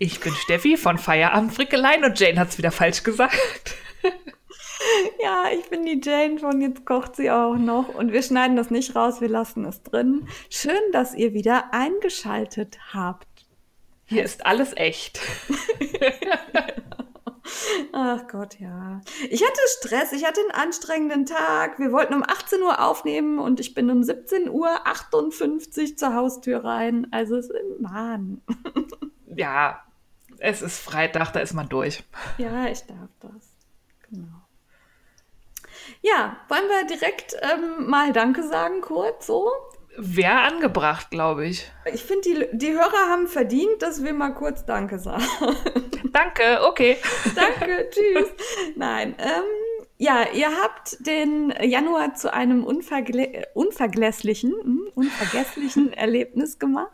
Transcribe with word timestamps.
Ich 0.00 0.20
bin 0.20 0.32
Steffi 0.32 0.76
von 0.76 0.96
Feierabend 0.96 1.52
Frickelein 1.52 2.04
und 2.04 2.18
Jane 2.20 2.38
hat 2.38 2.50
es 2.50 2.58
wieder 2.58 2.70
falsch 2.70 3.02
gesagt. 3.02 3.74
Ja, 5.20 5.46
ich 5.52 5.68
bin 5.70 5.84
die 5.84 6.00
Jane 6.00 6.38
von 6.38 6.60
Jetzt 6.60 6.86
kocht 6.86 7.16
sie 7.16 7.32
auch 7.32 7.56
noch 7.56 7.92
und 7.96 8.12
wir 8.12 8.22
schneiden 8.22 8.56
das 8.56 8.70
nicht 8.70 8.94
raus, 8.94 9.20
wir 9.20 9.28
lassen 9.28 9.64
es 9.64 9.82
drin. 9.82 10.28
Schön, 10.50 10.78
dass 10.92 11.14
ihr 11.14 11.34
wieder 11.34 11.74
eingeschaltet 11.74 12.78
habt. 12.94 13.26
Hier 14.04 14.22
ist 14.22 14.46
alles 14.46 14.76
echt. 14.76 15.20
Ach 17.92 18.28
Gott, 18.28 18.60
ja. 18.60 19.00
Ich 19.28 19.42
hatte 19.42 19.60
Stress, 19.78 20.12
ich 20.12 20.24
hatte 20.24 20.40
einen 20.42 20.52
anstrengenden 20.52 21.26
Tag. 21.26 21.80
Wir 21.80 21.90
wollten 21.90 22.14
um 22.14 22.22
18 22.22 22.62
Uhr 22.62 22.80
aufnehmen 22.80 23.40
und 23.40 23.58
ich 23.58 23.74
bin 23.74 23.90
um 23.90 24.04
17 24.04 24.48
Uhr 24.48 24.86
58 24.86 25.98
zur 25.98 26.14
Haustür 26.14 26.64
rein. 26.64 27.08
Also 27.10 27.36
es 27.36 27.46
ist 27.46 27.56
ein 27.56 27.82
Mann. 27.82 28.42
Ja, 29.36 29.84
es 30.38 30.62
ist 30.62 30.78
Freitag, 30.78 31.32
da 31.32 31.40
ist 31.40 31.54
man 31.54 31.68
durch. 31.68 32.02
Ja, 32.38 32.66
ich 32.66 32.82
darf 32.86 33.10
das. 33.20 33.54
Genau. 34.10 34.42
Ja, 36.02 36.36
wollen 36.48 36.68
wir 36.68 36.86
direkt 36.86 37.36
ähm, 37.42 37.88
mal 37.88 38.12
Danke 38.12 38.42
sagen, 38.42 38.80
kurz 38.80 39.26
so? 39.26 39.50
Wäre 39.96 40.40
angebracht, 40.42 41.10
glaube 41.10 41.46
ich. 41.46 41.70
Ich 41.92 42.04
finde, 42.04 42.22
die, 42.22 42.58
die 42.58 42.72
Hörer 42.72 43.08
haben 43.10 43.26
verdient, 43.26 43.82
dass 43.82 44.04
wir 44.04 44.12
mal 44.12 44.30
kurz 44.30 44.64
Danke 44.64 44.98
sagen. 44.98 45.24
Danke, 46.12 46.60
okay. 46.68 46.98
Danke, 47.34 47.88
tschüss. 47.90 48.28
Nein, 48.76 49.16
ähm, 49.18 49.42
ja, 49.96 50.26
ihr 50.32 50.50
habt 50.62 51.04
den 51.04 51.52
Januar 51.60 52.14
zu 52.14 52.32
einem 52.32 52.62
unvergle 52.62 53.46
unvergesslichen, 53.54 54.52
hm, 54.52 54.88
unvergesslichen 54.94 55.92
Erlebnis 55.92 56.60
gemacht. 56.60 56.92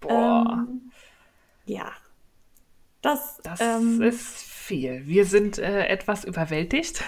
Boah. 0.00 0.66
Ähm, 0.68 0.90
ja. 1.66 1.92
Das, 3.02 3.38
Das 3.42 3.60
ähm, 3.60 4.02
ist 4.02 4.49
viel. 4.70 5.02
Wir 5.04 5.24
sind 5.24 5.58
äh, 5.58 5.86
etwas 5.86 6.24
überwältigt. 6.24 7.02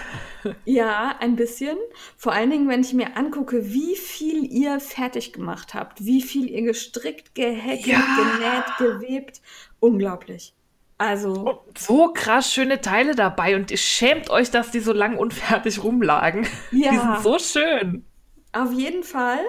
Ja, 0.65 1.15
ein 1.21 1.37
bisschen. 1.37 1.77
Vor 2.17 2.33
allen 2.33 2.49
Dingen, 2.49 2.67
wenn 2.67 2.81
ich 2.81 2.91
mir 2.93 3.15
angucke, 3.15 3.71
wie 3.73 3.95
viel 3.95 4.43
ihr 4.51 4.81
fertig 4.81 5.31
gemacht 5.31 5.73
habt, 5.73 6.03
wie 6.05 6.21
viel 6.21 6.49
ihr 6.49 6.63
gestrickt, 6.63 7.33
gehäkelt, 7.35 7.87
Ja. 7.87 8.01
genäht, 8.17 8.99
gewebt. 8.99 9.41
Unglaublich. 9.79 10.53
Also, 10.97 11.31
Und 11.31 11.77
so 11.77 12.11
krass 12.13 12.51
schöne 12.53 12.81
Teile 12.81 13.15
dabei 13.15 13.55
und 13.55 13.71
ihr 13.71 13.77
schämt 13.77 14.29
euch, 14.29 14.51
dass 14.51 14.71
die 14.71 14.79
so 14.81 14.91
lang 14.91 15.17
unfertig 15.17 15.81
rumlagen. 15.83 16.45
Ja. 16.71 16.91
Die 16.91 16.97
sind 16.97 17.19
so 17.23 17.39
schön. 17.39 18.05
auf 18.51 18.73
jeden 18.73 19.03
Fall. 19.03 19.39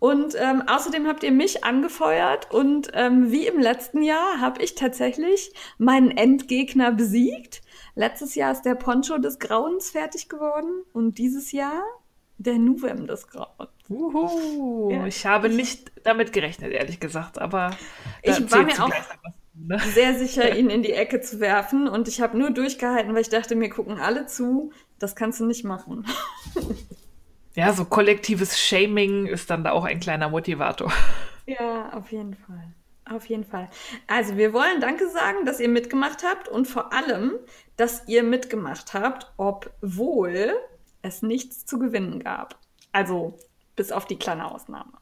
Und 0.00 0.34
ähm, 0.38 0.62
außerdem 0.66 1.06
habt 1.06 1.22
ihr 1.22 1.30
mich 1.30 1.62
angefeuert 1.62 2.50
und 2.52 2.90
ähm, 2.94 3.30
wie 3.30 3.46
im 3.46 3.60
letzten 3.60 4.02
Jahr 4.02 4.40
habe 4.40 4.62
ich 4.62 4.74
tatsächlich 4.74 5.52
meinen 5.78 6.10
Endgegner 6.10 6.90
besiegt. 6.90 7.60
Letztes 7.94 8.34
Jahr 8.34 8.50
ist 8.52 8.62
der 8.62 8.74
Poncho 8.76 9.18
des 9.18 9.38
Grauens 9.38 9.90
fertig 9.90 10.28
geworden 10.30 10.82
und 10.94 11.18
dieses 11.18 11.52
Jahr 11.52 11.82
der 12.38 12.54
Nuvem 12.54 13.06
des 13.06 13.28
Grauens. 13.28 13.70
Uhu. 13.90 14.90
Ja. 14.90 15.04
Ich 15.06 15.26
habe 15.26 15.50
nicht 15.50 15.92
damit 16.02 16.32
gerechnet, 16.32 16.72
ehrlich 16.72 16.98
gesagt, 16.98 17.38
aber 17.38 17.76
Ich 18.22 18.50
war 18.50 18.62
mir 18.62 18.82
auch- 18.82 18.88
ne? 19.54 19.78
sehr 19.92 20.18
sicher, 20.18 20.56
ihn 20.56 20.70
in 20.70 20.82
die 20.82 20.92
Ecke 20.92 21.20
zu 21.20 21.40
werfen. 21.40 21.88
Und 21.88 22.08
ich 22.08 22.22
habe 22.22 22.38
nur 22.38 22.50
durchgehalten, 22.50 23.12
weil 23.14 23.20
ich 23.20 23.28
dachte, 23.28 23.54
mir 23.54 23.68
gucken 23.68 23.98
alle 23.98 24.24
zu. 24.24 24.72
Das 24.98 25.14
kannst 25.14 25.40
du 25.40 25.44
nicht 25.44 25.64
machen. 25.64 26.06
Ja, 27.54 27.72
so 27.72 27.84
kollektives 27.84 28.58
Shaming 28.58 29.26
ist 29.26 29.50
dann 29.50 29.64
da 29.64 29.72
auch 29.72 29.84
ein 29.84 30.00
kleiner 30.00 30.28
Motivator. 30.28 30.92
Ja, 31.46 31.92
auf 31.92 32.12
jeden 32.12 32.34
Fall. 32.34 32.72
Auf 33.10 33.26
jeden 33.26 33.44
Fall. 33.44 33.68
Also, 34.06 34.36
wir 34.36 34.52
wollen 34.52 34.80
Danke 34.80 35.08
sagen, 35.08 35.44
dass 35.44 35.58
ihr 35.58 35.68
mitgemacht 35.68 36.22
habt 36.22 36.48
und 36.48 36.68
vor 36.68 36.92
allem, 36.92 37.32
dass 37.76 38.06
ihr 38.06 38.22
mitgemacht 38.22 38.94
habt, 38.94 39.32
obwohl 39.36 40.52
es 41.02 41.22
nichts 41.22 41.66
zu 41.66 41.78
gewinnen 41.80 42.20
gab. 42.20 42.56
Also, 42.92 43.36
bis 43.74 43.90
auf 43.90 44.06
die 44.06 44.18
kleine 44.18 44.50
Ausnahme. 44.50 44.92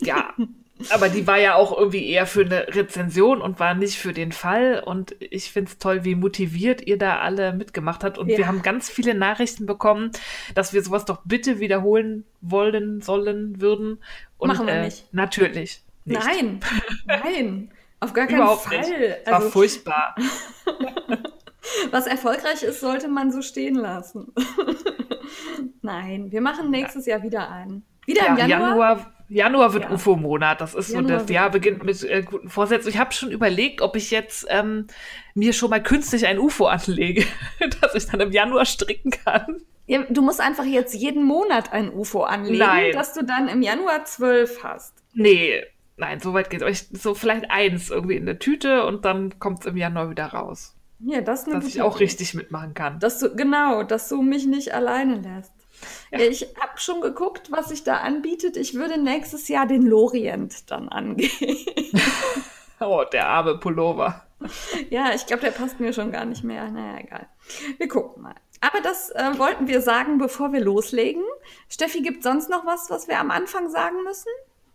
Ja, 0.00 0.34
aber 0.90 1.08
die 1.08 1.26
war 1.26 1.38
ja 1.38 1.54
auch 1.54 1.76
irgendwie 1.76 2.08
eher 2.08 2.26
für 2.26 2.42
eine 2.44 2.66
Rezension 2.74 3.40
und 3.40 3.58
war 3.60 3.74
nicht 3.74 3.96
für 3.98 4.12
den 4.12 4.32
Fall. 4.32 4.82
Und 4.84 5.14
ich 5.20 5.50
finde 5.52 5.70
es 5.70 5.78
toll, 5.78 6.04
wie 6.04 6.14
motiviert 6.14 6.86
ihr 6.86 6.98
da 6.98 7.18
alle 7.18 7.52
mitgemacht 7.52 8.04
habt. 8.04 8.18
Und 8.18 8.28
Ja. 8.28 8.38
wir 8.38 8.46
haben 8.46 8.62
ganz 8.62 8.88
viele 8.88 9.14
Nachrichten 9.14 9.66
bekommen, 9.66 10.10
dass 10.54 10.72
wir 10.72 10.82
sowas 10.82 11.04
doch 11.04 11.20
bitte 11.24 11.58
wiederholen 11.60 12.24
wollen, 12.40 13.00
sollen, 13.00 13.60
würden. 13.60 13.98
Und, 14.38 14.48
Machen 14.48 14.66
wir 14.66 14.74
äh, 14.74 14.84
nicht. 14.84 15.12
Natürlich. 15.12 15.82
Nicht. 16.04 16.24
Nein, 16.24 16.60
nein, 17.06 17.70
auf 18.00 18.12
gar 18.12 18.26
keinen 18.26 18.36
Überhaupt 18.38 18.62
Fall. 18.62 18.78
nicht. 18.78 19.26
War 19.26 19.34
Also, 19.34 19.50
furchtbar. 19.50 20.14
was 21.90 22.06
erfolgreich 22.06 22.62
ist, 22.62 22.80
sollte 22.80 23.08
man 23.08 23.30
so 23.32 23.42
stehen 23.42 23.74
lassen. 23.74 24.32
nein, 25.82 26.30
wir 26.30 26.40
machen 26.40 26.70
nächstes 26.70 27.06
Jahr 27.06 27.22
wieder 27.22 27.50
einen. 27.50 27.84
Wieder 28.08 28.22
Ja, 28.24 28.36
im 28.36 28.48
Januar? 28.48 28.68
Januar, 28.70 29.12
Januar 29.28 29.72
wird 29.74 29.84
Ja. 29.84 29.90
UFO-Monat. 29.90 30.60
Das 30.62 30.74
ist 30.74 30.88
so, 30.88 30.94
Januar 30.94 31.12
das 31.12 31.20
wird 31.22 31.30
Jahr 31.30 31.50
beginnt 31.50 31.84
mit 31.84 32.02
äh, 32.02 32.22
guten 32.22 32.48
Vorsätzen. 32.48 32.88
Ich 32.88 32.96
habe 32.98 33.12
schon 33.12 33.30
überlegt, 33.30 33.82
ob 33.82 33.94
ich 33.96 34.10
jetzt 34.10 34.46
ähm, 34.48 34.86
mir 35.34 35.52
schon 35.52 35.68
mal 35.68 35.82
künstlich 35.82 36.26
ein 36.26 36.38
UFO 36.38 36.66
anlege, 36.66 37.26
dass 37.80 37.94
ich 37.94 38.06
dann 38.06 38.20
im 38.20 38.32
Januar 38.32 38.64
stricken 38.64 39.10
kann. 39.10 39.60
Ja, 39.86 40.02
du 40.08 40.22
musst 40.22 40.40
einfach 40.40 40.64
jetzt 40.64 40.94
jeden 40.94 41.22
Monat 41.24 41.72
ein 41.72 41.92
UFO 41.92 42.22
anlegen, 42.22 42.58
Nein. 42.58 42.92
dass 42.92 43.12
du 43.12 43.24
dann 43.24 43.48
im 43.48 43.60
Januar 43.62 44.04
zwölf 44.06 44.62
hast. 44.64 44.94
Nee, 45.12 45.62
nein, 45.96 46.20
so 46.20 46.32
weit 46.32 46.48
geht's. 46.48 46.62
Aber 46.62 46.70
ich, 46.70 46.88
so 46.92 47.14
vielleicht 47.14 47.50
eins 47.50 47.90
irgendwie 47.90 48.16
in 48.16 48.24
der 48.26 48.38
Tüte 48.38 48.86
und 48.86 49.04
dann 49.04 49.38
kommt's 49.38 49.66
im 49.66 49.76
Januar 49.76 50.10
wieder 50.10 50.26
raus. 50.26 50.74
Ja, 51.00 51.20
das 51.20 51.44
Dass 51.44 51.66
ich 51.66 51.80
auch 51.80 52.00
richtig 52.00 52.34
mitmachen 52.34 52.74
kann. 52.74 52.98
Dass 52.98 53.18
du, 53.18 53.34
genau, 53.34 53.82
dass 53.82 54.08
du 54.08 54.20
mich 54.20 54.46
nicht 54.46 54.74
alleine 54.74 55.16
lässt. 55.20 55.52
Ja. 56.10 56.20
Ich 56.20 56.42
habe 56.60 56.78
schon 56.78 57.00
geguckt, 57.00 57.50
was 57.50 57.68
sich 57.68 57.84
da 57.84 57.98
anbietet. 57.98 58.56
Ich 58.56 58.74
würde 58.74 58.98
nächstes 58.98 59.48
Jahr 59.48 59.66
den 59.66 59.82
Lorient 59.82 60.70
dann 60.70 60.88
angehen. 60.88 61.30
Oh, 62.80 63.02
der 63.12 63.26
arme 63.26 63.58
Pullover. 63.58 64.22
ja, 64.90 65.12
ich 65.12 65.26
glaube, 65.26 65.42
der 65.42 65.50
passt 65.50 65.80
mir 65.80 65.92
schon 65.92 66.12
gar 66.12 66.24
nicht 66.24 66.44
mehr. 66.44 66.70
Naja, 66.70 67.00
egal. 67.00 67.26
Wir 67.76 67.88
gucken 67.88 68.22
mal. 68.22 68.36
Aber 68.60 68.80
das 68.80 69.10
äh, 69.10 69.36
wollten 69.36 69.68
wir 69.68 69.80
sagen, 69.80 70.18
bevor 70.18 70.52
wir 70.52 70.60
loslegen. 70.60 71.24
Steffi, 71.68 72.02
gibt 72.02 72.22
sonst 72.22 72.48
noch 72.50 72.64
was, 72.66 72.90
was 72.90 73.08
wir 73.08 73.18
am 73.18 73.30
Anfang 73.30 73.68
sagen 73.68 74.02
müssen? 74.04 74.30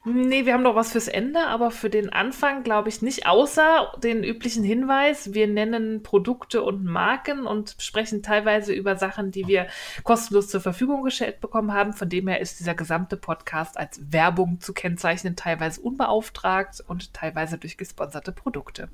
Nee, 0.05 0.45
wir 0.45 0.53
haben 0.53 0.63
noch 0.63 0.75
was 0.75 0.91
fürs 0.91 1.07
Ende, 1.07 1.47
aber 1.47 1.71
für 1.71 1.89
den 1.89 2.11
Anfang 2.11 2.63
glaube 2.63 2.89
ich 2.89 3.01
nicht, 3.01 3.25
außer 3.25 3.93
den 4.03 4.25
üblichen 4.25 4.61
Hinweis, 4.61 5.33
wir 5.33 5.47
nennen 5.47 6.03
Produkte 6.03 6.61
und 6.61 6.83
Marken 6.83 7.45
und 7.47 7.77
sprechen 7.79 8.21
teilweise 8.21 8.73
über 8.73 8.97
Sachen, 8.97 9.31
die 9.31 9.47
wir 9.47 9.67
kostenlos 10.03 10.49
zur 10.49 10.59
Verfügung 10.59 11.03
gestellt 11.03 11.39
bekommen 11.39 11.71
haben. 11.71 11.93
Von 11.93 12.09
dem 12.09 12.27
her 12.27 12.41
ist 12.41 12.59
dieser 12.59 12.75
gesamte 12.75 13.15
Podcast 13.15 13.77
als 13.77 14.11
Werbung 14.11 14.59
zu 14.59 14.73
kennzeichnen, 14.73 15.37
teilweise 15.37 15.79
unbeauftragt 15.79 16.83
und 16.85 17.13
teilweise 17.13 17.57
durch 17.57 17.77
gesponserte 17.77 18.33
Produkte. 18.33 18.89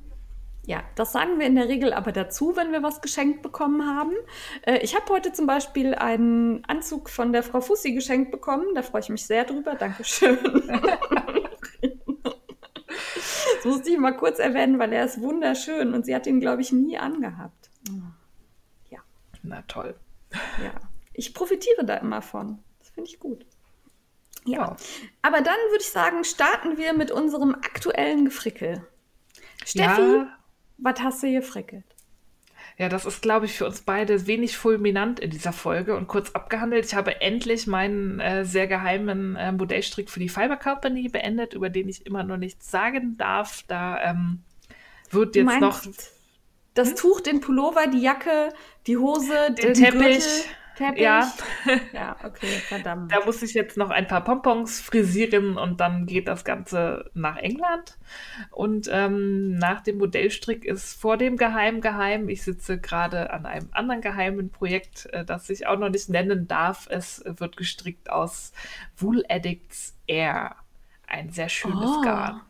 Ja, 0.66 0.84
das 0.96 1.12
sagen 1.12 1.40
wir 1.40 1.48
in 1.48 1.56
der 1.56 1.68
Regel 1.68 1.94
aber 1.94 2.12
dazu, 2.12 2.56
wenn 2.56 2.72
wir 2.72 2.84
was 2.84 3.02
geschenkt 3.02 3.42
bekommen 3.42 3.86
haben. 3.86 4.14
Äh, 4.62 4.80
ich 4.80 4.96
habe 4.96 5.12
heute 5.12 5.32
zum 5.34 5.48
Beispiel 5.48 5.96
einen 5.96 6.64
Anzug 6.66 7.10
von 7.10 7.34
der 7.34 7.44
Frau 7.44 7.62
Fussi 7.62 7.94
geschenkt 7.94 8.32
bekommen. 8.32 8.76
Da 8.76 8.84
freue 8.84 9.02
ich 9.02 9.10
mich 9.10 9.26
sehr 9.26 9.46
drüber. 9.46 9.76
Dankeschön. 9.76 10.38
das 13.56 13.66
musste 13.66 13.90
ich 13.90 13.98
mal 13.98 14.16
kurz 14.16 14.38
erwähnen, 14.38 14.78
weil 14.78 14.94
er 14.94 15.06
ist 15.06 15.22
wunderschön 15.22 15.94
und 15.94 16.06
sie 16.06 16.14
hat 16.14 16.28
ihn, 16.28 16.40
glaube 16.40 16.62
ich, 16.62 16.72
nie 16.72 16.98
angehabt. 16.98 17.60
Na 19.44 19.62
toll. 19.64 19.96
Ja, 20.64 20.74
ich 21.14 21.34
profitiere 21.34 21.86
da 21.86 21.96
immer 21.96 22.22
von. 22.22 22.60
Das 22.80 22.90
finde 22.90 23.10
ich 23.10 23.20
gut. 23.20 23.46
Ja. 24.46 24.60
Ja. 24.60 24.76
Aber 25.22 25.42
dann 25.42 25.58
würde 25.70 25.82
ich 25.82 25.90
sagen, 25.90 26.24
starten 26.24 26.78
wir 26.78 26.94
mit 26.94 27.12
unserem 27.12 27.56
aktuellen 27.56 28.26
Gefrickel. 28.26 28.86
Steffi, 29.66 30.02
Ja, 30.02 30.39
was 30.82 31.00
hast 31.00 31.24
du 31.24 31.32
gefrickelt? 31.32 31.86
Ja, 32.78 32.88
das 32.88 33.06
ist, 33.06 33.22
glaube 33.22 33.46
ich, 33.46 33.58
für 33.58 33.66
uns 33.66 33.82
beide 33.82 34.26
wenig 34.26 34.56
fulminant 34.56 35.20
in 35.20 35.32
dieser 35.32 35.52
Folge 35.52 35.98
und 35.98 36.08
kurz 36.08 36.32
abgehandelt. 36.32 36.86
Ich 36.86 36.96
habe 36.96 37.20
endlich 37.20 37.68
meinen 37.68 38.22
äh, 38.22 38.46
sehr 38.46 38.68
geheimen 38.68 39.36
äh, 39.36 39.52
Modellstrick 39.52 40.10
für 40.10 40.22
die 40.22 40.30
Fiber 40.30 40.56
Company 40.56 41.10
beendet, 41.10 41.54
über 41.54 41.70
den 41.70 41.90
ich 41.90 42.06
immer 42.06 42.24
noch 42.24 42.38
nichts 42.38 42.72
sagen 42.72 43.18
darf. 43.18 43.64
Da 43.68 44.02
ähm, 44.02 44.44
wird 45.12 45.36
jetzt 45.36 45.46
meinst, 45.46 45.62
noch. 45.62 45.82
Das 46.74 46.90
hm? 46.90 46.96
Tuch, 46.96 47.20
den 47.20 47.42
Pullover, 47.42 47.88
die 47.88 48.00
Jacke, 48.00 48.54
die 48.88 48.96
Hose, 48.96 49.34
den, 49.50 49.56
den 49.56 49.74
Teppich. 49.74 50.20
Gürtel. 50.20 50.22
Teppich. 50.80 51.02
Ja. 51.02 51.30
ja, 51.94 52.16
okay, 52.24 52.48
verdammt. 52.48 53.12
Da 53.12 53.26
muss 53.26 53.42
ich 53.42 53.54
jetzt 53.54 53.76
noch 53.76 53.90
ein 53.90 54.08
paar 54.08 54.24
Pompons 54.24 54.80
frisieren 54.80 55.58
und 55.58 55.82
dann 55.82 56.06
geht 56.06 56.30
das 56.30 56.46
Ganze 56.46 57.12
nach 57.14 57.36
England. 57.36 57.98
Und 58.50 58.90
ähm, 58.90 59.56
nach 59.56 59.82
dem 59.82 59.98
Modellstrick 59.98 60.64
ist 60.64 61.00
vor 61.00 61.18
dem 61.18 61.36
Geheim 61.36 61.82
geheim. 61.82 62.30
Ich 62.30 62.44
sitze 62.44 62.80
gerade 62.80 63.32
an 63.32 63.46
einem 63.46 63.68
anderen 63.72 64.00
geheimen 64.00 64.52
Projekt, 64.52 65.08
äh, 65.08 65.26
das 65.26 65.50
ich 65.50 65.68
auch 65.68 65.78
noch 65.78 65.90
nicht 65.90 66.08
nennen 66.08 66.48
darf. 66.48 66.88
Es 66.90 67.22
wird 67.26 67.58
gestrickt 67.58 68.10
aus 68.10 68.54
Wool 68.96 69.26
Addicts 69.28 69.98
Air. 70.08 70.56
Ein 71.08 71.30
sehr 71.32 71.50
schönes 71.50 71.90
oh. 71.90 72.02
Garn. 72.02 72.42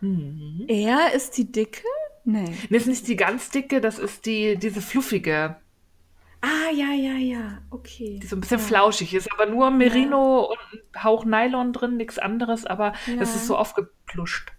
Mhm. 0.00 0.66
Air 0.68 1.12
ist 1.12 1.36
die 1.38 1.50
dicke? 1.50 1.82
Nee. 2.24 2.56
Das 2.70 2.82
ist 2.82 2.86
nicht 2.86 3.08
die 3.08 3.16
ganz 3.16 3.50
dicke, 3.50 3.80
das 3.80 3.98
ist 3.98 4.26
die, 4.26 4.56
diese 4.56 4.80
fluffige. 4.80 5.56
Ah, 6.44 6.70
ja, 6.70 6.92
ja, 6.92 7.14
ja, 7.14 7.62
okay. 7.70 8.18
Die 8.22 8.26
so 8.26 8.36
ein 8.36 8.40
bisschen 8.42 8.58
ja. 8.58 8.64
flauschig 8.66 9.14
ist, 9.14 9.32
aber 9.32 9.46
nur 9.46 9.70
Merino 9.70 10.42
ja. 10.42 10.48
und 10.48 10.58
ein 10.94 11.02
Hauch 11.02 11.24
Nylon 11.24 11.72
drin, 11.72 11.96
nichts 11.96 12.18
anderes, 12.18 12.66
aber 12.66 12.92
ja. 13.06 13.14
es 13.20 13.34
ist 13.34 13.46
so 13.46 13.56
aufgepluscht. 13.56 14.52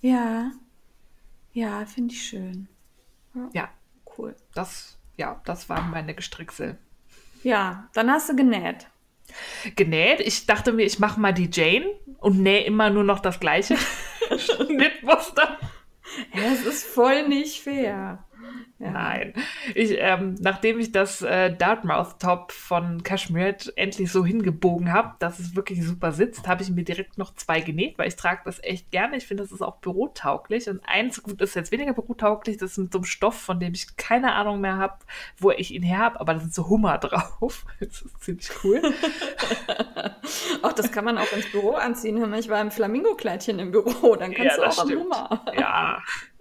Ja. 0.00 0.52
Ja, 1.52 1.84
finde 1.86 2.14
ich 2.14 2.24
schön. 2.24 2.68
Ja. 3.52 3.68
Cool. 4.16 4.36
Das, 4.54 4.96
ja, 5.16 5.40
das 5.44 5.68
waren 5.68 5.90
meine 5.90 6.14
Gestricksel. 6.14 6.78
Ja, 7.42 7.88
dann 7.94 8.10
hast 8.12 8.28
du 8.28 8.36
genäht. 8.36 8.86
Genäht? 9.74 10.20
Ich 10.20 10.46
dachte 10.46 10.72
mir, 10.72 10.84
ich 10.84 11.00
mache 11.00 11.18
mal 11.18 11.32
die 11.34 11.50
Jane 11.52 11.86
und 12.18 12.38
nähe 12.40 12.64
immer 12.64 12.90
nur 12.90 13.02
noch 13.02 13.18
das 13.18 13.40
gleiche 13.40 13.76
Schnittmuster. 14.38 15.58
Ja, 16.32 16.42
es 16.52 16.64
ist 16.64 16.84
voll 16.84 17.26
nicht 17.26 17.60
fair. 17.60 18.24
Nein. 18.80 19.34
Ich, 19.74 19.96
ähm, 19.98 20.36
nachdem 20.38 20.78
ich 20.78 20.92
das 20.92 21.20
äh, 21.22 21.52
Dartmouth 21.54 22.20
Top 22.20 22.52
von 22.52 23.02
Cashmere 23.02 23.56
endlich 23.74 24.12
so 24.12 24.24
hingebogen 24.24 24.92
habe, 24.92 25.14
dass 25.18 25.40
es 25.40 25.56
wirklich 25.56 25.84
super 25.84 26.12
sitzt, 26.12 26.46
habe 26.46 26.62
ich 26.62 26.70
mir 26.70 26.84
direkt 26.84 27.18
noch 27.18 27.34
zwei 27.34 27.60
genäht, 27.60 27.98
weil 27.98 28.06
ich 28.06 28.14
trage 28.14 28.42
das 28.44 28.62
echt 28.62 28.92
gerne. 28.92 29.16
Ich 29.16 29.26
finde, 29.26 29.42
das 29.42 29.50
ist 29.50 29.62
auch 29.62 29.78
bürotauglich. 29.78 30.68
Und 30.68 30.80
eins 30.86 31.22
gut 31.24 31.40
ist 31.40 31.56
jetzt 31.56 31.72
weniger 31.72 31.92
bürotauglich, 31.92 32.56
das 32.56 32.72
ist 32.72 32.78
mit 32.78 32.92
so 32.92 32.98
einem 32.98 33.04
Stoff, 33.04 33.40
von 33.40 33.58
dem 33.58 33.74
ich 33.74 33.96
keine 33.96 34.34
Ahnung 34.34 34.60
mehr 34.60 34.76
habe, 34.76 34.98
wo 35.38 35.50
ich 35.50 35.74
ihn 35.74 35.82
her 35.82 35.98
habe, 35.98 36.20
aber 36.20 36.34
da 36.34 36.40
sind 36.40 36.54
so 36.54 36.68
Hummer 36.68 36.98
drauf. 36.98 37.66
Das 37.80 38.02
ist 38.02 38.22
ziemlich 38.22 38.48
cool. 38.62 38.80
Ach, 40.62 40.72
das 40.72 40.92
kann 40.92 41.04
man 41.04 41.18
auch 41.18 41.32
ins 41.32 41.50
Büro 41.50 41.72
anziehen. 41.72 42.32
Ich 42.34 42.48
war 42.48 42.60
im 42.60 42.70
Flamingo-Kleidchen 42.70 43.58
im 43.58 43.72
Büro, 43.72 44.14
dann 44.14 44.32
kannst 44.32 44.56
ja, 44.56 44.64
du 44.64 44.70
auch 44.70 44.78
am 44.78 44.90
Hummer. 44.90 45.44
Ja, 45.58 46.02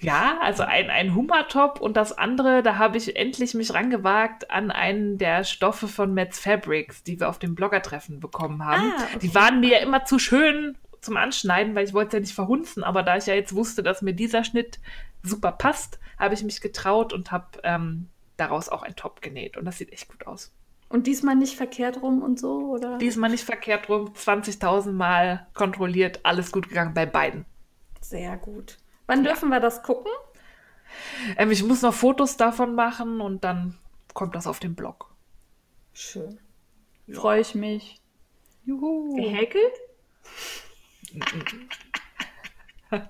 ja, 0.00 0.38
also 0.40 0.62
ein, 0.62 0.90
ein 0.90 1.14
Hummertop 1.14 1.80
und 1.80 1.96
das 1.96 2.16
andere, 2.16 2.62
da 2.62 2.78
habe 2.78 2.96
ich 2.96 3.16
endlich 3.16 3.54
mich 3.54 3.74
rangewagt 3.74 4.50
an 4.50 4.70
einen 4.70 5.18
der 5.18 5.44
Stoffe 5.44 5.88
von 5.88 6.14
Metz 6.14 6.38
Fabrics, 6.38 7.02
die 7.02 7.20
wir 7.20 7.28
auf 7.28 7.38
dem 7.38 7.54
Bloggertreffen 7.54 8.20
bekommen 8.20 8.64
haben. 8.64 8.92
Ah, 8.96 9.04
okay. 9.04 9.18
Die 9.22 9.34
waren 9.34 9.60
mir 9.60 9.70
ja 9.70 9.78
immer 9.78 10.04
zu 10.04 10.18
schön 10.18 10.76
zum 11.00 11.16
Anschneiden, 11.16 11.74
weil 11.74 11.86
ich 11.86 11.94
wollte 11.94 12.16
ja 12.16 12.20
nicht 12.20 12.34
verhunzen, 12.34 12.84
aber 12.84 13.02
da 13.02 13.16
ich 13.16 13.26
ja 13.26 13.34
jetzt 13.34 13.54
wusste, 13.54 13.82
dass 13.82 14.02
mir 14.02 14.12
dieser 14.12 14.44
Schnitt 14.44 14.78
super 15.22 15.52
passt, 15.52 15.98
habe 16.18 16.34
ich 16.34 16.42
mich 16.42 16.60
getraut 16.60 17.12
und 17.12 17.32
habe 17.32 17.46
ähm, 17.64 18.08
daraus 18.36 18.68
auch 18.68 18.82
ein 18.82 18.96
Top 18.96 19.22
genäht 19.22 19.56
und 19.56 19.64
das 19.64 19.78
sieht 19.78 19.92
echt 19.92 20.08
gut 20.08 20.26
aus. 20.26 20.52
Und 20.88 21.06
diesmal 21.06 21.36
nicht 21.36 21.56
verkehrt 21.56 22.02
rum 22.02 22.20
und 22.20 22.40
so, 22.40 22.72
oder? 22.72 22.98
Diesmal 22.98 23.30
nicht 23.30 23.44
verkehrt 23.44 23.88
rum, 23.88 24.12
20.000 24.12 24.90
Mal 24.90 25.46
kontrolliert, 25.54 26.20
alles 26.24 26.50
gut 26.50 26.68
gegangen 26.68 26.94
bei 26.94 27.06
beiden. 27.06 27.44
Sehr 28.00 28.36
gut. 28.36 28.78
Wann 29.10 29.24
ja. 29.24 29.32
dürfen 29.32 29.48
wir 29.48 29.58
das 29.58 29.82
gucken? 29.82 30.12
Ähm, 31.36 31.50
ich 31.50 31.64
muss 31.64 31.82
noch 31.82 31.92
Fotos 31.92 32.36
davon 32.36 32.76
machen 32.76 33.20
und 33.20 33.42
dann 33.42 33.76
kommt 34.14 34.36
das 34.36 34.46
auf 34.46 34.60
den 34.60 34.76
Blog. 34.76 35.10
Schön. 35.92 36.38
Ja. 37.08 37.18
Freue 37.18 37.40
ich 37.40 37.56
mich. 37.56 38.00
Juhu. 38.64 39.16
Gehäkelt? 39.16 39.74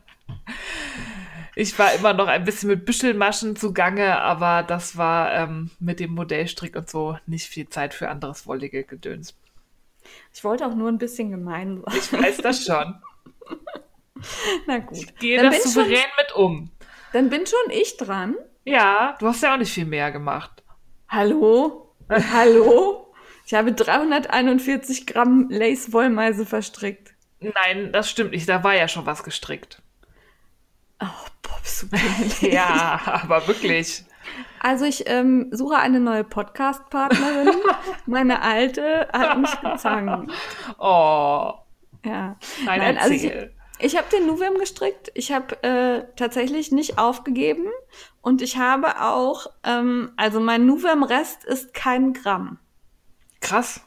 Ich 1.56 1.78
war 1.78 1.92
immer 1.92 2.14
noch 2.14 2.28
ein 2.28 2.44
bisschen 2.44 2.68
mit 2.70 2.86
Büschelmaschen 2.86 3.56
zugange, 3.56 4.18
aber 4.20 4.62
das 4.62 4.96
war 4.96 5.34
ähm, 5.34 5.70
mit 5.80 6.00
dem 6.00 6.12
Modellstrick 6.12 6.76
und 6.76 6.88
so 6.88 7.18
nicht 7.26 7.48
viel 7.48 7.68
Zeit 7.68 7.92
für 7.92 8.08
anderes 8.08 8.46
wollige 8.46 8.84
Gedöns. 8.84 9.34
Ich 10.32 10.42
wollte 10.44 10.64
auch 10.64 10.74
nur 10.74 10.88
ein 10.88 10.96
bisschen 10.96 11.30
gemein 11.30 11.82
sein. 11.84 11.98
Ich 11.98 12.12
weiß 12.12 12.36
das 12.38 12.64
schon. 12.64 12.94
Na 14.66 14.78
gut. 14.78 14.98
Ich 14.98 15.14
gehe 15.16 15.40
dann 15.40 15.52
das 15.52 15.64
souverän 15.64 15.96
schon, 15.96 16.10
mit 16.18 16.36
um. 16.36 16.70
Dann 17.12 17.30
bin 17.30 17.46
schon 17.46 17.70
ich 17.70 17.96
dran. 17.96 18.36
Ja, 18.64 19.16
du 19.18 19.26
hast 19.26 19.42
ja 19.42 19.54
auch 19.54 19.58
nicht 19.58 19.72
viel 19.72 19.86
mehr 19.86 20.10
gemacht. 20.12 20.62
Hallo? 21.08 21.94
Hallo? 22.10 23.12
Ich 23.46 23.54
habe 23.54 23.72
341 23.72 25.06
Gramm 25.06 25.48
Lace-Wollmeise 25.50 26.46
verstrickt. 26.46 27.14
Nein, 27.40 27.90
das 27.92 28.10
stimmt 28.10 28.32
nicht. 28.32 28.48
Da 28.48 28.62
war 28.62 28.74
ja 28.74 28.86
schon 28.86 29.06
was 29.06 29.24
gestrickt. 29.24 29.82
Oh, 31.02 31.06
Bob, 31.42 31.90
peinlich. 31.90 32.40
ja, 32.52 33.00
aber 33.04 33.48
wirklich. 33.48 34.04
Also 34.60 34.84
ich 34.84 35.08
ähm, 35.08 35.48
suche 35.50 35.76
eine 35.76 36.00
neue 36.00 36.22
Podcast-Partnerin. 36.22 37.54
Meine 38.06 38.42
alte 38.42 39.08
hat 39.12 39.38
mich 39.38 39.60
gezankt. 39.60 40.32
Oh. 40.78 41.54
Ja. 42.04 42.36
Nein, 42.64 42.78
Nein 42.78 42.98
also 42.98 43.14
ich, 43.14 43.32
ich 43.80 43.96
habe 43.96 44.08
den 44.10 44.26
Nuvem 44.26 44.54
gestrickt. 44.54 45.10
Ich 45.14 45.32
habe 45.32 45.62
äh, 45.62 46.04
tatsächlich 46.16 46.72
nicht 46.72 46.98
aufgegeben. 46.98 47.66
Und 48.22 48.42
ich 48.42 48.58
habe 48.58 49.00
auch, 49.00 49.46
ähm, 49.64 50.12
also 50.16 50.40
mein 50.40 50.66
Nuvem-Rest 50.66 51.44
ist 51.44 51.74
kein 51.74 52.12
Gramm. 52.12 52.58
Krass. 53.40 53.80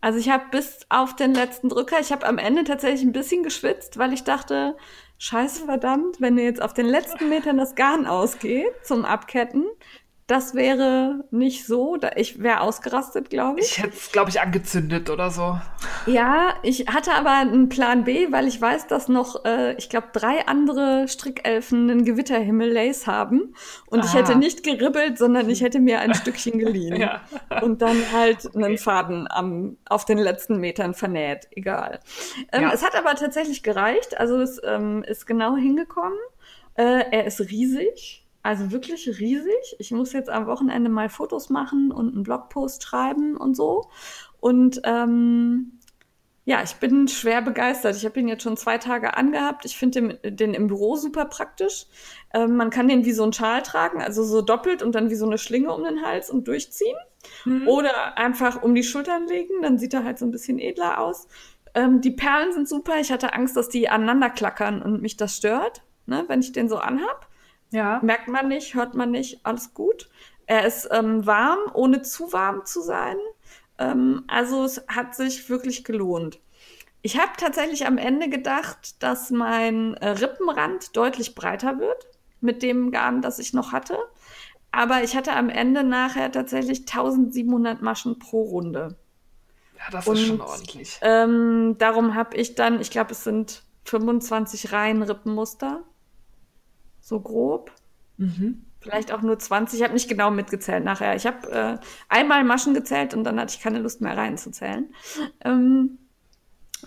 Also 0.00 0.18
ich 0.18 0.30
habe 0.30 0.44
bis 0.50 0.80
auf 0.88 1.14
den 1.14 1.32
letzten 1.32 1.68
Drücker, 1.68 2.00
ich 2.00 2.10
habe 2.10 2.26
am 2.26 2.38
Ende 2.38 2.64
tatsächlich 2.64 3.02
ein 3.02 3.12
bisschen 3.12 3.44
geschwitzt, 3.44 3.98
weil 3.98 4.12
ich 4.12 4.24
dachte, 4.24 4.76
scheiße 5.18 5.66
verdammt, 5.66 6.20
wenn 6.20 6.36
dir 6.36 6.42
jetzt 6.42 6.60
auf 6.60 6.74
den 6.74 6.86
letzten 6.86 7.28
Metern 7.28 7.56
das 7.56 7.76
Garn 7.76 8.06
ausgeht 8.06 8.72
zum 8.82 9.04
Abketten, 9.04 9.64
das 10.28 10.54
wäre 10.54 11.24
nicht 11.30 11.66
so. 11.66 11.98
Ich 12.14 12.42
wäre 12.42 12.60
ausgerastet, 12.60 13.28
glaube 13.28 13.60
ich. 13.60 13.72
Ich 13.72 13.82
hätte 13.82 13.96
es, 13.96 14.12
glaube 14.12 14.30
ich, 14.30 14.40
angezündet 14.40 15.10
oder 15.10 15.30
so. 15.30 15.58
Ja, 16.06 16.54
ich 16.62 16.86
hatte 16.86 17.12
aber 17.12 17.32
einen 17.32 17.68
Plan 17.68 18.04
B, 18.04 18.30
weil 18.30 18.46
ich 18.46 18.60
weiß, 18.60 18.86
dass 18.86 19.08
noch, 19.08 19.44
äh, 19.44 19.74
ich 19.74 19.88
glaube, 19.88 20.08
drei 20.12 20.46
andere 20.46 21.08
Strickelfen 21.08 21.90
einen 21.90 22.04
Gewitterhimmel-Lace 22.04 23.06
haben. 23.08 23.54
Und 23.86 24.00
Aha. 24.00 24.06
ich 24.06 24.14
hätte 24.14 24.36
nicht 24.36 24.62
geribbelt, 24.62 25.18
sondern 25.18 25.50
ich 25.50 25.60
hätte 25.60 25.80
mir 25.80 25.98
ein 26.00 26.14
Stückchen 26.14 26.58
geliehen. 26.58 26.96
ja. 27.00 27.20
Und 27.60 27.82
dann 27.82 27.96
halt 28.12 28.46
okay. 28.46 28.64
einen 28.64 28.78
Faden 28.78 29.26
am, 29.28 29.76
auf 29.88 30.04
den 30.04 30.18
letzten 30.18 30.58
Metern 30.58 30.94
vernäht. 30.94 31.48
Egal. 31.50 31.98
Ähm, 32.52 32.62
ja. 32.62 32.72
Es 32.72 32.84
hat 32.84 32.94
aber 32.94 33.16
tatsächlich 33.16 33.64
gereicht. 33.64 34.18
Also 34.18 34.40
es 34.40 34.60
ähm, 34.64 35.02
ist 35.02 35.26
genau 35.26 35.56
hingekommen. 35.56 36.18
Äh, 36.74 37.04
er 37.10 37.26
ist 37.26 37.40
riesig. 37.40 38.21
Also 38.42 38.72
wirklich 38.72 39.06
riesig. 39.20 39.76
Ich 39.78 39.92
muss 39.92 40.12
jetzt 40.12 40.28
am 40.28 40.46
Wochenende 40.46 40.90
mal 40.90 41.08
Fotos 41.08 41.48
machen 41.48 41.92
und 41.92 42.12
einen 42.14 42.22
Blogpost 42.24 42.82
schreiben 42.82 43.36
und 43.36 43.56
so. 43.56 43.88
Und 44.40 44.80
ähm, 44.84 45.78
ja, 46.44 46.60
ich 46.64 46.74
bin 46.74 47.06
schwer 47.06 47.40
begeistert. 47.40 47.94
Ich 47.94 48.04
habe 48.04 48.18
ihn 48.18 48.26
jetzt 48.26 48.42
schon 48.42 48.56
zwei 48.56 48.78
Tage 48.78 49.16
angehabt. 49.16 49.64
Ich 49.64 49.76
finde 49.76 50.18
den, 50.18 50.36
den, 50.36 50.54
im 50.54 50.66
Büro 50.66 50.96
super 50.96 51.26
praktisch. 51.26 51.86
Ähm, 52.34 52.56
man 52.56 52.70
kann 52.70 52.88
den 52.88 53.04
wie 53.04 53.12
so 53.12 53.22
ein 53.22 53.32
Schal 53.32 53.62
tragen, 53.62 54.02
also 54.02 54.24
so 54.24 54.42
doppelt 54.42 54.82
und 54.82 54.96
dann 54.96 55.08
wie 55.08 55.14
so 55.14 55.26
eine 55.26 55.38
Schlinge 55.38 55.72
um 55.72 55.84
den 55.84 56.04
Hals 56.04 56.30
und 56.30 56.48
durchziehen. 56.48 56.96
Mhm. 57.44 57.68
Oder 57.68 58.18
einfach 58.18 58.60
um 58.60 58.74
die 58.74 58.82
Schultern 58.82 59.28
legen, 59.28 59.62
dann 59.62 59.78
sieht 59.78 59.94
er 59.94 60.02
halt 60.02 60.18
so 60.18 60.24
ein 60.24 60.32
bisschen 60.32 60.58
edler 60.58 61.00
aus. 61.00 61.28
Ähm, 61.74 62.00
die 62.00 62.10
Perlen 62.10 62.52
sind 62.52 62.68
super. 62.68 62.98
Ich 62.98 63.12
hatte 63.12 63.34
Angst, 63.34 63.56
dass 63.56 63.68
die 63.68 63.88
aneinander 63.88 64.28
klackern 64.28 64.82
und 64.82 65.00
mich 65.00 65.16
das 65.16 65.36
stört, 65.36 65.82
ne, 66.06 66.24
wenn 66.26 66.40
ich 66.40 66.50
den 66.50 66.68
so 66.68 66.78
anhab. 66.78 67.28
Ja. 67.72 68.00
Merkt 68.02 68.28
man 68.28 68.48
nicht, 68.48 68.74
hört 68.74 68.94
man 68.94 69.10
nicht, 69.10 69.44
alles 69.44 69.74
gut. 69.74 70.08
Er 70.46 70.66
ist 70.66 70.88
ähm, 70.92 71.26
warm, 71.26 71.58
ohne 71.72 72.02
zu 72.02 72.32
warm 72.32 72.64
zu 72.64 72.82
sein. 72.82 73.16
Ähm, 73.78 74.24
also 74.28 74.64
es 74.64 74.84
hat 74.88 75.14
sich 75.14 75.48
wirklich 75.48 75.82
gelohnt. 75.82 76.38
Ich 77.00 77.18
habe 77.18 77.32
tatsächlich 77.36 77.86
am 77.86 77.98
Ende 77.98 78.28
gedacht, 78.28 79.02
dass 79.02 79.30
mein 79.30 79.94
äh, 79.94 80.10
Rippenrand 80.10 80.96
deutlich 80.96 81.34
breiter 81.34 81.78
wird 81.78 82.06
mit 82.40 82.62
dem 82.62 82.90
Garn, 82.90 83.22
das 83.22 83.38
ich 83.38 83.52
noch 83.52 83.72
hatte. 83.72 83.96
Aber 84.70 85.02
ich 85.02 85.16
hatte 85.16 85.32
am 85.32 85.48
Ende 85.48 85.84
nachher 85.84 86.30
tatsächlich 86.30 86.80
1700 86.80 87.82
Maschen 87.82 88.18
pro 88.18 88.42
Runde. 88.42 88.96
Ja, 89.76 89.90
das 89.90 90.06
Und, 90.06 90.16
ist 90.16 90.26
schon 90.26 90.40
ordentlich. 90.40 90.98
Ähm, 91.02 91.76
darum 91.78 92.14
habe 92.14 92.36
ich 92.36 92.54
dann, 92.54 92.80
ich 92.80 92.90
glaube, 92.90 93.12
es 93.12 93.24
sind 93.24 93.62
25 93.84 94.72
Reihen 94.72 95.02
Rippenmuster 95.02 95.82
so 97.02 97.20
grob. 97.20 97.72
Mhm. 98.16 98.64
Vielleicht 98.80 99.12
auch 99.12 99.22
nur 99.22 99.38
20. 99.38 99.78
Ich 99.78 99.84
habe 99.84 99.94
nicht 99.94 100.08
genau 100.08 100.30
mitgezählt 100.30 100.84
nachher. 100.84 101.14
Ich 101.14 101.26
habe 101.26 101.50
äh, 101.50 101.78
einmal 102.08 102.42
Maschen 102.42 102.74
gezählt 102.74 103.14
und 103.14 103.24
dann 103.24 103.38
hatte 103.38 103.54
ich 103.54 103.62
keine 103.62 103.78
Lust 103.78 104.00
mehr 104.00 104.16
reinzuzählen. 104.16 104.92
Ähm, 105.44 105.98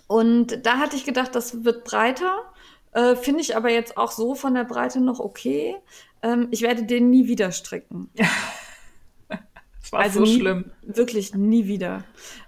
und 0.07 0.65
da 0.65 0.77
hatte 0.77 0.95
ich 0.95 1.05
gedacht, 1.05 1.35
das 1.35 1.63
wird 1.63 1.85
breiter. 1.85 2.43
Äh, 2.91 3.15
Finde 3.15 3.41
ich 3.41 3.55
aber 3.55 3.69
jetzt 3.69 3.97
auch 3.97 4.11
so 4.11 4.35
von 4.35 4.53
der 4.53 4.65
Breite 4.65 4.99
noch 4.99 5.19
okay. 5.19 5.75
Ähm, 6.21 6.47
ich 6.51 6.61
werde 6.61 6.83
den 6.83 7.09
nie 7.09 7.27
wieder 7.27 7.51
stricken. 7.51 8.09
das 9.29 9.91
war 9.91 10.01
also 10.01 10.25
so 10.25 10.31
nie, 10.31 10.39
schlimm. 10.39 10.71
Wirklich 10.81 11.33
nie 11.33 11.67
wieder. 11.67 12.03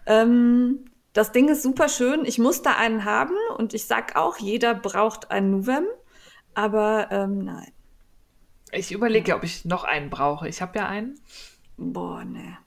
Ähm, 0.06 0.86
das 1.14 1.32
Ding 1.32 1.50
ist 1.50 1.64
super 1.64 1.90
schön. 1.90 2.26
Ich 2.26 2.38
muss 2.38 2.62
da 2.62 2.76
einen 2.76 3.06
haben 3.06 3.36
und 3.58 3.74
ich 3.74 3.86
sag 3.86 4.16
auch, 4.16 4.38
jeder 4.38 4.74
braucht 4.74 5.32
einen 5.32 5.52
Nuvem. 5.52 5.86
Aber 6.58 7.10
ähm, 7.12 7.46
nein. 7.46 7.72
Ich 8.72 8.92
überlege, 8.92 9.36
ob 9.36 9.44
ich 9.44 9.64
noch 9.64 9.84
einen 9.84 10.10
brauche. 10.10 10.50
Ich 10.50 10.60
habe 10.60 10.80
ja 10.80 10.88
einen. 10.88 11.20
Boah, 11.78 12.26
ne. 12.26 12.58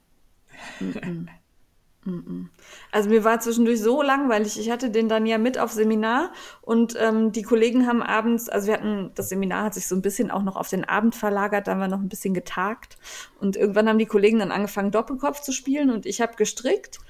Also 2.92 3.10
mir 3.10 3.24
war 3.24 3.40
zwischendurch 3.40 3.80
so 3.80 4.00
langweilig. 4.00 4.60
Ich 4.60 4.70
hatte 4.70 4.90
den 4.90 5.08
dann 5.08 5.26
ja 5.26 5.38
mit 5.38 5.58
auf 5.58 5.72
Seminar 5.72 6.32
und 6.62 6.94
ähm, 7.00 7.32
die 7.32 7.42
Kollegen 7.42 7.88
haben 7.88 8.00
abends, 8.00 8.48
also 8.48 8.68
wir 8.68 8.74
hatten, 8.74 9.10
das 9.16 9.28
Seminar 9.28 9.64
hat 9.64 9.74
sich 9.74 9.88
so 9.88 9.96
ein 9.96 10.02
bisschen 10.02 10.30
auch 10.30 10.42
noch 10.42 10.54
auf 10.54 10.68
den 10.68 10.84
Abend 10.84 11.16
verlagert, 11.16 11.66
da 11.66 11.72
haben 11.72 11.80
wir 11.80 11.88
noch 11.88 11.98
ein 11.98 12.08
bisschen 12.08 12.32
getagt 12.32 12.96
und 13.40 13.56
irgendwann 13.56 13.88
haben 13.88 13.98
die 13.98 14.06
Kollegen 14.06 14.38
dann 14.38 14.52
angefangen, 14.52 14.92
Doppelkopf 14.92 15.40
zu 15.40 15.52
spielen 15.52 15.90
und 15.90 16.06
ich 16.06 16.20
habe 16.20 16.36
gestrickt 16.36 17.00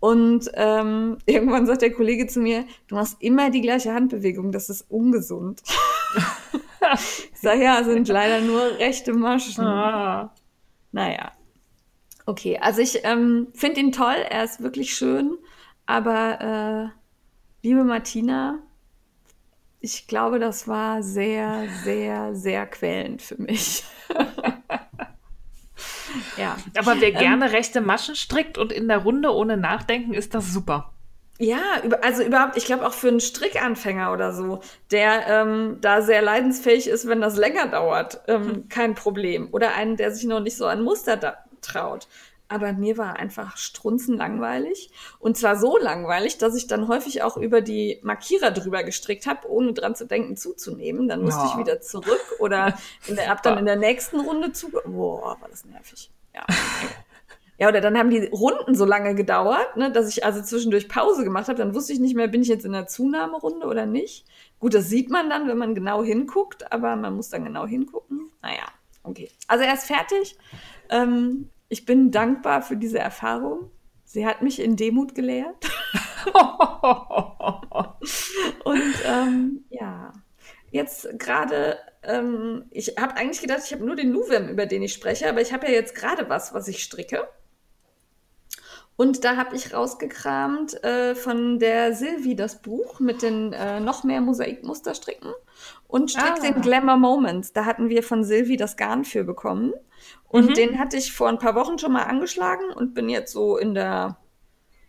und 0.00 0.50
ähm, 0.54 1.18
irgendwann 1.26 1.66
sagt 1.66 1.82
der 1.82 1.92
Kollege 1.92 2.26
zu 2.26 2.40
mir, 2.40 2.64
du 2.88 2.96
machst 2.96 3.18
immer 3.20 3.50
die 3.50 3.60
gleiche 3.60 3.94
Handbewegung, 3.94 4.50
das 4.50 4.70
ist 4.70 4.86
ungesund. 4.88 5.62
ich 7.32 7.38
sage, 7.40 7.62
ja, 7.62 7.84
sind 7.84 8.08
leider 8.08 8.40
nur 8.40 8.78
rechte 8.78 9.12
Maschen. 9.12 9.64
Ah. 9.64 10.34
Naja. 10.92 11.32
Okay, 12.26 12.58
also 12.60 12.80
ich 12.80 13.00
ähm, 13.04 13.48
finde 13.54 13.80
ihn 13.80 13.92
toll, 13.92 14.14
er 14.28 14.44
ist 14.44 14.62
wirklich 14.62 14.94
schön, 14.94 15.36
aber 15.86 16.92
äh, 16.92 17.66
liebe 17.66 17.84
Martina, 17.84 18.60
ich 19.80 20.06
glaube, 20.06 20.38
das 20.38 20.68
war 20.68 21.02
sehr, 21.02 21.66
sehr, 21.82 22.34
sehr 22.34 22.66
quälend 22.66 23.22
für 23.22 23.40
mich. 23.40 23.82
ja. 26.36 26.56
Aber 26.76 27.00
wer 27.00 27.08
ähm, 27.08 27.18
gerne 27.18 27.52
rechte 27.52 27.80
Maschen 27.80 28.14
strickt 28.14 28.58
und 28.58 28.72
in 28.72 28.88
der 28.88 28.98
Runde 28.98 29.34
ohne 29.34 29.56
Nachdenken, 29.56 30.12
ist 30.12 30.34
das 30.34 30.52
super. 30.52 30.92
Ja, 31.42 31.80
also 32.02 32.22
überhaupt, 32.22 32.58
ich 32.58 32.66
glaube 32.66 32.86
auch 32.86 32.92
für 32.92 33.08
einen 33.08 33.18
Strickanfänger 33.18 34.12
oder 34.12 34.34
so, 34.34 34.60
der 34.90 35.26
ähm, 35.26 35.78
da 35.80 36.02
sehr 36.02 36.20
leidensfähig 36.20 36.86
ist, 36.86 37.08
wenn 37.08 37.22
das 37.22 37.38
länger 37.38 37.68
dauert, 37.68 38.20
ähm, 38.28 38.46
hm. 38.46 38.68
kein 38.68 38.94
Problem. 38.94 39.48
Oder 39.50 39.74
einen, 39.74 39.96
der 39.96 40.12
sich 40.12 40.24
noch 40.24 40.40
nicht 40.40 40.58
so 40.58 40.66
an 40.66 40.82
Muster 40.82 41.38
traut. 41.62 42.08
Aber 42.48 42.74
mir 42.74 42.98
war 42.98 43.16
einfach 43.16 43.56
strunzenlangweilig. 43.56 44.90
Und 45.18 45.38
zwar 45.38 45.56
so 45.56 45.78
langweilig, 45.78 46.36
dass 46.36 46.54
ich 46.54 46.66
dann 46.66 46.88
häufig 46.88 47.22
auch 47.22 47.38
über 47.38 47.62
die 47.62 48.00
Markierer 48.02 48.50
drüber 48.50 48.82
gestrickt 48.82 49.26
habe, 49.26 49.48
ohne 49.48 49.72
dran 49.72 49.94
zu 49.94 50.04
denken, 50.04 50.36
zuzunehmen. 50.36 51.08
Dann 51.08 51.22
musste 51.22 51.40
ja. 51.40 51.52
ich 51.52 51.58
wieder 51.58 51.80
zurück 51.80 52.20
oder 52.38 52.76
in 53.06 53.16
der, 53.16 53.30
ab 53.30 53.42
dann 53.42 53.56
in 53.56 53.64
der 53.64 53.76
nächsten 53.76 54.20
Runde 54.20 54.52
zu. 54.52 54.70
Boah, 54.84 55.40
war 55.40 55.48
das 55.48 55.64
nervig. 55.64 56.10
Ja. 56.34 56.44
Ja, 57.60 57.68
oder 57.68 57.82
dann 57.82 57.98
haben 57.98 58.08
die 58.08 58.24
Runden 58.24 58.74
so 58.74 58.86
lange 58.86 59.14
gedauert, 59.14 59.76
ne, 59.76 59.92
dass 59.92 60.08
ich 60.08 60.24
also 60.24 60.40
zwischendurch 60.40 60.88
Pause 60.88 61.24
gemacht 61.24 61.48
habe. 61.48 61.58
Dann 61.58 61.74
wusste 61.74 61.92
ich 61.92 62.00
nicht 62.00 62.16
mehr, 62.16 62.26
bin 62.26 62.40
ich 62.40 62.48
jetzt 62.48 62.64
in 62.64 62.72
der 62.72 62.86
Zunahmerunde 62.86 63.66
oder 63.66 63.84
nicht. 63.84 64.24
Gut, 64.58 64.72
das 64.72 64.88
sieht 64.88 65.10
man 65.10 65.28
dann, 65.28 65.46
wenn 65.46 65.58
man 65.58 65.74
genau 65.74 66.02
hinguckt, 66.02 66.72
aber 66.72 66.96
man 66.96 67.14
muss 67.14 67.28
dann 67.28 67.44
genau 67.44 67.66
hingucken. 67.66 68.30
Naja, 68.40 68.64
okay. 69.02 69.30
Also 69.46 69.64
er 69.64 69.74
ist 69.74 69.84
fertig. 69.84 70.38
Ähm, 70.88 71.50
ich 71.68 71.84
bin 71.84 72.10
dankbar 72.10 72.62
für 72.62 72.78
diese 72.78 72.98
Erfahrung. 72.98 73.70
Sie 74.04 74.24
hat 74.26 74.40
mich 74.40 74.58
in 74.58 74.76
Demut 74.76 75.14
gelehrt. 75.14 75.70
Und 78.64 78.94
ähm, 79.06 79.64
ja, 79.68 80.14
jetzt 80.70 81.10
gerade, 81.18 81.76
ähm, 82.04 82.64
ich 82.70 82.96
habe 82.98 83.16
eigentlich 83.16 83.42
gedacht, 83.42 83.60
ich 83.66 83.72
habe 83.74 83.84
nur 83.84 83.96
den 83.96 84.12
Nuvem, 84.12 84.48
über 84.48 84.64
den 84.64 84.82
ich 84.82 84.94
spreche, 84.94 85.28
aber 85.28 85.42
ich 85.42 85.52
habe 85.52 85.66
ja 85.66 85.72
jetzt 85.72 85.94
gerade 85.94 86.30
was, 86.30 86.54
was 86.54 86.66
ich 86.66 86.82
stricke. 86.82 87.28
Und 89.00 89.24
da 89.24 89.38
habe 89.38 89.56
ich 89.56 89.72
rausgekramt 89.72 90.84
äh, 90.84 91.14
von 91.14 91.58
der 91.58 91.94
Silvi 91.94 92.36
das 92.36 92.60
Buch 92.60 93.00
mit 93.00 93.22
den 93.22 93.54
äh, 93.54 93.80
noch 93.80 94.04
mehr 94.04 94.20
Mosaikmusterstricken 94.20 95.32
und 95.88 96.10
strick 96.10 96.34
ah. 96.36 96.40
den 96.40 96.60
Glamour 96.60 96.98
Moments. 96.98 97.54
Da 97.54 97.64
hatten 97.64 97.88
wir 97.88 98.02
von 98.02 98.24
Silvi 98.24 98.58
das 98.58 98.76
Garn 98.76 99.06
für 99.06 99.24
bekommen. 99.24 99.72
Und 100.28 100.50
mhm. 100.50 100.52
den 100.52 100.78
hatte 100.78 100.98
ich 100.98 101.14
vor 101.14 101.30
ein 101.30 101.38
paar 101.38 101.54
Wochen 101.54 101.78
schon 101.78 101.92
mal 101.92 102.02
angeschlagen 102.02 102.74
und 102.74 102.92
bin 102.92 103.08
jetzt 103.08 103.32
so 103.32 103.56
in 103.56 103.72
der 103.72 104.18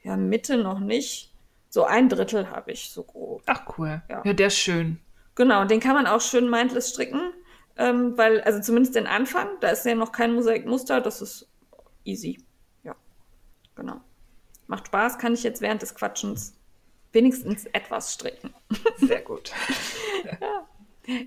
ja, 0.03 0.18
Mitte 0.18 0.58
noch 0.58 0.82
nicht. 0.82 1.34
So 1.70 1.86
ein 1.86 2.10
Drittel 2.10 2.50
habe 2.50 2.74
ich 2.74 2.89
so 2.89 3.03
grob. 3.03 3.44
Ach 3.46 3.62
cool. 3.77 4.01
Ja. 4.10 4.24
ja, 4.25 4.34
der 4.34 4.48
ist 4.48 4.58
schön. 4.58 5.00
Genau, 5.36 5.63
den 5.63 5.80
kann 5.80 5.96
man 5.96 6.06
auch 6.06 6.20
schön 6.20 6.50
mindless 6.50 6.89
stricken. 6.89 7.32
Ähm, 7.77 8.18
weil, 8.18 8.41
also 8.41 8.60
zumindest 8.60 8.94
den 8.94 9.08
Anfang, 9.08 9.48
da 9.62 9.70
ist 9.70 9.86
ja 9.86 9.96
noch 9.96 10.12
kein 10.12 10.34
Mosaikmuster, 10.34 11.00
das 11.00 11.22
ist 11.22 11.48
easy. 12.03 12.44
Genau. 13.82 14.00
Macht 14.68 14.88
Spaß, 14.88 15.18
kann 15.18 15.34
ich 15.34 15.44
jetzt 15.44 15.62
während 15.62 15.82
des 15.82 15.96
Quatschens 15.96 16.54
wenigstens 17.12 17.66
etwas 17.66 18.14
stricken. 18.14 18.54
Sehr 18.98 19.22
gut. 19.22 19.52
ja. 20.24 20.68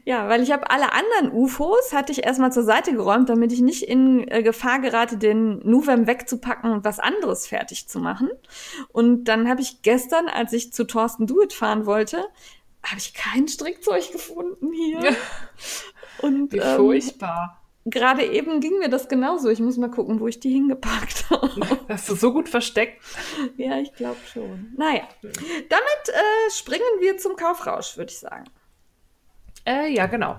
Ja, 0.05 0.29
weil 0.29 0.41
ich 0.41 0.53
habe 0.53 0.71
alle 0.71 0.93
anderen 0.93 1.33
UFOs 1.33 1.93
hatte 1.93 2.13
ich 2.13 2.25
erstmal 2.25 2.53
zur 2.53 2.63
Seite 2.63 2.93
geräumt, 2.95 3.29
damit 3.29 3.53
ich 3.53 3.61
nicht 3.61 3.83
in 3.83 4.27
äh, 4.29 4.45
Gefahr 4.45 4.79
gerate, 4.79 5.19
den 5.19 5.59
Nuvem 5.69 6.07
wegzupacken 6.07 6.71
und 6.71 6.85
was 6.85 7.01
anderes 7.01 7.49
fertig 7.49 7.89
zu 7.89 7.99
machen. 7.99 8.31
Und 8.93 9.25
dann 9.25 9.49
habe 9.49 9.63
ich 9.63 9.83
gestern, 9.83 10.29
als 10.29 10.53
ich 10.53 10.73
zu 10.73 10.85
Thorsten 10.85 11.27
Duet 11.27 11.53
fahren 11.53 11.87
wollte, 11.87 12.25
habe 12.85 12.99
ich 12.99 13.15
kein 13.15 13.49
Strickzeug 13.49 14.13
gefunden 14.13 14.73
hier. 14.73 15.01
Ja. 15.01 15.17
Und, 16.23 16.53
Wie 16.53 16.59
ähm, 16.59 16.77
furchtbar 16.77 17.64
gerade 17.85 18.25
eben 18.25 18.61
ging 18.61 18.79
mir 18.79 18.89
das 18.89 19.09
genauso. 19.09 19.51
Ich 19.51 19.61
muss 19.61 19.77
mal 19.77 19.91
gucken, 19.91 20.21
wo 20.21 20.29
ich 20.29 20.41
die 20.41 20.51
hingepackt 20.51 21.27
habe. 21.31 21.79
Hast 21.89 22.09
du 22.09 22.15
so 22.15 22.33
gut 22.33 22.49
versteckt? 22.49 23.03
Ja, 23.57 23.79
ich 23.79 23.93
glaube 23.93 24.19
schon. 24.33 24.73
Naja, 24.77 25.03
damit 25.23 26.09
äh, 26.09 26.51
springen 26.51 27.01
wir 27.01 27.19
zum 27.19 27.37
Kaufrausch, 27.37 27.97
würde 27.97 28.11
ich 28.11 28.19
sagen. 28.19 28.45
Äh, 29.67 29.93
ja, 29.93 30.07
genau. 30.07 30.39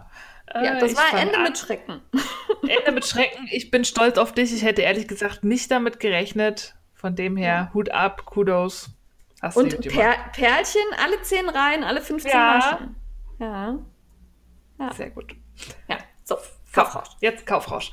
Ja, 0.54 0.80
das 0.80 0.94
äh, 0.94 0.98
war 0.98 1.20
Ende 1.20 1.40
mit 1.40 1.58
Schrecken. 1.58 2.02
Ende 2.62 2.92
mit 2.92 3.06
Schrecken. 3.06 3.48
Ich 3.52 3.72
bin 3.72 3.84
stolz 3.84 4.18
auf 4.18 4.32
dich. 4.32 4.54
Ich 4.54 4.64
hätte 4.64 4.84
ehrlich 4.84 5.08
gesagt 5.08 5.44
nicht 5.44 5.72
damit 5.72 6.00
gerechnet. 6.00 6.76
Von 6.94 7.16
dem 7.16 7.36
her, 7.36 7.72
Hut 7.74 7.90
ab, 7.90 8.26
Kudos. 8.26 8.90
Hast 9.42 9.58
Und 9.58 9.80
per 9.90 10.16
Perlchen, 10.34 10.82
alle 11.04 11.22
zehn 11.22 11.48
Reihen, 11.50 11.84
alle 11.84 12.02
15 12.02 12.32
ja. 12.32 12.58
Maschen. 12.58 12.96
Ja. 13.40 13.80
ja. 14.80 14.94
Sehr 14.94 15.10
gut. 15.10 15.36
Ja, 15.88 15.98
so. 16.24 16.38
Kaufrausch. 16.76 17.10
Jetzt 17.22 17.46
Kaufrausch. 17.46 17.92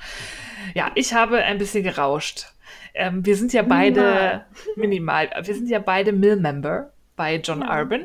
Ja, 0.74 0.90
ich 0.94 1.14
habe 1.14 1.38
ein 1.38 1.58
bisschen 1.58 1.82
gerauscht. 1.82 2.46
Ähm, 2.94 3.24
wir 3.24 3.36
sind 3.36 3.52
ja 3.52 3.62
beide 3.62 4.44
minimal. 4.76 5.26
minimal. 5.26 5.44
Wir 5.44 5.54
sind 5.54 5.68
ja 5.68 5.78
beide 5.78 6.12
Mill-Member 6.12 6.92
bei 7.16 7.36
John 7.36 7.62
ja. 7.62 7.78
Urban. 7.78 8.04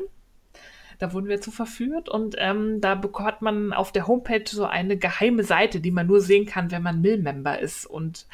Da 0.98 1.12
wurden 1.12 1.28
wir 1.28 1.40
zu 1.40 1.52
verführt 1.52 2.08
und 2.08 2.34
ähm, 2.38 2.80
da 2.80 2.96
bekommt 2.96 3.40
man 3.40 3.72
auf 3.72 3.92
der 3.92 4.08
Homepage 4.08 4.42
so 4.46 4.64
eine 4.64 4.96
geheime 4.96 5.44
Seite, 5.44 5.80
die 5.80 5.92
man 5.92 6.08
nur 6.08 6.20
sehen 6.20 6.44
kann, 6.44 6.72
wenn 6.72 6.82
man 6.82 7.00
Mill-Member 7.00 7.60
ist. 7.60 7.86
Und 7.86 8.26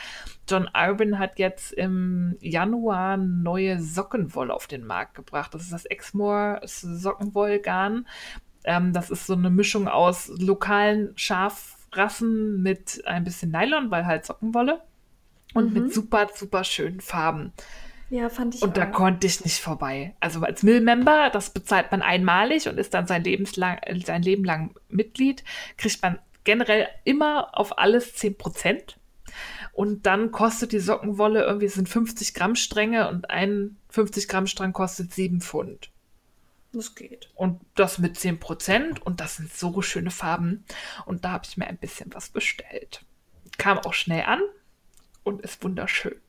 John 0.48 0.70
Urban 0.74 1.18
hat 1.18 1.38
jetzt 1.38 1.72
im 1.74 2.36
Januar 2.40 3.18
neue 3.18 3.80
Sockenwolle 3.80 4.54
auf 4.54 4.66
den 4.66 4.86
Markt 4.86 5.14
gebracht. 5.14 5.52
Das 5.52 5.62
ist 5.62 5.72
das 5.74 5.84
Exmoor 5.84 6.62
Sockenwollgarn. 6.64 8.06
Ähm, 8.64 8.94
das 8.94 9.10
ist 9.10 9.26
so 9.26 9.34
eine 9.34 9.50
Mischung 9.50 9.86
aus 9.86 10.32
lokalen 10.38 11.12
Schaf 11.16 11.73
Rassen 11.96 12.62
mit 12.62 13.02
ein 13.06 13.24
bisschen 13.24 13.50
Nylon, 13.50 13.90
weil 13.90 14.06
halt 14.06 14.24
Sockenwolle. 14.24 14.82
Und 15.54 15.72
mhm. 15.72 15.84
mit 15.84 15.94
super, 15.94 16.28
super 16.34 16.64
schönen 16.64 17.00
Farben. 17.00 17.52
Ja, 18.10 18.28
fand 18.28 18.54
ich 18.54 18.62
Und 18.62 18.70
auch. 18.70 18.74
da 18.74 18.86
konnte 18.86 19.26
ich 19.26 19.44
nicht 19.44 19.58
vorbei. 19.60 20.14
Also 20.20 20.40
als 20.40 20.62
Mill-Member, 20.62 21.30
das 21.30 21.50
bezahlt 21.50 21.90
man 21.90 22.02
einmalig 22.02 22.68
und 22.68 22.78
ist 22.78 22.94
dann 22.94 23.06
sein, 23.06 23.24
Lebenslang, 23.24 23.80
sein 24.04 24.22
Leben 24.22 24.44
lang 24.44 24.74
Mitglied, 24.88 25.42
kriegt 25.76 26.02
man 26.02 26.18
generell 26.44 26.88
immer 27.04 27.56
auf 27.58 27.78
alles 27.78 28.14
10%. 28.16 28.94
Und 29.72 30.06
dann 30.06 30.30
kostet 30.30 30.72
die 30.72 30.78
Sockenwolle 30.78 31.44
irgendwie, 31.44 31.68
sind 31.68 31.88
50 31.88 32.34
Gramm 32.34 32.54
Stränge 32.54 33.08
und 33.08 33.30
ein 33.30 33.76
50 33.88 34.28
Gramm 34.28 34.46
Strang 34.46 34.72
kostet 34.72 35.12
7 35.12 35.40
Pfund. 35.40 35.90
Das 36.74 36.94
geht. 36.94 37.30
Und 37.34 37.60
das 37.74 37.98
mit 37.98 38.16
10% 38.16 39.00
und 39.00 39.20
das 39.20 39.36
sind 39.36 39.52
so 39.52 39.80
schöne 39.80 40.10
Farben. 40.10 40.64
Und 41.06 41.24
da 41.24 41.30
habe 41.30 41.46
ich 41.48 41.56
mir 41.56 41.66
ein 41.66 41.78
bisschen 41.78 42.12
was 42.12 42.28
bestellt. 42.28 43.04
Kam 43.58 43.78
auch 43.78 43.94
schnell 43.94 44.24
an 44.24 44.40
und 45.22 45.42
ist 45.42 45.62
wunderschön. 45.62 46.20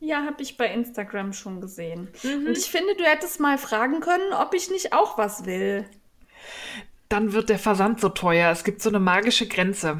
Ja, 0.00 0.24
habe 0.24 0.42
ich 0.42 0.56
bei 0.56 0.66
Instagram 0.66 1.32
schon 1.32 1.60
gesehen. 1.60 2.08
Mhm. 2.24 2.48
Und 2.48 2.58
ich 2.58 2.70
finde, 2.70 2.96
du 2.96 3.04
hättest 3.04 3.38
mal 3.38 3.56
fragen 3.56 4.00
können, 4.00 4.32
ob 4.32 4.52
ich 4.52 4.68
nicht 4.68 4.92
auch 4.92 5.16
was 5.16 5.46
will. 5.46 5.88
Dann 7.08 7.32
wird 7.32 7.48
der 7.48 7.60
Versand 7.60 8.00
so 8.00 8.08
teuer. 8.08 8.50
Es 8.50 8.64
gibt 8.64 8.82
so 8.82 8.88
eine 8.88 8.98
magische 8.98 9.46
Grenze. 9.46 9.98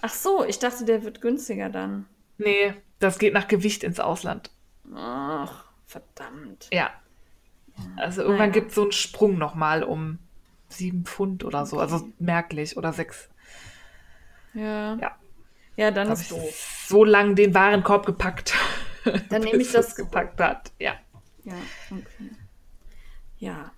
Ach 0.00 0.12
so, 0.12 0.44
ich 0.44 0.60
dachte, 0.60 0.84
der 0.84 1.02
wird 1.02 1.20
günstiger 1.20 1.70
dann. 1.70 2.06
Nee, 2.38 2.74
das 3.00 3.18
geht 3.18 3.34
nach 3.34 3.48
Gewicht 3.48 3.82
ins 3.82 3.98
Ausland. 3.98 4.50
Ach, 4.94 5.64
verdammt. 5.86 6.68
Ja. 6.72 6.90
Also 7.96 8.22
irgendwann 8.22 8.50
Naja. 8.50 8.52
gibt 8.52 8.68
es 8.70 8.74
so 8.74 8.82
einen 8.82 8.92
Sprung 8.92 9.38
nochmal 9.38 9.82
um 9.82 10.18
sieben 10.68 11.04
Pfund 11.04 11.44
oder 11.44 11.66
so. 11.66 11.78
Also 11.78 12.08
merklich 12.18 12.76
oder 12.76 12.92
sechs. 12.92 13.28
Ja. 14.54 14.96
Ja. 14.96 15.16
Ja, 15.76 15.90
dann 15.90 16.08
Hab 16.08 16.14
ist 16.14 16.22
ich 16.22 16.28
doof. 16.28 16.84
so 16.86 17.04
lange 17.04 17.34
den 17.34 17.54
Warenkorb 17.54 18.04
gepackt. 18.06 18.54
Dann 19.30 19.42
nehme 19.44 19.60
ich 19.62 19.72
das 19.72 19.96
gepackt 19.96 20.38
hat. 20.40 20.70
Ja. 20.78 20.94
Ja, 21.44 21.54
okay. 21.90 22.30
Ja. 23.38 23.72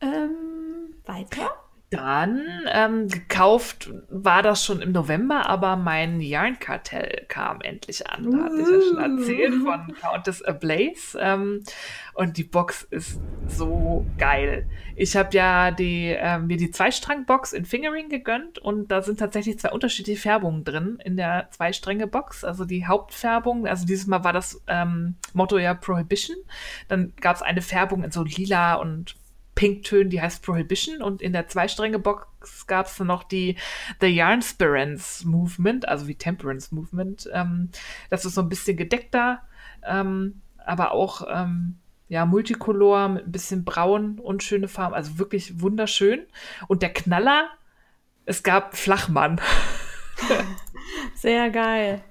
Ähm, 0.00 0.94
weiter? 1.04 1.52
Dann 1.90 2.42
ähm, 2.72 3.08
gekauft 3.08 3.90
war 4.08 4.42
das 4.42 4.64
schon 4.64 4.82
im 4.82 4.90
November, 4.90 5.48
aber 5.48 5.76
mein 5.76 6.20
Yarnkartell 6.20 7.26
kam 7.28 7.60
endlich 7.60 8.08
an. 8.08 8.30
Da 8.30 8.38
hatte 8.44 8.60
ich 8.60 8.68
ja 8.68 8.80
schon 8.80 9.18
erzählt 9.18 9.54
von 9.62 9.94
Countess 10.00 10.42
Ablaze. 10.42 11.18
Ähm, 11.20 11.62
und 12.14 12.36
die 12.36 12.44
Box 12.44 12.82
ist 12.90 13.20
so 13.46 14.06
geil. 14.18 14.66
Ich 14.96 15.16
habe 15.16 15.28
ja 15.36 15.70
die, 15.70 16.14
ähm, 16.18 16.46
mir 16.46 16.56
die 16.56 16.70
Zweistrang-Box 16.70 17.52
in 17.52 17.64
Fingering 17.64 18.08
gegönnt 18.08 18.58
und 18.58 18.90
da 18.90 19.02
sind 19.02 19.18
tatsächlich 19.18 19.58
zwei 19.58 19.70
unterschiedliche 19.70 20.20
Färbungen 20.20 20.64
drin 20.64 20.98
in 21.04 21.16
der 21.16 21.48
Zweistränge-Box. 21.50 22.44
Also 22.44 22.64
die 22.64 22.86
Hauptfärbung, 22.86 23.66
also 23.66 23.86
dieses 23.86 24.06
Mal 24.06 24.24
war 24.24 24.32
das 24.32 24.60
ähm, 24.66 25.16
Motto 25.32 25.58
ja 25.58 25.74
Prohibition. 25.74 26.36
Dann 26.88 27.12
gab 27.20 27.36
es 27.36 27.42
eine 27.42 27.62
Färbung 27.62 28.02
in 28.02 28.10
so 28.10 28.24
lila 28.24 28.74
und 28.74 29.16
Pinktönen, 29.54 30.10
die 30.10 30.20
heißt 30.20 30.42
Prohibition 30.42 31.02
und 31.02 31.22
in 31.22 31.32
der 31.32 31.48
Zweistränge-Box 31.48 32.66
gab 32.66 32.86
es 32.86 32.96
dann 32.96 33.06
noch 33.06 33.22
die 33.22 33.56
The 34.00 34.08
Yarnspirance 34.08 35.26
Movement, 35.26 35.88
also 35.88 36.08
wie 36.08 36.16
Temperance 36.16 36.74
Movement. 36.74 37.28
Ähm, 37.32 37.70
das 38.10 38.24
ist 38.24 38.34
so 38.34 38.42
ein 38.42 38.48
bisschen 38.48 38.76
gedeckter, 38.76 39.42
ähm, 39.86 40.40
aber 40.58 40.92
auch 40.92 41.26
ähm, 41.30 41.78
ja, 42.08 42.26
Multicolor 42.26 43.08
mit 43.08 43.26
ein 43.26 43.32
bisschen 43.32 43.64
braun 43.64 44.18
und 44.18 44.42
schöne 44.42 44.68
Farben, 44.68 44.94
also 44.94 45.18
wirklich 45.18 45.60
wunderschön. 45.60 46.26
Und 46.68 46.82
der 46.82 46.92
Knaller, 46.92 47.48
es 48.26 48.42
gab 48.42 48.76
Flachmann. 48.76 49.40
Sehr 51.14 51.50
geil. 51.50 52.02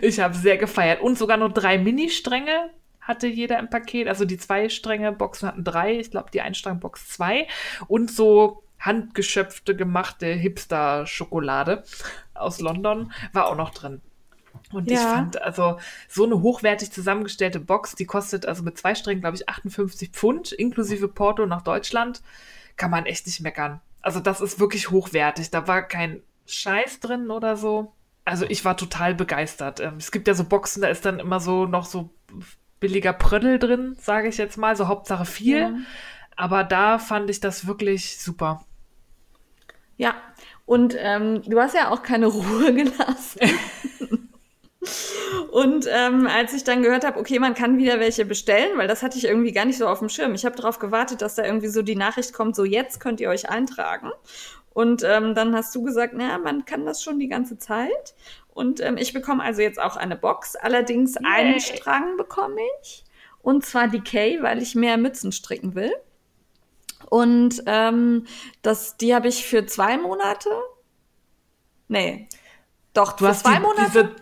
Ich 0.00 0.20
habe 0.20 0.34
sehr 0.34 0.56
gefeiert. 0.56 1.00
Und 1.00 1.18
sogar 1.18 1.36
nur 1.36 1.48
drei 1.48 1.78
Mini-Stränge 1.78 2.70
hatte 3.10 3.26
jeder 3.26 3.58
im 3.58 3.68
Paket. 3.68 4.08
Also 4.08 4.24
die 4.24 4.38
zwei 4.38 4.68
Stränge 4.70 5.12
Boxen 5.12 5.48
hatten 5.48 5.64
drei. 5.64 5.98
Ich 5.98 6.10
glaube, 6.10 6.30
die 6.32 6.40
Einstrang-Box 6.40 7.08
zwei. 7.08 7.46
Und 7.88 8.10
so 8.10 8.62
handgeschöpfte, 8.78 9.76
gemachte 9.76 10.26
Hipster-Schokolade 10.26 11.84
aus 12.34 12.60
London 12.60 13.12
war 13.32 13.46
auch 13.48 13.56
noch 13.56 13.70
drin. 13.70 14.00
Und 14.72 14.90
ich 14.90 14.98
Ja. 14.98 15.14
fand 15.14 15.40
also 15.42 15.78
so 16.08 16.24
eine 16.24 16.40
hochwertig 16.40 16.90
zusammengestellte 16.92 17.60
Box, 17.60 17.94
die 17.94 18.06
kostet 18.06 18.46
also 18.46 18.62
mit 18.62 18.78
zwei 18.78 18.94
Strängen, 18.94 19.20
glaube 19.20 19.36
ich, 19.36 19.48
58 19.48 20.10
Pfund, 20.10 20.52
inklusive 20.52 21.08
Porto 21.08 21.46
nach 21.46 21.62
Deutschland, 21.62 22.22
kann 22.76 22.90
man 22.90 23.06
echt 23.06 23.26
nicht 23.26 23.40
meckern. 23.40 23.80
Also 24.00 24.20
das 24.20 24.40
ist 24.40 24.58
wirklich 24.58 24.90
hochwertig. 24.90 25.50
Da 25.50 25.66
war 25.68 25.82
kein 25.82 26.22
Scheiß 26.46 27.00
drin 27.00 27.30
oder 27.30 27.56
so. 27.56 27.92
Also 28.24 28.46
ich 28.48 28.64
war 28.64 28.76
total 28.76 29.14
begeistert. 29.14 29.80
Ähm, 29.80 29.94
Es 29.98 30.10
gibt 30.10 30.26
ja 30.28 30.34
so 30.34 30.44
Boxen, 30.44 30.82
da 30.82 30.88
ist 30.88 31.04
dann 31.04 31.18
immer 31.20 31.40
so 31.40 31.66
noch 31.66 31.84
so 31.84 32.10
billiger 32.80 33.12
Prödel 33.12 33.58
drin, 33.58 33.96
sage 34.00 34.28
ich 34.28 34.38
jetzt 34.38 34.56
mal, 34.56 34.74
so 34.76 34.88
Hauptsache 34.88 35.26
viel. 35.26 35.58
Ja. 35.58 35.72
Aber 36.36 36.64
da 36.64 36.98
fand 36.98 37.30
ich 37.30 37.40
das 37.40 37.66
wirklich 37.66 38.18
super. 38.18 38.64
Ja, 39.96 40.14
und 40.64 40.96
ähm, 40.98 41.42
du 41.42 41.60
hast 41.60 41.74
ja 41.74 41.90
auch 41.90 42.02
keine 42.02 42.26
Ruhe 42.28 42.74
gelassen. 42.74 43.40
Und 45.52 45.86
ähm, 45.90 46.26
als 46.26 46.54
ich 46.54 46.64
dann 46.64 46.82
gehört 46.82 47.04
habe, 47.04 47.18
okay, 47.18 47.38
man 47.38 47.54
kann 47.54 47.76
wieder 47.76 48.00
welche 48.00 48.24
bestellen, 48.24 48.78
weil 48.78 48.88
das 48.88 49.02
hatte 49.02 49.18
ich 49.18 49.24
irgendwie 49.24 49.52
gar 49.52 49.64
nicht 49.64 49.78
so 49.78 49.86
auf 49.86 49.98
dem 49.98 50.08
Schirm. 50.08 50.34
Ich 50.34 50.44
habe 50.44 50.56
darauf 50.56 50.78
gewartet, 50.78 51.22
dass 51.22 51.34
da 51.34 51.44
irgendwie 51.44 51.68
so 51.68 51.82
die 51.82 51.96
Nachricht 51.96 52.32
kommt, 52.32 52.56
so 52.56 52.64
jetzt 52.64 53.00
könnt 53.00 53.20
ihr 53.20 53.28
euch 53.28 53.50
eintragen. 53.50 54.10
Und 54.72 55.02
ähm, 55.02 55.34
dann 55.34 55.54
hast 55.54 55.74
du 55.74 55.82
gesagt, 55.82 56.14
naja, 56.14 56.38
man 56.38 56.64
kann 56.64 56.86
das 56.86 57.02
schon 57.02 57.18
die 57.18 57.28
ganze 57.28 57.58
Zeit. 57.58 58.14
Und 58.52 58.80
ähm, 58.80 58.96
ich 58.96 59.12
bekomme 59.12 59.42
also 59.42 59.62
jetzt 59.62 59.80
auch 59.80 59.96
eine 59.96 60.16
Box. 60.16 60.56
Allerdings 60.56 61.16
einen 61.16 61.52
Yay. 61.52 61.60
Strang 61.60 62.16
bekomme 62.16 62.60
ich. 62.82 63.04
Und 63.42 63.64
zwar 63.64 63.88
Decay, 63.88 64.42
weil 64.42 64.60
ich 64.60 64.74
mehr 64.74 64.96
Mützen 64.98 65.32
stricken 65.32 65.74
will. 65.74 65.92
Und 67.08 67.62
ähm, 67.66 68.26
das, 68.62 68.96
die 68.98 69.14
habe 69.14 69.28
ich 69.28 69.46
für 69.46 69.64
zwei 69.66 69.96
Monate. 69.96 70.50
Nee. 71.88 72.28
Doch, 72.92 73.12
Du 73.12 73.24
für 73.24 73.28
hast 73.30 73.44
zwei 73.44 73.54
die, 73.56 73.60
Monate. 73.60 73.86
diese, 73.86 74.16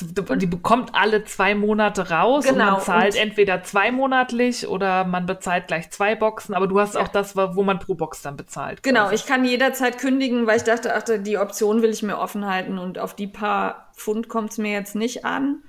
die, 0.00 0.46
bekommt 0.46 0.94
alle 0.94 1.24
zwei 1.24 1.54
Monate 1.54 2.10
raus 2.10 2.46
und 2.46 2.54
Genau, 2.54 2.72
man 2.72 2.80
zahlt 2.80 3.14
und- 3.14 3.20
entweder 3.20 3.62
zweimonatlich 3.62 4.66
oder 4.66 5.04
man 5.04 5.26
bezahlt 5.26 5.68
gleich 5.68 5.90
zwei 5.90 6.14
Boxen, 6.14 6.54
aber 6.54 6.66
du 6.66 6.80
hast 6.80 6.96
auch 6.96 7.08
das, 7.08 7.36
wo 7.36 7.62
man 7.62 7.78
pro 7.78 7.94
Box 7.94 8.22
dann 8.22 8.36
bezahlt. 8.36 8.82
Genau, 8.82 9.02
quasi. 9.04 9.14
ich 9.16 9.26
kann 9.26 9.44
jederzeit 9.44 9.98
kündigen, 9.98 10.46
weil 10.46 10.56
ich 10.56 10.64
dachte, 10.64 10.94
ach, 10.94 11.02
die 11.20 11.38
Option 11.38 11.82
will 11.82 11.90
ich 11.90 12.02
mir 12.02 12.18
offen 12.18 12.46
halten 12.46 12.78
und 12.78 12.98
auf 12.98 13.14
die 13.14 13.26
paar 13.28 13.90
Pfund 13.96 14.28
kommt 14.28 14.50
es 14.50 14.58
mir 14.58 14.72
jetzt 14.72 14.94
nicht 14.96 15.24
an. 15.24 15.62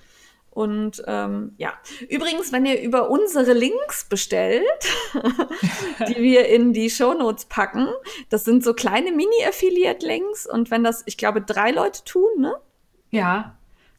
Und 0.50 1.04
ähm, 1.06 1.54
ja, 1.58 1.74
übrigens, 2.08 2.54
wenn 2.54 2.66
ihr 2.66 2.82
über 2.82 3.10
unsere 3.10 3.52
Links 3.52 4.06
bestellt, 4.08 4.64
die 6.08 6.16
wir 6.16 6.48
in 6.48 6.72
die 6.72 6.90
Shownotes 6.90 7.46
packen, 7.46 7.90
das 8.30 8.46
sind 8.46 8.64
so 8.64 8.74
kleine 8.74 9.12
Mini-Affiliate-Links 9.12 10.48
und 10.48 10.72
wenn 10.72 10.84
das, 10.84 11.04
ich 11.08 11.18
glaube, 11.18 11.42
drei 11.42 11.72
Leute 11.72 12.06
tun, 12.06 12.30
ne, 12.38 12.56
Ja, 13.12 13.58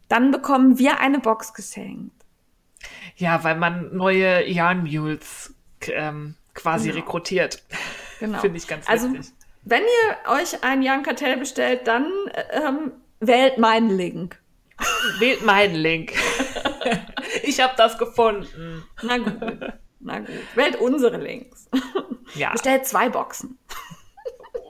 dann 0.08 0.30
bekommen 0.30 0.78
wir 0.78 1.00
eine 1.00 1.18
Box 1.18 1.52
geschenkt. 1.54 2.12
ja, 3.16 3.42
weil 3.44 3.56
man 3.56 3.94
neue 3.96 4.46
Yarn 4.48 4.82
Mules 4.84 5.54
ähm, 5.88 6.34
quasi 6.54 6.88
Genau. 6.90 7.00
rekrutiert. 7.00 7.62
Genau. 8.18 8.38
Finde 8.38 8.56
ich 8.56 8.66
ganz 8.66 8.88
Also, 8.88 9.12
witzig. 9.12 9.34
wenn 9.64 9.82
ihr 9.82 10.32
euch 10.32 10.64
ein 10.64 10.80
Jan 10.80 11.02
Kartell 11.02 11.36
bestellt, 11.36 11.86
dann 11.86 12.10
ähm, 12.50 12.92
wählt 13.20 13.58
meinen 13.58 13.90
Link. 13.90 14.40
Wählt 15.18 15.44
meinen 15.44 15.74
Link. 15.74 16.14
ich 17.42 17.60
habe 17.60 17.74
das 17.76 17.98
gefunden. 17.98 18.84
Na 19.02 19.18
gut. 19.18 19.36
Na 20.00 20.18
gut. 20.20 20.28
Wählt 20.54 20.76
unsere 20.80 21.18
Links. 21.18 21.68
Ja. 22.34 22.52
Bestellt 22.52 22.86
zwei 22.86 23.10
Boxen. 23.10 23.58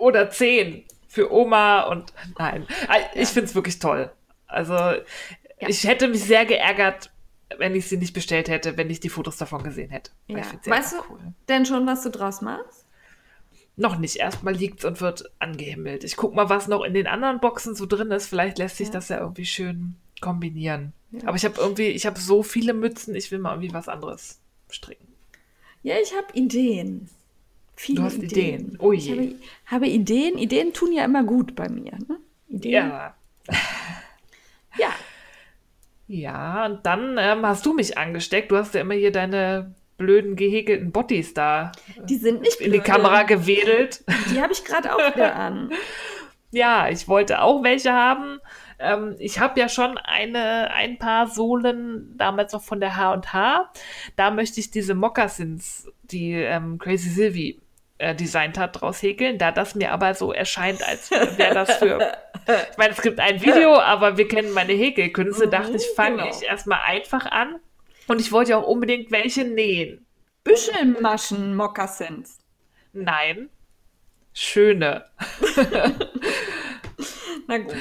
Oder 0.00 0.28
zehn 0.30 0.84
für 1.06 1.32
Oma 1.32 1.82
und 1.82 2.12
nein. 2.38 2.66
Äh, 2.88 3.20
Ich 3.22 3.28
finde 3.28 3.46
es 3.48 3.54
wirklich 3.54 3.78
toll. 3.78 4.10
Also 4.46 4.76
ich 5.58 5.84
hätte 5.84 6.08
mich 6.08 6.22
sehr 6.22 6.44
geärgert, 6.46 7.10
wenn 7.58 7.74
ich 7.74 7.86
sie 7.88 7.96
nicht 7.96 8.12
bestellt 8.12 8.48
hätte, 8.48 8.76
wenn 8.76 8.90
ich 8.90 9.00
die 9.00 9.08
Fotos 9.08 9.36
davon 9.36 9.62
gesehen 9.62 9.90
hätte. 9.90 10.10
Ja. 10.26 10.38
ich 10.38 10.70
Weißt 10.70 10.92
du 10.94 10.96
cool. 11.10 11.18
denn 11.48 11.64
schon, 11.66 11.86
was 11.86 12.02
du 12.02 12.10
draus 12.10 12.40
machst? 12.42 12.86
Noch 13.76 13.98
nicht. 13.98 14.16
Erstmal 14.16 14.54
liegt's 14.54 14.84
und 14.84 15.00
wird 15.00 15.30
angehimmelt. 15.38 16.02
Ich 16.04 16.16
guck 16.16 16.34
mal, 16.34 16.48
was 16.48 16.66
noch 16.66 16.82
in 16.82 16.94
den 16.94 17.06
anderen 17.06 17.40
Boxen 17.40 17.74
so 17.74 17.84
drin 17.86 18.10
ist. 18.10 18.26
Vielleicht 18.26 18.58
lässt 18.58 18.78
sich 18.78 18.88
Ja. 18.88 18.92
das 18.94 19.08
ja 19.10 19.18
irgendwie 19.20 19.44
schön 19.46 19.96
kombinieren. 20.20 20.92
Ja. 21.10 21.28
Aber 21.28 21.36
ich 21.36 21.44
habe 21.44 21.60
irgendwie, 21.60 21.88
ich 21.88 22.06
habe 22.06 22.18
so 22.18 22.42
viele 22.42 22.72
Mützen, 22.72 23.14
ich 23.14 23.30
will 23.30 23.38
mal 23.38 23.52
irgendwie 23.52 23.74
was 23.74 23.88
anderes 23.88 24.40
stricken. 24.70 25.06
Ja, 25.82 25.96
ich 26.02 26.12
habe 26.16 26.26
Ideen. 26.32 27.08
Viele 27.76 28.00
Du 28.00 28.04
hast 28.06 28.16
Ideen. 28.22 28.76
Oh 28.80 28.92
ich 28.92 29.06
je. 29.06 29.12
habe, 29.12 29.34
habe 29.66 29.86
Ideen. 29.88 30.38
Ideen 30.38 30.72
tun 30.72 30.92
ja 30.92 31.04
immer 31.04 31.22
gut 31.22 31.54
bei 31.54 31.68
mir. 31.68 31.92
Ne? 32.08 32.18
Ideen. 32.48 32.72
Ja. 32.72 33.14
ja. 34.78 34.88
Ja, 36.08 36.66
und 36.66 36.86
dann 36.86 37.16
ähm, 37.18 37.44
hast 37.44 37.66
du 37.66 37.72
mich 37.72 37.98
angesteckt. 37.98 38.50
Du 38.50 38.56
hast 38.56 38.74
ja 38.74 38.80
immer 38.80 38.94
hier 38.94 39.10
deine 39.10 39.74
blöden 39.96 40.36
gehäkelten 40.36 40.92
Bottis 40.92 41.34
da 41.34 41.72
Die 42.04 42.16
sind 42.16 42.42
nicht 42.42 42.60
in 42.60 42.72
die. 42.72 42.80
Kamera 42.80 43.22
gewedelt. 43.22 44.04
Die 44.30 44.40
habe 44.40 44.52
ich 44.52 44.64
gerade 44.64 44.94
auch 44.94 45.14
wieder 45.14 45.34
an. 45.36 45.72
Ja, 46.50 46.88
ich 46.88 47.08
wollte 47.08 47.42
auch 47.42 47.62
welche 47.64 47.92
haben. 47.92 48.38
Ähm, 48.78 49.16
ich 49.18 49.40
habe 49.40 49.58
ja 49.58 49.68
schon 49.68 49.98
eine, 49.98 50.70
ein 50.72 50.98
paar 50.98 51.26
Sohlen 51.28 52.14
damals 52.16 52.52
noch 52.52 52.62
von 52.62 52.78
der 52.78 52.96
H&H. 52.96 53.72
Da 54.16 54.30
möchte 54.30 54.60
ich 54.60 54.70
diese 54.70 54.94
Moccasins, 54.94 55.90
die 56.04 56.32
ähm, 56.32 56.78
Crazy 56.78 57.08
Sylvie 57.08 57.60
äh, 57.98 58.14
designt 58.14 58.58
hat, 58.58 58.80
draus 58.80 59.02
häkeln. 59.02 59.38
Da 59.38 59.52
das 59.52 59.74
mir 59.74 59.92
aber 59.92 60.14
so 60.14 60.32
erscheint, 60.32 60.86
als 60.86 61.10
wäre 61.10 61.54
das 61.54 61.76
für... 61.76 62.16
Ich 62.70 62.78
meine, 62.78 62.92
es 62.92 63.02
gibt 63.02 63.18
ein 63.18 63.42
Video, 63.42 63.76
aber 63.76 64.18
wir 64.18 64.28
kennen 64.28 64.52
meine 64.52 64.72
Häkelkünste. 64.72 65.46
Mhm, 65.46 65.50
dachte 65.50 65.76
ich, 65.78 65.86
fange 65.96 66.18
genau. 66.18 66.30
ich 66.30 66.46
erstmal 66.46 66.78
einfach 66.86 67.26
an. 67.26 67.56
Und 68.06 68.20
ich 68.20 68.30
wollte 68.30 68.52
ja 68.52 68.58
auch 68.58 68.68
unbedingt 68.68 69.10
welche 69.10 69.42
nähen. 69.42 70.06
Büschelmaschen 70.44 71.56
Moccasins. 71.56 72.38
Nein. 72.92 73.50
Schöne. 74.32 75.06
Na 77.48 77.58
gut. 77.58 77.74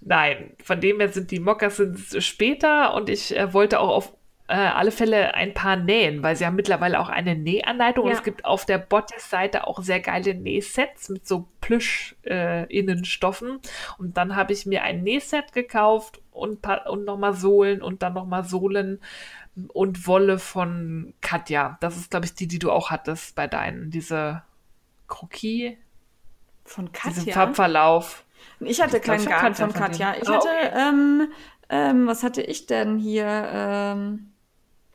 Nein, 0.00 0.56
von 0.64 0.80
dem 0.80 0.98
her 0.98 1.10
sind 1.10 1.30
die 1.30 1.38
Moccasins 1.38 2.24
später 2.24 2.94
und 2.94 3.08
ich 3.08 3.36
äh, 3.36 3.52
wollte 3.52 3.78
auch 3.78 3.90
auf 3.90 4.17
äh, 4.48 4.54
alle 4.54 4.90
Fälle 4.90 5.34
ein 5.34 5.52
paar 5.54 5.76
nähen, 5.76 6.22
weil 6.22 6.34
sie 6.34 6.46
haben 6.46 6.56
mittlerweile 6.56 6.98
auch 7.00 7.10
eine 7.10 7.36
Nähanleitung 7.36 8.06
Ja. 8.06 8.10
und 8.12 8.16
es 8.18 8.24
gibt 8.24 8.44
auf 8.46 8.64
der 8.64 8.78
Bottis-Seite 8.78 9.66
auch 9.66 9.82
sehr 9.82 10.00
geile 10.00 10.34
Nähsets 10.34 11.10
mit 11.10 11.26
so 11.26 11.46
Plüsch-Innenstoffen. 11.60 13.60
und 13.98 14.16
dann 14.16 14.36
habe 14.36 14.52
ich 14.52 14.66
mir 14.66 14.82
ein 14.82 15.02
Nähset 15.02 15.52
gekauft 15.52 16.20
und, 16.32 16.66
und 16.86 17.04
nochmal 17.04 17.34
Sohlen 17.34 17.82
und 17.82 18.02
dann 18.02 18.14
nochmal 18.14 18.44
Sohlen 18.44 19.00
und 19.72 20.06
Wolle 20.06 20.38
von 20.38 21.14
Katja. 21.20 21.78
Das 21.80 21.96
ist, 21.96 22.10
glaube 22.10 22.26
ich, 22.26 22.34
die, 22.34 22.46
die 22.46 22.58
du 22.58 22.70
auch 22.70 22.90
hattest 22.90 23.34
bei 23.34 23.46
deinen, 23.48 23.90
diese 23.90 24.42
Krokie, 25.08 25.78
Von 26.64 26.90
diesen 26.92 27.14
Katja. 27.24 27.34
Farbverlauf. 27.34 28.24
Ich 28.60 28.80
hatte 28.80 29.00
keinen 29.00 29.24
Katja 29.26 29.66
von 29.66 29.72
von 29.72 29.82
Katja. 29.82 30.12
denen. 30.12 30.22
Ich 30.22 30.28
Ah, 30.28 30.34
hatte, 30.34 30.48
okay. 30.48 30.88
ähm, 30.88 31.28
ähm, 31.70 32.06
was 32.06 32.22
hatte 32.22 32.42
ich 32.42 32.66
denn 32.66 32.98
hier? 32.98 33.26
Ähm, 33.52 34.30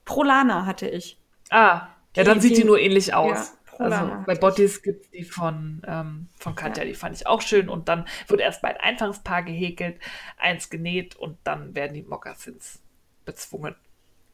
Prolana 0.06 0.66
hatte 0.66 0.88
ich. 0.88 1.18
Ah, 1.50 1.56
ja, 1.58 1.90
Die- 2.16 2.24
dann 2.24 2.42
sieht 2.42 2.52
die 2.52 2.62
die- 2.62 2.64
nur 2.66 2.80
ähnlich 2.80 3.14
aus. 3.14 3.54
ja, 3.80 3.86
also 3.86 3.98
hatte 3.98 4.24
bei 4.26 4.34
ich. 4.34 4.40
Bottis 4.40 4.82
gibt 4.82 5.06
es 5.06 5.12
die 5.12 5.24
von, 5.24 5.82
ähm, 5.88 6.28
von 6.40 6.56
Katja, 6.56 6.84
Ja. 6.84 6.90
die 6.90 6.96
fand 6.96 7.16
ich 7.16 7.26
auch 7.28 7.42
schön. 7.42 7.70
Und 7.70 7.88
dann 7.90 8.06
wird 8.28 8.42
erst 8.42 8.62
mal 8.64 8.70
ein 8.74 8.78
einfaches 8.80 9.20
Paar 9.20 9.44
gehäkelt, 9.44 10.00
eins 10.38 10.70
genäht 10.70 11.16
und 11.16 11.38
dann 11.44 11.74
werden 11.76 11.94
die 11.94 12.04
Mokassins 12.04 12.82
bezwungen. 13.26 13.76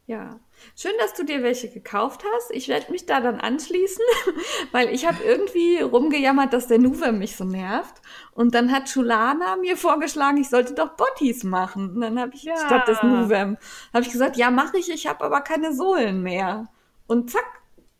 Ja, 0.09 0.39
schön, 0.75 0.93
dass 0.97 1.13
du 1.13 1.23
dir 1.23 1.43
welche 1.43 1.69
gekauft 1.69 2.23
hast. 2.33 2.49
Ich 2.49 2.67
werde 2.67 2.91
mich 2.91 3.05
da 3.05 3.21
dann 3.21 3.39
anschließen, 3.39 4.03
weil 4.71 4.89
ich 4.89 5.05
habe 5.05 5.23
irgendwie 5.23 5.81
rumgejammert, 5.81 6.51
dass 6.51 6.65
der 6.65 6.79
Nuve 6.79 7.11
mich 7.11 7.35
so 7.35 7.43
nervt. 7.43 8.01
Und 8.31 8.55
dann 8.55 8.71
hat 8.71 8.91
Chulana 8.91 9.57
mir 9.57 9.77
vorgeschlagen, 9.77 10.37
ich 10.37 10.49
sollte 10.49 10.73
doch 10.73 10.95
Bottis 10.95 11.43
machen. 11.43 11.91
Und 11.91 12.01
dann 12.01 12.19
habe 12.19 12.31
ich 12.33 12.41
Ja. 12.41 12.57
statt 12.57 12.87
des 12.87 13.03
Nuvem 13.03 13.57
habe 13.93 14.01
ich 14.03 14.11
gesagt, 14.11 14.35
ja, 14.35 14.49
mache 14.49 14.79
ich. 14.79 14.89
Ich 14.89 15.05
habe 15.05 15.23
aber 15.23 15.41
keine 15.41 15.75
Sohlen 15.75 16.23
mehr. 16.23 16.69
Und 17.05 17.29
zack, 17.29 17.45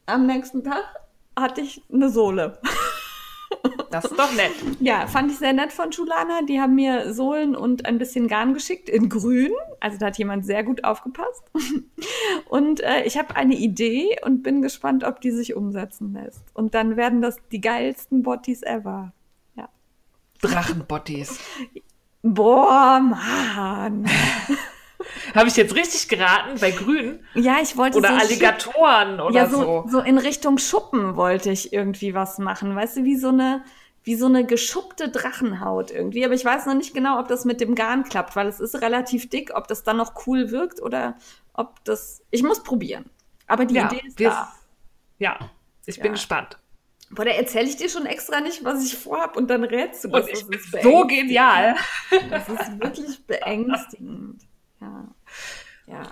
am 0.08 0.26
nächsten 0.26 0.64
Tag 0.64 0.86
hatte 1.38 1.62
ich 1.62 1.84
eine 1.94 2.10
Sohle. 2.10 2.60
Das 3.92 4.06
ist 4.06 4.18
doch 4.18 4.34
nett. 4.34 4.52
Ja, 4.80 5.08
fand 5.08 5.32
ich 5.32 5.38
sehr 5.38 5.54
nett 5.54 5.74
von 5.74 5.92
Chulana. 5.92 6.42
Die 6.48 6.62
haben 6.62 6.76
mir 6.76 7.14
Sohlen 7.14 7.56
und 7.56 7.86
ein 7.86 7.98
bisschen 7.98 8.28
Garn 8.28 8.54
geschickt 8.54 8.88
in 8.88 9.10
grün. 9.10 9.52
Also 9.80 9.98
da 9.98 10.08
hat 10.08 10.18
jemand 10.18 10.46
sehr 10.46 10.64
gut 10.64 10.84
aufgepasst. 10.84 11.44
Und 12.50 12.82
äh, 12.82 13.04
ich 13.04 13.18
habe 13.18 13.36
eine 13.36 13.56
Idee 13.56 14.18
und 14.24 14.42
bin 14.42 14.62
gespannt, 14.62 15.04
ob 15.04 15.22
die 15.22 15.32
sich 15.32 15.56
umsetzen 15.56 16.14
lässt. 16.14 16.44
Und 16.54 16.74
dann 16.74 16.98
werden 16.98 17.22
das 17.22 17.38
die 17.52 17.62
geilsten 17.62 18.24
Bottis 18.24 18.64
ever. 18.64 19.14
Ja. 19.56 19.70
Drachenbottis. 20.42 21.40
Boah, 22.22 23.00
Mann. 23.00 24.06
Habe 25.36 25.48
ich 25.48 25.56
jetzt 25.56 25.76
richtig 25.76 26.08
geraten 26.10 26.60
bei 26.60 26.72
Grün? 26.72 27.26
Ja, 27.34 27.58
ich 27.62 27.78
wollte 27.78 27.98
Oder 27.98 28.10
so 28.10 28.16
Alligatoren 28.16 29.20
oder 29.22 29.36
ja, 29.36 29.50
so, 29.50 29.62
so. 29.64 29.86
so 29.88 30.00
in 30.02 30.18
Richtung 30.18 30.58
Schuppen 30.58 31.16
wollte 31.16 31.52
ich 31.52 31.72
irgendwie 31.74 32.14
was 32.14 32.38
machen. 32.38 32.76
Weißt 32.76 32.98
du, 32.98 33.04
wie 33.06 33.16
so 33.16 33.30
eine, 33.30 33.64
wie 34.04 34.16
so 34.16 34.26
eine 34.26 34.46
geschuppte 34.46 35.10
Drachenhaut 35.10 35.92
irgendwie. 35.92 36.26
Aber 36.26 36.34
ich 36.34 36.44
weiß 36.44 36.66
noch 36.66 36.74
nicht 36.76 36.94
genau, 36.94 37.20
ob 37.20 37.28
das 37.28 37.46
mit 37.46 37.62
dem 37.62 37.76
Garn 37.76 38.04
klappt, 38.04 38.36
weil 38.36 38.48
es 38.48 38.60
ist 38.60 38.82
relativ 38.82 39.30
dick, 39.30 39.52
ob 39.56 39.68
das 39.68 39.84
dann 39.84 39.98
noch 39.98 40.28
cool 40.28 40.52
wirkt 40.52 40.82
oder 40.82 41.16
ob 41.54 41.84
das. 41.86 42.22
Ich 42.32 42.44
muss 42.44 42.64
probieren. 42.64 43.10
Aber 43.48 43.66
die 43.66 43.76
ja, 43.76 43.86
Idee 43.92 44.02
ist 44.06 44.20
da. 44.20 44.54
ja, 45.18 45.40
ich 45.86 45.98
Ja. 45.98 46.04
bin 46.04 46.12
gespannt. 46.14 46.58
Boah, 47.12 47.26
da 47.26 47.32
erzähle 47.32 47.68
ich 47.68 47.78
dir 47.78 47.90
schon 47.90 48.06
extra 48.06 48.40
nicht, 48.42 48.64
was 48.64 48.84
ich 48.86 48.96
vorhab 48.96 49.36
und 49.36 49.50
dann 49.50 49.64
rätst 49.64 50.04
du 50.04 50.10
das. 50.10 50.26
Und 50.26 50.30
ich 50.30 50.40
Das 50.42 50.48
bin 50.48 50.60
ist 50.60 50.84
so 50.84 51.08
genial. 51.08 51.76
Das 52.30 52.48
ist 52.50 52.80
wirklich 52.80 53.26
beängstigend. 53.26 54.42
Ja. 54.82 55.08
Ja. 55.88 56.04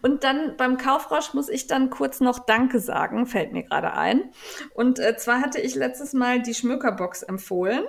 Und 0.00 0.24
dann 0.24 0.56
beim 0.56 0.78
Kaufrausch 0.78 1.34
muss 1.34 1.50
ich 1.50 1.66
dann 1.66 1.90
kurz 1.90 2.20
noch 2.20 2.38
Danke 2.38 2.80
sagen, 2.80 3.26
fällt 3.26 3.52
mir 3.52 3.64
gerade 3.64 3.92
ein. 3.92 4.30
Und 4.74 4.98
äh, 4.98 5.16
zwar 5.16 5.40
hatte 5.40 5.60
ich 5.60 5.74
letztes 5.74 6.14
Mal 6.14 6.40
die 6.40 6.54
Schmökerbox 6.54 7.22
empfohlen. 7.22 7.84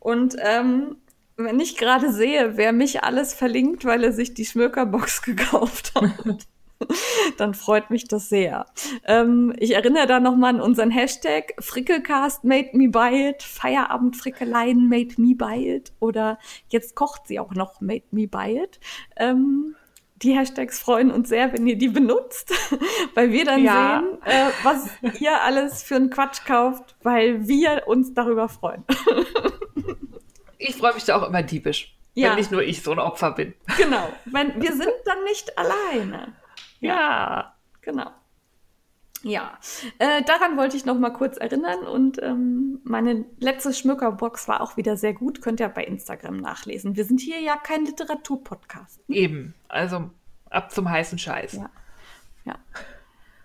Und 0.00 0.36
ähm, 0.40 0.96
wenn 1.36 1.60
ich 1.60 1.76
gerade 1.76 2.12
sehe, 2.12 2.56
wer 2.56 2.72
mich 2.72 3.04
alles 3.04 3.34
verlinkt, 3.34 3.84
weil 3.84 4.02
er 4.02 4.12
sich 4.12 4.34
die 4.34 4.44
Schmökerbox 4.44 5.22
gekauft 5.22 5.92
hat, 5.94 6.46
dann 7.36 7.54
freut 7.54 7.90
mich 7.90 8.08
das 8.08 8.28
sehr. 8.28 8.66
Ähm, 9.06 9.54
ich 9.58 9.74
erinnere 9.74 10.06
da 10.06 10.20
nochmal 10.20 10.54
an 10.54 10.60
unseren 10.60 10.90
Hashtag 10.90 11.54
Frickelcast 11.58 12.44
made 12.44 12.70
me 12.72 12.88
buy 12.88 13.30
it, 13.30 13.42
Feierabendfrickeleien 13.42 14.88
made 14.88 15.14
me 15.20 15.34
buy 15.34 15.76
it 15.76 15.92
oder 16.00 16.38
jetzt 16.68 16.94
kocht 16.96 17.26
sie 17.26 17.38
auch 17.38 17.52
noch 17.54 17.80
made 17.80 18.04
me 18.10 18.26
buy 18.26 18.58
it. 18.62 18.80
Ähm, 19.16 19.74
die 20.16 20.36
Hashtags 20.36 20.78
freuen 20.78 21.10
uns 21.10 21.30
sehr, 21.30 21.50
wenn 21.54 21.66
ihr 21.66 21.78
die 21.78 21.88
benutzt, 21.88 22.52
weil 23.14 23.32
wir 23.32 23.44
dann 23.46 23.62
Ja. 23.64 24.02
sehen, 24.02 24.18
äh, 24.26 24.50
was 24.62 24.88
ihr 25.20 25.42
alles 25.42 25.82
für 25.82 25.96
einen 25.96 26.10
Quatsch 26.10 26.44
kauft, 26.44 26.94
weil 27.02 27.48
wir 27.48 27.84
uns 27.86 28.14
darüber 28.14 28.48
freuen. 28.48 28.84
Ich 30.62 30.76
freue 30.76 30.92
mich 30.92 31.04
da 31.04 31.16
auch 31.16 31.26
immer 31.26 31.42
diebisch. 31.42 31.96
Ja. 32.12 32.30
Wenn 32.30 32.36
nicht 32.36 32.50
nur 32.52 32.62
ich 32.62 32.82
so 32.82 32.92
ein 32.92 32.98
Opfer 32.98 33.30
bin. 33.30 33.54
genau. 33.78 34.10
Wenn, 34.26 34.60
wir 34.60 34.72
sind 34.72 34.92
dann 35.06 35.24
nicht 35.24 35.56
alleine. 35.56 36.34
Ja. 36.80 37.54
Genau. 37.82 38.10
Ja, 39.22 39.58
äh, 39.98 40.22
daran 40.22 40.56
wollte 40.56 40.78
ich 40.78 40.86
noch 40.86 40.98
mal 40.98 41.10
kurz 41.10 41.36
erinnern 41.36 41.80
und 41.86 42.22
ähm, 42.22 42.80
meine 42.84 43.26
letzte 43.38 43.74
Schmückerbox 43.74 44.48
war 44.48 44.62
auch 44.62 44.78
wieder 44.78 44.96
sehr 44.96 45.12
gut. 45.12 45.42
Könnt 45.42 45.60
ihr 45.60 45.68
bei 45.68 45.84
Instagram 45.84 46.38
nachlesen. 46.38 46.96
Wir 46.96 47.04
sind 47.04 47.20
hier 47.20 47.38
ja 47.38 47.56
kein 47.56 47.84
Literaturpodcast. 47.84 48.98
Eben. 49.08 49.52
Also 49.68 50.10
ab 50.48 50.72
zum 50.72 50.88
heißen 50.90 51.18
Scheiß. 51.18 51.52
Ja. 51.52 51.70
Ja. 52.46 52.54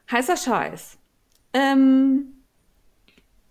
Heißer 0.09 0.37
Scheiß. 0.37 0.97
Ähm, 1.51 2.37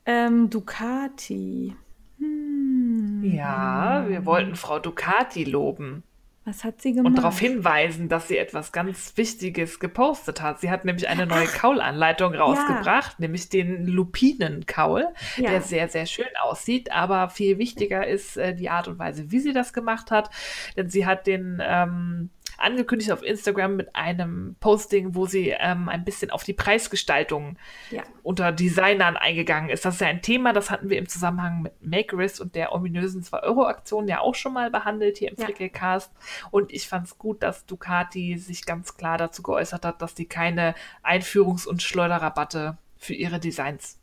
ähm, 0.06 0.48
Ducati. 0.48 1.76
Hm, 2.18 3.22
Ja, 3.22 4.06
wir 4.08 4.24
wollten 4.24 4.56
Frau 4.56 4.78
Ducati 4.78 5.44
loben 5.44 6.02
was 6.44 6.62
hat 6.64 6.82
sie 6.82 6.92
gemacht? 6.92 7.06
und 7.06 7.14
darauf 7.18 7.38
hinweisen, 7.38 8.08
dass 8.08 8.28
sie 8.28 8.36
etwas 8.38 8.70
ganz 8.72 9.12
Wichtiges 9.16 9.80
gepostet 9.80 10.42
hat. 10.42 10.60
Sie 10.60 10.70
hat 10.70 10.84
nämlich 10.84 11.08
eine 11.08 11.26
neue 11.26 11.46
Kaulanleitung 11.46 12.34
rausgebracht, 12.34 13.18
nämlich 13.20 13.48
den 13.48 13.86
Lupinenkaul, 13.86 15.06
Ja. 15.36 15.50
der 15.50 15.62
sehr, 15.62 15.88
sehr 15.88 16.06
schön 16.06 16.26
aussieht. 16.42 16.92
Aber 16.92 17.28
viel 17.30 17.58
wichtiger 17.58 18.06
ist 18.06 18.36
äh, 18.36 18.54
die 18.54 18.68
Art 18.70 18.88
und 18.88 18.98
Weise, 18.98 19.30
wie 19.30 19.40
sie 19.40 19.52
das 19.52 19.72
gemacht 19.72 20.10
hat. 20.10 20.30
Denn 20.76 20.88
sie 20.90 21.06
hat 21.06 21.26
den 21.26 21.62
ähm, 21.64 22.30
angekündigt 22.58 23.10
auf 23.12 23.22
Instagram 23.22 23.76
mit 23.76 23.94
einem 23.96 24.56
Posting, 24.60 25.14
wo 25.14 25.26
sie 25.26 25.50
ähm, 25.58 25.88
ein 25.88 26.04
bisschen 26.04 26.30
auf 26.30 26.44
die 26.44 26.52
Preisgestaltung 26.52 27.56
Ja. 27.90 28.02
unter 28.22 28.52
Designern 28.52 29.16
eingegangen 29.16 29.70
ist. 29.70 29.84
Das 29.84 29.94
ist 29.94 30.00
ja 30.00 30.08
ein 30.08 30.22
Thema, 30.22 30.52
das 30.52 30.70
hatten 30.70 30.90
wir 30.90 30.98
im 30.98 31.08
Zusammenhang 31.08 31.62
mit 31.62 31.72
Makerist 31.84 32.40
und 32.40 32.54
der 32.54 32.72
ominösen 32.72 33.22
2-Euro-Aktion 33.22 34.08
ja 34.08 34.20
auch 34.20 34.34
schon 34.34 34.52
mal 34.52 34.70
behandelt 34.70 35.18
hier 35.18 35.30
im 35.30 35.36
Ja. 35.38 35.44
Frickelcast. 35.46 36.12
Und 36.50 36.72
ich 36.72 36.88
fand 36.88 37.06
es 37.06 37.18
gut, 37.18 37.42
dass 37.42 37.66
Ducati 37.66 38.38
sich 38.38 38.66
ganz 38.66 38.96
klar 38.96 39.18
dazu 39.18 39.42
geäußert 39.42 39.84
hat, 39.84 40.00
dass 40.02 40.14
die 40.14 40.26
keine 40.26 40.74
Einführungs- 41.02 41.66
und 41.66 41.82
Schleuderrabatte 41.82 42.78
für 42.96 43.14
ihre 43.14 43.38
Designs 43.40 43.98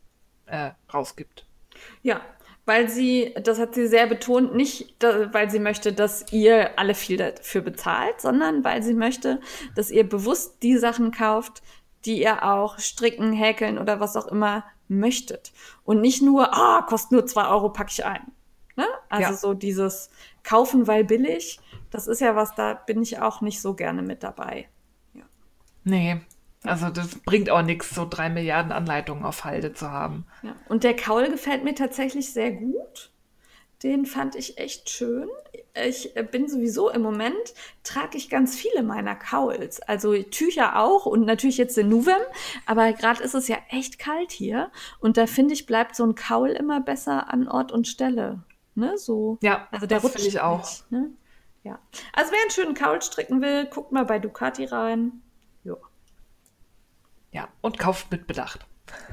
äh, 0.46 0.70
rausgibt. 0.92 1.46
Ja, 2.02 2.20
weil 2.64 2.88
sie, 2.88 3.34
das 3.42 3.58
hat 3.58 3.74
sie 3.74 3.86
sehr 3.88 4.06
betont, 4.06 4.54
nicht, 4.54 4.94
weil 5.32 5.50
sie 5.50 5.58
möchte, 5.58 5.92
dass 5.92 6.32
ihr 6.32 6.78
alle 6.78 6.94
viel 6.94 7.16
dafür 7.16 7.60
bezahlt, 7.60 8.20
sondern 8.20 8.62
weil 8.64 8.82
sie 8.82 8.94
möchte, 8.94 9.40
dass 9.74 9.90
ihr 9.90 10.08
bewusst 10.08 10.62
die 10.62 10.76
Sachen 10.78 11.10
kauft, 11.10 11.62
die 12.04 12.22
ihr 12.22 12.44
auch 12.44 12.78
stricken, 12.78 13.32
häkeln 13.32 13.78
oder 13.78 14.00
was 14.00 14.16
auch 14.16 14.26
immer 14.26 14.64
möchtet. 14.88 15.52
Und 15.84 16.00
nicht 16.00 16.22
nur, 16.22 16.54
ah, 16.54 16.82
kostet 16.82 17.12
nur 17.12 17.26
zwei 17.26 17.48
Euro, 17.48 17.70
packe 17.70 17.90
ich 17.92 18.04
ein. 18.04 18.22
Ne? 18.76 18.86
Also 19.08 19.30
Ja. 19.30 19.36
so 19.36 19.54
dieses 19.54 20.10
Kaufen, 20.44 20.86
weil 20.86 21.04
billig, 21.04 21.60
das 21.90 22.06
ist 22.06 22.20
ja 22.20 22.36
was, 22.36 22.54
da 22.54 22.74
bin 22.74 23.02
ich 23.02 23.18
auch 23.20 23.40
nicht 23.40 23.60
so 23.60 23.74
gerne 23.74 24.02
mit 24.02 24.22
dabei. 24.22 24.68
Nee, 25.84 26.20
also 26.64 26.90
das 26.90 27.16
bringt 27.20 27.50
auch 27.50 27.62
nichts, 27.62 27.90
so 27.90 28.06
drei 28.08 28.28
Milliarden 28.28 28.72
Anleitungen 28.72 29.24
auf 29.24 29.44
Halde 29.44 29.72
zu 29.74 29.90
haben. 29.90 30.26
Ja. 30.42 30.54
Und 30.68 30.84
der 30.84 30.94
Kaul 30.96 31.28
gefällt 31.28 31.64
mir 31.64 31.74
tatsächlich 31.74 32.32
sehr 32.32 32.52
gut. 32.52 33.10
Den 33.82 34.06
fand 34.06 34.36
ich 34.36 34.58
echt 34.58 34.90
schön. 34.90 35.28
Ich 35.74 36.14
bin 36.30 36.46
sowieso 36.48 36.88
im 36.90 37.02
Moment, 37.02 37.34
trage 37.82 38.16
ich 38.16 38.30
ganz 38.30 38.54
viele 38.54 38.84
meiner 38.84 39.16
Kauls. 39.16 39.80
Also 39.80 40.14
Tücher 40.22 40.78
auch 40.78 41.04
und 41.04 41.24
natürlich 41.24 41.58
jetzt 41.58 41.76
den 41.76 41.88
Nuvem. 41.88 42.20
Aber 42.64 42.92
gerade 42.92 43.22
ist 43.24 43.34
es 43.34 43.48
ja 43.48 43.56
echt 43.70 43.98
kalt 43.98 44.30
hier. 44.30 44.70
Und 45.00 45.16
da 45.16 45.26
finde 45.26 45.54
ich, 45.54 45.66
bleibt 45.66 45.96
so 45.96 46.04
ein 46.04 46.14
Kaul 46.14 46.50
immer 46.50 46.80
besser 46.80 47.32
an 47.32 47.48
Ort 47.48 47.72
und 47.72 47.88
Stelle. 47.88 48.44
Ne, 48.76 48.96
so. 48.98 49.38
Ja, 49.42 49.66
Also 49.72 49.86
der 49.86 49.96
das 49.98 50.04
rutscht 50.04 50.16
finde 50.16 50.28
ich 50.28 50.40
auch. 50.40 50.60
nicht, 50.60 50.92
ne? 50.92 51.10
Ja. 51.64 51.78
Also 52.12 52.30
wer 52.32 52.40
einen 52.40 52.50
schönen 52.50 52.74
Kaul 52.74 53.02
stricken 53.02 53.40
will, 53.42 53.66
guckt 53.66 53.90
mal 53.92 54.04
bei 54.04 54.18
Ducati 54.18 54.64
rein. 54.64 55.21
Ja, 57.32 57.48
und 57.60 57.78
kauft 57.78 58.10
mit 58.10 58.26
Bedacht. 58.26 58.60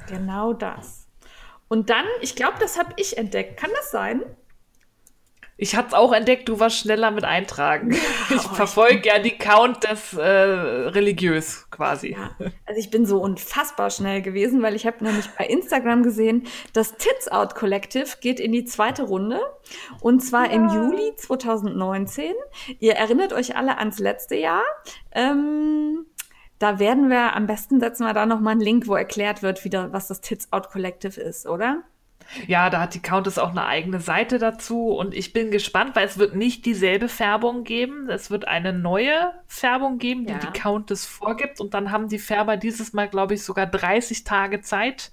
Genau 0.07 0.53
das. 0.53 1.07
Und 1.67 1.89
dann, 1.89 2.05
ich 2.21 2.35
glaube, 2.35 2.57
das 2.59 2.77
habe 2.77 2.93
ich 2.97 3.17
entdeckt. 3.17 3.57
Kann 3.57 3.69
das 3.75 3.91
sein? 3.91 4.23
Ich 5.61 5.75
hatte 5.75 5.89
es 5.89 5.93
auch 5.93 6.13
entdeckt, 6.13 6.47
du 6.47 6.57
warst 6.61 6.77
schneller 6.77 7.11
mit 7.11 7.25
eintragen. 7.25 7.91
ich 8.29 8.41
verfolge 8.41 9.09
ja 9.09 9.19
die 9.19 9.37
Count 9.37 9.83
des 9.83 10.13
äh, 10.13 10.21
religiös 10.23 11.67
quasi. 11.69 12.13
Ja, 12.13 12.31
also 12.65 12.79
ich 12.79 12.89
bin 12.89 13.05
so 13.05 13.21
unfassbar 13.21 13.89
schnell 13.89 14.21
gewesen, 14.21 14.61
weil 14.61 14.73
ich 14.73 14.87
habe 14.87 15.03
nämlich 15.03 15.29
bei 15.37 15.45
Instagram 15.45 16.01
gesehen, 16.01 16.47
das 16.71 16.95
Tits 16.95 17.27
Out 17.27 17.55
Collective 17.55 18.07
geht 18.21 18.39
in 18.39 18.53
die 18.53 18.63
zweite 18.63 19.03
Runde 19.03 19.41
und 19.99 20.21
zwar 20.21 20.45
ja. 20.45 20.53
im 20.53 20.69
Juli 20.69 21.13
2019. 21.17 22.31
Ihr 22.79 22.93
erinnert 22.93 23.33
euch 23.33 23.57
alle 23.57 23.79
ans 23.79 23.99
letzte 23.99 24.35
Jahr. 24.35 24.63
Ähm, 25.11 26.05
da 26.59 26.79
werden 26.79 27.09
wir 27.09 27.35
am 27.35 27.47
besten 27.47 27.79
setzen 27.79 28.05
wir 28.05 28.13
da 28.13 28.25
noch 28.25 28.41
mal 28.41 28.51
einen 28.51 28.61
Link, 28.61 28.87
wo 28.87 28.95
erklärt 28.95 29.41
wird, 29.41 29.63
wieder 29.63 29.91
was 29.93 30.07
das 30.07 30.21
Tits 30.21 30.51
Out 30.51 30.69
Collective 30.69 31.19
ist, 31.19 31.47
oder? 31.47 31.83
Ja, 32.47 32.69
da 32.69 32.81
hat 32.81 32.93
die 32.93 33.01
Countess 33.01 33.39
auch 33.39 33.49
eine 33.49 33.65
eigene 33.65 33.99
Seite 33.99 34.37
dazu 34.37 34.89
und 34.89 35.15
ich 35.15 35.33
bin 35.33 35.49
gespannt, 35.49 35.95
weil 35.95 36.05
es 36.05 36.17
wird 36.17 36.35
nicht 36.35 36.65
dieselbe 36.65 37.09
Färbung 37.09 37.63
geben. 37.63 38.07
Es 38.09 38.29
wird 38.29 38.47
eine 38.47 38.71
neue 38.71 39.33
Färbung 39.47 39.97
geben, 39.97 40.25
die 40.25 40.33
ja. 40.33 40.39
die 40.39 40.59
Countess 40.59 41.05
vorgibt 41.05 41.59
und 41.59 41.73
dann 41.73 41.91
haben 41.91 42.07
die 42.07 42.19
Färber 42.19 42.55
dieses 42.57 42.93
Mal, 42.93 43.09
glaube 43.09 43.33
ich, 43.33 43.43
sogar 43.43 43.65
30 43.65 44.23
Tage 44.25 44.61
Zeit, 44.61 45.11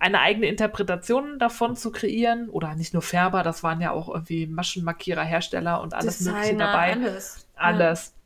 eine 0.00 0.20
eigene 0.20 0.46
Interpretation 0.46 1.38
davon 1.38 1.76
zu 1.76 1.92
kreieren. 1.92 2.48
Oder 2.48 2.74
nicht 2.74 2.92
nur 2.92 3.02
Färber, 3.02 3.42
das 3.42 3.62
waren 3.62 3.80
ja 3.80 3.92
auch 3.92 4.08
irgendwie 4.08 4.46
Maschenmarkierer, 4.46 5.22
Hersteller 5.22 5.80
und 5.80 5.94
alles 5.94 6.18
Designer, 6.18 6.38
Mögliche 6.38 6.56
dabei. 6.56 6.92
Alles. 6.92 7.46
Alles. 7.54 8.06
Ja. 8.08 8.17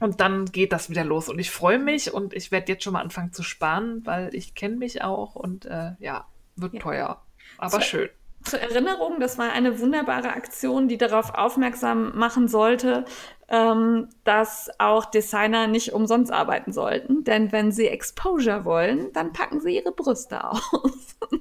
Und 0.00 0.20
dann 0.20 0.46
geht 0.46 0.72
das 0.72 0.90
wieder 0.90 1.04
los. 1.04 1.28
Und 1.28 1.38
ich 1.38 1.50
freue 1.50 1.78
mich 1.78 2.12
und 2.12 2.34
ich 2.34 2.52
werde 2.52 2.72
jetzt 2.72 2.84
schon 2.84 2.92
mal 2.92 3.00
anfangen 3.00 3.32
zu 3.32 3.42
sparen, 3.42 4.02
weil 4.04 4.34
ich 4.34 4.54
kenne 4.54 4.76
mich 4.76 5.02
auch 5.02 5.34
und 5.36 5.64
äh, 5.66 5.92
ja, 5.98 6.26
wird 6.54 6.74
ja. 6.74 6.80
teuer 6.80 7.22
aber 7.58 7.80
zu, 7.80 7.82
schön. 7.82 8.08
Zur 8.44 8.60
Erinnerung, 8.60 9.18
das 9.18 9.38
war 9.38 9.50
eine 9.52 9.80
wunderbare 9.80 10.28
Aktion, 10.28 10.88
die 10.88 10.98
darauf 10.98 11.34
aufmerksam 11.34 12.16
machen 12.16 12.46
sollte, 12.46 13.04
ähm, 13.48 14.08
dass 14.24 14.70
auch 14.78 15.06
Designer 15.06 15.66
nicht 15.66 15.92
umsonst 15.92 16.32
arbeiten 16.32 16.72
sollten. 16.72 17.24
Denn 17.24 17.50
wenn 17.50 17.72
sie 17.72 17.88
Exposure 17.88 18.64
wollen, 18.64 19.12
dann 19.12 19.32
packen 19.32 19.60
sie 19.60 19.76
ihre 19.76 19.92
Brüste 19.92 20.44
aus. 20.44 21.16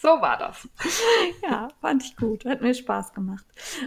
So 0.00 0.08
war 0.08 0.38
das. 0.38 0.68
Ja, 1.42 1.68
fand 1.80 2.04
ich 2.04 2.16
gut. 2.16 2.44
Hat 2.44 2.62
mir 2.62 2.74
Spaß 2.74 3.12
gemacht. 3.12 3.44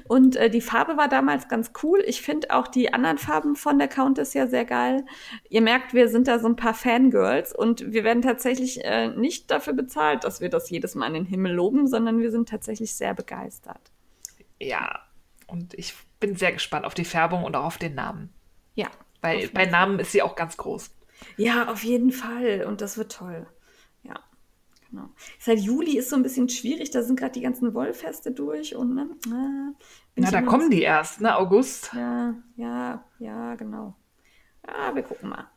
Und 0.08 0.36
äh, 0.36 0.50
die 0.50 0.62
Farbe 0.62 0.98
war 0.98 1.08
damals 1.08 1.48
ganz 1.48 1.72
cool. 1.82 2.04
Ich 2.06 2.22
finde 2.22 2.52
auch 2.52 2.68
die 2.68 2.94
anderen 2.94 3.18
Farben 3.18 3.56
von 3.56 3.80
der 3.80 3.88
Countess 3.88 4.34
ja 4.34 4.48
sehr 4.48 4.66
geil. 4.66 5.06
Ihr 5.50 5.62
merkt, 5.62 5.94
wir 5.94 6.10
sind 6.10 6.28
da 6.28 6.40
so 6.40 6.48
ein 6.48 6.56
paar 6.56 6.74
Fangirls 6.74 7.56
und 7.56 7.94
wir 7.94 8.04
werden 8.04 8.22
tatsächlich 8.22 8.84
äh, 8.84 9.08
nicht 9.08 9.50
dafür 9.50 9.74
bezahlt, 9.74 10.24
dass 10.24 10.42
wir 10.42 10.50
das 10.50 10.70
jedes 10.70 10.94
Mal 10.96 11.08
in 11.08 11.14
den 11.14 11.26
Himmel 11.26 11.54
loben, 11.54 11.88
sondern 11.88 12.20
wir 12.20 12.32
sind 12.32 12.50
tatsächlich 12.50 12.94
sehr 12.94 13.14
begeistert. 13.14 13.92
Ja, 14.60 15.00
und 15.48 15.74
ich 15.74 15.96
bin 16.20 16.36
sehr 16.36 16.52
gespannt 16.52 16.86
auf 16.86 16.94
die 16.94 17.06
Färbung 17.06 17.44
und 17.44 17.56
auch 17.56 17.66
auf 17.66 17.78
den 17.78 17.96
Namen. 17.96 18.34
Ja. 18.76 18.88
Weil 19.22 19.48
bei 19.50 19.66
Namen 19.66 20.00
ist 20.00 20.12
sie 20.12 20.22
auch 20.22 20.36
ganz 20.36 20.58
groß. 20.58 20.92
Ja, 21.38 21.70
auf 21.70 21.84
jeden 21.84 22.12
Fall. 22.12 22.66
Und 22.68 22.82
das 22.82 22.98
wird 22.98 23.12
toll. 23.12 23.48
Genau. 24.94 25.10
Seit 25.40 25.58
Juli 25.58 25.98
ist 25.98 26.12
so 26.12 26.16
ein 26.16 26.22
bisschen 26.22 26.50
schwierig, 26.50 26.92
da 26.92 27.02
sind 27.02 27.20
gerade 27.20 27.32
die 27.32 27.42
ganzen 27.42 27.74
Wollfeste 27.74 28.32
durch 28.32 28.76
und 28.76 28.94
ne, 28.94 29.10
äh, 29.26 30.22
Na, 30.22 30.30
da 30.30 30.44
kommen 30.44 30.70
die 30.70 30.84
erst, 30.84 31.20
ne? 31.20 31.36
August. 31.36 31.92
Ja, 31.96 32.36
ja, 32.58 33.04
ja, 33.18 33.56
genau. 33.56 33.96
Ja, 34.68 34.94
wir 34.94 35.02
gucken 35.02 35.30
mal. 35.30 35.50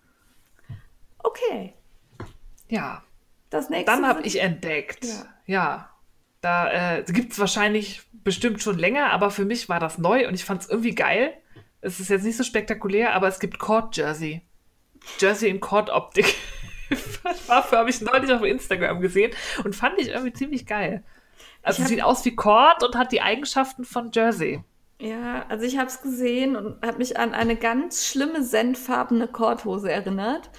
Okay. 1.18 1.74
Ja. 2.68 3.02
Das 3.50 3.68
nächste. 3.68 3.92
Dann 3.92 4.06
habe 4.06 4.22
ich 4.22 4.40
entdeckt. 4.40 5.04
Ja. 5.04 5.26
ja 5.44 5.90
da 6.40 6.96
äh, 6.96 7.02
gibt 7.02 7.32
es 7.32 7.38
wahrscheinlich 7.38 8.00
bestimmt 8.12 8.62
schon 8.62 8.78
länger, 8.78 9.10
aber 9.10 9.30
für 9.30 9.44
mich 9.44 9.68
war 9.68 9.80
das 9.80 9.98
neu 9.98 10.26
und 10.28 10.32
ich 10.32 10.46
fand 10.46 10.62
es 10.62 10.70
irgendwie 10.70 10.94
geil. 10.94 11.34
Es 11.82 12.00
ist 12.00 12.08
jetzt 12.08 12.24
nicht 12.24 12.38
so 12.38 12.42
spektakulär, 12.42 13.12
aber 13.12 13.28
es 13.28 13.38
gibt 13.38 13.58
Cord 13.58 13.94
Jersey. 13.98 14.40
Jersey 15.18 15.50
in 15.50 15.60
Cord 15.60 15.90
Optik. 15.90 16.36
Waffe 17.46 17.76
habe 17.76 17.90
ich 17.90 18.00
neulich 18.00 18.32
auf 18.32 18.42
Instagram 18.42 19.00
gesehen 19.00 19.32
und 19.64 19.74
fand 19.74 19.98
ich 19.98 20.08
irgendwie 20.08 20.32
ziemlich 20.32 20.66
geil. 20.66 21.02
Also 21.62 21.82
hab, 21.82 21.88
sieht 21.88 22.02
aus 22.02 22.24
wie 22.24 22.36
Cord 22.36 22.82
und 22.82 22.96
hat 22.96 23.12
die 23.12 23.22
Eigenschaften 23.22 23.84
von 23.84 24.10
Jersey. 24.12 24.62
Ja, 24.98 25.44
also 25.48 25.64
ich 25.64 25.76
habe 25.76 25.88
es 25.88 26.00
gesehen 26.00 26.56
und 26.56 26.84
habe 26.84 26.98
mich 26.98 27.18
an 27.18 27.34
eine 27.34 27.56
ganz 27.56 28.06
schlimme 28.06 28.42
senfarbene 28.42 29.28
Kordhose 29.28 29.90
erinnert, 29.90 30.50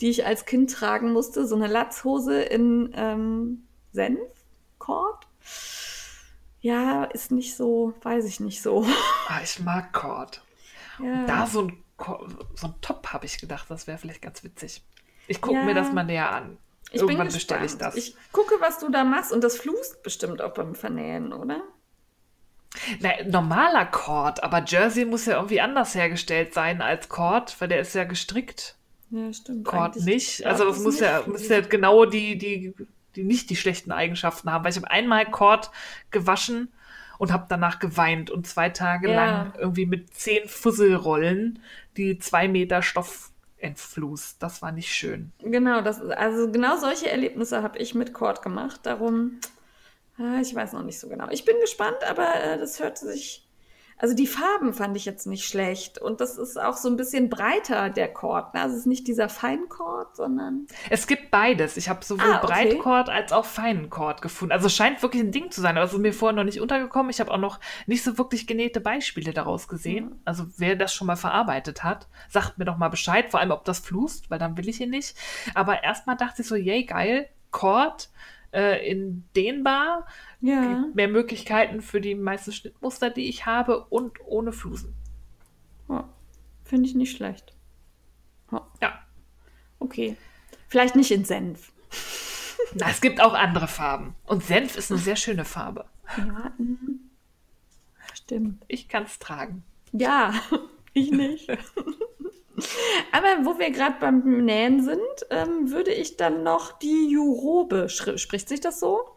die 0.00 0.10
ich 0.10 0.26
als 0.26 0.44
Kind 0.44 0.70
tragen 0.72 1.12
musste. 1.12 1.46
So 1.46 1.54
eine 1.54 1.66
Latzhose 1.66 2.42
in 2.42 2.92
ähm, 2.94 3.66
Senfkord. 3.92 5.26
Ja, 6.60 7.04
ist 7.04 7.30
nicht 7.30 7.56
so, 7.56 7.94
weiß 8.02 8.24
ich 8.26 8.40
nicht 8.40 8.60
so. 8.60 8.84
Ah, 9.28 9.40
ich 9.42 9.60
mag 9.60 9.92
Cord. 9.92 10.42
Ja. 11.02 11.24
Da 11.26 11.46
so 11.46 11.62
ein, 11.62 11.82
so 12.54 12.66
ein 12.66 12.74
Top 12.80 13.12
habe 13.12 13.24
ich 13.24 13.38
gedacht, 13.38 13.70
das 13.70 13.86
wäre 13.86 13.98
vielleicht 13.98 14.22
ganz 14.22 14.42
witzig. 14.44 14.82
Ich 15.26 15.40
gucke 15.40 15.56
ja. 15.56 15.64
mir 15.64 15.74
das 15.74 15.92
mal 15.92 16.04
näher 16.04 16.30
an. 16.30 16.58
Ich 16.90 17.00
Irgendwann 17.00 17.26
bestelle 17.26 17.66
ich 17.66 17.76
das. 17.76 17.96
Ich 17.96 18.16
gucke, 18.32 18.54
was 18.60 18.78
du 18.78 18.90
da 18.90 19.04
machst 19.04 19.32
und 19.32 19.42
das 19.42 19.56
flust 19.56 20.02
bestimmt 20.02 20.40
auch 20.40 20.54
beim 20.54 20.74
Vernähen, 20.74 21.32
oder? 21.32 21.62
Na, 23.00 23.10
normaler 23.26 23.86
Cord, 23.86 24.42
aber 24.42 24.62
Jersey 24.64 25.04
muss 25.04 25.26
ja 25.26 25.36
irgendwie 25.36 25.60
anders 25.60 25.94
hergestellt 25.94 26.54
sein 26.54 26.82
als 26.82 27.08
Cord, 27.08 27.60
weil 27.60 27.68
der 27.68 27.80
ist 27.80 27.94
ja 27.94 28.04
gestrickt. 28.04 28.76
Ja, 29.10 29.32
stimmt. 29.32 29.64
Cord 29.64 29.96
nicht. 29.96 30.44
Also 30.46 30.64
das 30.64 30.80
muss 30.80 31.00
ja, 31.00 31.22
muss 31.26 31.48
ja 31.48 31.60
genau 31.60 32.04
die, 32.04 32.36
die, 32.38 32.74
die 33.14 33.24
nicht 33.24 33.50
die 33.50 33.56
schlechten 33.56 33.92
Eigenschaften 33.92 34.50
haben. 34.50 34.64
Weil 34.64 34.72
ich 34.72 34.76
habe 34.76 34.90
einmal 34.90 35.26
Cord 35.26 35.70
gewaschen 36.10 36.72
und 37.18 37.32
habe 37.32 37.46
danach 37.48 37.78
geweint 37.78 38.30
und 38.30 38.46
zwei 38.46 38.68
Tage 38.68 39.10
ja. 39.10 39.24
lang 39.24 39.52
irgendwie 39.58 39.86
mit 39.86 40.12
zehn 40.14 40.48
Fusselrollen 40.48 41.60
die 41.96 42.18
zwei 42.18 42.48
Meter 42.48 42.82
Stoff 42.82 43.30
entflust. 43.58 44.42
Das 44.42 44.62
war 44.62 44.72
nicht 44.72 44.92
schön. 44.92 45.32
Genau, 45.40 45.80
das, 45.80 46.00
also 46.00 46.50
genau 46.50 46.76
solche 46.76 47.10
Erlebnisse 47.10 47.62
habe 47.62 47.78
ich 47.78 47.94
mit 47.94 48.12
Cord 48.12 48.42
gemacht. 48.42 48.80
Darum, 48.84 49.40
äh, 50.18 50.40
ich 50.40 50.54
weiß 50.54 50.72
noch 50.72 50.82
nicht 50.82 50.98
so 50.98 51.08
genau. 51.08 51.28
Ich 51.30 51.44
bin 51.44 51.56
gespannt, 51.60 51.98
aber 52.08 52.34
äh, 52.34 52.58
das 52.58 52.80
hört 52.80 52.98
sich 52.98 53.45
also 53.98 54.14
die 54.14 54.26
Farben 54.26 54.74
fand 54.74 54.96
ich 54.96 55.06
jetzt 55.06 55.26
nicht 55.26 55.44
schlecht. 55.44 55.98
Und 55.98 56.20
das 56.20 56.36
ist 56.36 56.60
auch 56.60 56.76
so 56.76 56.88
ein 56.88 56.96
bisschen 56.96 57.30
breiter, 57.30 57.88
der 57.88 58.12
Chord. 58.12 58.52
Ne? 58.54 58.60
Also 58.60 58.74
es 58.74 58.80
ist 58.80 58.86
nicht 58.86 59.08
dieser 59.08 59.28
Feinchord, 59.28 60.14
sondern. 60.16 60.66
Es 60.90 61.06
gibt 61.06 61.30
beides. 61.30 61.76
Ich 61.76 61.88
habe 61.88 62.04
sowohl 62.04 62.30
ah, 62.30 62.42
okay. 62.42 62.46
Breitchord 62.46 63.08
als 63.08 63.32
auch 63.32 63.46
Feinchord 63.46 64.20
gefunden. 64.20 64.52
Also 64.52 64.66
es 64.66 64.74
scheint 64.74 65.02
wirklich 65.02 65.22
ein 65.22 65.32
Ding 65.32 65.50
zu 65.50 65.60
sein, 65.60 65.76
aber 65.76 65.86
es 65.86 65.92
ist 65.92 65.98
mir 65.98 66.12
vorher 66.12 66.36
noch 66.36 66.44
nicht 66.44 66.60
untergekommen. 66.60 67.10
Ich 67.10 67.20
habe 67.20 67.30
auch 67.30 67.38
noch 67.38 67.58
nicht 67.86 68.04
so 68.04 68.18
wirklich 68.18 68.46
genähte 68.46 68.80
Beispiele 68.80 69.32
daraus 69.32 69.66
gesehen. 69.66 70.06
Mhm. 70.06 70.20
Also 70.24 70.46
wer 70.58 70.76
das 70.76 70.92
schon 70.92 71.06
mal 71.06 71.16
verarbeitet 71.16 71.82
hat, 71.82 72.08
sagt 72.28 72.58
mir 72.58 72.66
doch 72.66 72.76
mal 72.76 72.88
Bescheid, 72.88 73.30
vor 73.30 73.40
allem 73.40 73.50
ob 73.50 73.64
das 73.64 73.78
flust, 73.78 74.30
weil 74.30 74.38
dann 74.38 74.56
will 74.58 74.68
ich 74.68 74.80
ihn 74.80 74.90
nicht. 74.90 75.16
Aber 75.54 75.82
erstmal 75.82 76.16
dachte 76.16 76.42
ich 76.42 76.48
so, 76.48 76.54
yay, 76.54 76.84
geil, 76.84 77.28
Chord 77.50 78.10
äh, 78.52 78.88
in 78.88 79.24
dehnbar 79.34 80.06
ja. 80.40 80.82
Gibt 80.82 80.94
mehr 80.94 81.08
Möglichkeiten 81.08 81.80
für 81.80 82.00
die 82.00 82.14
meisten 82.14 82.52
Schnittmuster, 82.52 83.10
die 83.10 83.28
ich 83.28 83.46
habe 83.46 83.84
und 83.86 84.20
ohne 84.24 84.52
Flusen. 84.52 84.94
Oh, 85.88 86.04
Finde 86.64 86.88
ich 86.88 86.94
nicht 86.94 87.16
schlecht. 87.16 87.54
Oh. 88.52 88.60
Ja. 88.80 88.98
Okay. 89.78 90.16
Vielleicht 90.68 90.96
nicht 90.96 91.10
in 91.10 91.24
Senf. 91.24 91.72
Na, 92.74 92.90
es 92.90 93.00
gibt 93.00 93.20
auch 93.20 93.34
andere 93.34 93.68
Farben. 93.68 94.14
Und 94.24 94.44
Senf 94.44 94.76
ist 94.76 94.90
eine 94.90 95.00
sehr 95.00 95.16
schöne 95.16 95.44
Farbe. 95.44 95.86
Ja, 96.16 96.52
mhm. 96.58 97.00
stimmt. 98.14 98.64
Ich 98.68 98.88
kann 98.88 99.04
es 99.04 99.18
tragen. 99.18 99.64
Ja, 99.92 100.34
ich 100.92 101.10
nicht. 101.10 101.48
Aber 103.12 103.44
wo 103.44 103.58
wir 103.58 103.70
gerade 103.70 103.96
beim 104.00 104.44
Nähen 104.44 104.82
sind, 104.82 104.98
ähm, 105.30 105.70
würde 105.70 105.92
ich 105.92 106.16
dann 106.16 106.42
noch 106.42 106.78
die 106.78 107.10
Jurobe, 107.10 107.88
spricht 107.88 108.48
sich 108.48 108.60
das 108.60 108.80
so? 108.80 109.16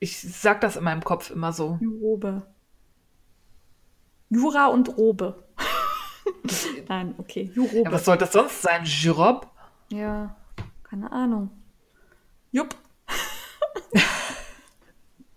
Ich 0.00 0.20
sag 0.20 0.60
das 0.60 0.76
in 0.76 0.84
meinem 0.84 1.02
Kopf 1.02 1.30
immer 1.30 1.52
so. 1.52 1.78
Jurobe. 1.80 2.46
Jura 4.30 4.66
und 4.66 4.96
Robe. 4.96 5.42
Nein, 6.88 7.14
okay. 7.18 7.50
Jurobe. 7.54 7.82
Ja, 7.84 7.92
was 7.92 8.04
soll 8.04 8.18
das 8.18 8.32
sonst 8.32 8.62
sein? 8.62 8.84
Jurob? 8.84 9.50
Ja, 9.90 10.36
keine 10.84 11.10
Ahnung. 11.10 11.50
Jupp. 12.52 12.76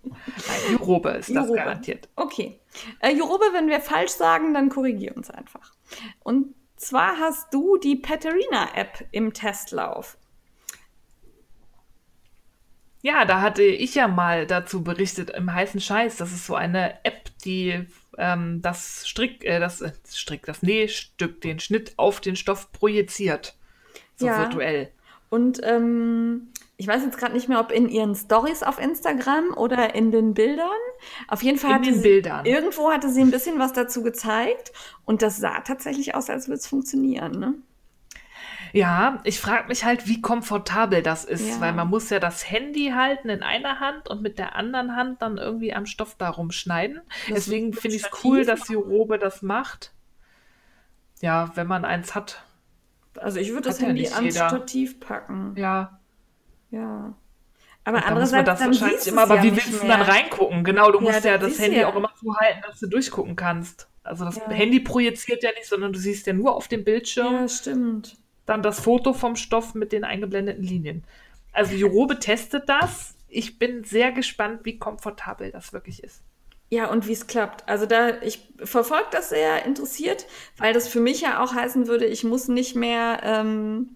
Nein, 0.03 0.71
Jurobe 0.71 1.09
ist 1.11 1.29
Jurobe. 1.29 1.47
das 1.47 1.55
garantiert. 1.55 2.09
Okay. 2.15 2.59
Äh, 2.99 3.13
Jurobe, 3.15 3.45
wenn 3.53 3.67
wir 3.69 3.79
falsch 3.79 4.11
sagen, 4.11 4.53
dann 4.53 4.69
korrigier 4.69 5.15
uns 5.15 5.29
einfach. 5.29 5.73
Und 6.19 6.53
zwar 6.81 7.17
hast 7.17 7.53
du 7.53 7.77
die 7.77 7.95
Paterina-App 7.95 9.07
im 9.11 9.33
Testlauf. 9.33 10.17
Ja, 13.03 13.25
da 13.25 13.41
hatte 13.41 13.63
ich 13.63 13.95
ja 13.95 14.07
mal 14.07 14.45
dazu 14.45 14.83
berichtet 14.83 15.31
im 15.31 15.51
heißen 15.51 15.81
Scheiß. 15.81 16.17
Das 16.17 16.31
ist 16.31 16.45
so 16.45 16.55
eine 16.55 17.03
App, 17.03 17.31
die 17.43 17.87
ähm, 18.17 18.61
das 18.61 19.07
Strick, 19.07 19.43
äh, 19.43 19.59
das 19.59 19.81
äh, 19.81 19.91
Strick, 20.07 20.45
das 20.45 20.61
Nähstück, 20.61 21.41
den 21.41 21.59
Schnitt 21.59 21.93
auf 21.97 22.21
den 22.21 22.35
Stoff 22.35 22.71
projiziert. 22.71 23.55
So 24.15 24.27
ja. 24.27 24.39
virtuell. 24.39 24.91
Und 25.29 25.61
ähm, 25.63 26.50
ich 26.81 26.87
weiß 26.87 27.03
jetzt 27.03 27.19
gerade 27.19 27.33
nicht 27.35 27.47
mehr, 27.47 27.59
ob 27.59 27.71
in 27.71 27.87
ihren 27.87 28.15
Stories 28.15 28.63
auf 28.63 28.79
Instagram 28.79 29.53
oder 29.55 29.93
in 29.93 30.09
den 30.11 30.33
Bildern. 30.33 30.65
Auf 31.27 31.43
jeden 31.43 31.59
Fall 31.59 31.69
In 31.69 31.75
hatte 31.75 31.85
den 31.91 31.95
sie, 31.97 32.01
Bildern. 32.01 32.43
irgendwo 32.47 32.91
hatte 32.91 33.07
sie 33.09 33.21
ein 33.21 33.29
bisschen 33.29 33.59
was 33.59 33.71
dazu 33.71 34.01
gezeigt 34.01 34.71
und 35.05 35.21
das 35.21 35.37
sah 35.37 35.59
tatsächlich 35.59 36.15
aus, 36.15 36.31
als 36.31 36.47
würde 36.47 36.57
es 36.57 36.65
funktionieren. 36.65 37.39
Ne? 37.39 37.53
Ja, 38.73 39.19
ich 39.25 39.39
frage 39.39 39.67
mich 39.67 39.85
halt, 39.85 40.07
wie 40.07 40.21
komfortabel 40.21 41.03
das 41.03 41.23
ist, 41.23 41.47
Ja. 41.47 41.61
weil 41.61 41.73
man 41.73 41.87
muss 41.87 42.09
ja 42.09 42.17
das 42.19 42.49
Handy 42.49 42.93
halten 42.95 43.29
in 43.29 43.43
einer 43.43 43.79
Hand 43.79 44.09
und 44.09 44.23
mit 44.23 44.39
der 44.39 44.55
anderen 44.55 44.95
Hand 44.95 45.21
dann 45.21 45.37
irgendwie 45.37 45.75
am 45.75 45.85
Stoff 45.85 46.15
da 46.17 46.29
rumschneiden. 46.29 46.99
Das 47.29 47.45
Deswegen 47.45 47.73
finde 47.73 47.97
ich 47.97 48.03
es 48.05 48.09
cool, 48.23 48.43
dass 48.43 48.63
die 48.63 48.73
Robe 48.73 49.19
das 49.19 49.43
macht. 49.43 49.93
Ja, 51.21 51.51
wenn 51.53 51.67
man 51.67 51.85
eins 51.85 52.15
hat. 52.15 52.41
Also 53.19 53.39
ich 53.39 53.49
würde 53.49 53.67
das 53.69 53.79
ja 53.81 53.87
Handy 53.87 54.01
nicht 54.01 54.15
ans 54.15 54.33
jeder. 54.33 54.49
Stativ 54.49 54.99
packen. 54.99 55.53
Ja, 55.57 55.99
Ja. 56.71 57.13
Aber 57.83 57.99
da 57.99 58.11
muss 58.11 58.31
man 58.31 58.39
andererseits 58.41 58.79
das 58.79 58.79
dann 59.03 59.13
immer, 59.13 59.21
aber 59.23 59.35
ja 59.37 59.43
wie 59.43 59.51
willst 59.55 59.81
du 59.83 59.87
dann 59.87 60.01
reingucken? 60.01 60.63
Genau, 60.63 60.91
du 60.91 60.99
Ja, 60.99 61.03
musst 61.11 61.25
ja, 61.25 61.37
das 61.37 61.57
Handy 61.59 61.79
ja- 61.79 61.87
auch 61.89 61.95
immer 61.95 62.11
so 62.21 62.35
halten, 62.35 62.61
dass 62.67 62.79
du 62.79 62.87
durchgucken 62.87 63.35
kannst. 63.35 63.87
Also 64.03 64.25
das. 64.25 64.39
Handy 64.49 64.79
projiziert 64.79 65.43
ja 65.43 65.51
nicht, 65.51 65.65
sondern 65.67 65.93
du 65.93 65.99
siehst 65.99 66.25
ja 66.27 66.33
nur 66.33 66.55
auf 66.55 66.67
dem 66.67 66.83
Bildschirm 66.83 67.33
Ja, 67.33 67.47
stimmt. 67.47 68.17
dann 68.45 68.61
das 68.63 68.79
Foto 68.79 69.13
vom 69.13 69.35
Stoff 69.35 69.73
mit 69.75 69.91
den 69.91 70.03
eingeblendeten 70.03 70.63
Linien. 70.63 71.03
Also 71.53 71.75
die 71.75 71.83
Robe 71.83 72.19
testet 72.19 72.67
das. 72.69 73.15
Ich 73.27 73.57
bin 73.59 73.83
sehr 73.83 74.11
gespannt, 74.11 74.61
wie 74.63 74.77
komfortabel 74.77 75.51
das 75.51 75.71
wirklich 75.73 76.03
ist. 76.03 76.21
Ja, 76.69 76.85
und 76.89 77.07
wie 77.07 77.13
es 77.13 77.27
klappt. 77.27 77.67
Also 77.67 77.85
da, 77.85 78.21
ich 78.21 78.47
verfolge 78.63 79.07
das 79.11 79.29
sehr 79.29 79.65
interessiert, 79.65 80.25
weil 80.57 80.73
das 80.73 80.87
für 80.87 80.99
mich 81.01 81.21
ja 81.21 81.43
auch 81.43 81.53
heißen 81.53 81.87
würde, 81.87 82.05
ich 82.05 82.23
muss 82.23 82.47
nicht 82.47 82.75
mehr 82.75 83.19
ähm, 83.23 83.95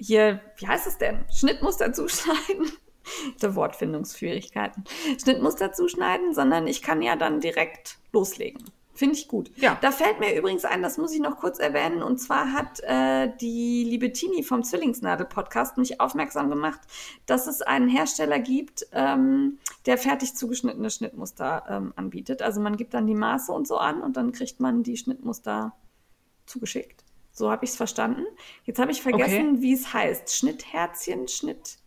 hier, 0.00 0.40
wie 0.56 0.66
heißt 0.66 0.86
es 0.86 0.98
denn? 0.98 1.24
Schnittmuster 1.32 1.92
zuschneiden. 1.92 2.72
Der 3.42 3.54
Wortfindungsschwierigkeiten. 3.54 4.84
Schnittmuster 5.22 5.72
zuschneiden, 5.72 6.34
sondern 6.34 6.66
ich 6.66 6.82
kann 6.82 7.02
ja 7.02 7.16
dann 7.16 7.40
direkt 7.40 7.98
loslegen. 8.12 8.62
Finde 8.92 9.14
ich 9.14 9.28
gut. 9.28 9.50
Ja. 9.56 9.78
Da 9.80 9.92
fällt 9.92 10.20
mir 10.20 10.36
übrigens 10.36 10.66
ein, 10.66 10.82
das 10.82 10.98
muss 10.98 11.14
ich 11.14 11.20
noch 11.20 11.38
kurz 11.38 11.58
erwähnen, 11.58 12.02
und 12.02 12.18
zwar 12.18 12.52
hat 12.52 12.80
äh, 12.80 13.34
die 13.40 13.84
liebe 13.84 14.12
Tini 14.12 14.42
vom 14.42 14.62
Zwillingsnadel-Podcast 14.62 15.78
mich 15.78 16.02
aufmerksam 16.02 16.50
gemacht, 16.50 16.80
dass 17.24 17.46
es 17.46 17.62
einen 17.62 17.88
Hersteller 17.88 18.38
gibt, 18.38 18.86
ähm, 18.92 19.58
der 19.86 19.96
fertig 19.96 20.34
zugeschnittene 20.34 20.90
Schnittmuster 20.90 21.64
ähm, 21.68 21.94
anbietet. 21.96 22.42
Also 22.42 22.60
man 22.60 22.76
gibt 22.76 22.92
dann 22.92 23.06
die 23.06 23.14
Maße 23.14 23.50
und 23.52 23.66
so 23.66 23.78
an 23.78 24.02
und 24.02 24.18
dann 24.18 24.32
kriegt 24.32 24.60
man 24.60 24.82
die 24.82 24.98
Schnittmuster 24.98 25.72
zugeschickt. 26.44 27.04
So 27.40 27.50
habe 27.50 27.64
ich 27.64 27.70
es 27.70 27.76
verstanden. 27.76 28.26
Jetzt 28.64 28.78
habe 28.78 28.92
ich 28.92 29.00
vergessen, 29.00 29.62
wie 29.62 29.72
es 29.72 29.94
heißt. 29.94 30.36
Schnittherzchen, 30.36 31.26
Schnitt. 31.26 31.78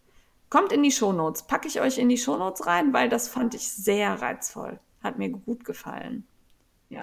Kommt 0.49 0.71
in 0.71 0.81
die 0.81 0.91
Shownotes. 0.91 1.43
Packe 1.43 1.67
ich 1.67 1.79
euch 1.79 1.99
in 1.99 2.09
die 2.09 2.17
Shownotes 2.17 2.65
rein, 2.65 2.91
weil 2.91 3.07
das 3.07 3.29
fand 3.29 3.53
ich 3.53 3.69
sehr 3.69 4.19
reizvoll. 4.19 4.79
Hat 5.03 5.19
mir 5.19 5.29
gut 5.29 5.63
gefallen. 5.63 6.27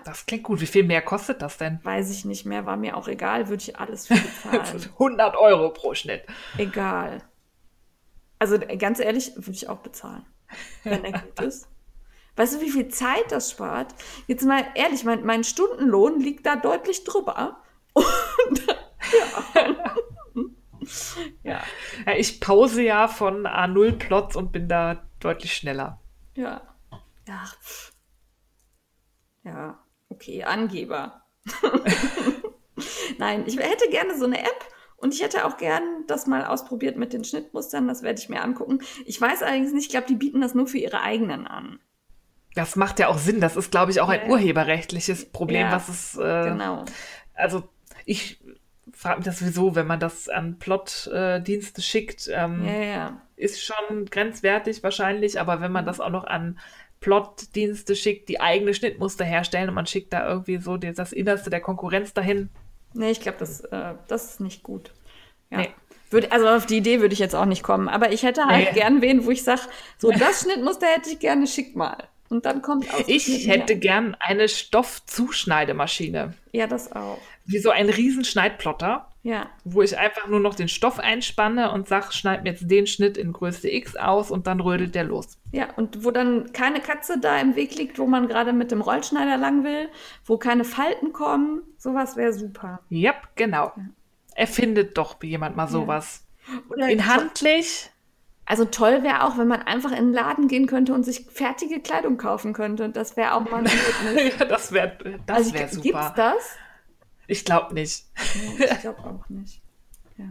Das 0.05 0.27
klingt 0.27 0.43
gut. 0.43 0.61
Wie 0.61 0.67
viel 0.67 0.83
mehr 0.83 1.01
kostet 1.01 1.43
das 1.43 1.59
denn? 1.59 1.79
Weiß 1.85 2.11
ich 2.11 2.25
nicht 2.25 2.45
mehr, 2.45 2.67
war 2.67 2.77
mir 2.77 2.97
auch 2.97 3.07
egal, 3.07 3.49
würde 3.49 3.63
ich 3.63 3.79
alles 3.79 4.09
für 4.09 4.15
bezahlen. 4.15 4.91
100 4.99 5.37
Euro 5.37 5.71
pro 5.73 5.95
Schnitt. 5.95 6.25
egal. 6.59 7.23
Also 8.41 8.59
ganz 8.59 8.99
ehrlich, 8.99 9.33
würde 9.37 9.53
ich 9.53 9.69
auch 9.69 9.79
bezahlen, 9.79 10.27
wenn 10.83 11.05
er 11.05 11.21
gut 11.21 11.41
ist. 11.41 11.69
Weißt 12.35 12.55
du, 12.55 12.61
wie 12.61 12.71
viel 12.71 12.89
Zeit 12.89 13.31
das 13.31 13.53
spart? 13.53 13.95
Jetzt 14.27 14.45
mal 14.45 14.65
ehrlich, 14.75 15.05
mein, 15.05 15.25
mein 15.25 15.45
Stundenlohn 15.45 16.19
liegt 16.19 16.47
da 16.47 16.57
deutlich 16.57 17.05
drüber. 17.05 17.61
Und 17.95 18.67
ja. 21.43 21.63
ja, 22.07 22.13
ich 22.17 22.41
pause 22.41 22.83
ja 22.83 23.09
von 23.09 23.47
A0 23.47 23.93
Plots 23.93 24.37
und 24.37 24.53
bin 24.53 24.69
da 24.69 25.03
deutlich 25.21 25.55
schneller. 25.55 26.01
ja. 26.35 26.63
Ja, 27.29 27.45
ja, 29.45 29.79
okay, 30.09 30.43
Angeber. 30.43 31.23
Nein, 33.19 33.45
ich 33.47 33.57
hätte 33.57 33.89
gerne 33.91 34.19
so 34.19 34.25
eine 34.25 34.41
App 34.41 34.67
und 34.97 35.15
ich 35.15 35.23
hätte 35.23 35.45
auch 35.45 35.57
gern 35.57 35.83
das 36.09 36.27
mal 36.27 36.45
ausprobiert 36.45 36.97
mit 36.97 37.13
den 37.13 37.25
Schnittmustern. 37.25 37.87
Das 37.87 38.03
werde 38.03 38.21
ich 38.21 38.29
mir 38.29 38.43
angucken. 38.43 38.81
Ich 39.07 39.21
weiß 39.21 39.43
allerdings 39.43 39.73
nicht, 39.73 39.85
ich 39.85 39.91
glaube, 39.91 40.09
die 40.09 40.17
bieten 40.17 40.41
das 40.41 40.55
nur 40.55 40.67
für 40.67 40.79
ihre 40.79 41.03
eigenen 41.03 41.47
an. 41.47 41.79
Das 42.55 42.75
macht 42.75 42.99
ja 42.99 43.09
auch 43.09 43.19
Sinn. 43.19 43.41
Das 43.41 43.57
ist, 43.57 43.71
glaube 43.71 43.93
ich, 43.93 44.01
auch 44.01 44.09
ein 44.09 44.29
urheberrechtliches 44.29 45.31
Problem, 45.31 45.63
Ja, 45.63 45.73
was 45.73 45.89
es. 45.89 46.17
Äh, 46.17 46.51
Genau. 46.51 46.85
Also, 47.35 47.63
ich 48.05 48.39
frage 48.93 49.19
mich 49.19 49.25
das 49.27 49.39
sowieso, 49.39 49.75
wenn 49.77 49.87
man 49.87 50.01
das 50.01 50.29
an 50.29 50.59
Plot-Dienste 50.59 51.81
schickt, 51.83 52.29
ähm, 52.33 52.65
Ja, 52.67 52.83
ja. 52.83 53.23
ist 53.37 53.63
schon 53.63 54.07
grenzwertig 54.07 54.83
wahrscheinlich, 54.83 55.41
aber 55.41 55.61
wenn 55.61 55.73
man 55.73 55.87
das 55.87 56.01
auch 56.01 56.11
noch 56.11 56.25
an 56.25 56.59
Plot-Dienste 57.01 57.97
schickt, 57.97 58.29
die 58.29 58.41
eigene 58.41 58.75
Schnittmuster 58.75 59.25
herstellen 59.25 59.69
und 59.71 59.75
man 59.75 59.87
schickt 59.87 60.13
da 60.13 60.29
irgendwie 60.29 60.59
so 60.59 60.77
die- 60.77 60.93
das 60.93 61.13
Innerste 61.13 61.49
der 61.51 61.61
Konkurrenz 61.61 62.13
dahin. 62.13 62.51
Nee, 62.93 63.11
ich 63.13 63.21
glaube, 63.21 63.39
das, 63.39 63.61
äh, 63.61 63.95
das 64.09 64.25
ist 64.33 64.41
nicht 64.41 64.63
gut. 64.63 64.91
Ja. 65.51 65.59
Nee. 65.59 65.69
Würd, 66.11 66.33
also 66.33 66.49
auf 66.49 66.67
die 66.67 66.79
Idee 66.79 67.01
würde 67.01 67.13
ich 67.15 67.21
jetzt 67.21 67.37
auch 67.37 67.45
nicht 67.47 67.63
kommen. 67.63 67.89
Aber 67.89 68.13
ich 68.13 68.25
hätte 68.25 68.45
halt 68.45 68.73
Nee. 68.75 68.81
gern 68.81 69.01
wen, 69.01 69.25
wo 69.25 69.31
ich 69.31 69.45
sage, 69.45 69.61
so 69.97 70.11
das 70.11 70.43
Schnittmuster 70.43 70.87
hätte 70.89 71.09
ich 71.11 71.21
gerne, 71.21 71.47
schick 71.47 71.77
mal. 71.77 72.09
Und 72.29 72.45
dann 72.47 72.63
kommt 72.63 72.93
aus. 72.93 73.05
Ich 73.07 73.47
hätte 73.49 73.77
gern 73.77 74.17
eine 74.21 74.49
Stoffzuschneidemaschine. 74.49 76.35
Ja, 76.53 76.67
das 76.67 76.93
auch. 76.93 77.19
Wie 77.47 77.59
so 77.59 77.71
ein 77.71 77.89
riesen 77.89 78.25
Schneidplotter, 78.25 79.09
Ja. 79.23 79.49
wo 79.65 79.83
ich 79.83 79.99
einfach 79.99 80.29
nur 80.29 80.41
noch 80.41 80.55
den 80.55 80.69
Stoff 80.69 80.99
einspanne 80.99 81.73
und 81.73 81.89
sage, 81.89 82.13
schneid 82.13 82.45
mir 82.45 82.51
jetzt 82.51 82.71
den 82.71 82.87
Schnitt 82.87 83.17
in 83.19 83.33
Größe 83.33 83.69
X 83.71 83.97
aus 83.97 84.31
und 84.31 84.47
dann 84.47 84.61
rödelt 84.61 84.95
der 84.95 85.05
los. 85.05 85.39
Ja, 85.53 85.69
und 85.77 86.05
wo 86.05 86.11
dann 86.11 86.53
keine 86.53 86.81
Katze 86.81 87.19
da 87.19 87.39
im 87.41 87.57
Weg 87.57 87.75
liegt, 87.77 87.99
wo 87.99 88.07
man 88.07 88.29
gerade 88.29 88.53
mit 88.53 88.71
dem 88.71 88.81
Rollschneider 88.81 89.37
lang 89.37 89.65
will, 89.65 89.89
wo 90.25 90.37
keine 90.39 90.65
Falten 90.65 91.13
kommen, 91.13 91.63
sowas 91.77 92.17
wäre 92.17 92.33
super. 92.33 92.81
Ja, 92.89 93.15
genau. 93.35 93.73
Erfindet 94.35 94.97
doch 94.97 95.23
jemand 95.23 95.57
mal 95.57 95.67
sowas. 95.67 96.25
Oder 96.69 96.89
In 96.89 97.07
handlich. 97.07 97.91
Also 98.47 98.65
toll 98.65 99.03
wäre 99.05 99.25
auch, 99.25 99.39
wenn 99.39 99.47
man 99.49 99.63
einfach 99.63 99.91
in 99.93 100.07
den 100.07 100.13
Laden 100.13 100.49
gehen 100.49 100.67
könnte 100.67 100.93
und 100.93 101.05
sich 101.05 101.27
fertige 101.31 101.79
Kleidung 101.81 102.17
kaufen 102.17 102.53
könnte. 102.53 102.89
Das 102.89 103.17
wäre 103.17 103.35
auch 103.35 103.49
mal 103.49 103.65
ein. 103.65 104.31
Ja, 104.39 104.45
das 104.45 104.73
wäre 104.73 104.97
das 105.27 105.37
Also 105.37 105.55
wär 105.55 105.61
gibt's 105.61 105.77
super. 105.77 106.13
das? 106.17 106.57
Ich 107.31 107.45
glaube 107.45 107.75
nicht. 107.75 108.07
Nee, 108.59 108.65
ich 108.65 108.81
glaube 108.81 108.99
auch 109.05 109.29
nicht. 109.29 109.63
Ja. 110.19 110.25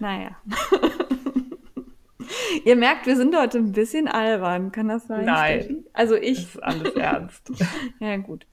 Naja. 0.00 0.36
Ihr 2.64 2.74
merkt, 2.74 3.06
wir 3.06 3.16
sind 3.16 3.36
heute 3.36 3.58
ein 3.58 3.70
bisschen 3.70 4.08
albern. 4.08 4.72
Kann 4.72 4.88
das 4.88 5.06
sein? 5.06 5.26
Nein. 5.26 5.84
Also 5.92 6.14
Das 6.14 6.24
ich. 6.24 6.38
ist 6.38 6.62
alles 6.62 6.92
ernst. 6.94 7.52
Ja, 8.00 8.16
gut. 8.16 8.46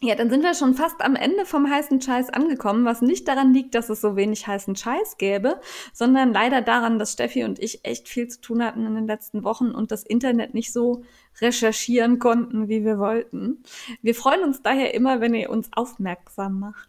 Ja, 0.00 0.14
dann 0.14 0.30
sind 0.30 0.44
wir 0.44 0.54
schon 0.54 0.74
fast 0.74 1.00
am 1.00 1.16
Ende 1.16 1.44
vom 1.44 1.68
heißen 1.68 2.00
Scheiß 2.00 2.30
angekommen, 2.30 2.84
was 2.84 3.02
nicht 3.02 3.26
daran 3.26 3.52
liegt, 3.52 3.74
dass 3.74 3.88
es 3.88 4.00
so 4.00 4.14
wenig 4.14 4.46
heißen 4.46 4.76
Scheiß 4.76 5.16
gäbe, 5.16 5.60
sondern 5.92 6.32
leider 6.32 6.62
daran, 6.62 7.00
dass 7.00 7.14
Steffi 7.14 7.42
und 7.42 7.58
ich 7.58 7.84
echt 7.84 8.08
viel 8.08 8.28
zu 8.28 8.40
tun 8.40 8.62
hatten 8.62 8.86
in 8.86 8.94
den 8.94 9.08
letzten 9.08 9.42
Wochen 9.42 9.72
und 9.72 9.90
das 9.90 10.04
Internet 10.04 10.54
nicht 10.54 10.72
so 10.72 11.02
recherchieren 11.40 12.20
konnten, 12.20 12.68
wie 12.68 12.84
wir 12.84 13.00
wollten. 13.00 13.64
Wir 14.02 14.14
freuen 14.14 14.44
uns 14.44 14.62
daher 14.62 14.94
immer, 14.94 15.20
wenn 15.20 15.34
ihr 15.34 15.50
uns 15.50 15.68
aufmerksam 15.72 16.60
macht. 16.60 16.88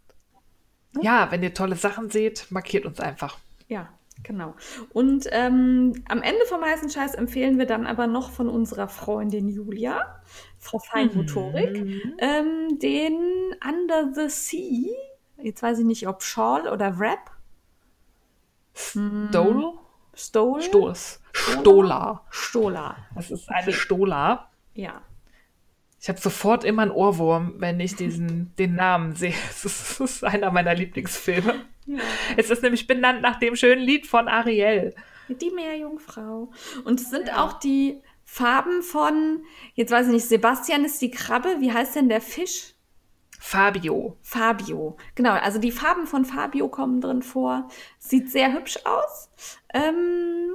Ja, 1.01 1.27
wenn 1.31 1.43
ihr 1.43 1.53
tolle 1.53 1.75
Sachen 1.75 2.09
seht, 2.09 2.47
markiert 2.49 2.85
uns 2.85 2.99
einfach. 2.99 3.37
Ja, 3.67 3.89
genau. 4.23 4.55
Und 4.93 5.27
ähm, 5.31 6.03
am 6.09 6.21
Ende 6.21 6.45
vom 6.47 6.61
heißen 6.63 6.89
Scheiß 6.89 7.15
empfehlen 7.15 7.57
wir 7.57 7.65
dann 7.65 7.85
aber 7.87 8.07
noch 8.07 8.31
von 8.31 8.49
unserer 8.49 8.87
Freundin 8.87 9.47
Julia, 9.49 10.21
Frau 10.59 10.79
Feinmotorik, 10.79 11.83
Mhm. 11.83 12.01
ähm, 12.19 12.79
den 12.79 13.17
Under 13.67 14.11
the 14.13 14.29
Sea. 14.29 14.93
Jetzt 15.41 15.63
weiß 15.63 15.79
ich 15.79 15.85
nicht, 15.85 16.07
ob 16.07 16.21
Shawl 16.23 16.67
oder 16.67 16.99
Wrap. 16.99 17.31
Stole? 18.73 19.73
Stole? 20.13 20.61
Stoß. 20.61 21.21
Stola. 21.33 22.21
Stola. 22.29 22.95
Das 23.15 23.31
ist 23.31 23.49
eine 23.49 23.71
Stola. 23.71 24.49
Ja. 24.73 25.01
Ich 26.01 26.07
habe 26.07 26.19
sofort 26.19 26.63
immer 26.63 26.83
einen 26.83 26.91
Ohrwurm, 26.91 27.55
wenn 27.57 27.79
ich 27.79 27.95
diesen, 27.95 28.55
den 28.59 28.75
Namen 28.75 29.15
sehe. 29.15 29.33
Es 29.49 29.65
ist, 29.65 29.99
ist 29.99 30.23
einer 30.23 30.51
meiner 30.51 30.73
Lieblingsfilme. 30.73 31.65
Es 32.37 32.49
ist 32.49 32.63
nämlich 32.63 32.87
benannt 32.87 33.21
nach 33.21 33.39
dem 33.39 33.55
schönen 33.55 33.81
Lied 33.81 34.07
von 34.07 34.27
Ariel. 34.27 34.93
Die 35.27 35.51
Meerjungfrau. 35.51 36.51
Und 36.85 37.01
es 37.01 37.09
sind 37.09 37.35
auch 37.35 37.53
die 37.53 38.01
Farben 38.23 38.83
von, 38.83 39.43
jetzt 39.73 39.91
weiß 39.91 40.07
ich 40.07 40.13
nicht, 40.13 40.27
Sebastian 40.27 40.85
ist 40.85 41.01
die 41.01 41.11
Krabbe. 41.11 41.57
Wie 41.59 41.73
heißt 41.73 41.95
denn 41.95 42.09
der 42.09 42.21
Fisch? 42.21 42.75
Fabio. 43.39 44.17
Fabio. 44.21 44.97
Genau, 45.15 45.31
also 45.31 45.59
die 45.59 45.71
Farben 45.71 46.05
von 46.05 46.25
Fabio 46.25 46.67
kommen 46.67 47.01
drin 47.01 47.23
vor. 47.23 47.69
Sieht 47.97 48.29
sehr 48.29 48.53
hübsch 48.53 48.77
aus. 48.85 49.29
Ähm, 49.73 50.51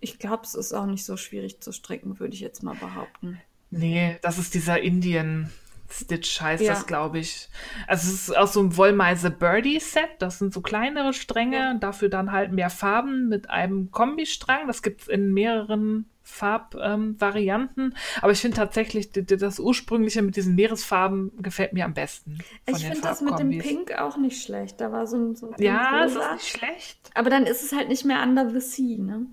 ich 0.00 0.18
glaube, 0.18 0.42
es 0.44 0.54
ist 0.54 0.72
auch 0.72 0.86
nicht 0.86 1.04
so 1.04 1.16
schwierig 1.16 1.60
zu 1.60 1.72
stricken, 1.72 2.18
würde 2.20 2.34
ich 2.34 2.40
jetzt 2.40 2.62
mal 2.62 2.74
behaupten. 2.74 3.40
Nee, 3.70 4.16
das 4.22 4.38
ist 4.38 4.54
dieser 4.54 4.80
Indien, 4.80 5.50
Stitch 5.88 6.40
heißt 6.40 6.62
Ja. 6.64 6.72
das, 6.74 6.86
glaube 6.86 7.18
ich. 7.20 7.48
Also 7.86 8.08
es 8.08 8.28
ist 8.28 8.36
aus 8.36 8.52
so 8.54 8.60
einem 8.60 8.76
Wollmeise 8.76 9.30
Birdie 9.30 9.78
Set. 9.80 10.08
Das 10.18 10.38
sind 10.38 10.52
so 10.52 10.60
kleinere 10.60 11.12
Stränge, 11.12 11.56
Ja. 11.56 11.74
dafür 11.74 12.08
dann 12.08 12.32
halt 12.32 12.52
mehr 12.52 12.70
Farben 12.70 13.28
mit 13.28 13.50
einem 13.50 13.90
Kombistrang. 13.92 14.66
Das 14.66 14.82
gibt 14.82 15.02
es 15.02 15.08
in 15.08 15.32
mehreren 15.32 16.06
Farbvarianten. 16.24 17.84
Ähm. 17.84 17.94
Aber 18.20 18.32
ich 18.32 18.40
finde 18.40 18.56
tatsächlich, 18.56 19.12
die- 19.12 19.24
die- 19.24 19.36
das 19.36 19.60
ursprüngliche 19.60 20.22
mit 20.22 20.34
diesen 20.36 20.54
Meeresfarben 20.56 21.30
gefällt 21.40 21.72
mir 21.72 21.84
am 21.84 21.94
besten. 21.94 22.38
Ich 22.66 22.84
finde 22.84 23.00
das 23.02 23.20
mit 23.20 23.38
dem. 23.38 23.50
Pink 23.58 23.92
auch 23.98 24.16
nicht 24.16 24.42
schlecht. 24.42 24.80
Da 24.80 24.90
war 24.90 25.06
so 25.06 25.16
ein, 25.16 25.36
so 25.36 25.50
ein 25.52 25.62
Ja, 25.62 26.04
es 26.04 26.14
ist 26.16 26.32
nicht 26.32 26.48
schlecht. 26.58 26.98
Aber 27.14 27.30
dann 27.30 27.44
ist 27.46 27.62
es 27.62 27.72
halt 27.72 27.88
nicht 27.88 28.04
mehr 28.04 28.22
Under 28.22 28.50
the 28.50 28.60
Sea, 28.60 28.98
ne? 28.98 29.26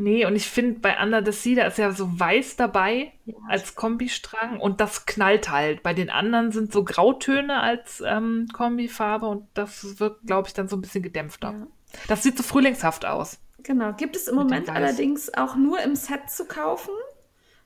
Nee, 0.00 0.24
und 0.26 0.36
ich 0.36 0.48
finde 0.48 0.78
bei 0.80 1.02
Under 1.02 1.24
the 1.24 1.32
Sea, 1.32 1.56
da 1.56 1.66
ist 1.66 1.76
ja 1.76 1.90
so 1.90 2.08
weiß 2.18 2.56
dabei 2.56 3.12
Ja. 3.24 3.34
als 3.48 3.74
Kombistrang 3.74 4.60
und 4.60 4.80
das 4.80 5.06
knallt 5.06 5.50
halt. 5.50 5.82
Bei 5.82 5.92
den 5.92 6.08
anderen 6.08 6.52
sind 6.52 6.72
so 6.72 6.84
Grautöne 6.84 7.60
als 7.60 8.00
ähm, 8.06 8.46
Kombifarbe 8.52 9.26
und 9.26 9.46
das 9.54 9.98
wirkt, 10.00 10.26
glaube 10.26 10.46
ich, 10.48 10.54
dann 10.54 10.68
so 10.68 10.76
ein 10.76 10.80
bisschen 10.80 11.02
gedämpfter. 11.02 11.50
Ja. 11.52 11.66
Das 12.06 12.22
sieht 12.22 12.36
so 12.36 12.42
frühlingshaft 12.44 13.04
aus. 13.06 13.40
Genau. 13.64 13.92
Gibt 13.92 14.14
es 14.14 14.28
im 14.28 14.36
Mit 14.36 14.44
Moment 14.44 14.68
allerdings 14.70 15.34
auch 15.34 15.56
nur 15.56 15.80
im 15.80 15.96
Set 15.96 16.30
zu 16.30 16.44
kaufen. 16.46 16.94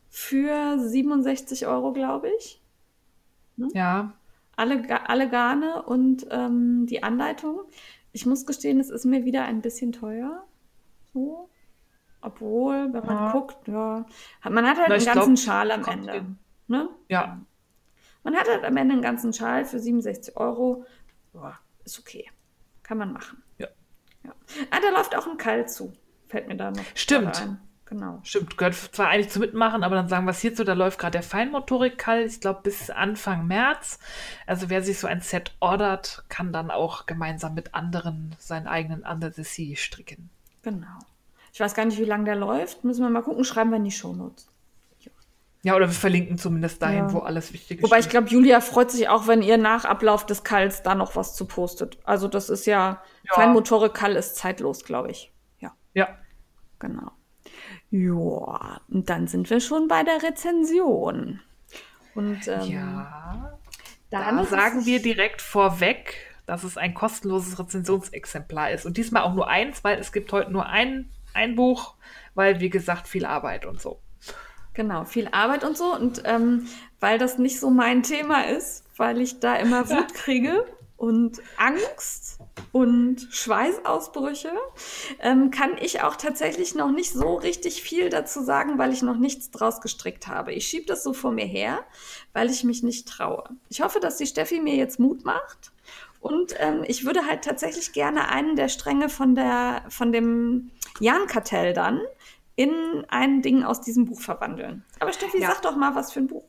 Für 0.09 0.79
67 0.79 1.67
Euro, 1.67 1.93
glaube 1.93 2.29
ich. 2.39 2.61
Ja, 3.75 4.13
Alle, 4.57 4.83
alle 5.09 5.29
Garne 5.29 5.83
und 5.83 6.27
ähm, 6.31 6.87
die 6.87 7.03
Anleitung. 7.03 7.61
Ich 8.13 8.27
muss 8.27 8.47
gestehen, 8.47 8.81
es 8.81 8.91
ist 8.91 9.05
mir 9.05 9.25
wieder 9.25 9.45
ein 9.45 9.61
bisschen 9.61 9.93
teuer. 9.93 10.45
So. 11.13 11.49
Obwohl, 12.23 12.93
wenn 12.93 13.05
man 13.05 13.17
Ja. 13.17 13.33
guckt, 13.33 13.69
ja. 13.69 14.07
Man 14.49 14.67
hat 14.67 14.79
halt 14.79 14.89
Na, 14.89 14.95
einen 14.95 15.05
ganzen 15.05 15.35
glaub, 15.35 15.39
Schal 15.39 15.71
am 15.73 15.85
Ende. 15.85 16.25
Ne? 16.69 16.89
ja. 17.09 17.39
Man 18.25 18.37
hat 18.37 18.49
halt 18.49 18.65
am 18.65 18.77
Ende 18.77 18.93
einen 18.95 19.03
ganzen 19.03 19.33
Schal 19.33 19.65
für 19.65 19.81
67 19.81 20.37
Euro. 20.37 20.87
Ja, 21.35 21.59
ist 21.85 21.99
okay. 21.99 22.31
Kann 22.85 22.99
man 22.99 23.13
machen. 23.13 23.43
Ja. 23.59 23.67
ja. 24.25 24.33
Ah, 24.71 24.79
da 24.81 24.97
läuft 24.97 25.17
auch 25.17 25.27
ein 25.27 25.37
Kall 25.37 25.69
zu. 25.69 25.93
Fällt 26.29 26.47
mir 26.47 26.57
da 26.57 26.71
noch 26.71 26.85
Stimmt. 26.95 27.41
ein. 27.43 27.61
Genau. 27.87 28.21
Stimmt, 28.23 28.57
gehört 28.57 28.75
zwar 28.75 29.09
eigentlich 29.09 29.29
zu 29.31 29.39
mitmachen, 29.39 29.83
aber 29.85 29.97
dann 29.97 30.09
sagen 30.09 30.25
wir 30.25 30.31
es 30.31 30.41
hierzu, 30.41 30.65
da 30.65 30.73
läuft 30.73 30.99
gerade 30.99 31.13
der 31.13 31.23
Feinmotorik-Kall, 31.23 32.23
ich 32.25 32.41
glaube 32.41 32.61
bis 32.63 32.89
Anfang 32.89 33.47
März. 33.47 33.99
Also 34.47 34.71
wer 34.71 34.83
sich 34.83 34.99
so 34.99 35.07
ein 35.09 35.21
Set 35.21 35.55
ordert, 35.61 36.25
kann 36.31 36.55
dann 36.55 36.71
auch 36.71 37.05
gemeinsam 37.05 37.53
mit 37.53 37.75
anderen 37.75 38.35
seinen 38.39 38.67
eigenen 38.67 39.03
Under 39.03 39.31
the 39.31 39.43
Sea 39.45 39.77
stricken. 39.77 40.31
Genau. 40.63 40.87
Ich 41.53 41.61
weiß 41.61 41.75
gar 41.75 41.85
nicht, 41.85 41.99
wie 41.99 42.05
lange 42.05 42.25
der 42.25 42.37
läuft. 42.37 42.83
Müssen 42.85 43.03
wir 43.03 43.11
mal 43.11 43.23
gucken. 43.23 43.45
Schreiben 43.45 43.71
wir 43.71 43.77
in 43.77 43.85
die 43.85 43.91
Shownotes. 43.93 44.49
Ja, 45.65 45.77
oder 45.77 45.87
wir 45.87 45.95
verlinken 45.95 46.39
zumindest 46.39 46.83
dahin, 46.83 47.05
Ja. 47.05 47.13
wo 47.13 47.19
alles 47.21 47.53
Wichtige 47.53 47.85
Wobei 47.85 48.01
ich 48.01 48.09
glaube, 48.09 48.29
Julia 48.29 48.61
freut 48.61 48.91
sich 48.91 49.09
auch, 49.09 49.29
wenn 49.29 49.43
ihr 49.43 49.59
nach 49.59 49.85
Ablauf 49.85 50.27
des 50.27 50.43
Kalls 50.43 50.83
da 50.83 50.97
noch 50.97 51.15
was 51.15 51.37
zu 51.37 51.45
postet. 51.47 51.99
Also 52.03 52.27
das 52.27 52.51
ist 52.51 52.67
ja, 52.67 53.01
Ja. 53.23 53.35
Feinmotorik-Kall 53.35 54.17
ist 54.17 54.35
zeitlos, 54.35 54.85
glaube 54.85 55.13
ich. 55.13 55.31
Ja, 55.61 55.73
Ja, 55.95 56.09
genau. 56.81 57.13
Ja, 57.91 58.81
und 58.89 59.09
dann 59.09 59.29
sind 59.29 59.51
wir 59.51 59.61
schon 59.61 59.87
bei 59.87 60.03
der 60.03 60.21
Rezension. 60.23 61.41
Und 62.17 62.49
ähm, 62.49 62.63
ja. 62.63 63.59
dann 64.11 64.37
Da 64.37 64.43
ist 64.43 64.51
sagen 64.51 64.85
wir 64.85 65.01
direkt 65.01 65.41
vorweg, 65.43 66.17
dass 66.45 66.65
es 66.65 66.77
ein 66.77 66.93
kostenloses 66.93 67.59
Rezensionsexemplar 67.61 68.73
ist. 68.73 68.85
Und 68.85 68.97
diesmal 68.97 69.23
auch 69.23 69.35
nur 69.35 69.47
eins, 69.47 69.85
weil 69.85 70.01
es 70.01 70.11
gibt 70.11 70.33
heute 70.33 70.51
nur 70.51 70.67
ein, 70.67 71.09
ein 71.35 71.55
Buch, 71.55 71.95
weil, 72.35 72.61
wie 72.61 72.71
gesagt, 72.71 73.09
viel 73.09 73.25
Arbeit 73.25 73.67
und 73.67 73.81
so. 73.81 74.01
Genau, 74.75 75.05
viel 75.05 75.29
Arbeit 75.33 75.65
und 75.65 75.77
so. 75.77 75.95
Und 75.95 76.23
ähm, 76.25 76.67
weil 77.01 77.19
das 77.19 77.39
nicht 77.39 77.61
so 77.61 77.71
mein 77.71 78.03
Thema 78.03 78.47
ist, 78.47 78.85
weil 78.97 79.21
ich 79.21 79.41
da 79.41 79.57
immer 79.57 79.89
Wut 79.91 80.15
kriege 80.15 80.65
und 80.97 81.43
Angst 81.57 82.39
und 82.71 83.27
Schweißausbrüche, 83.31 84.53
ähm, 85.21 85.51
kann 85.51 85.77
ich 85.79 86.03
auch 86.03 86.17
tatsächlich 86.17 86.75
noch 86.75 86.91
nicht 86.91 87.13
so 87.13 87.35
richtig 87.35 87.83
viel 87.83 88.09
dazu 88.09 88.43
sagen, 88.43 88.79
weil 88.79 88.93
ich 88.93 89.03
noch 89.03 89.19
nichts 89.19 89.51
draus 89.51 89.81
gestrickt 89.81 90.29
habe. 90.29 90.53
Ich 90.53 90.69
schiebe 90.69 90.87
das 90.87 91.03
so 91.03 91.13
vor 91.13 91.33
mir 91.33 91.45
her, 91.45 91.81
weil 92.33 92.51
ich 92.51 92.65
mich 92.65 92.83
nicht 92.83 93.09
traue. 93.09 93.45
Ich 93.69 93.83
hoffe, 93.83 94.01
dass 94.01 94.17
die 94.17 94.27
Steffi 94.27 94.61
mir 94.61 94.77
jetzt 94.77 95.01
Mut 95.01 95.25
macht. 95.25 95.73
Und 96.21 96.55
ähm, 96.59 96.85
ich 96.87 97.05
würde 97.05 97.27
halt 97.27 97.43
tatsächlich 97.43 97.93
gerne 97.93 98.29
einen 98.29 98.55
der 98.55 98.69
Stränge 98.69 99.09
von, 99.09 99.35
der, 99.35 99.83
von 99.89 100.13
dem 100.13 100.71
Jan-Kartell 101.03 101.73
dann 101.73 102.01
in 102.57 103.05
ein 103.09 103.43
Ding 103.43 103.65
aus 103.65 103.81
diesem 103.81 104.05
Buch 104.07 104.21
verwandeln. 104.21 104.85
Aber 105.01 105.13
Steffi, 105.13 105.41
Ja. 105.41 105.49
sag 105.51 105.63
doch 105.63 105.77
mal, 105.77 105.95
was 105.95 106.13
für 106.13 106.21
ein 106.21 106.27
Buch. 106.29 106.45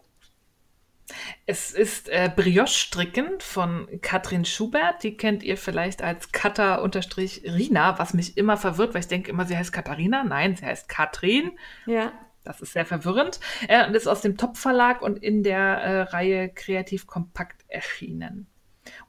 Es 1.45 1.71
ist 1.71 2.07
äh, 2.09 2.31
Brioche-Stricken 2.33 3.39
von 3.41 3.87
Katrin 4.01 4.45
Schubert. 4.45 5.03
Die 5.03 5.17
kennt 5.17 5.43
ihr 5.43 5.57
vielleicht 5.57 6.01
als 6.01 6.31
Kata-Rina, 6.31 7.99
was 7.99 8.13
mich 8.13 8.37
immer 8.37 8.55
verwirrt, 8.57 8.93
weil 8.93 9.01
ich 9.01 9.07
denke 9.07 9.29
immer, 9.29 9.45
sie 9.45 9.57
heißt 9.57 9.73
Katharina. 9.73 10.23
Nein, 10.23 10.55
sie 10.55 10.65
heißt 10.65 10.87
Katrin. 10.87 11.51
Ja. 11.85 12.13
Das 12.45 12.61
ist 12.61 12.73
sehr 12.73 12.85
verwirrend. 12.85 13.39
Äh, 13.67 13.85
und 13.87 13.95
ist 13.95 14.07
aus 14.07 14.21
dem 14.21 14.37
Top-Verlag 14.37 15.01
und 15.01 15.21
in 15.21 15.43
der 15.43 15.61
äh, 15.61 16.01
Reihe 16.03 16.49
Kreativ 16.49 17.07
Kompakt 17.07 17.63
erschienen. 17.67 18.47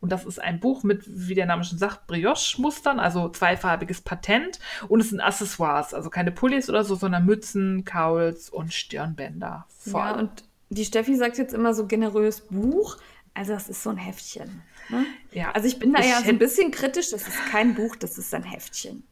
Und 0.04 0.12
das 0.12 0.26
ist 0.26 0.38
ein 0.38 0.60
Buch 0.60 0.82
mit, 0.82 1.02
wie 1.06 1.34
der 1.34 1.46
Name 1.46 1.64
schon 1.64 1.78
sagt, 1.78 2.06
Brioche-Mustern, 2.08 3.00
also 3.00 3.30
zweifarbiges 3.30 4.02
Patent. 4.02 4.60
Und 4.86 5.00
es 5.00 5.08
sind 5.08 5.22
Accessoires, 5.22 5.94
also 5.94 6.10
keine 6.10 6.30
Pullis 6.30 6.68
oder 6.68 6.84
so, 6.84 6.94
sondern 6.94 7.24
Mützen, 7.24 7.86
Cowls 7.86 8.50
und 8.50 8.74
Stirnbänder. 8.74 9.64
Vor 9.78 10.04
ja, 10.04 10.16
und 10.16 10.44
die 10.68 10.84
Steffi 10.84 11.16
sagt 11.16 11.38
jetzt 11.38 11.54
immer 11.54 11.72
so 11.72 11.86
generös 11.86 12.42
Buch. 12.42 12.98
Also 13.32 13.54
das 13.54 13.70
ist 13.70 13.82
so 13.82 13.88
ein 13.88 13.96
Heftchen. 13.96 14.60
Ne? 14.90 15.06
Ja. 15.32 15.52
Also 15.52 15.68
ich 15.68 15.78
bin 15.78 15.94
da 15.94 16.00
Ich 16.00 16.10
ja 16.10 16.20
so 16.20 16.28
ein 16.28 16.38
bisschen 16.38 16.70
kritisch. 16.70 17.08
Das 17.08 17.26
ist 17.26 17.38
kein 17.50 17.74
Buch, 17.74 17.96
das 17.96 18.18
ist 18.18 18.34
ein 18.34 18.42
Heftchen. 18.42 19.04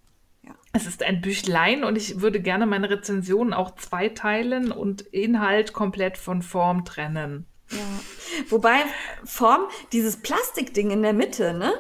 Es 0.75 0.87
ist 0.87 1.03
ein 1.03 1.23
Büchlein 1.23 1.85
und 1.85 1.97
ich 1.97 2.21
würde 2.21 2.39
gerne 2.39 2.67
meine 2.67 2.91
Rezension 2.91 3.55
auch 3.55 3.77
zweiteilen 3.77 4.73
und 4.73 5.01
Inhalt 5.01 5.73
komplett 5.73 6.19
von 6.19 6.43
Form 6.43 6.85
trennen. 6.85 7.47
Ja. 7.73 7.79
Wobei 8.51 8.85
Form, 9.25 9.69
dieses 9.93 10.17
Plastikding 10.19 10.91
in 10.91 11.03
der 11.03 11.13
Mitte, 11.13 11.55
ne? 11.55 11.73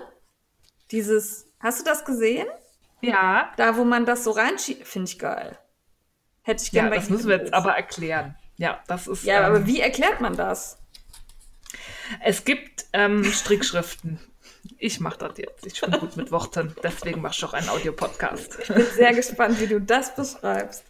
Dieses, 0.90 1.47
hast 1.61 1.80
du 1.80 1.84
das 1.84 2.05
gesehen? 2.05 2.47
Ja, 3.01 3.53
Da, 3.57 3.76
wo 3.76 3.84
man 3.84 4.07
das 4.07 4.24
so 4.24 4.30
reinschiebt, 4.30 4.86
finde 4.86 5.11
ich 5.11 5.18
geil. 5.18 5.59
Hätte 6.43 6.62
ich 6.62 6.72
ja 6.72 6.82
gerne 6.82 6.97
bei 6.97 7.01
das 7.01 7.11
müssen 7.11 7.28
wir 7.28 7.38
jetzt 7.38 7.55
aber 7.55 7.72
erklären. 7.72 8.36
Ja, 8.57 8.80
das 8.86 9.07
ist. 9.09 9.24
Ja, 9.24 9.38
ähm, 9.38 9.45
aber 9.45 9.66
wie 9.66 9.80
erklärt 9.80 10.20
man 10.20 10.36
das? 10.36 10.78
Es 12.20 12.45
gibt 12.45 12.86
ähm, 12.93 13.24
Strickschriften. 13.24 14.20
Ich 14.78 15.01
mache 15.01 15.18
das 15.18 15.38
jetzt. 15.38 15.66
Ich 15.66 15.80
bin 15.80 15.90
gut 15.93 16.16
mit 16.16 16.30
Worten. 16.30 16.74
Deswegen 16.82 17.20
machst 17.20 17.43
du 17.43 17.47
auch 17.47 17.53
einen 17.55 17.68
Audiopodcast. 17.68 18.59
Ich 18.62 18.68
bin 18.68 18.86
sehr 18.86 19.12
gespannt, 19.14 19.61
wie 19.61 19.66
du 19.66 19.80
das 19.80 20.14
beschreibst. 20.14 20.84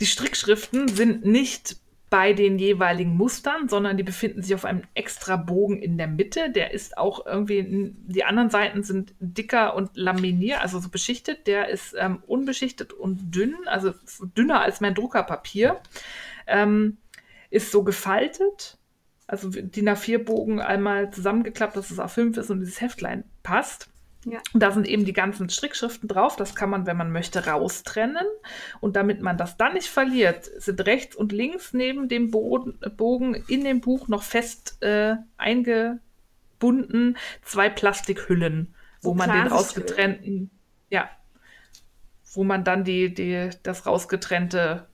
Die 0.00 0.06
Strickschriften 0.06 0.88
sind 0.88 1.24
nicht 1.24 1.76
bei 2.08 2.32
den 2.32 2.58
jeweiligen 2.58 3.16
Mustern, 3.16 3.68
sondern 3.68 3.96
die 3.96 4.04
befinden 4.04 4.42
sich 4.42 4.54
auf 4.54 4.64
einem 4.64 4.82
extra 4.94 5.36
Bogen 5.36 5.82
in 5.82 5.98
der 5.98 6.06
Mitte. 6.06 6.50
Der 6.50 6.70
ist 6.72 6.96
auch 6.98 7.26
irgendwie, 7.26 7.94
die 7.96 8.24
anderen 8.24 8.48
Seiten 8.48 8.84
sind 8.84 9.14
dicker 9.18 9.74
und 9.74 9.90
laminiert, 9.94 10.60
also 10.60 10.78
so 10.78 10.88
beschichtet. 10.88 11.46
Der 11.48 11.68
ist 11.68 11.96
ähm, 11.98 12.22
unbeschichtet 12.26 12.92
und 12.92 13.34
dünn, 13.34 13.56
also 13.66 13.92
dünner 14.36 14.60
als 14.60 14.80
mein 14.80 14.94
Druckerpapier. 14.94 15.80
Ähm, 16.46 16.98
ist 17.50 17.72
so 17.72 17.82
gefaltet, 17.82 18.78
also 19.26 19.50
DIN 19.50 19.88
A4-Bogen 19.88 20.60
einmal 20.60 21.10
zusammengeklappt, 21.10 21.76
dass 21.76 21.90
es 21.90 21.98
A5 21.98 22.38
ist 22.38 22.50
und 22.50 22.60
dieses 22.60 22.80
Heftlein 22.80 23.24
passt. 23.42 23.88
Ja. 24.28 24.40
Und 24.52 24.60
da 24.60 24.72
sind 24.72 24.88
eben 24.88 25.04
die 25.04 25.12
ganzen 25.12 25.48
Strickschriften 25.48 26.08
drauf. 26.08 26.34
Das 26.34 26.56
kann 26.56 26.68
man, 26.68 26.84
wenn 26.84 26.96
man 26.96 27.12
möchte, 27.12 27.46
raustrennen. 27.46 28.26
Und 28.80 28.96
damit 28.96 29.22
man 29.22 29.38
das 29.38 29.56
dann 29.56 29.74
nicht 29.74 29.88
verliert, 29.88 30.50
sind 30.58 30.84
rechts 30.84 31.14
und 31.14 31.30
links 31.30 31.72
neben 31.72 32.08
dem 32.08 32.32
Boden, 32.32 32.78
Bogen 32.96 33.34
in 33.46 33.62
dem 33.62 33.80
Buch 33.80 34.08
noch 34.08 34.24
fest 34.24 34.82
äh, 34.82 35.14
eingebunden 35.36 37.16
zwei 37.42 37.70
Plastikhüllen, 37.70 38.74
So 39.00 39.10
wo 39.10 39.14
man 39.14 39.30
den 39.30 39.46
rausgetrennten, 39.46 40.50
ja, 40.90 41.08
wo 42.34 42.42
man 42.42 42.64
dann 42.64 42.82
die, 42.82 43.14
die, 43.14 43.50
das 43.62 43.86
rausgetrennte 43.86 44.86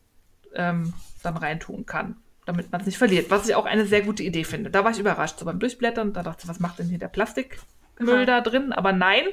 ähm, 0.55 0.93
dann 1.23 1.39
reintun 1.39 1.87
kann, 1.87 2.17
damit 2.45 2.71
man 2.71 2.83
es 2.83 2.87
nicht 2.87 2.99
verliert. 2.99 3.31
Was 3.31 3.49
ich 3.49 3.55
auch 3.55 3.65
eine 3.65 3.87
sehr 3.87 4.03
gute 4.03 4.25
Idee 4.25 4.45
finde. 4.45 4.69
Da 4.69 4.85
war 4.85 4.91
ich 4.91 4.99
überrascht 4.99 5.39
so 5.39 5.47
beim 5.47 5.59
Durchblättern. 5.59 6.13
Da 6.13 6.23
dachte 6.23 6.43
ich, 6.43 6.49
was 6.51 6.61
macht 6.61 6.81
denn 6.81 6.89
hier 6.89 6.99
der 6.99 7.09
Plastikmüll 7.09 7.63
Aha. 8.01 8.25
da 8.25 8.41
drin? 8.41 8.73
Aber 8.73 8.93
nein, 8.93 9.25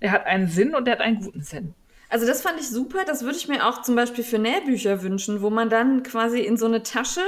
er 0.00 0.12
hat 0.12 0.26
einen 0.26 0.48
Sinn 0.48 0.74
und 0.74 0.86
er 0.88 0.92
hat 0.92 1.00
einen 1.00 1.20
guten 1.20 1.42
Sinn. 1.42 1.74
Also 2.08 2.26
das 2.26 2.42
fand 2.42 2.58
ich 2.60 2.68
super. 2.68 3.04
Das 3.06 3.22
würde 3.22 3.36
ich 3.36 3.48
mir 3.48 3.66
auch 3.66 3.82
zum 3.82 3.94
Beispiel 3.94 4.24
für 4.24 4.38
Nähbücher 4.38 5.02
wünschen, 5.02 5.42
wo 5.42 5.50
man 5.50 5.70
dann 5.70 6.02
quasi 6.02 6.40
in 6.40 6.56
so 6.56 6.66
eine 6.66 6.82
Tasche 6.82 7.22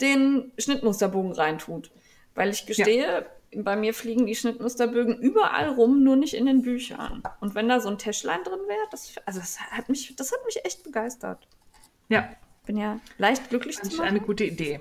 den 0.00 0.52
Schnittmusterbogen 0.58 1.32
reintut. 1.32 1.90
Weil 2.34 2.50
ich 2.50 2.66
gestehe, 2.66 3.26
bei 3.56 3.74
mir 3.74 3.92
fliegen 3.94 4.26
die 4.26 4.36
Schnittmusterbögen 4.36 5.18
überall 5.18 5.70
rum, 5.70 6.04
nur 6.04 6.14
nicht 6.14 6.34
in 6.34 6.46
den 6.46 6.62
Büchern. 6.62 7.22
Und 7.40 7.56
wenn 7.56 7.68
da 7.68 7.80
so 7.80 7.88
ein 7.88 7.98
Täschlein 7.98 8.44
drin 8.44 8.60
wäre, 8.68 8.78
das, 8.92 9.14
also 9.26 9.40
das 9.40 9.58
hat 9.58 9.88
mich, 9.88 10.14
das 10.14 10.30
hat 10.30 10.44
mich 10.46 10.64
echt 10.64 10.84
begeistert. 10.84 11.48
Ja, 12.08 12.28
Bin 12.66 12.76
ja 12.76 13.00
leicht 13.18 13.48
glücklich 13.48 13.76
fand 13.76 13.90
zu 13.90 13.96
ich 13.96 14.02
eine 14.02 14.18
machen. 14.18 14.26
gute 14.26 14.44
Idee. 14.44 14.80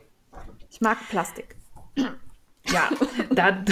Ich 0.69 0.81
mag 0.81 0.97
Plastik. 1.09 1.55
Ja, 2.65 2.89
da, 3.31 3.63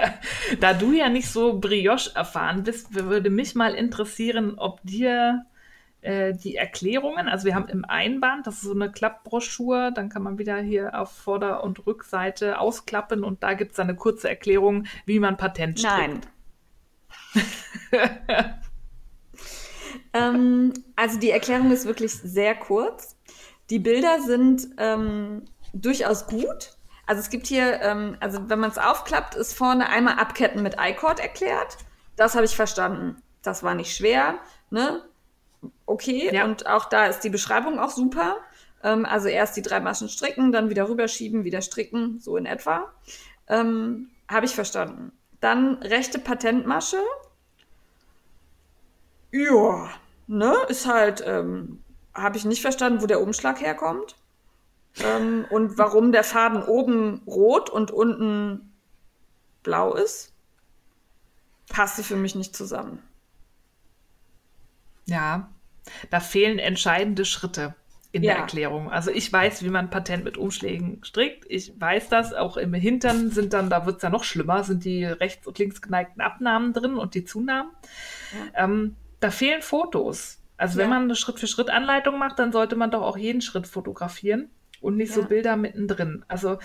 da 0.60 0.74
du 0.74 0.92
ja 0.92 1.08
nicht 1.08 1.28
so 1.28 1.58
Brioche 1.58 2.14
erfahren 2.14 2.62
bist, 2.64 2.94
würde 2.94 3.30
mich 3.30 3.54
mal 3.54 3.74
interessieren, 3.74 4.58
ob 4.58 4.80
dir 4.82 5.46
äh, 6.02 6.32
die 6.34 6.56
Erklärungen, 6.56 7.28
also 7.28 7.46
wir 7.46 7.54
haben 7.54 7.68
im 7.68 7.84
Einband, 7.84 8.46
das 8.46 8.56
ist 8.56 8.62
so 8.62 8.72
eine 8.72 8.90
Klappbroschur, 8.90 9.92
dann 9.92 10.08
kann 10.08 10.22
man 10.22 10.38
wieder 10.38 10.56
hier 10.58 10.98
auf 10.98 11.12
Vorder- 11.12 11.62
und 11.62 11.86
Rückseite 11.86 12.58
ausklappen 12.58 13.24
und 13.24 13.42
da 13.42 13.54
gibt 13.54 13.72
es 13.72 13.78
eine 13.78 13.94
kurze 13.94 14.28
Erklärung, 14.28 14.86
wie 15.06 15.20
man 15.20 15.36
Patent 15.36 15.78
strickt. 15.78 15.96
Nein. 15.96 16.20
ähm, 20.12 20.72
also 20.96 21.18
die 21.18 21.30
Erklärung 21.30 21.70
ist 21.70 21.86
wirklich 21.86 22.12
sehr 22.12 22.54
kurz. 22.54 23.16
Die 23.70 23.78
Bilder 23.78 24.20
sind 24.20 24.68
ähm, 24.78 25.44
durchaus 25.72 26.26
gut. 26.26 26.76
Also 27.12 27.20
es 27.20 27.28
gibt 27.28 27.46
hier, 27.46 27.82
ähm, 27.82 28.16
also 28.20 28.48
wenn 28.48 28.58
man 28.58 28.70
es 28.70 28.78
aufklappt, 28.78 29.34
ist 29.34 29.52
vorne 29.52 29.90
einmal 29.90 30.18
Abketten 30.18 30.62
mit 30.62 30.76
I-Cord 30.80 31.20
erklärt. 31.20 31.76
Das 32.16 32.34
habe 32.34 32.46
ich 32.46 32.56
verstanden. 32.56 33.20
Das 33.42 33.62
war 33.62 33.74
nicht 33.74 33.94
schwer. 33.94 34.38
Ne? 34.70 35.02
Okay, 35.84 36.34
ja. 36.34 36.46
und 36.46 36.66
auch 36.66 36.86
da 36.86 37.04
ist 37.08 37.20
die 37.20 37.28
Beschreibung 37.28 37.78
auch 37.78 37.90
super. 37.90 38.38
Ähm, 38.82 39.04
also 39.04 39.28
erst 39.28 39.58
die 39.58 39.60
drei 39.60 39.78
Maschen 39.78 40.08
stricken, 40.08 40.52
dann 40.52 40.70
wieder 40.70 40.88
rüberschieben, 40.88 41.44
wieder 41.44 41.60
stricken, 41.60 42.18
so 42.18 42.38
in 42.38 42.46
etwa. 42.46 42.90
Ähm, 43.46 44.08
habe 44.26 44.46
ich 44.46 44.54
verstanden. 44.54 45.12
Dann 45.42 45.82
rechte 45.82 46.18
Patentmasche. 46.18 46.96
Ja, 49.32 49.90
ne, 50.28 50.56
ist 50.68 50.86
halt, 50.86 51.22
ähm, 51.26 51.84
habe 52.14 52.38
ich 52.38 52.46
nicht 52.46 52.62
verstanden, 52.62 53.02
wo 53.02 53.06
der 53.06 53.20
Umschlag 53.20 53.60
herkommt. 53.60 54.16
Ähm, 55.00 55.46
und 55.50 55.78
warum 55.78 56.12
der 56.12 56.24
Faden 56.24 56.62
oben 56.62 57.22
rot 57.26 57.70
und 57.70 57.90
unten 57.90 58.72
blau 59.62 59.94
ist, 59.94 60.34
passte 61.68 62.02
für 62.02 62.16
mich 62.16 62.34
nicht 62.34 62.54
zusammen. 62.54 63.02
Ja, 65.06 65.50
da 66.10 66.20
fehlen 66.20 66.58
entscheidende 66.58 67.24
Schritte 67.24 67.74
in 68.12 68.22
ja. 68.22 68.34
der 68.34 68.42
Erklärung. 68.42 68.90
Also 68.90 69.10
ich 69.10 69.32
weiß, 69.32 69.64
wie 69.64 69.70
man 69.70 69.88
Patent 69.88 70.24
mit 70.24 70.36
Umschlägen 70.36 71.02
strickt. 71.02 71.46
Ich 71.48 71.80
weiß 71.80 72.10
das. 72.10 72.34
Auch 72.34 72.58
im 72.58 72.74
Hintern 72.74 73.30
sind 73.30 73.54
dann, 73.54 73.70
da 73.70 73.86
wird 73.86 73.96
es 73.96 74.02
ja 74.02 74.10
noch 74.10 74.24
schlimmer, 74.24 74.62
sind 74.64 74.84
die 74.84 75.04
rechts 75.04 75.46
und 75.46 75.58
links 75.58 75.80
geneigten 75.80 76.20
Abnahmen 76.20 76.74
drin 76.74 76.98
und 76.98 77.14
die 77.14 77.24
Zunahmen. 77.24 77.70
Ja. 78.54 78.64
Ähm, 78.64 78.96
da 79.20 79.30
fehlen 79.30 79.62
Fotos. 79.62 80.40
Also 80.58 80.78
ja. 80.78 80.84
wenn 80.84 80.90
man 80.90 81.02
eine 81.04 81.16
Schritt-für-Schritt-Anleitung 81.16 82.18
macht, 82.18 82.38
dann 82.38 82.52
sollte 82.52 82.76
man 82.76 82.90
doch 82.90 83.02
auch 83.02 83.16
jeden 83.16 83.40
Schritt 83.40 83.66
fotografieren 83.66 84.50
und 84.82 84.96
nicht 84.96 85.12
so 85.12 85.24
Bilder 85.24 85.56
mittendrin. 85.56 86.24
Also 86.28 86.58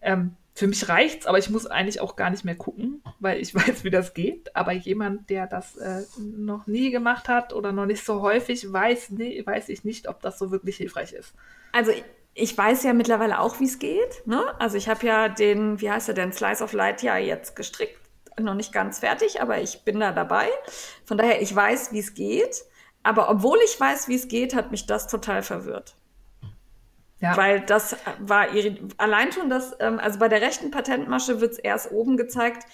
ähm, 0.00 0.36
für 0.54 0.68
mich 0.68 0.88
reicht's, 0.88 1.26
aber 1.26 1.38
ich 1.38 1.50
muss 1.50 1.66
eigentlich 1.66 2.00
auch 2.00 2.14
gar 2.14 2.30
nicht 2.30 2.44
mehr 2.44 2.54
gucken, 2.54 3.02
weil 3.18 3.40
ich 3.40 3.54
weiß, 3.54 3.82
wie 3.84 3.90
das 3.90 4.14
geht. 4.14 4.54
Aber 4.54 4.72
jemand, 4.72 5.28
der 5.30 5.46
das 5.46 5.76
äh, 5.76 6.02
noch 6.18 6.66
nie 6.66 6.90
gemacht 6.90 7.28
hat 7.28 7.52
oder 7.52 7.72
noch 7.72 7.86
nicht 7.86 8.04
so 8.04 8.22
häufig, 8.22 8.72
weiß, 8.72 9.10
nee, 9.10 9.42
weiß 9.44 9.68
ich 9.68 9.84
nicht, 9.84 10.08
ob 10.08 10.20
das 10.22 10.38
so 10.38 10.52
wirklich 10.52 10.76
hilfreich 10.76 11.12
ist. 11.12 11.34
Also 11.72 11.90
ich, 11.90 12.04
ich 12.34 12.56
weiß 12.56 12.84
ja 12.84 12.92
mittlerweile 12.92 13.40
auch, 13.40 13.58
wie 13.58 13.64
es 13.64 13.78
geht. 13.78 14.26
Ne? 14.26 14.42
Also 14.60 14.76
ich 14.76 14.88
habe 14.88 15.04
ja 15.06 15.28
den, 15.28 15.80
wie 15.80 15.90
heißt 15.90 16.08
er 16.08 16.14
denn, 16.14 16.32
Slice 16.32 16.62
of 16.62 16.72
Light 16.72 17.02
ja 17.02 17.16
jetzt 17.16 17.56
gestrickt. 17.56 17.98
Noch 18.40 18.54
nicht 18.54 18.72
ganz 18.72 18.98
fertig, 18.98 19.40
aber 19.40 19.60
ich 19.60 19.84
bin 19.84 20.00
da 20.00 20.12
dabei. 20.12 20.48
Von 21.04 21.18
daher, 21.18 21.40
ich 21.40 21.54
weiß, 21.54 21.92
wie 21.92 22.00
es 22.00 22.14
geht. 22.14 22.64
Aber 23.04 23.28
obwohl 23.28 23.58
ich 23.64 23.78
weiß, 23.78 24.08
wie 24.08 24.16
es 24.16 24.28
geht, 24.28 24.54
hat 24.54 24.70
mich 24.70 24.86
das 24.86 25.06
total 25.06 25.42
verwirrt. 25.42 25.94
Ja. 27.20 27.36
Weil 27.36 27.60
das 27.60 27.96
war 28.18 28.52
ihre, 28.52 28.76
allein 28.98 29.32
schon 29.32 29.48
das, 29.48 29.76
ähm, 29.80 29.98
also 29.98 30.18
bei 30.18 30.28
der 30.28 30.40
rechten 30.40 30.70
Patentmasche 30.70 31.40
wird 31.40 31.52
es 31.52 31.58
erst 31.58 31.90
oben 31.90 32.16
gezeigt 32.16 32.66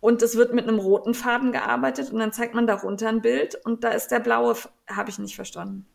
und 0.00 0.22
es 0.22 0.36
wird 0.36 0.52
mit 0.52 0.68
einem 0.68 0.78
roten 0.78 1.14
Faden 1.14 1.52
gearbeitet 1.52 2.10
und 2.10 2.18
dann 2.18 2.32
zeigt 2.32 2.54
man 2.54 2.66
darunter 2.66 3.08
ein 3.08 3.22
Bild 3.22 3.54
und 3.64 3.84
da 3.84 3.90
ist 3.90 4.08
der 4.08 4.20
blaue, 4.20 4.54
habe 4.88 5.10
ich 5.10 5.18
nicht 5.18 5.36
verstanden. 5.36 5.86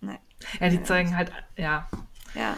Nee. 0.00 0.18
Ja, 0.60 0.68
die 0.68 0.82
zeigen 0.82 1.16
halt, 1.16 1.32
ja. 1.56 1.88
Ja. 2.34 2.56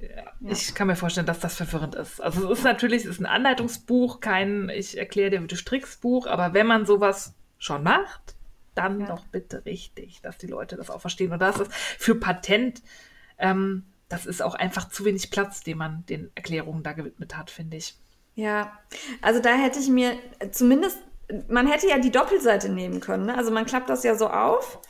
Ja, 0.00 0.32
ich 0.50 0.74
kann 0.74 0.88
mir 0.88 0.96
vorstellen, 0.96 1.26
dass 1.26 1.40
das 1.40 1.56
verwirrend 1.56 1.94
ist. 1.94 2.20
Also 2.20 2.50
es 2.50 2.58
ist 2.58 2.64
natürlich, 2.64 3.04
es 3.04 3.10
ist 3.12 3.20
ein 3.20 3.26
Anleitungsbuch, 3.26 4.20
kein 4.20 4.68
ich 4.68 4.98
erkläre 4.98 5.30
dir, 5.30 5.42
wie 5.42 5.46
du 5.46 5.56
strickst 5.56 6.02
Buch, 6.02 6.26
aber 6.26 6.52
wenn 6.52 6.66
man 6.66 6.84
sowas 6.84 7.34
schon 7.58 7.82
macht, 7.82 8.34
dann 8.74 9.00
ja. 9.00 9.06
doch 9.06 9.24
bitte 9.26 9.64
richtig, 9.64 10.20
dass 10.20 10.36
die 10.36 10.46
Leute 10.46 10.76
das 10.76 10.90
auch 10.90 11.00
verstehen. 11.00 11.32
Und 11.32 11.38
das 11.38 11.60
ist 11.60 11.72
für 11.72 12.16
Patent 12.16 12.82
ähm, 13.38 13.84
das 14.08 14.26
ist 14.26 14.42
auch 14.42 14.54
einfach 14.54 14.88
zu 14.88 15.04
wenig 15.04 15.30
Platz, 15.30 15.62
den 15.62 15.78
man 15.78 16.04
den 16.06 16.30
Erklärungen 16.34 16.82
da 16.82 16.92
gewidmet 16.92 17.36
hat, 17.36 17.50
finde 17.50 17.76
ich. 17.76 17.94
Ja, 18.34 18.78
also 19.22 19.40
da 19.40 19.54
hätte 19.54 19.78
ich 19.78 19.88
mir 19.88 20.16
zumindest, 20.50 20.98
man 21.48 21.66
hätte 21.66 21.88
ja 21.88 21.98
die 21.98 22.10
Doppelseite 22.10 22.68
nehmen 22.68 23.00
können. 23.00 23.26
Ne? 23.26 23.36
Also 23.36 23.50
man 23.50 23.64
klappt 23.64 23.88
das 23.88 24.02
ja 24.02 24.14
so 24.14 24.28
auf 24.28 24.80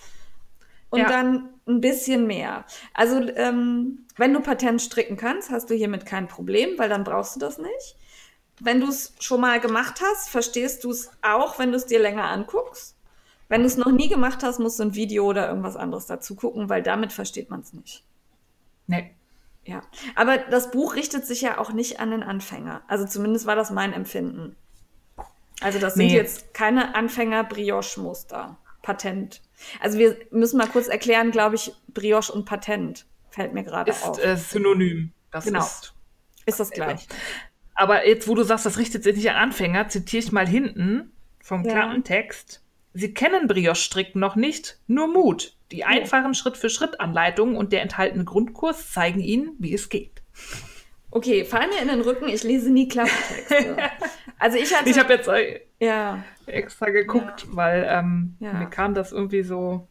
und 0.91 1.01
ja. 1.01 1.09
dann 1.09 1.51
ein 1.67 1.81
bisschen 1.81 2.27
mehr. 2.27 2.65
Also 2.93 3.21
ähm, 3.37 4.07
wenn 4.17 4.33
du 4.33 4.41
Patent 4.41 4.81
stricken 4.81 5.17
kannst, 5.17 5.51
hast 5.51 5.71
du 5.71 5.75
hiermit 5.75 6.07
kein 6.07 6.29
Problem, 6.29 6.79
weil 6.79 6.89
dann 6.89 7.05
brauchst 7.05 7.37
du 7.37 7.41
das 7.41 7.59
nicht. 7.59 7.97
Wenn 8.61 8.81
du 8.81 8.89
es 8.89 9.15
schon 9.19 9.41
mal 9.41 9.61
gemacht 9.61 10.01
hast, 10.03 10.29
verstehst 10.29 10.85
du 10.85 10.91
es 10.91 11.11
auch, 11.23 11.59
wenn 11.59 11.71
du 11.71 11.77
es 11.77 11.87
dir 11.87 11.99
länger 11.99 12.25
anguckst. 12.25 12.97
Wenn 13.49 13.61
du 13.61 13.67
es 13.67 13.77
noch 13.77 13.91
nie 13.91 14.09
gemacht 14.09 14.43
hast, 14.43 14.59
musst 14.59 14.79
du 14.79 14.85
ein 14.85 14.95
Video 14.95 15.27
oder 15.27 15.49
irgendwas 15.49 15.77
anderes 15.77 16.07
dazu 16.07 16.35
gucken, 16.35 16.69
weil 16.69 16.83
damit 16.83 17.13
versteht 17.13 17.51
man 17.51 17.61
es 17.61 17.73
nicht. 17.73 18.05
Nee. 18.87 19.15
Ja, 19.65 19.83
aber 20.15 20.39
das 20.39 20.71
Buch 20.71 20.95
richtet 20.95 21.27
sich 21.27 21.41
ja 21.41 21.59
auch 21.59 21.73
nicht 21.73 21.99
an 21.99 22.11
den 22.11 22.23
Anfänger. 22.23 22.83
Also 22.87 23.07
zumindest 23.07 23.47
war 23.47 23.57
das 23.57 23.71
mein 23.71 23.93
Empfinden. 23.95 24.57
Also 25.61 25.79
das 25.79 25.95
sind 25.95 26.07
nee. 26.07 26.15
jetzt 26.15 26.53
keine 26.53 26.95
Anfänger-Brioche-Muster. 26.95 28.59
Patent. 28.83 29.41
Also 29.81 29.99
wir 29.99 30.17
müssen 30.31 30.59
mal 30.59 30.69
kurz 30.69 30.89
erklären, 30.89 31.31
glaube 31.31 31.57
ich, 31.57 31.73
Brioche 31.89 32.33
und 32.33 32.45
Patent 32.45 33.07
fällt 33.31 33.55
mir 33.55 33.65
gerade 33.65 33.93
auf. 33.93 34.19
Ist 34.19 34.25
äh, 34.25 34.37
synonym. 34.37 35.13
Das 35.31 35.47
genau. 35.47 35.61
ist, 35.61 35.95
ist 36.47 36.61
das 36.61 36.71
gleich. 36.71 37.09
Aber 37.75 38.07
jetzt, 38.07 38.29
wo 38.29 38.35
du 38.35 38.45
sagst, 38.45 38.67
das 38.67 38.79
richtet 38.79 39.03
sich 39.03 39.17
nicht 39.17 39.31
an 39.31 39.37
Anfänger, 39.37 39.89
zitiere 39.89 40.23
ich 40.23 40.33
mal 40.33 40.47
hinten 40.47 41.13
vom 41.43 41.65
ja. 41.65 41.99
Text. 42.01 42.63
Sie 42.93 43.13
kennen 43.13 43.49
Brioche-Stricken 43.49 44.21
noch 44.21 44.37
nicht, 44.37 44.79
nur 44.87 45.09
Mut. 45.09 45.57
Die 45.75 45.85
einfachen 45.85 46.35
Schritt-für-Schritt-Anleitungen 46.35 47.57
und 47.57 47.73
der 47.73 47.83
enthaltene 47.83 48.25
Grundkurs 48.25 48.93
zeigen 48.93 49.19
Ihnen, 49.19 49.57
wie 49.59 49.75
es 49.75 49.89
geht. 49.89 50.23
Okay, 51.11 51.45
fall 51.45 51.67
mir 51.67 51.83
in 51.83 51.89
den 51.89 52.01
Rücken, 52.01 52.29
ich 52.29 52.45
lese 52.45 52.71
nie 52.71 52.87
Klapptexte. 52.87 53.77
also 54.39 54.57
ich 54.57 54.73
hatte. 54.73 54.89
Ich 54.89 54.99
habe 54.99 55.15
jetzt 55.15 55.29
ja. 55.81 56.23
extra 56.47 56.91
geguckt, 56.91 57.43
ja. 57.43 57.49
weil 57.57 57.87
ähm, 57.89 58.37
mir 58.39 58.67
kam 58.67 58.95
das 58.95 59.11
irgendwie 59.11 59.43
so 59.43 59.89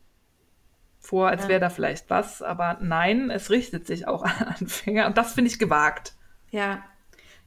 vor, 1.00 1.28
als 1.28 1.50
wäre 1.50 1.60
da 1.60 1.70
vielleicht 1.70 2.10
was. 2.10 2.42
Aber 2.42 2.78
nein, 2.82 3.30
es 3.30 3.50
richtet 3.50 3.86
sich 3.86 4.08
auch 4.08 4.24
an 4.24 4.56
Anfänger 4.60 5.06
und 5.06 5.18
das 5.18 5.34
finde 5.34 5.52
ich 5.52 5.60
gewagt. 5.60 6.14
Ja, 6.52 6.84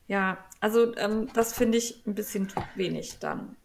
ja, 0.09 0.39
also 0.61 0.95
ähm, 0.97 1.29
das 1.33 1.55
finde 1.55 1.79
ich 1.79 2.07
ein 2.07 2.15
bisschen 2.15 2.49
wenig 2.75 3.19
dann. 3.19 3.57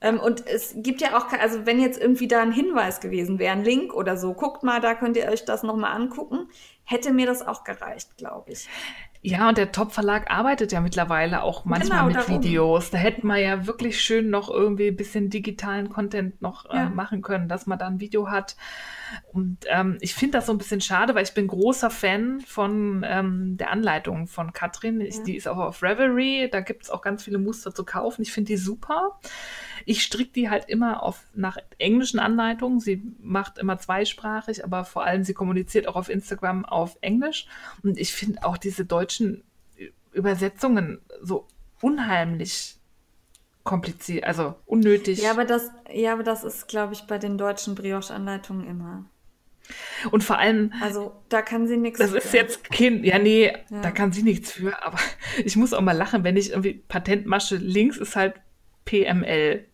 Ähm, 0.00 0.18
und 0.20 0.46
es 0.46 0.74
gibt 0.76 1.00
ja 1.00 1.16
auch, 1.16 1.32
also 1.32 1.64
wenn 1.66 1.80
jetzt 1.80 2.00
irgendwie 2.00 2.28
da 2.28 2.42
ein 2.42 2.52
Hinweis 2.52 3.00
gewesen 3.00 3.38
wäre, 3.38 3.52
ein 3.52 3.64
Link 3.64 3.94
oder 3.94 4.16
so, 4.16 4.34
guckt 4.34 4.62
mal, 4.62 4.80
da 4.80 4.94
könnt 4.94 5.16
ihr 5.16 5.28
euch 5.28 5.44
das 5.44 5.62
nochmal 5.62 5.92
angucken, 5.92 6.48
hätte 6.84 7.12
mir 7.12 7.26
das 7.26 7.46
auch 7.46 7.64
gereicht, 7.64 8.16
glaube 8.16 8.52
ich. 8.52 8.68
Ja, 9.24 9.48
und 9.48 9.56
der 9.56 9.70
Top-Verlag 9.70 10.32
arbeitet 10.32 10.72
ja 10.72 10.80
mittlerweile 10.80 11.44
auch 11.44 11.64
manchmal 11.64 12.00
genau, 12.00 12.06
mit 12.08 12.16
darum. 12.16 12.42
Videos. 12.42 12.90
Da 12.90 12.98
hätten 12.98 13.28
wir 13.28 13.36
ja 13.38 13.68
wirklich 13.68 14.00
schön 14.00 14.30
noch 14.30 14.50
irgendwie 14.50 14.88
ein 14.88 14.96
bisschen 14.96 15.30
digitalen 15.30 15.90
Content 15.90 16.42
noch 16.42 16.68
äh, 16.68 16.76
ja. 16.76 16.88
machen 16.88 17.22
können, 17.22 17.48
dass 17.48 17.66
man 17.66 17.78
da 17.78 17.86
ein 17.86 18.00
Video 18.00 18.30
hat. 18.30 18.56
Und 19.32 19.58
ähm, 19.68 19.96
ich 20.00 20.14
finde 20.14 20.38
das 20.38 20.46
so 20.46 20.52
ein 20.52 20.58
bisschen 20.58 20.80
schade, 20.80 21.14
weil 21.14 21.22
ich 21.22 21.34
bin 21.34 21.46
großer 21.46 21.90
Fan 21.90 22.40
von 22.40 23.06
ähm, 23.08 23.56
der 23.56 23.70
Anleitung 23.70 24.26
von 24.26 24.52
Katrin. 24.52 25.00
Ich, 25.00 25.18
ja. 25.18 25.22
Die 25.22 25.36
ist 25.36 25.46
auch 25.46 25.58
auf 25.58 25.84
Reverie. 25.84 26.48
Da 26.50 26.60
gibt 26.60 26.82
es 26.82 26.90
auch 26.90 27.00
ganz 27.00 27.22
viele 27.22 27.38
Muster 27.38 27.72
zu 27.72 27.84
kaufen. 27.84 28.22
Ich 28.22 28.32
finde 28.32 28.48
die 28.48 28.56
super. 28.56 29.20
Ich 29.86 30.02
stricke 30.02 30.32
die 30.32 30.50
halt 30.50 30.68
immer 30.68 31.02
auf, 31.02 31.24
nach 31.34 31.58
englischen 31.78 32.18
Anleitungen. 32.18 32.80
Sie 32.80 33.02
macht 33.20 33.58
immer 33.58 33.78
zweisprachig, 33.78 34.64
aber 34.64 34.84
vor 34.84 35.04
allem 35.04 35.24
sie 35.24 35.34
kommuniziert 35.34 35.88
auch 35.88 35.96
auf 35.96 36.08
Instagram 36.08 36.64
auf 36.64 36.96
Englisch. 37.00 37.46
Und 37.82 37.98
ich 37.98 38.12
finde 38.12 38.44
auch 38.44 38.56
diese 38.56 38.84
deutschen 38.84 39.44
Übersetzungen 40.12 41.00
so 41.22 41.46
unheimlich 41.80 42.76
kompliziert, 43.64 44.24
also 44.24 44.54
unnötig. 44.66 45.22
Ja, 45.22 45.30
aber 45.30 45.44
das, 45.44 45.70
ja, 45.92 46.12
aber 46.12 46.22
das 46.22 46.44
ist, 46.44 46.68
glaube 46.68 46.94
ich, 46.94 47.02
bei 47.02 47.18
den 47.18 47.38
deutschen 47.38 47.74
Brioche-Anleitungen 47.74 48.66
immer. 48.66 49.04
Und 50.10 50.24
vor 50.24 50.38
allem. 50.38 50.72
Also, 50.80 51.12
da 51.28 51.42
kann 51.42 51.68
sie 51.68 51.76
nichts 51.76 51.98
Das 51.98 52.10
für. 52.10 52.18
ist 52.18 52.34
jetzt 52.34 52.70
Kind. 52.70 53.04
Ja, 53.04 53.18
nee, 53.18 53.52
ja. 53.70 53.80
da 53.80 53.90
kann 53.90 54.12
sie 54.12 54.22
nichts 54.22 54.52
für. 54.52 54.82
Aber 54.84 54.98
ich 55.44 55.56
muss 55.56 55.72
auch 55.72 55.80
mal 55.80 55.96
lachen, 55.96 56.24
wenn 56.24 56.36
ich 56.36 56.50
irgendwie 56.50 56.74
Patentmasche 56.74 57.56
links 57.56 57.96
ist 57.96 58.16
halt 58.16 58.34
PML. 58.84 59.66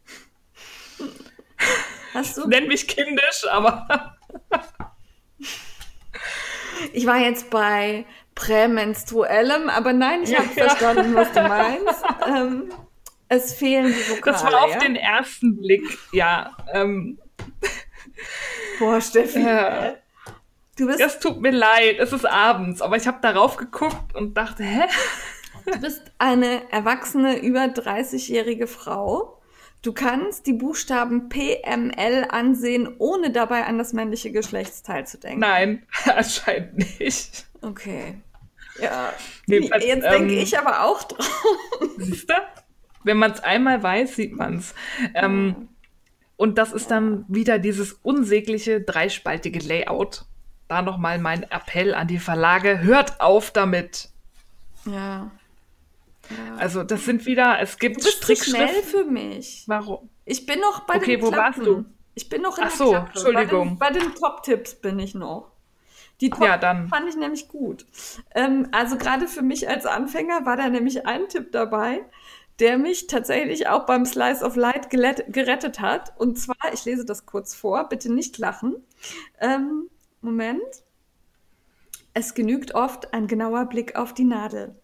Hast 2.14 2.36
du? 2.36 2.48
Nenn 2.48 2.68
mich 2.68 2.88
kindisch, 2.88 3.46
aber. 3.50 4.16
ich 6.92 7.06
war 7.06 7.18
jetzt 7.18 7.50
bei 7.50 8.04
prämenstruellem, 8.34 9.68
aber 9.68 9.92
nein, 9.92 10.22
ich 10.22 10.36
habe 10.36 10.48
ja. 10.54 10.68
verstanden, 10.68 11.14
was 11.14 11.32
du 11.32 11.42
meinst. 11.42 12.04
ähm, 12.26 12.72
es 13.28 13.54
fehlen 13.54 13.86
die 13.92 14.10
Vokale. 14.10 14.32
Das 14.32 14.44
war 14.44 14.64
auf 14.64 14.72
ja? 14.72 14.78
den 14.78 14.96
ersten 14.96 15.56
Blick, 15.56 15.84
ja. 16.12 16.56
Ähm. 16.72 17.18
Boah, 18.78 19.00
Steffi. 19.00 19.40
Ja. 19.40 19.94
Du 20.76 20.86
bist. 20.86 21.00
Es 21.00 21.18
tut 21.18 21.40
mir 21.40 21.50
leid, 21.50 21.98
es 21.98 22.12
ist 22.12 22.24
abends, 22.24 22.80
aber 22.80 22.96
ich 22.96 23.06
habe 23.06 23.18
darauf 23.20 23.56
geguckt 23.56 24.14
und 24.14 24.34
dachte, 24.34 24.62
hä? 24.62 24.84
Du 25.72 25.80
bist 25.80 26.02
eine 26.18 26.70
erwachsene, 26.72 27.40
über 27.40 27.64
30-jährige 27.64 28.66
Frau. 28.66 29.38
Du 29.82 29.92
kannst 29.92 30.46
die 30.46 30.54
Buchstaben 30.54 31.28
PML 31.28 32.26
ansehen, 32.30 32.88
ohne 32.98 33.30
dabei 33.30 33.64
an 33.64 33.78
das 33.78 33.92
männliche 33.92 34.32
Geschlechtsteil 34.32 35.06
zu 35.06 35.18
denken. 35.18 35.40
Nein, 35.40 35.86
anscheinend 36.04 36.98
nicht. 36.98 37.46
Okay. 37.60 38.14
Ja. 38.80 39.12
Jedenfalls, 39.46 39.84
Jetzt 39.84 40.04
ähm, 40.04 40.10
denke 40.10 40.34
ich 40.34 40.58
aber 40.58 40.84
auch 40.84 41.02
drauf. 41.04 41.44
Siehst 41.98 42.30
du? 42.30 42.34
Wenn 43.04 43.18
man 43.18 43.32
es 43.32 43.40
einmal 43.40 43.82
weiß, 43.82 44.16
sieht 44.16 44.34
man 44.34 44.56
es. 44.56 44.74
Ähm, 45.14 45.68
und 46.36 46.58
das 46.58 46.72
ist 46.72 46.90
dann 46.90 47.24
wieder 47.28 47.58
dieses 47.58 47.92
unsägliche 47.92 48.80
dreispaltige 48.80 49.58
Layout. 49.60 50.24
Da 50.66 50.82
nochmal 50.82 51.18
mein 51.18 51.44
Appell 51.44 51.94
an 51.94 52.08
die 52.08 52.18
Verlage: 52.18 52.80
Hört 52.80 53.20
auf 53.20 53.50
damit. 53.50 54.10
Ja. 54.84 55.30
Ja. 56.30 56.56
Also, 56.56 56.82
das 56.82 57.04
sind 57.04 57.26
wieder, 57.26 57.58
es 57.60 57.78
gibt 57.78 57.96
du 57.96 58.04
bist 58.04 58.18
Strickschriften. 58.18 58.68
schnell 58.68 58.82
für 58.82 59.04
mich. 59.04 59.64
Warum? 59.66 60.08
Ich 60.24 60.46
bin 60.46 60.60
noch 60.60 60.80
bei 60.80 60.96
okay, 60.96 61.16
den 61.16 61.22
wo 61.22 61.32
warst 61.32 61.58
du? 61.58 61.84
Ich 62.14 62.28
bin 62.28 62.42
noch 62.42 62.58
in 62.58 62.64
Ach 62.66 62.70
so, 62.70 62.90
Klappe. 62.90 63.10
Entschuldigung. 63.14 63.78
Bei 63.78 63.90
den, 63.90 64.02
den 64.02 64.14
Top-Tipps 64.14 64.74
bin 64.74 64.98
ich 64.98 65.14
noch. 65.14 65.52
Die 66.20 66.30
Top 66.30 66.42
ja, 66.42 66.58
dann. 66.58 66.88
fand 66.88 67.08
ich 67.08 67.16
nämlich 67.16 67.48
gut. 67.48 67.86
Ähm, 68.34 68.68
also 68.72 68.96
gerade 68.96 69.28
für 69.28 69.42
mich 69.42 69.68
als 69.68 69.86
Anfänger 69.86 70.44
war 70.44 70.56
da 70.56 70.68
nämlich 70.68 71.06
ein 71.06 71.28
Tipp 71.28 71.52
dabei, 71.52 72.04
der 72.58 72.76
mich 72.76 73.06
tatsächlich 73.06 73.68
auch 73.68 73.86
beim 73.86 74.04
Slice 74.04 74.44
of 74.44 74.56
Light 74.56 74.90
gerettet 74.90 75.80
hat. 75.80 76.12
Und 76.18 76.38
zwar, 76.38 76.56
ich 76.72 76.84
lese 76.84 77.04
das 77.04 77.24
kurz 77.24 77.54
vor, 77.54 77.88
bitte 77.88 78.12
nicht 78.12 78.36
lachen. 78.38 78.84
Ähm, 79.40 79.88
Moment. 80.20 80.82
Es 82.14 82.34
genügt 82.34 82.74
oft 82.74 83.14
ein 83.14 83.28
genauer 83.28 83.66
Blick 83.66 83.94
auf 83.94 84.12
die 84.12 84.24
Nadel. 84.24 84.74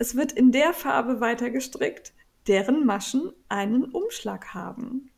Es 0.00 0.16
wird 0.16 0.32
in 0.32 0.50
der 0.50 0.72
Farbe 0.72 1.20
weiter 1.20 1.50
gestrickt, 1.50 2.14
deren 2.48 2.86
Maschen 2.86 3.34
einen 3.50 3.84
Umschlag 3.84 4.54
haben. 4.54 5.10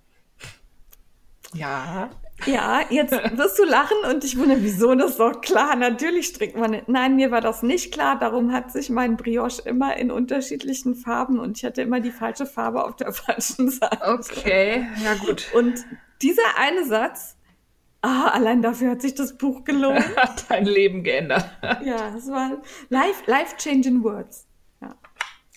Ja. 1.54 2.10
Ja, 2.46 2.80
jetzt 2.90 3.12
wirst 3.12 3.60
du 3.60 3.64
lachen 3.64 3.98
und 4.10 4.24
ich 4.24 4.36
wundere, 4.36 4.60
wieso 4.60 4.92
das 4.96 5.12
ist 5.12 5.20
doch 5.20 5.40
klar. 5.40 5.76
Natürlich 5.76 6.26
strickt 6.26 6.56
man. 6.56 6.82
Nein, 6.88 7.14
mir 7.14 7.30
war 7.30 7.40
das 7.40 7.62
nicht 7.62 7.94
klar. 7.94 8.18
Darum 8.18 8.50
hat 8.50 8.72
sich 8.72 8.90
mein 8.90 9.16
Brioche 9.16 9.62
immer 9.62 9.96
in 9.96 10.10
unterschiedlichen 10.10 10.96
Farben 10.96 11.38
und 11.38 11.58
ich 11.58 11.64
hatte 11.64 11.82
immer 11.82 12.00
die 12.00 12.10
falsche 12.10 12.44
Farbe 12.44 12.84
auf 12.84 12.96
der 12.96 13.12
falschen 13.12 13.70
Seite. 13.70 14.04
Okay, 14.04 14.88
ja 15.04 15.14
gut. 15.14 15.46
Und 15.54 15.84
dieser 16.22 16.58
eine 16.58 16.84
Satz, 16.84 17.36
ah, 18.00 18.30
allein 18.30 18.62
dafür 18.62 18.90
hat 18.90 19.02
sich 19.02 19.14
das 19.14 19.38
Buch 19.38 19.62
gelohnt. 19.62 20.04
hat 20.16 20.46
dein 20.50 20.64
Leben 20.64 21.04
geändert. 21.04 21.48
ja, 21.84 22.12
es 22.16 22.28
war 22.28 22.60
life, 22.88 23.22
life 23.30 23.56
changing 23.58 24.02
words. 24.02 24.48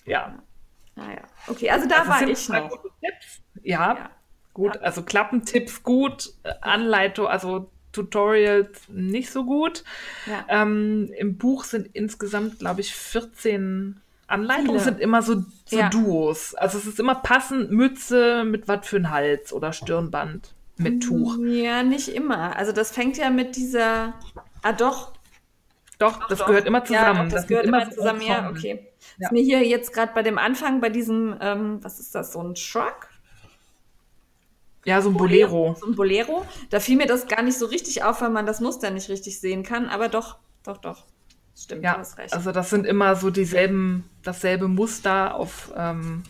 Ja. 0.06 0.12
Ja. 0.12 0.38
Naja, 0.96 1.20
ah, 1.22 1.50
okay, 1.50 1.68
also 1.68 1.86
da 1.86 1.96
also 1.96 2.10
war 2.10 2.22
ich 2.26 2.48
noch. 2.48 2.84
Ja. 3.62 3.94
ja. 3.94 4.10
Gut, 4.54 4.78
also 4.78 5.02
Klappentipps 5.02 5.82
gut, 5.82 6.32
Anleitung, 6.62 7.26
also 7.26 7.70
Tutorials 7.92 8.88
nicht 8.88 9.30
so 9.30 9.44
gut. 9.44 9.84
Ja. 10.24 10.46
Ähm, 10.48 11.10
Im 11.18 11.36
Buch 11.36 11.64
sind 11.64 11.90
insgesamt, 11.92 12.58
glaube 12.58 12.80
ich, 12.80 12.94
14 12.94 14.00
Anleitungen, 14.26 14.70
Viele. 14.70 14.80
sind 14.80 15.00
immer 15.00 15.20
so, 15.20 15.44
so 15.66 15.76
ja. 15.78 15.90
Duos. 15.90 16.54
Also 16.54 16.78
es 16.78 16.86
ist 16.86 16.98
immer 16.98 17.16
passend, 17.16 17.70
Mütze 17.70 18.44
mit 18.44 18.66
was 18.66 18.86
für 18.86 18.96
ein 18.96 19.10
Hals 19.10 19.52
oder 19.52 19.74
Stirnband 19.74 20.54
mit 20.78 21.02
Tuch. 21.02 21.38
Ja, 21.44 21.82
nicht 21.82 22.08
immer. 22.08 22.56
Also 22.56 22.72
das 22.72 22.90
fängt 22.90 23.16
ja 23.16 23.30
mit 23.30 23.56
dieser, 23.56 24.14
ah 24.62 24.72
doch. 24.72 25.12
Doch, 25.98 26.18
doch 26.18 26.28
das 26.28 26.40
doch. 26.40 26.46
gehört 26.46 26.66
immer 26.66 26.84
zusammen. 26.84 27.16
Ja, 27.16 27.24
das, 27.24 27.32
das 27.32 27.46
gehört 27.46 27.66
immer 27.66 27.90
zusammen, 27.90 28.20
ja, 28.20 28.50
okay. 28.50 28.86
Ja. 29.18 29.26
Ist 29.26 29.32
mir 29.32 29.42
hier 29.42 29.66
jetzt 29.66 29.92
gerade 29.92 30.12
bei 30.14 30.22
dem 30.22 30.38
Anfang, 30.38 30.80
bei 30.80 30.88
diesem, 30.88 31.36
ähm, 31.40 31.78
was 31.82 32.00
ist 32.00 32.14
das, 32.14 32.32
so 32.32 32.40
ein 32.40 32.56
Shrug? 32.56 33.08
Ja, 34.84 35.02
so 35.02 35.10
ein 35.10 35.16
Bolero. 35.16 35.76
So 35.80 35.86
ein 35.86 35.96
Bolero. 35.96 36.46
Da 36.70 36.78
fiel 36.78 36.96
mir 36.96 37.06
das 37.06 37.26
gar 37.26 37.42
nicht 37.42 37.58
so 37.58 37.66
richtig 37.66 38.04
auf, 38.04 38.20
weil 38.20 38.30
man 38.30 38.46
das 38.46 38.60
Muster 38.60 38.90
nicht 38.90 39.08
richtig 39.08 39.40
sehen 39.40 39.64
kann. 39.64 39.88
Aber 39.88 40.08
doch, 40.08 40.36
doch, 40.62 40.76
doch. 40.76 41.04
Stimmt, 41.58 41.82
ja, 41.82 42.02
Also 42.32 42.52
das 42.52 42.68
sind 42.68 42.86
immer 42.86 43.16
so 43.16 43.30
dieselben, 43.30 44.04
dasselbe 44.22 44.68
Muster 44.68 45.34
auf, 45.34 45.72
ähm, 45.74 46.22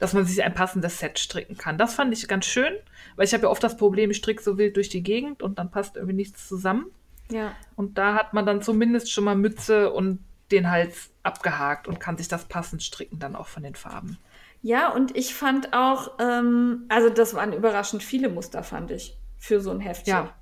dass 0.00 0.12
man 0.14 0.26
sich 0.26 0.42
ein 0.42 0.52
passendes 0.52 0.98
Set 0.98 1.18
stricken 1.18 1.56
kann. 1.56 1.78
Das 1.78 1.94
fand 1.94 2.12
ich 2.12 2.26
ganz 2.26 2.44
schön, 2.44 2.74
weil 3.14 3.24
ich 3.24 3.32
habe 3.32 3.44
ja 3.44 3.50
oft 3.50 3.62
das 3.62 3.76
Problem, 3.76 4.10
ich 4.10 4.16
stricke 4.16 4.42
so 4.42 4.58
wild 4.58 4.76
durch 4.76 4.88
die 4.88 5.04
Gegend 5.04 5.42
und 5.42 5.60
dann 5.60 5.70
passt 5.70 5.94
irgendwie 5.94 6.16
nichts 6.16 6.48
zusammen. 6.48 6.86
Ja. 7.30 7.54
Und 7.76 7.98
da 7.98 8.14
hat 8.14 8.34
man 8.34 8.44
dann 8.44 8.62
zumindest 8.62 9.12
schon 9.12 9.24
mal 9.24 9.36
Mütze 9.36 9.92
und 9.92 10.18
den 10.54 10.70
Hals 10.70 11.10
abgehakt 11.22 11.88
und 11.88 12.00
kann 12.00 12.16
sich 12.16 12.28
das 12.28 12.46
passend 12.46 12.82
stricken 12.82 13.18
dann 13.18 13.36
auch 13.36 13.46
von 13.46 13.62
den 13.62 13.74
Farben. 13.74 14.18
Ja, 14.62 14.88
und 14.88 15.16
ich 15.16 15.34
fand 15.34 15.74
auch, 15.74 16.12
ähm, 16.18 16.86
also 16.88 17.10
das 17.10 17.34
waren 17.34 17.52
überraschend 17.52 18.02
viele 18.02 18.30
Muster, 18.30 18.62
fand 18.62 18.90
ich, 18.90 19.18
für 19.38 19.60
so 19.60 19.70
ein 19.70 19.80
Heftchen. 19.80 20.14
Ja. 20.14 20.34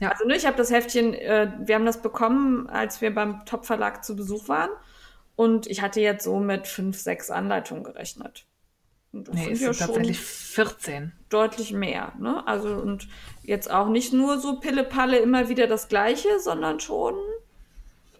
ja. 0.00 0.10
Also 0.10 0.24
ne, 0.26 0.34
ich 0.36 0.44
habe 0.44 0.56
das 0.56 0.72
Heftchen, 0.72 1.14
äh, 1.14 1.52
wir 1.60 1.76
haben 1.76 1.86
das 1.86 2.02
bekommen, 2.02 2.68
als 2.68 3.00
wir 3.00 3.14
beim 3.14 3.44
Top 3.46 3.64
Verlag 3.64 4.04
zu 4.04 4.16
Besuch 4.16 4.48
waren. 4.48 4.70
Und 5.36 5.68
ich 5.68 5.82
hatte 5.82 6.00
jetzt 6.00 6.24
so 6.24 6.40
mit 6.40 6.66
fünf, 6.66 6.98
sechs 6.98 7.30
Anleitungen 7.30 7.84
gerechnet. 7.84 8.46
Und 9.12 9.28
das 9.28 9.36
nee, 9.36 9.54
sind 9.54 9.60
ja 9.60 9.86
tatsächlich 9.86 10.18
14. 10.18 11.12
Deutlich 11.28 11.72
mehr. 11.72 12.12
Ne? 12.18 12.44
Also 12.46 12.70
und 12.70 13.08
jetzt 13.42 13.70
auch 13.70 13.88
nicht 13.88 14.12
nur 14.12 14.40
so 14.40 14.58
Pille-Palle 14.58 15.18
immer 15.18 15.48
wieder 15.48 15.68
das 15.68 15.88
Gleiche, 15.88 16.40
sondern 16.40 16.80
schon 16.80 17.14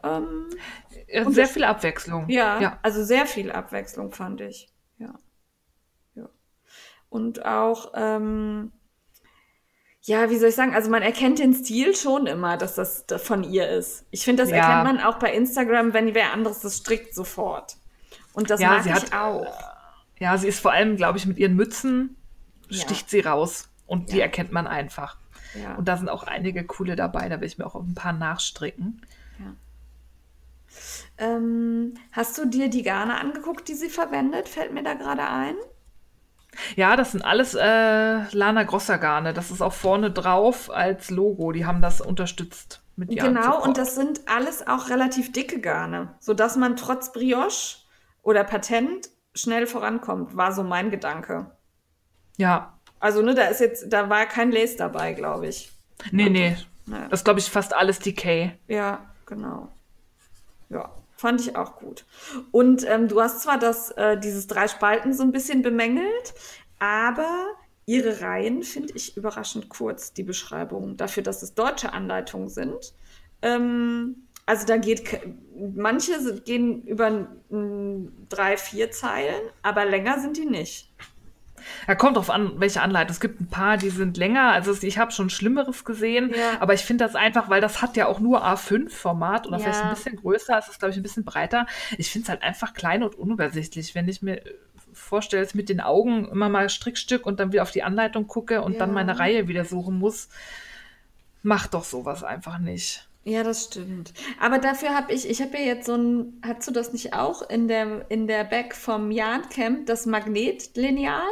ähm, 0.05 1.33
sehr 1.33 1.47
viel 1.47 1.65
Abwechslung. 1.65 2.29
Ja, 2.29 2.61
ja, 2.61 2.79
also 2.83 3.05
sehr 3.05 3.27
viel 3.27 3.51
Abwechslung 3.51 4.13
fand 4.13 4.41
ich. 4.41 4.69
Ja. 4.99 5.15
ja. 6.15 6.29
Und 7.09 7.45
auch, 7.45 7.93
ähm, 7.95 8.73
ja, 10.03 10.29
wie 10.31 10.37
soll 10.37 10.51
ich 10.51 10.55
sagen, 10.55 10.75
also 10.75 10.91
man 10.91 11.03
erkennt 11.03 11.39
den 11.39 11.55
Stil 11.55 11.97
schon 11.97 12.27
immer, 12.27 12.57
dass 12.57 12.75
das 12.75 13.05
von 13.23 13.45
ihr 13.45 13.69
ist. 13.69 14.07
Ich 14.11 14.25
finde, 14.25 14.43
das 14.43 14.51
ja. 14.51 14.57
erkennt 14.57 14.85
man 14.85 15.01
auch 15.01 15.19
bei 15.19 15.33
Instagram, 15.33 15.95
wenn 15.95 16.15
wer 16.15 16.33
anderes 16.33 16.61
das 16.61 16.77
strickt, 16.77 17.15
sofort. 17.15 17.77
Und 18.35 18.51
das 18.51 18.61
ja, 18.61 18.69
mag 18.69 18.83
sie 18.83 18.91
ich 18.91 18.95
hat, 18.95 19.13
auch. 19.15 19.47
Ja, 20.19 20.37
sie 20.37 20.49
ist 20.49 20.61
vor 20.61 20.73
allem, 20.73 20.97
glaube 20.97 21.19
ich, 21.19 21.27
mit 21.27 21.39
ihren 21.39 21.57
Mützen 21.57 22.17
sticht 22.71 23.03
ja. 23.03 23.09
sie 23.09 23.21
raus 23.21 23.69
und 23.87 24.13
die 24.13 24.21
erkennt 24.21 24.53
man 24.53 24.67
einfach. 24.67 25.19
Ja. 25.61 25.75
Und 25.75 25.87
da 25.87 25.97
sind 25.97 26.09
auch 26.09 26.25
einige 26.25 26.65
coole 26.65 26.97
dabei, 26.97 27.29
da 27.29 27.41
will 27.41 27.47
ich 27.47 27.59
mir 27.59 27.67
auch 27.67 27.75
ein 27.75 27.95
paar 27.95 28.13
nachstricken. 28.13 29.03
Ähm, 31.19 31.95
hast 32.13 32.37
du 32.39 32.47
dir 32.47 32.69
die 32.69 32.83
Garne 32.83 33.21
angeguckt, 33.21 33.69
die 33.69 33.75
sie 33.75 33.89
verwendet? 33.89 34.49
Fällt 34.49 34.73
mir 34.73 34.83
da 34.83 34.95
gerade 34.95 35.27
ein. 35.29 35.55
Ja, 36.77 36.97
das 36.97 37.13
sind 37.13 37.25
alles 37.25 37.55
äh, 37.55 37.61
Lana 38.37 38.63
Grosser 38.65 38.99
Garne. 38.99 39.33
Das 39.33 39.51
ist 39.51 39.61
auch 39.61 39.73
vorne 39.73 40.11
drauf 40.11 40.71
als 40.71 41.11
Logo. 41.11 41.53
Die 41.53 41.67
haben 41.67 41.83
das 41.83 42.01
unterstützt 42.01 42.83
mit 42.97 43.11
Genau, 43.11 43.43
Support. 43.43 43.67
und 43.67 43.79
das 43.79 43.95
sind 43.97 44.21
alles 44.29 44.67
auch 44.67 44.89
relativ 44.89 45.33
dicke 45.33 45.61
Garne, 45.61 46.15
sodass 46.21 46.57
man 46.57 46.77
trotz 46.77 47.13
Brioche 47.13 47.79
oder 48.23 48.45
Patent 48.45 49.09
schnell 49.35 49.67
vorankommt, 49.67 50.37
war 50.37 50.53
so 50.53 50.63
mein 50.63 50.91
Gedanke. 50.93 51.51
Ja. 52.37 52.79
Also, 53.01 53.21
ne, 53.21 53.35
da 53.35 53.47
ist 53.47 53.61
jetzt, 53.61 53.93
da 53.93 54.09
war 54.09 54.27
kein 54.27 54.53
Lace 54.53 54.77
dabei, 54.77 55.13
glaube 55.13 55.49
ich. 55.49 55.73
Nee, 56.13 56.31
nee. 56.31 56.57
Ja. 56.87 57.09
Das 57.09 57.21
ist, 57.21 57.25
glaube 57.25 57.41
ich, 57.41 57.51
fast 57.51 57.75
alles 57.75 57.99
Decay. 57.99 58.53
Ja, 58.69 59.05
genau. 59.27 59.69
Ja, 60.71 60.91
fand 61.17 61.41
ich 61.41 61.57
auch 61.57 61.77
gut. 61.77 62.05
Und 62.51 62.85
ähm, 62.89 63.09
du 63.09 63.21
hast 63.21 63.41
zwar 63.41 63.59
das, 63.59 63.91
äh, 63.93 64.19
dieses 64.19 64.47
drei 64.47 64.69
Spalten 64.69 65.13
so 65.13 65.23
ein 65.23 65.33
bisschen 65.33 65.63
bemängelt, 65.63 66.35
aber 66.79 67.47
ihre 67.87 68.21
Reihen 68.21 68.63
finde 68.63 68.95
ich 68.95 69.17
überraschend 69.17 69.69
kurz, 69.69 70.13
die 70.13 70.23
Beschreibung, 70.23 70.97
dafür, 70.97 71.23
dass 71.23 71.43
es 71.43 71.55
deutsche 71.55 71.93
Anleitungen 71.93 72.49
sind. 72.49 72.95
Ähm, 73.43 74.27
also 74.47 74.67
da 74.67 74.77
geht, 74.77 75.03
manche 75.75 76.41
gehen 76.41 76.83
über 76.83 77.29
drei, 78.29 78.57
vier 78.57 78.91
Zeilen, 78.91 79.41
aber 79.63 79.87
länger 79.87 80.21
sind 80.21 80.37
die 80.37 80.45
nicht. 80.45 80.93
Ja, 81.87 81.95
kommt 81.95 82.17
drauf 82.17 82.31
an, 82.31 82.53
welche 82.61 82.83
Anleitung. 82.83 83.13
Es 83.13 83.21
gibt 83.21 83.41
ein 83.41 83.49
paar, 83.49 83.77
die 83.77 83.91
sind 83.91 84.17
länger. 84.17 84.53
Also 84.53 84.75
ich 84.83 84.99
habe 84.99 85.13
schon 85.13 85.31
Schlimmeres 85.31 85.85
gesehen, 85.85 86.33
ja. 86.35 86.61
aber 86.61 86.75
ich 86.75 86.83
finde 86.83 87.05
das 87.05 87.15
einfach, 87.15 87.49
weil 87.49 87.61
das 87.61 87.83
hat 87.83 87.97
ja 87.97 88.07
auch 88.07 88.21
nur 88.21 88.45
A5-Format 88.45 89.47
oder 89.47 89.59
ja. 89.59 89.63
vielleicht 89.63 89.83
ein 89.83 89.95
bisschen 89.95 90.17
größer. 90.17 90.59
Es 90.59 90.69
ist, 90.69 90.79
glaube 90.79 90.93
ich, 90.93 90.97
ein 90.97 91.03
bisschen 91.03 91.25
breiter. 91.25 91.67
Ich 91.99 92.11
finde 92.11 92.25
es 92.25 92.29
halt 92.29 92.43
einfach 92.43 92.75
klein 92.75 93.03
und 93.03 93.15
unübersichtlich, 93.15 93.95
wenn 93.95 94.09
ich 94.09 94.23
mir 94.23 94.43
vorstelle, 94.93 95.43
dass 95.43 95.55
mit 95.55 95.69
den 95.69 95.81
Augen 95.81 96.29
immer 96.29 96.49
mal 96.49 96.69
Strickstück 96.69 97.27
und 97.27 97.41
dann 97.41 97.53
wieder 97.53 97.63
auf 97.63 97.71
die 97.71 97.83
Anleitung 97.83 98.27
gucke 98.27 98.63
und 98.63 98.75
ja. 98.75 98.79
dann 98.79 98.93
meine 98.93 99.19
Reihe 99.19 99.49
wieder 99.49 99.65
suchen 99.65 99.99
muss. 99.99 100.29
Mach 101.43 101.67
doch 101.67 101.85
sowas 101.85 102.25
einfach 102.25 102.59
nicht. 102.59 103.07
Ja, 103.25 103.43
das 103.43 103.65
stimmt. 103.65 104.13
Aber 104.39 104.59
dafür 104.59 104.95
habe 104.95 105.13
ich, 105.13 105.29
ich 105.29 105.41
habe 105.41 105.57
ja 105.57 105.65
jetzt 105.65 105.87
so 105.87 105.95
ein, 105.95 106.41
hast 106.43 106.69
du 106.69 106.73
das 106.73 106.93
nicht 106.93 107.15
auch 107.15 107.49
in 107.49 107.69
der, 107.69 108.11
in 108.11 108.27
der 108.27 108.45
Back 108.45 108.75
vom 108.75 109.11
Jahn-Camp, 109.11 109.87
das 109.87 110.05
Magnetlineal? 110.05 111.23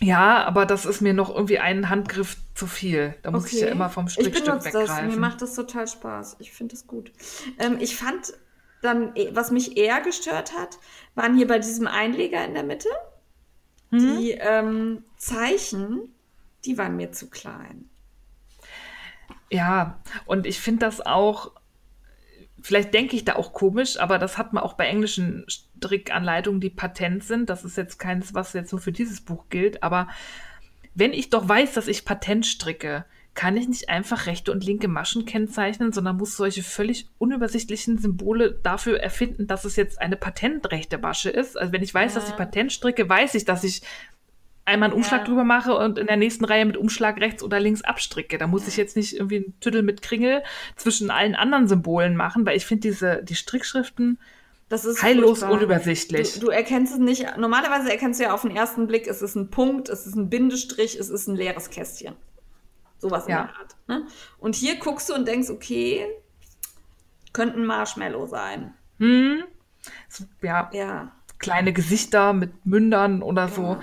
Ja, 0.00 0.44
aber 0.44 0.66
das 0.66 0.84
ist 0.84 1.00
mir 1.00 1.14
noch 1.14 1.34
irgendwie 1.34 1.58
ein 1.58 1.88
Handgriff 1.88 2.36
zu 2.54 2.66
viel. 2.66 3.14
Da 3.22 3.30
muss 3.30 3.50
ich 3.52 3.60
ja 3.60 3.68
immer 3.68 3.88
vom 3.88 4.06
Ich 4.06 4.12
Strickstück 4.12 4.44
benutze 4.46 4.70
das. 4.70 4.88
Mir 4.90 4.96
weggreifen. 4.96 5.20
macht 5.20 5.40
das 5.42 5.54
total 5.54 5.86
Spaß. 5.88 6.36
Ich 6.38 6.52
finde 6.52 6.74
das 6.74 6.86
gut. 6.86 7.10
Ähm, 7.58 7.78
ich 7.80 7.96
fand 7.96 8.34
dann, 8.82 9.16
eh- 9.16 9.30
was 9.34 9.50
mich 9.50 9.78
eher 9.78 10.02
gestört 10.02 10.52
hat, 10.54 10.78
waren 11.14 11.34
hier 11.36 11.46
bei 11.46 11.58
diesem 11.58 11.86
Einleger 11.86 12.44
in 12.44 12.54
der 12.54 12.62
Mitte 12.64 12.88
Mhm. 13.90 14.18
die 14.18 14.32
ähm, 14.32 15.04
Zeichen, 15.16 16.12
die 16.64 16.76
waren 16.76 16.96
mir 16.96 17.12
zu 17.12 17.30
klein. 17.30 17.88
Ja, 19.50 19.98
und 20.26 20.44
ich 20.46 20.60
finde 20.60 20.80
das 20.86 21.00
auch, 21.00 21.52
vielleicht 22.66 22.92
denke 22.94 23.14
ich 23.14 23.24
da 23.24 23.36
auch 23.36 23.52
komisch, 23.52 23.96
aber 23.96 24.18
das 24.18 24.38
hat 24.38 24.52
man 24.52 24.64
auch 24.64 24.72
bei 24.72 24.86
englischen 24.86 25.44
Strickanleitungen, 25.46 26.60
die 26.60 26.70
patent 26.70 27.22
sind. 27.22 27.48
Das 27.48 27.64
ist 27.64 27.76
jetzt 27.76 27.98
keins, 27.98 28.34
was 28.34 28.54
jetzt 28.54 28.72
nur 28.72 28.80
für 28.80 28.90
dieses 28.90 29.20
Buch 29.20 29.44
gilt, 29.50 29.84
aber 29.84 30.08
wenn 30.94 31.12
ich 31.12 31.30
doch 31.30 31.48
weiß, 31.48 31.74
dass 31.74 31.86
ich 31.86 32.04
Patent 32.04 32.44
stricke, 32.44 33.04
kann 33.34 33.56
ich 33.56 33.68
nicht 33.68 33.88
einfach 33.88 34.26
rechte 34.26 34.50
und 34.50 34.64
linke 34.64 34.88
Maschen 34.88 35.26
kennzeichnen, 35.26 35.92
sondern 35.92 36.16
muss 36.16 36.36
solche 36.36 36.62
völlig 36.62 37.06
unübersichtlichen 37.18 37.98
Symbole 37.98 38.58
dafür 38.62 38.98
erfinden, 38.98 39.46
dass 39.46 39.64
es 39.64 39.76
jetzt 39.76 40.00
eine 40.00 40.16
patentrechte 40.16 40.98
Masche 40.98 41.30
ist. 41.30 41.56
Also 41.56 41.72
wenn 41.72 41.82
ich 41.82 41.92
weiß, 41.92 42.14
dass 42.14 42.24
ich 42.24 42.30
Ja. 42.30 42.36
Patent 42.36 42.72
stricke, 42.72 43.08
weiß 43.08 43.34
ich, 43.34 43.44
dass 43.44 43.62
ich 43.62 43.82
einmal 44.66 44.88
einen 44.90 44.96
Umschlag 44.96 45.20
Ja. 45.20 45.26
drüber 45.26 45.44
mache 45.44 45.74
und 45.76 45.96
in 45.98 46.06
der 46.06 46.16
nächsten 46.16 46.44
Reihe 46.44 46.66
mit 46.66 46.76
Umschlag 46.76 47.18
rechts 47.20 47.42
oder 47.42 47.58
links 47.60 47.82
abstricke. 47.82 48.36
Da 48.38 48.46
muss 48.46 48.68
ich 48.68 48.76
jetzt 48.76 48.96
nicht 48.96 49.14
irgendwie 49.14 49.36
einen 49.36 49.60
Tüdel 49.60 49.82
mit 49.82 50.02
Kringel 50.02 50.42
zwischen 50.76 51.10
allen 51.10 51.34
anderen 51.34 51.68
Symbolen 51.68 52.16
machen, 52.16 52.44
weil 52.44 52.56
ich 52.56 52.66
finde 52.66 52.82
diese, 52.82 53.22
die 53.22 53.34
Strickschriften 53.36 54.18
Das 54.68 54.84
ist 54.84 55.02
heillos 55.02 55.38
furchtbar. 55.38 55.52
unübersichtlich. 55.52 56.34
Du, 56.34 56.40
du 56.40 56.48
erkennst 56.48 56.92
es 56.94 56.98
nicht. 56.98 57.24
Normalerweise 57.38 57.90
erkennst 57.90 58.18
du 58.20 58.24
ja 58.24 58.34
auf 58.34 58.42
den 58.42 58.50
ersten 58.54 58.86
Blick, 58.86 59.06
es 59.06 59.22
ist 59.22 59.36
ein 59.36 59.50
Punkt, 59.50 59.88
es 59.88 60.06
ist 60.06 60.16
ein 60.16 60.28
Bindestrich, 60.28 60.96
es 60.98 61.08
ist 61.08 61.28
ein 61.28 61.36
leeres 61.36 61.70
Kästchen. 61.70 62.16
Sowas 62.98 63.26
in 63.26 63.32
Ja. 63.32 63.42
der 63.44 63.56
Art. 63.56 63.76
Ne? 63.88 64.06
Und 64.38 64.56
hier 64.56 64.76
guckst 64.76 65.08
du 65.08 65.14
und 65.14 65.28
denkst, 65.28 65.50
okay, 65.50 66.06
könnte 67.32 67.58
ein 67.60 67.66
Marshmallow 67.66 68.26
sein. 68.26 68.74
Hm? 68.98 69.44
So, 70.08 70.24
ja, 70.42 70.70
Ja. 70.72 71.12
kleine 71.38 71.72
Gesichter 71.72 72.32
mit 72.32 72.64
Mündern 72.66 73.22
oder 73.22 73.48
so. 73.48 73.76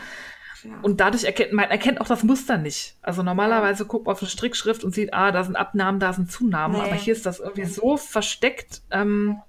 Ja. 0.64 0.80
Und 0.82 1.00
dadurch 1.00 1.24
erkennt 1.24 1.54
man 1.54 1.70
erkennt 1.70 2.02
auch 2.02 2.08
das 2.08 2.24
Muster 2.24 2.58
nicht. 2.58 2.96
Also 3.02 3.24
normalerweise 3.24 3.86
guckt 3.86 4.06
man 4.06 4.14
auf 4.14 4.22
eine 4.22 4.30
Strickschrift 4.30 4.84
und 4.84 4.94
sieht, 4.94 5.14
ah, 5.14 5.32
da 5.32 5.44
sind 5.44 5.56
Abnahmen, 5.56 6.00
da 6.00 6.14
sind 6.14 6.32
Zunahmen. 6.32 6.78
Nee. 6.78 6.84
Aber 6.84 6.96
hier 6.96 7.14
ist 7.14 7.26
das 7.26 7.40
irgendwie 7.40 7.66
so 7.66 7.98
versteckt. 7.98 8.82
Ähm, 8.92 9.42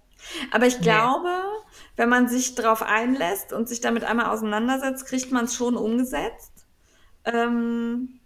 Aber 0.50 0.66
ich 0.66 0.80
glaube, 0.80 1.30
wenn 1.96 2.08
man 2.08 2.28
sich 2.28 2.54
darauf 2.54 2.82
einlässt 2.82 3.52
und 3.52 3.68
sich 3.68 3.80
damit 3.80 4.04
einmal 4.04 4.26
auseinandersetzt, 4.26 5.06
kriegt 5.06 5.32
man 5.32 5.44
es 5.44 5.54
schon 5.54 5.76
umgesetzt. 5.76 6.66
Ähm, 7.24 8.20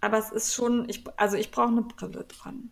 aber 0.00 0.18
es 0.18 0.30
ist 0.30 0.54
schon, 0.54 0.88
ich, 0.88 1.04
also 1.16 1.36
ich 1.36 1.50
brauche 1.50 1.68
eine 1.68 1.82
Brille 1.82 2.24
dran. 2.24 2.70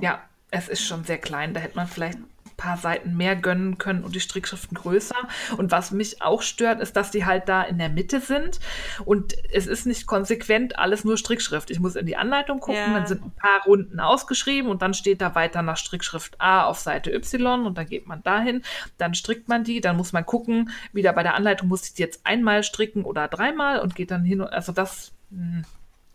ja, 0.00 0.20
es 0.50 0.68
ist 0.68 0.82
schon 0.84 1.04
sehr 1.04 1.18
klein. 1.18 1.54
Da 1.54 1.60
hätte 1.60 1.76
man 1.76 1.86
vielleicht 1.86 2.18
paar 2.62 2.76
Seiten 2.76 3.16
mehr 3.16 3.34
gönnen 3.34 3.76
können 3.78 4.04
und 4.04 4.14
die 4.14 4.20
Strickschriften 4.20 4.76
größer. 4.76 5.16
Und 5.56 5.70
was 5.72 5.90
mich 5.90 6.22
auch 6.22 6.42
stört, 6.42 6.80
ist, 6.80 6.94
dass 6.96 7.10
die 7.10 7.24
halt 7.26 7.48
da 7.48 7.62
in 7.62 7.78
der 7.78 7.88
Mitte 7.88 8.20
sind. 8.20 8.60
Und 9.04 9.34
es 9.52 9.66
ist 9.66 9.84
nicht 9.84 10.06
konsequent 10.06 10.78
alles 10.78 11.04
nur 11.04 11.16
Strickschrift. 11.16 11.70
Ich 11.70 11.80
muss 11.80 11.96
in 11.96 12.06
die 12.06 12.16
Anleitung 12.16 12.60
gucken, 12.60 12.76
Ja. 12.80 12.92
dann 12.94 13.06
sind 13.06 13.24
ein 13.24 13.32
paar 13.32 13.64
Runden 13.66 13.98
ausgeschrieben 13.98 14.70
und 14.70 14.80
dann 14.82 14.94
steht 14.94 15.20
da 15.20 15.34
weiter 15.34 15.62
nach 15.62 15.76
Strickschrift 15.76 16.40
A 16.40 16.64
auf 16.66 16.78
Seite 16.78 17.12
Y 17.12 17.66
und 17.66 17.76
dann 17.78 17.86
geht 17.86 18.06
man 18.06 18.22
dahin, 18.22 18.62
dann 18.98 19.14
strickt 19.14 19.48
man 19.48 19.64
die, 19.64 19.80
dann 19.80 19.96
muss 19.96 20.12
man 20.12 20.24
gucken, 20.24 20.70
wieder 20.92 21.12
bei 21.12 21.22
der 21.22 21.34
Anleitung 21.34 21.68
muss 21.68 21.84
ich 21.86 21.94
die 21.94 22.02
jetzt 22.02 22.24
einmal 22.24 22.62
stricken 22.62 23.04
oder 23.04 23.26
dreimal 23.28 23.80
und 23.80 23.94
geht 23.96 24.10
dann 24.10 24.22
hin 24.24 24.40
und 24.40 24.52
also 24.52 24.72
das 24.72 25.12
hm, 25.30 25.64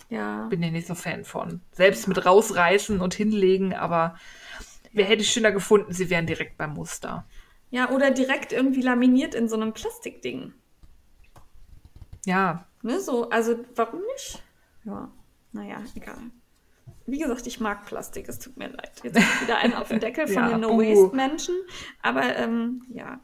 Ja. 0.10 0.48
bin 0.50 0.64
ich 0.64 0.72
nicht 0.72 0.88
so 0.88 0.96
Fan 0.96 1.26
von. 1.26 1.60
Selbst 1.74 2.08
mit 2.08 2.26
rausreißen 2.26 3.02
und 3.02 3.14
hinlegen, 3.14 3.74
aber 3.74 4.16
wer 4.98 5.06
hätte 5.06 5.22
ich 5.22 5.30
schöner 5.32 5.52
gefunden, 5.52 5.94
sie 5.94 6.10
wären 6.10 6.26
direkt 6.26 6.58
beim 6.58 6.74
Muster. 6.74 7.26
Ja, 7.70 7.90
oder 7.92 8.12
direkt 8.12 8.54
irgendwie 8.54 8.82
laminiert 8.82 9.36
in 9.36 9.50
so 9.50 9.56
einem 9.56 9.74
Plastikding. 9.74 10.54
Ja, 12.26 12.68
Ne, 12.84 13.00
so, 13.00 13.30
also 13.30 13.60
warum 13.76 14.00
nicht? 14.14 14.42
Ja, 14.86 15.12
naja, 15.52 15.84
egal. 15.96 16.18
Wie 17.06 17.20
gesagt, 17.20 17.48
ich 17.48 17.60
mag 17.60 17.86
Plastik, 17.86 18.28
es 18.30 18.40
tut 18.40 18.58
mir 18.58 18.70
leid. 18.70 18.92
Jetzt 19.04 19.18
wieder 19.42 19.58
ein 19.58 19.74
auf 19.74 19.88
den 19.90 20.00
Deckel 20.00 20.28
von 20.28 20.36
Ja, 20.36 20.50
den 20.50 20.62
buh. 20.62 20.82
No-Waste-Menschen. 20.82 21.56
Aber 22.02 22.36
ähm, 22.36 22.84
ja. 22.94 23.20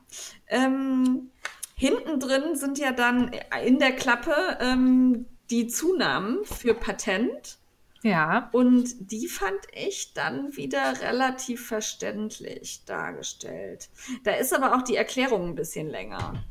Ähm, 0.48 1.30
hinten 1.76 2.20
drin 2.20 2.56
sind 2.56 2.78
ja 2.80 2.92
dann 2.92 3.32
in 3.66 3.80
der 3.80 3.94
Klappe 3.94 4.58
ähm, 4.60 5.26
die 5.50 5.68
Zunahmen 5.68 6.44
für 6.46 6.74
Patent. 6.74 7.58
Ja, 8.04 8.54
Und 8.54 9.12
die 9.12 9.28
fand 9.28 9.60
ich 9.74 10.14
dann 10.14 10.56
wieder 10.56 11.02
relativ 11.02 11.68
verständlich 11.68 12.86
dargestellt. 12.86 13.90
Da 14.24 14.32
ist 14.36 14.54
aber 14.54 14.76
auch 14.76 14.82
die 14.84 14.96
Erklärung 14.96 15.50
ein 15.50 15.56
bisschen 15.56 15.90
länger. 15.90 16.44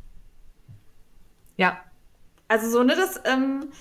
ja. 1.56 1.82
Also 2.48 2.68
so, 2.70 2.82
ne, 2.82 2.94
das, 2.96 3.20
ähm, 3.24 3.72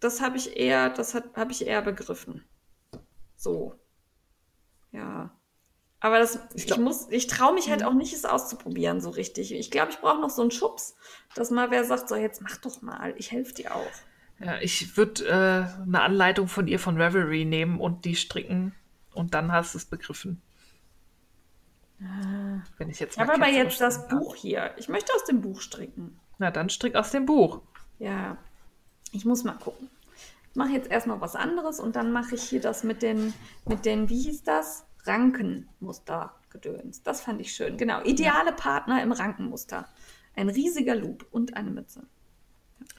das 0.00 0.20
habe 0.22 0.38
ich 0.38 0.56
eher, 0.56 0.90
das 0.90 1.14
habe 1.14 1.52
ich 1.52 1.66
eher 1.66 1.82
begriffen. 1.82 2.44
So. 3.36 3.74
Ja. 4.92 5.30
Aber 6.00 6.18
das, 6.20 6.38
ich, 6.54 6.66
glaub- 6.66 6.80
muss, 6.80 7.08
ich 7.10 7.26
traue 7.26 7.54
mich 7.54 7.70
halt 7.70 7.84
auch 7.84 7.94
nicht, 7.94 8.14
es 8.14 8.24
auszuprobieren, 8.24 9.00
so 9.00 9.10
richtig. 9.10 9.52
Ich 9.52 9.70
glaube, 9.70 9.90
ich 9.92 9.98
brauche 9.98 10.20
noch 10.20 10.30
so 10.30 10.42
einen 10.42 10.50
Schubs, 10.52 10.96
dass 11.34 11.50
mal 11.50 11.70
wer 11.70 11.84
sagt, 11.84 12.08
so, 12.08 12.16
jetzt 12.16 12.40
mach 12.42 12.56
doch 12.58 12.82
mal, 12.82 13.14
ich 13.18 13.32
helfe 13.32 13.54
dir 13.54 13.74
auch. 13.74 13.90
Ja 14.40 14.58
ich 14.60 14.96
würde 14.96 15.26
äh, 15.26 15.82
eine 15.82 16.02
Anleitung 16.02 16.48
von 16.48 16.66
ihr 16.68 16.78
von 16.78 17.00
Revelry 17.00 17.44
nehmen 17.44 17.80
und 17.80 18.04
die 18.04 18.16
stricken 18.16 18.74
und 19.14 19.34
dann 19.34 19.52
hast 19.52 19.74
du 19.74 19.78
es 19.78 19.84
begriffen. 19.84 20.40
Wenn 22.76 22.90
ich 22.90 23.00
jetzt 23.00 23.14
Ich 23.14 23.20
habe 23.20 23.34
aber 23.34 23.48
jetzt 23.48 23.80
das 23.80 24.06
darf. 24.06 24.08
Buch 24.10 24.36
hier. 24.36 24.72
Ich 24.76 24.88
möchte 24.88 25.12
aus 25.14 25.24
dem 25.24 25.40
Buch 25.40 25.60
stricken. 25.60 26.20
Na, 26.38 26.50
dann 26.50 26.70
strick 26.70 26.94
aus 26.94 27.10
dem 27.10 27.26
Buch. 27.26 27.60
Ja, 27.98 28.36
ich 29.10 29.24
muss 29.24 29.42
mal 29.42 29.54
gucken. 29.54 29.90
Ich 30.50 30.56
mache 30.56 30.70
jetzt 30.70 30.90
erstmal 30.90 31.20
was 31.20 31.34
anderes 31.34 31.80
und 31.80 31.96
dann 31.96 32.12
mache 32.12 32.36
ich 32.36 32.42
hier 32.42 32.60
das 32.60 32.84
mit 32.84 33.02
den, 33.02 33.34
mit 33.66 33.84
den, 33.84 34.08
wie 34.08 34.22
hieß 34.22 34.44
das? 34.44 34.86
Rankenmuster 35.04 36.34
gedöns. 36.50 37.02
Das 37.02 37.20
fand 37.20 37.40
ich 37.40 37.52
schön. 37.52 37.76
Genau, 37.76 38.02
ideale 38.02 38.52
Partner 38.52 39.02
im 39.02 39.12
Rankenmuster. 39.12 39.88
Ein 40.36 40.48
riesiger 40.48 40.94
Loop 40.94 41.26
und 41.30 41.56
eine 41.56 41.70
Mütze. 41.70 42.06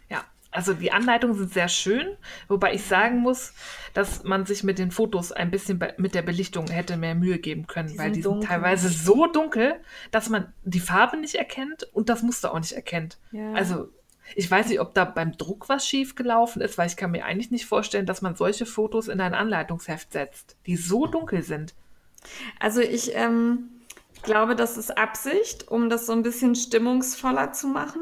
Ja, 0.09 0.25
also 0.51 0.73
die 0.73 0.91
Anleitungen 0.91 1.37
sind 1.37 1.53
sehr 1.53 1.67
schön, 1.69 2.07
wobei 2.47 2.73
ich 2.73 2.83
sagen 2.83 3.19
muss, 3.19 3.53
dass 3.93 4.23
man 4.23 4.45
sich 4.45 4.63
mit 4.63 4.79
den 4.79 4.91
Fotos 4.91 5.31
ein 5.31 5.51
bisschen 5.51 5.83
mit 5.97 6.15
der 6.15 6.21
Belichtung 6.23 6.67
hätte 6.67 6.97
mehr 6.97 7.15
Mühe 7.15 7.37
geben 7.37 7.67
können, 7.67 7.89
Die 7.89 7.97
weil 7.97 8.05
sind 8.05 8.15
die 8.15 8.21
sind 8.23 8.31
dunkel. 8.31 8.47
teilweise 8.49 8.89
so 8.89 9.27
dunkel, 9.27 9.75
dass 10.11 10.29
man 10.29 10.51
die 10.63 10.79
Farbe 10.79 11.17
nicht 11.17 11.35
erkennt 11.35 11.83
und 11.93 12.09
das 12.09 12.23
Muster 12.23 12.51
auch 12.53 12.59
nicht 12.59 12.73
erkennt. 12.73 13.19
Ja. 13.31 13.53
Also 13.53 13.89
ich 14.35 14.49
weiß 14.49 14.69
nicht, 14.69 14.79
ob 14.79 14.93
da 14.93 15.05
beim 15.05 15.37
Druck 15.37 15.69
was 15.69 15.87
schief 15.87 16.15
gelaufen 16.15 16.61
ist, 16.61 16.77
weil 16.77 16.87
ich 16.87 16.95
kann 16.97 17.11
mir 17.11 17.25
eigentlich 17.25 17.51
nicht 17.51 17.65
vorstellen, 17.65 18.05
dass 18.05 18.21
man 18.21 18.35
solche 18.35 18.65
Fotos 18.65 19.07
in 19.07 19.21
ein 19.21 19.33
Anleitungsheft 19.33 20.13
setzt, 20.13 20.55
die 20.65 20.75
so 20.75 21.05
dunkel 21.07 21.41
sind. 21.41 21.73
Also 22.59 22.81
ich 22.81 23.15
ähm, 23.15 23.69
glaube, 24.23 24.55
das 24.55 24.77
ist 24.77 24.97
Absicht, 24.97 25.67
um 25.67 25.89
das 25.89 26.05
so 26.05 26.13
ein 26.13 26.23
bisschen 26.23 26.55
stimmungsvoller 26.55 27.53
zu 27.53 27.67
machen. 27.67 28.01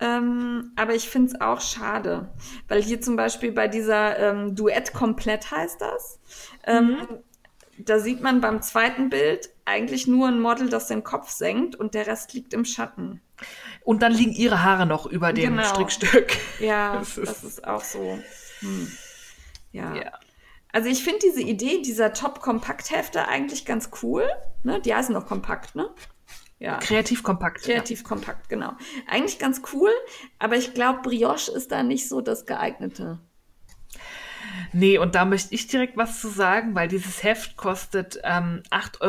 Ähm, 0.00 0.72
aber 0.76 0.94
ich 0.94 1.08
finde 1.08 1.32
es 1.34 1.40
auch 1.40 1.60
schade, 1.60 2.28
weil 2.68 2.82
hier 2.82 3.00
zum 3.00 3.16
Beispiel 3.16 3.50
bei 3.52 3.66
dieser 3.68 4.18
ähm, 4.18 4.54
Duett 4.54 4.92
komplett 4.92 5.50
heißt 5.50 5.80
das. 5.80 6.20
Ähm, 6.64 6.98
Da 7.80 8.00
sieht 8.00 8.20
man 8.22 8.40
beim 8.40 8.60
zweiten 8.62 9.08
Bild 9.08 9.50
eigentlich 9.64 10.06
nur 10.08 10.26
ein 10.28 10.40
Model, 10.40 10.68
das 10.68 10.88
den 10.88 11.04
Kopf 11.04 11.30
senkt 11.30 11.76
und 11.76 11.94
der 11.94 12.06
Rest 12.08 12.32
liegt 12.34 12.52
im 12.52 12.64
Schatten. 12.64 13.20
Und 13.84 14.02
dann 14.02 14.10
liegen 14.12 14.32
ihre 14.32 14.64
Haare 14.64 14.84
noch 14.86 15.06
über 15.06 15.32
dem 15.32 15.56
Genau. 15.56 15.62
Strickstück. 15.68 16.36
Ja, 16.60 16.96
Das 16.98 17.14
das 17.14 17.28
ist- 17.28 17.44
ist, 17.44 17.64
auch 17.68 17.82
so. 17.84 18.18
Hm. 18.60 18.92
Ja. 19.70 19.94
Ja. 19.94 20.12
Also 20.72 20.88
ich 20.88 21.02
finde 21.04 21.20
diese 21.24 21.40
Idee 21.42 21.80
dieser 21.82 22.12
Top-Kompakt-Hefte 22.12 23.28
eigentlich 23.28 23.64
ganz 23.64 23.90
cool. 24.02 24.28
Ne? 24.64 24.80
Die 24.80 24.92
heißen 24.94 25.14
noch 25.14 25.26
kompakt, 25.26 25.74
ne? 25.76 25.88
Ja. 26.58 26.78
Kreativ 26.78 27.22
kompakt. 27.22 27.62
Kreativ 27.62 28.02
kompakt, 28.02 28.48
genau. 28.48 28.72
Eigentlich 29.06 29.38
ganz 29.38 29.62
cool, 29.72 29.90
aber 30.38 30.56
ich 30.56 30.74
glaube, 30.74 31.00
Brioche 31.02 31.52
ist 31.52 31.70
da 31.70 31.82
nicht 31.82 32.08
so 32.08 32.20
das 32.20 32.46
geeignete. 32.46 33.20
Nee, 34.72 34.98
und 34.98 35.14
da 35.14 35.24
möchte 35.24 35.54
ich 35.54 35.66
direkt 35.68 35.96
was 35.96 36.20
zu 36.20 36.28
sagen, 36.28 36.74
weil 36.74 36.88
dieses 36.88 37.22
Heft 37.22 37.56
kostet 37.56 38.18
ähm, 38.24 38.62
8,99 38.70 39.00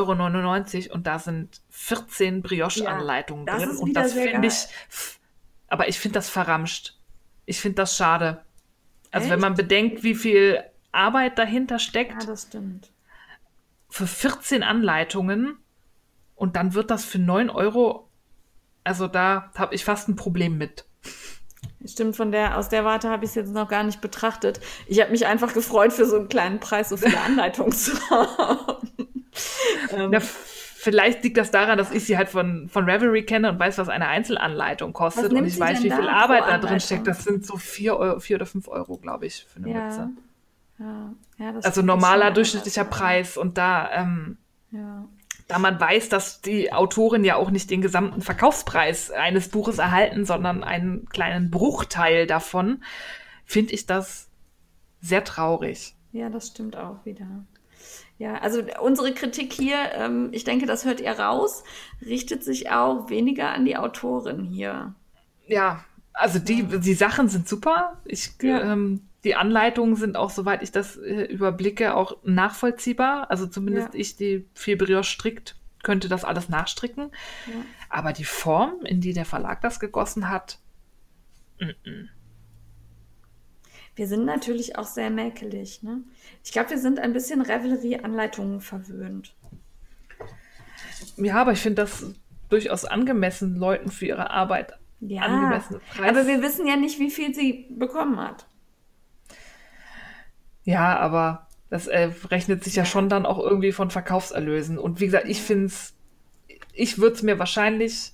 Euro 0.90 0.94
und 0.96 1.08
da 1.08 1.18
sind 1.20 1.62
14 1.70 2.42
Brioche-Anleitungen 2.42 3.48
Ja, 3.48 3.58
drin. 3.58 3.70
und 3.78 3.94
das 3.94 4.14
finde 4.14 4.48
ich, 4.48 4.68
aber 5.68 5.88
ich 5.88 6.00
finde 6.00 6.16
das 6.16 6.30
verramscht. 6.30 6.98
Ich 7.46 7.60
finde 7.60 7.76
das 7.76 7.96
schade. 7.96 8.44
Also 9.12 9.28
wenn 9.28 9.36
Echt? 9.36 9.42
man 9.42 9.54
bedenkt, 9.56 10.04
wie 10.04 10.16
viel 10.16 10.64
Arbeit 10.92 11.38
dahinter 11.40 11.80
steckt, 11.80 12.28
das 12.28 12.44
stimmt. 12.44 12.92
für 13.90 14.08
14 14.08 14.62
Anleitungen 14.62 15.58
und 16.40 16.56
dann 16.56 16.74
wird 16.74 16.90
das 16.90 17.04
für 17.04 17.20
9 17.20 17.50
Euro. 17.50 18.10
Also 18.86 19.08
da 19.08 19.52
habe 19.56 19.76
ich 19.76 19.84
fast 19.84 20.08
ein 20.08 20.16
Problem 20.16 20.58
mit. 20.58 20.86
Stimmt, 21.86 22.16
von 22.16 22.32
der, 22.32 22.58
aus 22.58 22.70
der 22.70 22.86
Warte 22.86 23.10
habe 23.10 23.26
ich 23.26 23.32
es 23.32 23.36
jetzt 23.36 23.54
noch 23.54 23.68
gar 23.68 23.84
nicht 23.84 24.00
betrachtet. 24.00 24.62
Ich 24.88 25.02
habe 25.02 25.12
mich 25.12 25.26
einfach 25.26 25.54
gefreut, 25.54 25.92
für 25.92 26.06
so 26.06 26.16
einen 26.16 26.30
kleinen 26.30 26.62
Preis 26.62 26.90
so 26.90 26.98
viele 26.98 27.20
Anleitungen 27.20 27.74
zu 27.74 27.92
haben. 28.10 28.88
ähm. 29.92 30.14
ja, 30.14 30.22
vielleicht 30.22 31.22
liegt 31.26 31.36
das 31.36 31.52
daran, 31.52 31.78
dass 31.78 31.92
ich 31.92 32.06
sie 32.06 32.18
halt 32.18 32.30
von, 32.30 32.70
von 32.70 32.86
Reverie 32.86 33.24
kenne 33.24 33.50
und 33.50 33.60
weiß, 33.60 33.78
was 33.78 33.90
eine 33.90 34.08
Einzelanleitung 34.08 34.94
kostet. 34.94 35.34
Und 35.34 35.46
ich 35.46 35.60
weiß, 35.60 35.84
wie 35.84 35.92
viel 35.92 36.08
Arbeit 36.08 36.44
da 36.48 36.58
drin 36.58 36.80
steckt. 36.80 37.06
Das 37.06 37.26
sind 37.26 37.46
so 37.46 37.58
vier, 37.58 37.98
Euro, 37.98 38.22
vier 38.22 38.38
oder 38.38 38.46
fünf 38.46 38.70
Euro, 38.70 38.98
glaube 38.98 39.26
ich, 39.26 39.46
für 39.46 39.60
eine 39.60 39.72
ja. 39.74 39.84
Mütze. 39.84 40.10
Ja. 40.80 41.14
Ja, 41.38 41.54
also 41.64 41.82
normaler 41.82 42.32
durchschnittlicher 42.32 42.86
Preis. 42.86 43.36
Und 43.36 43.58
da, 43.58 43.90
ähm, 43.92 44.38
ja 44.72 45.06
da 45.50 45.58
man 45.58 45.80
weiß, 45.80 46.10
dass 46.10 46.42
die 46.42 46.72
Autoren 46.72 47.26
ja 47.26 47.36
auch 47.36 47.50
nicht 47.50 47.72
den 47.72 47.82
gesamten 47.82 48.22
Verkaufspreis 48.22 49.10
eines 49.10 49.50
Buches 49.50 49.80
erhalten, 49.80 50.24
sondern 50.24 50.64
einen 50.64 51.10
kleinen 51.10 51.50
Bruchteil 51.50 52.28
davon, 52.28 52.84
finde 53.46 53.74
ich 53.74 53.88
das 53.88 54.30
sehr 55.02 55.24
traurig. 55.24 55.96
Ja, 56.12 56.30
das 56.30 56.50
stimmt 56.50 56.76
auch 56.76 57.04
wieder. 57.04 57.26
Ja, 58.20 58.36
also 58.36 58.62
unsere 58.80 59.12
Kritik 59.14 59.52
hier, 59.52 59.92
ähm, 59.96 60.30
ich 60.34 60.44
denke, 60.44 60.68
das 60.68 60.86
hört 60.86 61.02
ihr 61.02 61.14
raus, 61.14 61.64
richtet 62.06 62.44
sich 62.44 62.70
auch 62.70 63.10
weniger 63.10 63.50
an 63.50 63.66
die 63.66 63.76
Autorin 63.76 64.44
hier. 64.44 64.94
Ja, 65.48 65.84
also 66.14 66.38
die, 66.38 66.62
die 66.64 66.94
Sachen 66.94 67.28
sind 67.28 67.50
super. 67.50 68.00
Ich 68.06 68.34
ja. 68.42 68.74
ähm, 68.74 69.09
die 69.24 69.36
Anleitungen 69.36 69.96
sind 69.96 70.16
auch, 70.16 70.30
soweit 70.30 70.64
ich 70.64 70.72
das 70.72 70.98
äh, 70.98 71.24
überblicke, 71.24 71.96
auch 71.96 72.18
nachvollziehbar. 72.24 73.30
Also 73.30 73.48
zumindest 73.48 73.94
ja. 73.94 74.00
ich, 74.00 74.16
die 74.16 74.46
viel 74.54 74.78
Brioche 74.78 75.04
strickt, 75.04 75.56
könnte 75.84 76.10
das 76.10 76.24
alles 76.24 76.50
nachstricken. 76.50 77.12
Ja. 77.48 77.54
Aber 77.90 78.14
die 78.14 78.24
Form, 78.24 78.82
in 78.84 79.02
die 79.02 79.14
der 79.14 79.26
Verlag 79.26 79.62
das 79.62 79.80
gegossen 79.80 80.30
hat, 80.30 80.60
n 81.60 81.76
-n. 81.84 82.10
Wir 83.96 84.08
sind 84.08 84.24
natürlich 84.24 84.78
auch 84.78 84.86
sehr 84.86 85.10
mäkelig. 85.10 85.84
Ne? 85.84 86.04
Ich 86.42 86.54
glaube, 86.54 86.70
wir 86.70 86.78
sind 86.78 87.00
ein 87.00 87.12
bisschen 87.12 87.42
Revelry-Anleitungen 87.42 88.62
verwöhnt. 88.62 89.36
Ja, 91.18 91.36
aber 91.42 91.52
ich 91.52 91.60
finde 91.60 91.82
das 91.82 92.06
durchaus 92.48 92.86
angemessen, 92.86 93.58
Leuten 93.58 93.92
für 93.92 94.06
ihre 94.06 94.32
Arbeit 94.32 94.80
ja, 95.02 95.24
angemessene 95.24 95.80
Preis. 95.80 96.10
Aber 96.10 96.28
wir 96.28 96.42
wissen 96.42 96.66
ja 96.66 96.78
nicht, 96.78 96.98
wie 97.00 97.12
viel 97.12 97.36
sie 97.36 97.68
bekommen 97.72 98.18
hat. 98.22 98.48
Ja, 100.70 101.00
aber 101.00 101.48
das 101.72 101.88
äh, 101.88 102.12
rechnet 102.30 102.64
sich 102.64 102.76
ja 102.76 102.86
schon 102.86 103.10
dann 103.10 103.26
auch 103.26 103.40
irgendwie 103.40 103.72
von 103.72 103.90
Verkaufserlösen. 103.90 104.78
Und 104.78 105.00
wie 105.00 105.08
gesagt, 105.08 105.28
ich 105.28 105.42
finde 105.42 105.66
es, 105.66 105.96
ich 106.74 107.00
würde 107.00 107.16
es 107.16 107.24
mir 107.24 107.40
wahrscheinlich 107.40 108.14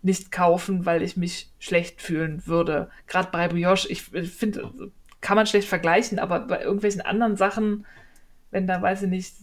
nicht 0.00 0.30
kaufen, 0.30 0.86
weil 0.86 1.02
ich 1.02 1.16
mich 1.16 1.50
schlecht 1.58 2.00
fühlen 2.00 2.46
würde. 2.46 2.90
Gerade 3.08 3.30
bei 3.32 3.48
Brioche, 3.48 3.88
ich 3.88 4.02
finde, 4.04 4.70
kann 5.20 5.34
man 5.34 5.48
schlecht 5.48 5.66
vergleichen, 5.66 6.20
aber 6.20 6.38
bei 6.38 6.62
irgendwelchen 6.62 7.00
anderen 7.00 7.36
Sachen, 7.36 7.86
wenn 8.52 8.68
da, 8.68 8.80
weiß 8.80 9.02
ich 9.02 9.08
nicht, 9.08 9.34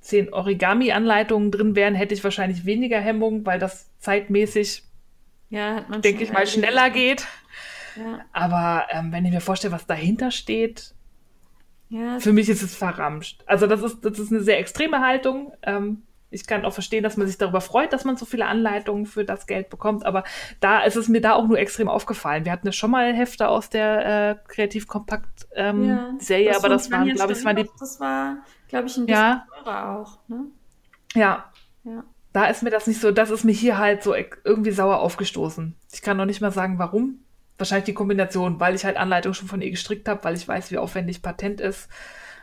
zehn 0.00 0.30
Origami-Anleitungen 0.30 1.50
drin 1.50 1.74
wären, 1.74 1.94
hätte 1.94 2.12
ich 2.12 2.22
wahrscheinlich 2.22 2.66
weniger 2.66 3.00
Hemmung, 3.00 3.46
weil 3.46 3.58
das 3.58 3.88
zeitmäßig, 4.00 4.82
ja, 5.48 5.80
denke 6.04 6.24
ich 6.24 6.30
mal, 6.30 6.46
schneller 6.46 6.90
geht. 6.90 7.26
Ja. 7.96 8.20
Aber 8.34 8.86
ähm, 8.90 9.12
wenn 9.12 9.24
ich 9.24 9.32
mir 9.32 9.40
vorstelle, 9.40 9.72
was 9.72 9.86
dahinter 9.86 10.30
steht, 10.30 10.92
ja, 11.88 12.20
Für 12.20 12.32
mich 12.32 12.48
ist 12.48 12.62
es 12.62 12.74
verramscht. 12.74 13.42
Also 13.46 13.66
das 13.66 13.82
ist, 13.82 14.04
das 14.04 14.18
ist 14.18 14.30
eine 14.30 14.42
sehr 14.42 14.58
extreme 14.58 15.00
Haltung. 15.00 15.52
Ähm, 15.62 16.02
ich 16.30 16.46
kann 16.46 16.64
auch 16.66 16.74
verstehen, 16.74 17.02
dass 17.02 17.16
man 17.16 17.26
sich 17.26 17.38
darüber 17.38 17.62
freut, 17.62 17.92
dass 17.94 18.04
man 18.04 18.18
so 18.18 18.26
viele 18.26 18.46
Anleitungen 18.46 19.06
für 19.06 19.24
das 19.24 19.46
Geld 19.46 19.70
bekommt, 19.70 20.04
aber 20.04 20.24
da 20.60 20.82
ist 20.82 20.96
es 20.96 21.08
mir 21.08 21.22
da 21.22 21.32
auch 21.32 21.46
nur 21.46 21.58
extrem 21.58 21.88
aufgefallen. 21.88 22.44
Wir 22.44 22.52
hatten 22.52 22.66
ja 22.66 22.72
schon 22.72 22.90
mal 22.90 23.14
Hefte 23.14 23.48
aus 23.48 23.70
der 23.70 24.30
äh, 24.30 24.36
Kreativ-Kompakt-Serie, 24.48 26.46
ähm, 26.46 26.52
ja, 26.52 26.56
aber 26.58 26.68
das 26.68 26.90
waren, 26.90 27.08
glaube 27.08 27.32
ich, 27.32 27.44
waren 27.44 27.56
die. 27.56 27.70
Das 27.80 27.98
war, 27.98 28.38
glaube 28.68 28.88
ich, 28.88 28.96
ein 28.98 29.06
bisschen 29.06 29.08
ja. 29.08 29.46
teurer 29.62 30.00
auch, 30.00 30.18
ne? 30.28 30.44
Ja. 31.14 31.50
ja. 31.84 32.04
Da 32.34 32.44
ist 32.44 32.62
mir 32.62 32.70
das 32.70 32.86
nicht 32.86 33.00
so, 33.00 33.10
das 33.10 33.30
ist 33.30 33.44
mir 33.44 33.52
hier 33.52 33.78
halt 33.78 34.02
so 34.02 34.14
irgendwie 34.14 34.72
sauer 34.72 34.98
aufgestoßen. 34.98 35.74
Ich 35.92 36.02
kann 36.02 36.18
noch 36.18 36.26
nicht 36.26 36.42
mal 36.42 36.52
sagen, 36.52 36.78
warum 36.78 37.20
wahrscheinlich 37.58 37.86
die 37.86 37.94
Kombination, 37.94 38.60
weil 38.60 38.74
ich 38.74 38.84
halt 38.84 38.96
Anleitung 38.96 39.34
schon 39.34 39.48
von 39.48 39.60
ihr 39.60 39.70
gestrickt 39.70 40.08
habe, 40.08 40.24
weil 40.24 40.36
ich 40.36 40.46
weiß, 40.46 40.70
wie 40.70 40.78
aufwendig 40.78 41.22
Patent 41.22 41.60
ist. 41.60 41.88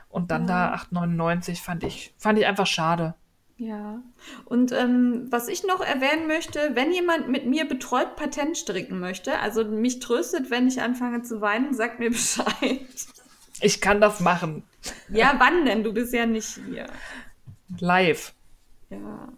Und 0.09 0.31
dann 0.31 0.47
ja. 0.47 0.69
da 0.69 0.97
8,99 0.97 1.61
fand 1.61 1.83
ich, 1.83 2.13
fand 2.17 2.39
ich 2.39 2.45
einfach 2.45 2.67
schade. 2.67 3.15
Ja. 3.57 4.01
Und 4.43 4.71
ähm, 4.73 5.27
was 5.29 5.47
ich 5.47 5.65
noch 5.65 5.81
erwähnen 5.81 6.27
möchte, 6.27 6.71
wenn 6.73 6.91
jemand 6.91 7.29
mit 7.29 7.45
mir 7.45 7.65
betreut 7.65 8.15
Patent 8.15 8.57
stricken 8.57 8.99
möchte, 8.99 9.39
also 9.39 9.63
mich 9.63 9.99
tröstet, 9.99 10.49
wenn 10.49 10.67
ich 10.67 10.81
anfange 10.81 11.21
zu 11.21 11.41
weinen, 11.41 11.73
sagt 11.73 11.99
mir 11.99 12.09
Bescheid. 12.11 12.79
Ich 13.61 13.79
kann 13.79 14.01
das 14.01 14.19
machen. 14.19 14.63
Ja, 15.09 15.35
wann 15.37 15.65
denn? 15.65 15.83
Du 15.83 15.93
bist 15.93 16.13
ja 16.13 16.25
nicht 16.25 16.59
hier. 16.67 16.87
Live. 17.79 18.33
Ja. 18.89 19.29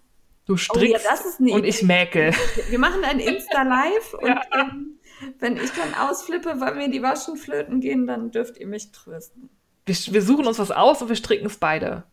Du 0.47 0.57
strickst 0.57 1.05
oh, 1.39 1.43
ja, 1.45 1.55
und 1.55 1.65
ich 1.65 1.83
mäkel. 1.83 2.33
Wir 2.69 2.79
machen 2.79 3.03
ein 3.03 3.19
Insta-Live 3.19 4.13
und 4.21 4.27
ja. 4.27 4.41
ähm, 4.53 4.96
wenn 5.39 5.57
ich 5.57 5.71
dann 5.71 5.93
ausflippe, 5.95 6.59
weil 6.59 6.75
mir 6.75 6.89
die 6.89 7.01
Waschen 7.01 7.37
flöten 7.37 7.79
gehen, 7.79 8.07
dann 8.07 8.31
dürft 8.31 8.57
ihr 8.57 8.67
mich 8.67 8.91
trösten. 8.91 9.49
Wir, 9.85 9.95
wir 9.95 10.21
suchen 10.21 10.47
uns 10.47 10.59
was 10.59 10.71
aus 10.71 11.01
und 11.01 11.09
wir 11.09 11.15
stricken 11.15 11.47
es 11.47 11.57
beide. 11.57 12.03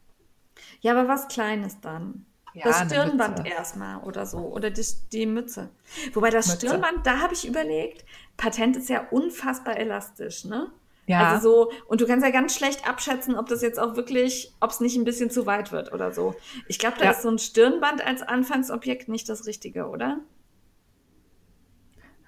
Ja, 0.80 0.92
aber 0.92 1.09
was 1.09 1.28
Kleines 1.28 1.80
dann. 1.80 2.26
Ja, 2.55 2.66
das 2.66 2.82
Stirnband 2.82 3.44
erstmal 3.46 4.02
oder 4.05 4.26
so. 4.26 4.38
Oder 4.38 4.70
die, 4.70 4.84
die 5.12 5.26
Mütze. 5.26 5.70
Wobei 6.12 6.30
das 6.30 6.46
Mütze. 6.46 6.66
Stirnband, 6.66 7.05
da 7.05 7.18
habe 7.18 7.34
ich 7.34 7.48
überlegt, 7.48 8.05
Patent 8.36 8.76
ist 8.76 8.88
ja 8.88 9.09
unfassbar 9.11 9.76
elastisch, 9.76 10.44
ne? 10.44 10.70
Ja. 11.07 11.32
Also 11.32 11.66
so, 11.66 11.72
und 11.86 12.00
du 12.00 12.07
kannst 12.07 12.24
ja 12.24 12.30
ganz 12.30 12.55
schlecht 12.55 12.88
abschätzen, 12.88 13.36
ob 13.36 13.48
das 13.48 13.61
jetzt 13.61 13.78
auch 13.78 13.96
wirklich, 13.96 14.55
ob 14.61 14.70
es 14.70 14.80
nicht 14.80 14.96
ein 14.96 15.05
bisschen 15.05 15.30
zu 15.30 15.46
weit 15.46 15.70
wird 15.70 15.92
oder 15.92 16.12
so. 16.12 16.34
Ich 16.66 16.78
glaube, 16.78 16.96
da 16.98 17.07
ja. 17.07 17.11
ist 17.11 17.22
so 17.22 17.28
ein 17.28 17.38
Stirnband 17.38 18.07
als 18.07 18.22
Anfangsobjekt 18.22 19.09
nicht 19.09 19.28
das 19.28 19.46
Richtige, 19.46 19.88
oder? 19.88 20.20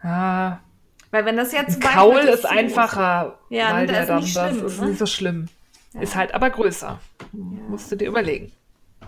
Ah, 0.07 0.61
weil 1.11 1.25
wenn 1.25 1.37
das 1.37 1.53
jetzt 1.53 1.81
Kaul 1.81 2.19
ist, 2.19 2.41
ist 2.41 2.47
einfacher, 2.47 3.39
ja, 3.49 3.73
weil 3.73 3.87
der 3.87 4.07
dann 4.07 4.27
schlimm, 4.27 4.63
das 4.63 4.73
ist 4.73 4.81
ne? 4.81 4.89
nicht 4.89 4.99
so 4.99 5.07
schlimm. 5.07 5.49
Ja. 5.95 6.01
Ist 6.03 6.15
halt 6.15 6.35
aber 6.35 6.51
größer. 6.51 7.01
Ja. 7.33 7.39
Musst 7.69 7.91
du 7.91 7.97
dir 7.97 8.09
überlegen. 8.09 8.53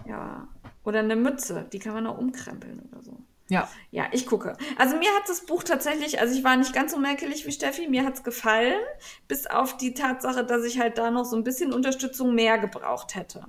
Ja. 0.06 0.48
Oder 0.84 1.00
eine 1.00 1.16
Mütze, 1.16 1.66
die 1.72 1.78
kann 1.78 1.94
man 1.94 2.06
auch 2.06 2.16
umkrempeln 2.16 2.88
oder 2.90 3.02
so. 3.02 3.18
Ja. 3.48 3.68
Ja, 3.90 4.06
ich 4.12 4.26
gucke. 4.26 4.56
Also 4.78 4.96
mir 4.96 5.10
hat 5.10 5.28
das 5.28 5.44
Buch 5.44 5.62
tatsächlich, 5.62 6.20
also 6.20 6.34
ich 6.34 6.44
war 6.44 6.56
nicht 6.56 6.72
ganz 6.72 6.92
so 6.92 6.98
merkelig 6.98 7.46
wie 7.46 7.52
Steffi, 7.52 7.88
mir 7.88 8.04
hat 8.04 8.14
es 8.14 8.22
gefallen, 8.22 8.80
bis 9.26 9.46
auf 9.46 9.76
die 9.76 9.94
Tatsache, 9.94 10.44
dass 10.44 10.64
ich 10.64 10.78
halt 10.78 10.98
da 10.98 11.10
noch 11.10 11.24
so 11.24 11.36
ein 11.36 11.44
bisschen 11.44 11.72
Unterstützung 11.72 12.34
mehr 12.34 12.58
gebraucht 12.58 13.14
hätte. 13.14 13.44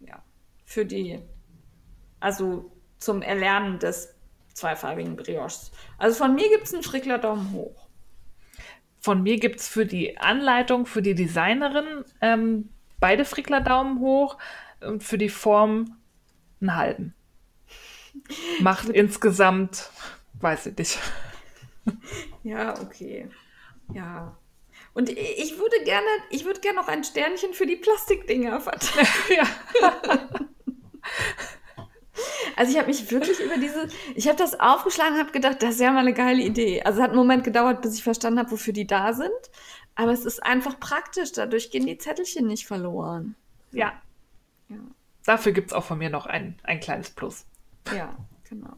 Ja. 0.00 0.22
Für 0.64 0.84
die, 0.84 1.20
also 2.20 2.72
zum 2.98 3.22
Erlernen 3.22 3.78
des 3.78 4.17
zweifarbigen 4.58 5.16
Brioches. 5.16 5.70
Also 5.96 6.16
von 6.16 6.34
mir 6.34 6.48
gibt 6.48 6.64
es 6.64 6.74
einen 6.74 6.82
Frickler 6.82 7.18
Daumen 7.18 7.52
hoch. 7.52 7.88
Von 9.00 9.22
mir 9.22 9.38
gibt 9.38 9.60
es 9.60 9.68
für 9.68 9.86
die 9.86 10.18
Anleitung, 10.18 10.84
für 10.86 11.02
die 11.02 11.14
Designerin 11.14 12.04
ähm, 12.20 12.68
beide 13.00 13.24
Frickler 13.24 13.60
Daumen 13.60 14.00
hoch 14.00 14.38
und 14.80 15.04
für 15.04 15.18
die 15.18 15.28
Form 15.28 15.96
einen 16.60 16.76
halben. 16.76 17.14
Macht 18.60 18.88
insgesamt, 18.88 19.90
weiß 20.40 20.66
ich 20.66 20.76
nicht. 20.76 20.98
Ja, 22.42 22.78
okay. 22.80 23.28
Ja. 23.94 24.36
Und 24.92 25.08
ich 25.10 25.58
würde 25.58 25.84
gerne, 25.84 26.06
ich 26.30 26.44
würde 26.44 26.60
gerne 26.60 26.78
noch 26.80 26.88
ein 26.88 27.02
Sternchen 27.02 27.54
für 27.54 27.66
die 27.66 27.76
Plastikdinger 27.76 28.60
verteilen. 28.60 29.06
ja. 29.30 29.46
Also 32.56 32.72
ich 32.72 32.78
habe 32.78 32.88
mich 32.88 33.10
wirklich 33.10 33.38
über 33.40 33.56
diese, 33.56 33.88
ich 34.14 34.26
habe 34.28 34.38
das 34.38 34.58
aufgeschlagen 34.58 35.14
und 35.14 35.20
habe 35.20 35.32
gedacht, 35.32 35.62
das 35.62 35.76
ist 35.76 35.80
ja 35.80 35.92
mal 35.92 36.00
eine 36.00 36.14
geile 36.14 36.42
Idee. 36.42 36.82
Also 36.82 36.98
es 36.98 37.02
hat 37.02 37.10
einen 37.10 37.18
Moment 37.18 37.44
gedauert, 37.44 37.82
bis 37.82 37.94
ich 37.94 38.02
verstanden 38.02 38.38
habe, 38.38 38.50
wofür 38.50 38.72
die 38.72 38.86
da 38.86 39.12
sind. 39.12 39.30
Aber 39.94 40.12
es 40.12 40.24
ist 40.24 40.42
einfach 40.42 40.78
praktisch, 40.78 41.32
dadurch 41.32 41.70
gehen 41.70 41.86
die 41.86 41.98
Zettelchen 41.98 42.46
nicht 42.46 42.66
verloren. 42.66 43.34
Ja. 43.72 43.92
ja. 44.68 44.78
Dafür 45.24 45.52
gibt 45.52 45.68
es 45.68 45.72
auch 45.72 45.84
von 45.84 45.98
mir 45.98 46.10
noch 46.10 46.26
ein, 46.26 46.58
ein 46.62 46.80
kleines 46.80 47.10
Plus. 47.10 47.46
Ja, 47.94 48.16
genau. 48.48 48.76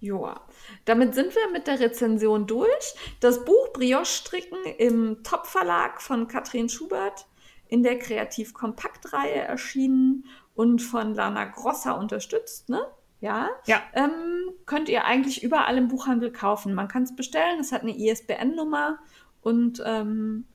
Joa. 0.00 0.40
Damit 0.84 1.14
sind 1.14 1.34
wir 1.34 1.50
mit 1.52 1.68
der 1.68 1.78
Rezension 1.78 2.46
durch. 2.46 2.94
Das 3.20 3.44
Buch 3.44 3.72
Brioche 3.72 4.04
Stricken 4.04 4.58
im 4.78 5.22
Top-Verlag 5.22 6.02
von 6.02 6.26
Katrin 6.26 6.68
Schubert 6.68 7.26
in 7.68 7.82
der 7.82 7.98
Kreativ-Kompakt-Reihe 7.98 9.42
erschienen 9.42 10.26
und 10.54 10.80
von 10.80 11.14
Lana 11.14 11.44
Grossa 11.46 11.92
unterstützt, 11.92 12.68
ne? 12.68 12.80
Ja. 13.20 13.48
ja. 13.66 13.80
Ähm, 13.94 14.52
könnt 14.66 14.88
ihr 14.88 15.04
eigentlich 15.04 15.44
überall 15.44 15.76
im 15.78 15.88
Buchhandel 15.88 16.32
kaufen. 16.32 16.74
Man 16.74 16.88
kann 16.88 17.04
es 17.04 17.14
bestellen, 17.14 17.60
es 17.60 17.70
hat 17.70 17.82
eine 17.82 17.96
ISBN-Nummer 17.96 18.98
und 19.42 19.80
ähm, 19.86 20.46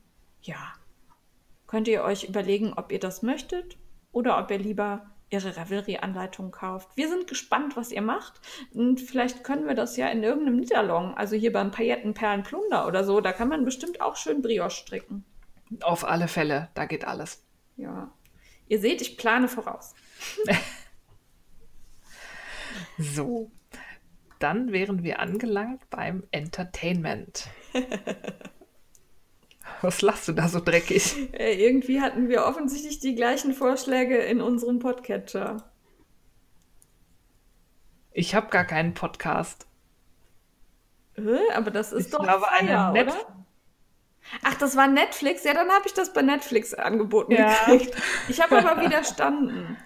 ja, 0.42 0.74
könnt 1.66 1.88
ihr 1.88 2.02
euch 2.02 2.24
überlegen, 2.24 2.74
ob 2.76 2.92
ihr 2.92 3.00
das 3.00 3.22
möchtet 3.22 3.78
oder 4.12 4.38
ob 4.38 4.50
ihr 4.50 4.58
lieber 4.58 5.06
ihre 5.30 5.56
Ravelry-Anleitung 5.56 6.50
kauft. 6.50 6.88
Wir 6.96 7.08
sind 7.08 7.26
gespannt, 7.26 7.76
was 7.76 7.92
ihr 7.92 8.02
macht. 8.02 8.40
Und 8.72 9.00
vielleicht 9.00 9.44
können 9.44 9.66
wir 9.66 9.74
das 9.74 9.96
ja 9.96 10.08
in 10.08 10.22
irgendeinem 10.22 10.56
Niederlong, 10.56 11.14
also 11.16 11.36
hier 11.36 11.52
beim 11.52 11.70
Paillettenperlenplunder 11.70 12.86
oder 12.86 13.04
so, 13.04 13.20
da 13.20 13.32
kann 13.32 13.48
man 13.48 13.64
bestimmt 13.64 14.00
auch 14.00 14.16
schön 14.16 14.42
Brioche 14.42 14.70
stricken. 14.70 15.24
Auf 15.82 16.04
alle 16.04 16.28
Fälle, 16.28 16.68
da 16.74 16.86
geht 16.86 17.06
alles. 17.06 17.44
Ja. 17.76 18.10
Ihr 18.68 18.80
seht, 18.80 19.00
ich 19.00 19.16
plane 19.16 19.48
voraus. 19.48 19.94
so. 22.98 23.50
Dann 24.38 24.72
wären 24.72 25.02
wir 25.02 25.18
angelangt 25.18 25.88
beim 25.90 26.22
Entertainment. 26.30 27.48
Was 29.80 30.02
lachst 30.02 30.28
du 30.28 30.32
da 30.32 30.48
so 30.48 30.60
dreckig? 30.60 31.32
Äh, 31.32 31.54
irgendwie 31.54 32.00
hatten 32.00 32.28
wir 32.28 32.44
offensichtlich 32.44 33.00
die 33.00 33.14
gleichen 33.14 33.52
Vorschläge 33.52 34.18
in 34.18 34.40
unserem 34.40 34.78
Podcatcher. 34.78 35.70
Ich 38.12 38.34
habe 38.34 38.48
gar 38.48 38.64
keinen 38.64 38.94
Podcast. 38.94 39.66
Aber 41.54 41.70
das 41.70 41.92
ist 41.92 42.06
ich 42.06 42.12
doch 42.12 42.22
glaube, 42.22 42.46
Fire, 42.46 42.90
eine 42.90 42.92
Net 42.92 43.08
oder? 43.08 43.37
Ach, 44.42 44.54
das 44.54 44.76
war 44.76 44.86
Netflix? 44.88 45.44
Ja, 45.44 45.54
dann 45.54 45.68
habe 45.68 45.84
ich 45.86 45.94
das 45.94 46.12
bei 46.12 46.22
Netflix 46.22 46.74
angeboten 46.74 47.32
Ja. 47.32 47.46
gekriegt. 47.66 47.94
Ich 48.28 48.40
habe 48.40 48.58
aber 48.58 48.82
widerstanden. 48.82 49.76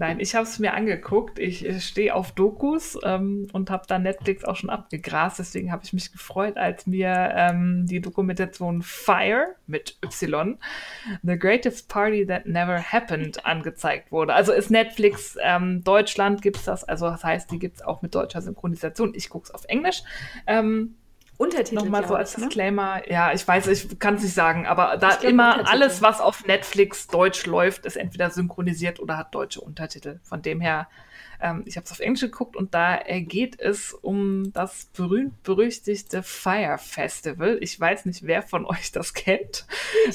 Nein, 0.00 0.20
ich 0.20 0.36
habe 0.36 0.44
es 0.44 0.60
mir 0.60 0.74
angeguckt. 0.74 1.40
Ich 1.40 1.68
äh, 1.68 1.80
stehe 1.80 2.14
auf 2.14 2.30
Dokus 2.30 2.96
ähm, 3.02 3.48
und 3.52 3.68
habe 3.68 3.82
da 3.88 3.98
Netflix 3.98 4.44
auch 4.44 4.54
schon 4.54 4.70
abgegrast. 4.70 5.40
Deswegen 5.40 5.72
habe 5.72 5.82
ich 5.84 5.92
mich 5.92 6.12
gefreut, 6.12 6.56
als 6.56 6.86
mir 6.86 7.32
ähm, 7.34 7.84
die 7.84 8.00
Dokumentation 8.00 8.82
Fire 8.82 9.56
mit 9.66 9.98
Y, 10.04 10.56
The 11.24 11.36
Greatest 11.36 11.88
Party 11.88 12.24
That 12.24 12.46
Never 12.46 12.80
Happened, 12.80 13.44
angezeigt 13.44 14.12
wurde. 14.12 14.34
Also 14.34 14.52
ist 14.52 14.70
Netflix 14.70 15.36
ähm, 15.42 15.82
Deutschland 15.82 16.42
gibt 16.42 16.58
es 16.58 16.64
das. 16.64 16.84
Also 16.84 17.06
das 17.10 17.24
heißt, 17.24 17.50
die 17.50 17.58
gibt 17.58 17.78
es 17.78 17.82
auch 17.82 18.00
mit 18.00 18.14
deutscher 18.14 18.40
Synchronisation. 18.40 19.14
Ich 19.16 19.28
gucke 19.28 19.46
es 19.46 19.50
auf 19.50 19.64
Englisch. 19.64 20.04
Ähm, 20.46 20.94
Untertitel. 21.38 21.76
Nochmal 21.76 22.06
so 22.06 22.14
als 22.16 22.32
ich, 22.32 22.38
ne? 22.38 22.46
Disclaimer. 22.46 23.08
Ja, 23.10 23.32
ich 23.32 23.46
weiß, 23.46 23.68
ich 23.68 23.98
kann 24.00 24.16
es 24.16 24.22
nicht 24.24 24.34
sagen, 24.34 24.66
aber 24.66 24.96
da 24.98 25.10
Ich 25.10 25.20
glaub, 25.20 25.32
immer 25.32 25.68
alles, 25.70 26.02
was 26.02 26.20
auf 26.20 26.44
Netflix 26.46 27.06
deutsch 27.06 27.46
läuft, 27.46 27.86
ist 27.86 27.96
entweder 27.96 28.28
synchronisiert 28.30 28.98
oder 28.98 29.16
hat 29.16 29.34
deutsche 29.34 29.60
Untertitel. 29.60 30.18
Von 30.24 30.42
dem 30.42 30.60
her, 30.60 30.88
ähm, 31.40 31.62
ich 31.64 31.76
habe 31.76 31.84
es 31.84 31.92
auf 31.92 32.00
Englisch 32.00 32.22
geguckt 32.22 32.56
und 32.56 32.74
da 32.74 32.98
geht 33.06 33.60
es 33.60 33.92
um 33.92 34.52
das 34.52 34.86
berühmt-berüchtigte 34.96 36.24
Fire 36.24 36.76
Festival. 36.76 37.58
Ich 37.60 37.78
weiß 37.78 38.06
nicht, 38.06 38.26
wer 38.26 38.42
von 38.42 38.66
euch 38.66 38.90
das 38.90 39.14
kennt. 39.14 39.64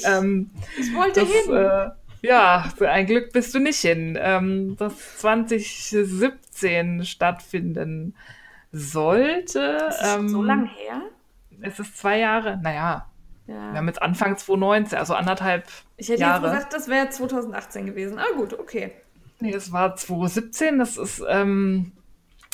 Ähm, 0.06 0.52
Ich 0.78 0.94
wollte 0.94 1.22
das, 1.22 1.30
hin. 1.30 1.54
äh, 1.56 1.90
ja, 2.28 2.70
für 2.78 2.90
ein 2.90 3.06
Glück 3.06 3.32
bist 3.32 3.56
du 3.56 3.60
nicht 3.60 3.80
hin. 3.80 4.18
Ähm, 4.22 4.76
das 4.78 5.20
2017 5.20 7.06
stattfinden 7.06 8.16
sollte. 8.74 9.88
Ist 9.90 10.04
ähm, 10.04 10.28
so 10.30 10.42
lang 10.42 10.66
her. 10.66 11.02
es 11.62 11.80
ist 11.80 11.98
zwei 11.98 12.20
Jahre, 12.20 12.60
naja, 12.62 13.08
wir 13.46 13.56
Ja. 13.56 13.74
haben 13.76 13.88
jetzt 13.88 14.02
Anfang 14.02 14.36
2019, 14.38 14.98
also 14.98 15.14
anderthalb 15.16 15.66
Ich 15.98 16.10
hätte 16.10 16.22
Jahre. 16.22 16.46
jetzt 16.48 16.54
gesagt, 16.56 16.74
das 16.74 16.88
wäre 16.90 17.10
2018 17.10 17.86
gewesen. 17.86 18.18
Ah, 18.20 18.26
gut, 18.36 18.58
okay. 18.60 18.92
Nee, 19.40 19.54
es 19.54 19.72
war 19.72 19.96
2017, 19.96 20.80
das 20.80 20.98
ist, 20.98 21.22
ähm, 21.30 21.92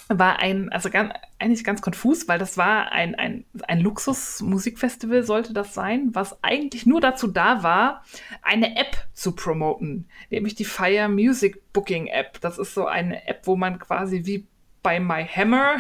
war 0.10 0.40
ein, 0.40 0.70
also 0.72 0.90
ganz, 0.90 1.14
eigentlich 1.38 1.64
ganz 1.64 1.82
konfus, 1.82 2.28
weil 2.28 2.40
das 2.40 2.58
war 2.58 2.92
ein, 2.92 3.14
ein, 3.16 3.46
ein 3.68 3.80
Luxus-Musikfestival, 3.80 5.22
sollte 5.24 5.54
das 5.54 5.74
sein, 5.76 6.10
was 6.14 6.44
eigentlich 6.44 6.86
nur 6.88 7.00
dazu 7.00 7.28
da 7.28 7.62
war, 7.64 8.04
eine 8.42 8.76
App 8.76 8.98
zu 9.14 9.34
promoten, 9.34 10.08
nämlich 10.32 10.56
die 10.56 10.66
Fire 10.66 11.08
Music 11.10 11.72
Booking 11.74 12.08
App. 12.08 12.42
Das 12.42 12.58
ist 12.58 12.74
so 12.74 12.88
eine 12.88 13.28
App, 13.28 13.46
wo 13.46 13.56
man 13.56 13.78
quasi 13.78 14.26
wie 14.26 14.48
bei 14.82 15.00
My 15.00 15.26
Hammer 15.26 15.78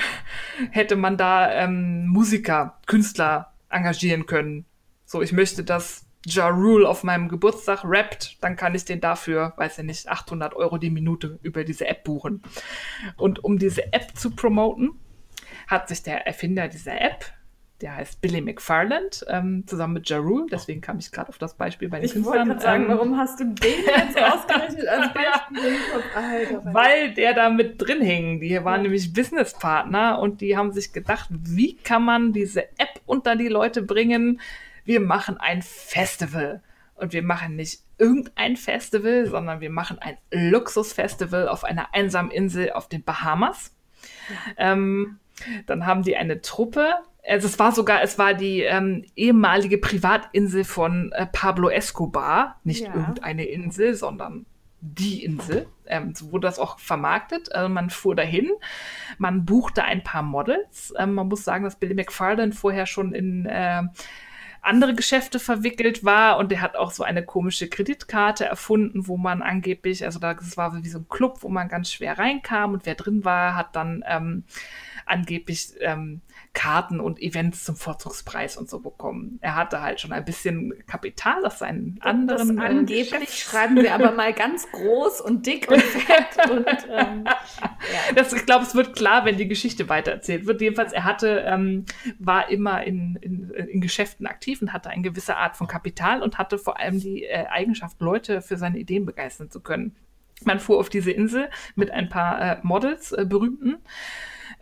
hätte 0.72 0.96
man 0.96 1.18
da 1.18 1.52
ähm, 1.52 2.08
Musiker, 2.08 2.80
Künstler 2.86 3.54
engagieren 3.70 4.26
können. 4.26 4.66
So, 5.06 5.22
ich 5.22 5.32
möchte, 5.32 5.64
dass 5.64 6.06
Ja 6.26 6.48
Rule 6.50 6.88
auf 6.88 7.04
meinem 7.04 7.30
Geburtstag 7.30 7.82
rappt, 7.84 8.38
dann 8.42 8.56
kann 8.56 8.76
ich 8.76 8.86
den 8.86 9.02
dafür, 9.02 9.54
weiß 9.58 9.80
ich 9.80 9.86
nicht, 9.86 10.10
800 10.10 10.54
Euro 10.56 10.78
die 10.78 10.90
Minute 10.90 11.40
über 11.42 11.64
diese 11.64 11.88
App 11.88 12.04
buchen. 12.04 12.44
Und 13.16 13.44
um 13.44 13.58
diese 13.58 13.94
App 13.94 14.16
zu 14.16 14.32
promoten, 14.32 14.92
hat 15.68 15.88
sich 15.88 16.04
der 16.04 16.28
Erfinder 16.28 16.68
dieser 16.68 17.00
App, 17.00 17.26
der 17.82 17.96
heißt 17.96 18.20
Billy 18.22 18.42
McFarland, 18.42 19.26
ähm, 19.30 19.64
zusammen 19.68 19.94
mit 19.94 20.10
Ja 20.10 20.18
Rule, 20.18 20.48
deswegen 20.52 20.82
kam 20.82 21.00
ich 21.00 21.12
gerade 21.12 21.30
auf 21.30 21.38
das 21.38 21.54
Beispiel 21.56 21.88
bei 21.90 22.00
den 22.00 22.06
Ich 22.06 22.14
wollte 22.16 22.40
Künstlern, 22.40 22.48
gerade 22.50 22.62
sagen, 22.62 22.84
ähm, 22.84 22.90
warum 22.90 23.18
hast 23.18 23.40
du 23.40 23.46
den 23.46 23.86
jetzt 23.86 24.18
ausgerechnet 24.22 24.88
als 24.88 25.14
Beispiel? 25.14 25.78
Kopf? 25.94 26.04
Alter, 26.16 26.74
weil 26.74 27.14
der 27.14 27.34
da 27.34 27.50
mit 27.50 27.82
drin 27.82 28.02
hing. 28.02 28.40
Die 28.42 28.54
waren 28.64 28.76
Ja. 28.78 28.82
nämlich 28.84 29.14
Businesspartner 29.14 30.20
und 30.20 30.42
die 30.42 30.58
haben 30.58 30.72
sich 30.72 30.92
gedacht, 30.94 31.30
wie 31.32 31.76
kann 31.78 32.04
man 32.04 32.34
diese 32.34 32.64
App 32.78 33.00
unter 33.06 33.36
die 33.36 33.48
Leute 33.48 33.82
bringen? 33.82 34.42
Wir 34.86 35.00
machen 35.00 35.38
ein 35.38 35.62
Festival. 35.62 36.62
Und 36.96 37.14
wir 37.14 37.24
machen 37.24 37.56
nicht 37.56 37.80
irgendein 37.98 38.58
Festival, 38.58 39.26
sondern 39.26 39.62
wir 39.62 39.70
machen 39.70 40.00
ein 40.02 40.18
Luxusfestival 40.32 41.48
auf 41.48 41.64
einer 41.64 41.94
einsamen 41.94 42.30
Insel 42.30 42.72
auf 42.74 42.90
den 42.90 43.04
Bahamas. 43.04 43.74
Ähm, 44.58 45.20
dann 45.66 45.86
haben 45.86 46.04
die 46.04 46.18
eine 46.18 46.42
Truppe. 46.42 46.96
Also 47.28 47.48
es 47.48 47.60
war 47.60 47.72
sogar, 47.72 48.02
es 48.02 48.18
war 48.18 48.34
die 48.34 48.62
ähm, 48.62 49.06
ehemalige 49.16 49.78
Privatinsel 49.78 50.64
von 50.64 51.12
äh, 51.12 51.26
Pablo 51.32 51.70
Escobar, 51.70 52.60
nicht 52.64 52.86
Ja. 52.86 52.96
irgendeine 52.96 53.46
Insel, 53.46 53.94
sondern 53.94 54.46
die 54.82 55.24
Insel. 55.26 55.68
Ähm, 55.86 56.14
so 56.16 56.32
wurde 56.32 56.48
das 56.48 56.60
auch 56.60 56.80
vermarktet. 56.80 57.54
Also 57.54 57.68
man 57.68 57.90
fuhr 57.90 58.16
dahin, 58.16 58.50
man 59.18 59.46
buchte 59.46 59.84
ein 59.84 60.04
paar 60.04 60.24
Models. 60.24 60.94
Ähm, 60.98 61.14
man 61.16 61.28
muss 61.28 61.44
sagen, 61.44 61.66
dass 61.66 61.78
Billy 61.78 61.94
McFarlane 61.94 62.54
vorher 62.54 62.86
schon 62.86 63.14
in 63.14 63.46
äh, 63.46 63.84
andere 64.62 64.94
Geschäfte 64.94 65.40
verwickelt 65.40 66.04
war 66.04 66.38
und 66.38 66.52
der 66.52 66.62
hat 66.62 66.76
auch 66.76 66.92
so 66.92 67.04
eine 67.04 67.24
komische 67.26 67.68
Kreditkarte 67.70 68.46
erfunden, 68.46 69.08
wo 69.08 69.18
man 69.18 69.42
angeblich, 69.42 70.04
also 70.06 70.20
da, 70.20 70.34
das 70.34 70.58
war 70.58 70.76
wie 70.84 70.90
so 70.90 71.00
ein 71.00 71.08
Club, 71.10 71.40
wo 71.42 71.50
man 71.50 71.70
ganz 71.70 71.92
schwer 71.92 72.18
reinkam 72.18 72.74
und 72.74 72.86
wer 72.86 72.96
drin 72.96 73.24
war, 73.24 73.56
hat 73.56 73.76
dann 73.76 74.04
ähm, 74.08 74.44
angeblich 75.06 75.74
ähm, 75.80 76.22
Karten 76.54 77.00
und 77.00 77.22
Events 77.22 77.64
zum 77.64 77.76
Vorzugspreis 77.76 78.58
und 78.58 78.70
so 78.70 78.80
bekommen. 78.80 79.38
Er 79.42 79.56
hatte 79.56 79.82
halt 79.82 80.02
schon 80.02 80.12
ein 80.12 80.26
bisschen 80.26 80.74
Kapital 80.88 81.46
aus 81.46 81.60
seinen 81.60 82.00
anderen 82.02 82.58
das 82.58 82.66
äh, 82.66 82.68
angeblich 82.68 83.12
Geschäfts- 83.12 83.40
schreiben 83.40 83.76
wir 83.78 83.94
aber 83.94 84.12
mal 84.12 84.34
ganz 84.40 84.70
groß 84.72 85.22
und 85.22 85.46
dick 85.46 85.70
und 85.70 85.82
fett 85.82 86.50
und 86.50 86.66
ähm, 86.92 87.24
ja. 87.26 88.14
Das, 88.16 88.34
ich 88.34 88.46
glaube, 88.46 88.64
es 88.64 88.74
wird 88.74 88.96
klar, 88.96 89.26
wenn 89.26 89.38
die 89.38 89.48
Geschichte 89.48 89.90
weitererzählt 89.90 90.48
wird. 90.48 90.62
Jedenfalls, 90.62 90.92
er 90.92 91.04
hatte, 91.04 91.44
ähm, 91.46 91.86
war 92.18 92.50
immer 92.50 92.84
in, 92.84 93.16
in, 93.22 93.52
in 93.52 93.80
Geschäften 93.80 94.26
aktiv 94.26 94.62
und 94.62 94.74
hatte 94.74 94.90
eine 94.90 95.04
gewisse 95.04 95.38
Art 95.38 95.56
von 95.56 95.68
Kapital 95.68 96.24
und 96.24 96.38
hatte 96.40 96.58
vor 96.58 96.80
allem 96.80 97.00
die 97.00 97.26
äh, 97.26 97.46
Eigenschaft, 97.48 98.02
Leute 98.02 98.42
für 98.42 98.58
seine 98.58 98.80
Ideen 98.80 99.06
begeistern 99.06 99.52
zu 99.52 99.62
können. 99.62 99.96
Man 100.46 100.60
fuhr 100.60 100.80
auf 100.80 100.90
diese 100.90 101.12
Insel 101.12 101.50
mit 101.76 101.92
ein 101.92 102.10
paar 102.10 102.42
äh, 102.42 102.58
Models, 102.64 103.12
äh, 103.12 103.26
berühmten, 103.26 103.78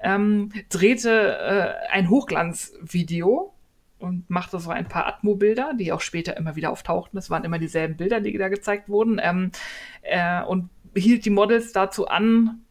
ähm, 0.01 0.51
drehte 0.69 1.37
äh, 1.37 1.91
ein 1.91 2.09
Hochglanzvideo 2.09 3.53
und 3.99 4.29
machte 4.29 4.59
so 4.59 4.69
ein 4.69 4.87
paar 4.87 5.07
Atmo-Bilder, 5.07 5.73
die 5.73 5.91
auch 5.91 6.01
später 6.01 6.37
immer 6.37 6.55
wieder 6.55 6.71
auftauchten. 6.71 7.17
Das 7.17 7.29
waren 7.29 7.43
immer 7.43 7.59
dieselben 7.59 7.97
Bilder, 7.97 8.21
die 8.21 8.37
da 8.37 8.49
gezeigt 8.49 8.89
wurden. 8.89 9.19
Ähm, 9.21 9.51
äh, 10.03 10.43
und 10.43 10.69
hielt 10.95 11.25
die 11.25 11.31
Models 11.31 11.71
dazu 11.71 12.07
an, 12.07 12.61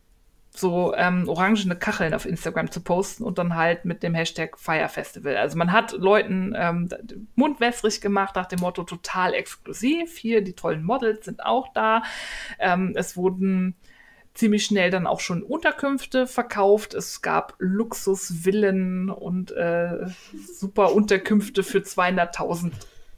so 0.58 0.94
ähm, 0.96 1.28
orangene 1.28 1.76
Kacheln 1.76 2.14
auf 2.14 2.24
Instagram 2.24 2.70
zu 2.70 2.80
posten 2.80 3.24
und 3.24 3.38
dann 3.38 3.56
halt 3.56 3.84
mit 3.84 4.02
dem 4.02 4.14
Hashtag 4.14 4.58
Fire 4.58 4.88
Festival. 4.88 5.36
Also 5.36 5.58
man 5.58 5.72
hat 5.72 5.92
Leuten 5.92 6.54
ähm, 6.56 6.88
mundwässrig 7.34 8.00
gemacht 8.00 8.36
nach 8.36 8.46
dem 8.46 8.60
Motto 8.60 8.84
total 8.84 9.34
exklusiv. 9.34 10.16
Hier 10.16 10.42
die 10.42 10.54
tollen 10.54 10.82
Models 10.82 11.26
sind 11.26 11.44
auch 11.44 11.72
da. 11.74 12.02
Ähm, 12.58 12.94
es 12.96 13.16
wurden 13.16 13.76
ziemlich 14.36 14.64
schnell 14.64 14.90
dann 14.90 15.06
auch 15.06 15.20
schon 15.20 15.42
Unterkünfte 15.42 16.26
verkauft. 16.26 16.94
Es 16.94 17.22
gab 17.22 17.54
Luxusvillen 17.58 19.10
und 19.10 19.50
äh, 19.52 20.06
super 20.52 20.92
Unterkünfte 20.94 21.62
für 21.62 21.78
200.000 21.78 22.72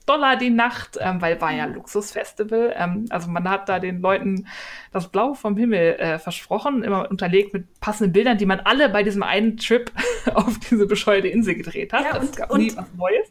Dollar 0.07 0.37
die 0.37 0.49
Nacht, 0.49 0.97
ähm, 1.01 1.21
weil 1.21 1.39
war 1.41 1.53
ja 1.53 1.65
ein 1.65 1.75
Luxusfestival. 1.75 2.73
Ähm, 2.77 3.05
also 3.11 3.29
man 3.29 3.49
hat 3.49 3.69
da 3.69 3.79
den 3.79 4.01
Leuten 4.01 4.47
das 4.91 5.09
Blau 5.09 5.35
vom 5.35 5.57
Himmel 5.59 5.97
äh, 5.99 6.19
versprochen, 6.19 6.83
immer 6.83 7.11
unterlegt 7.11 7.53
mit 7.53 7.79
passenden 7.81 8.13
Bildern, 8.15 8.39
die 8.39 8.47
man 8.47 8.61
alle 8.61 8.89
bei 8.89 9.03
diesem 9.03 9.23
einen 9.23 9.59
Trip 9.59 9.93
auf 10.35 10.59
diese 10.71 10.87
bescheuerte 10.87 11.29
Insel 11.29 11.57
gedreht 11.57 11.93
hat. 11.93 12.05
Ja, 12.07 12.17
und- 12.19 12.25
es 12.31 12.37
gab 12.37 12.51
und- 12.51 12.61
nie 12.61 12.73
was 12.75 12.87
Neues. 12.97 13.29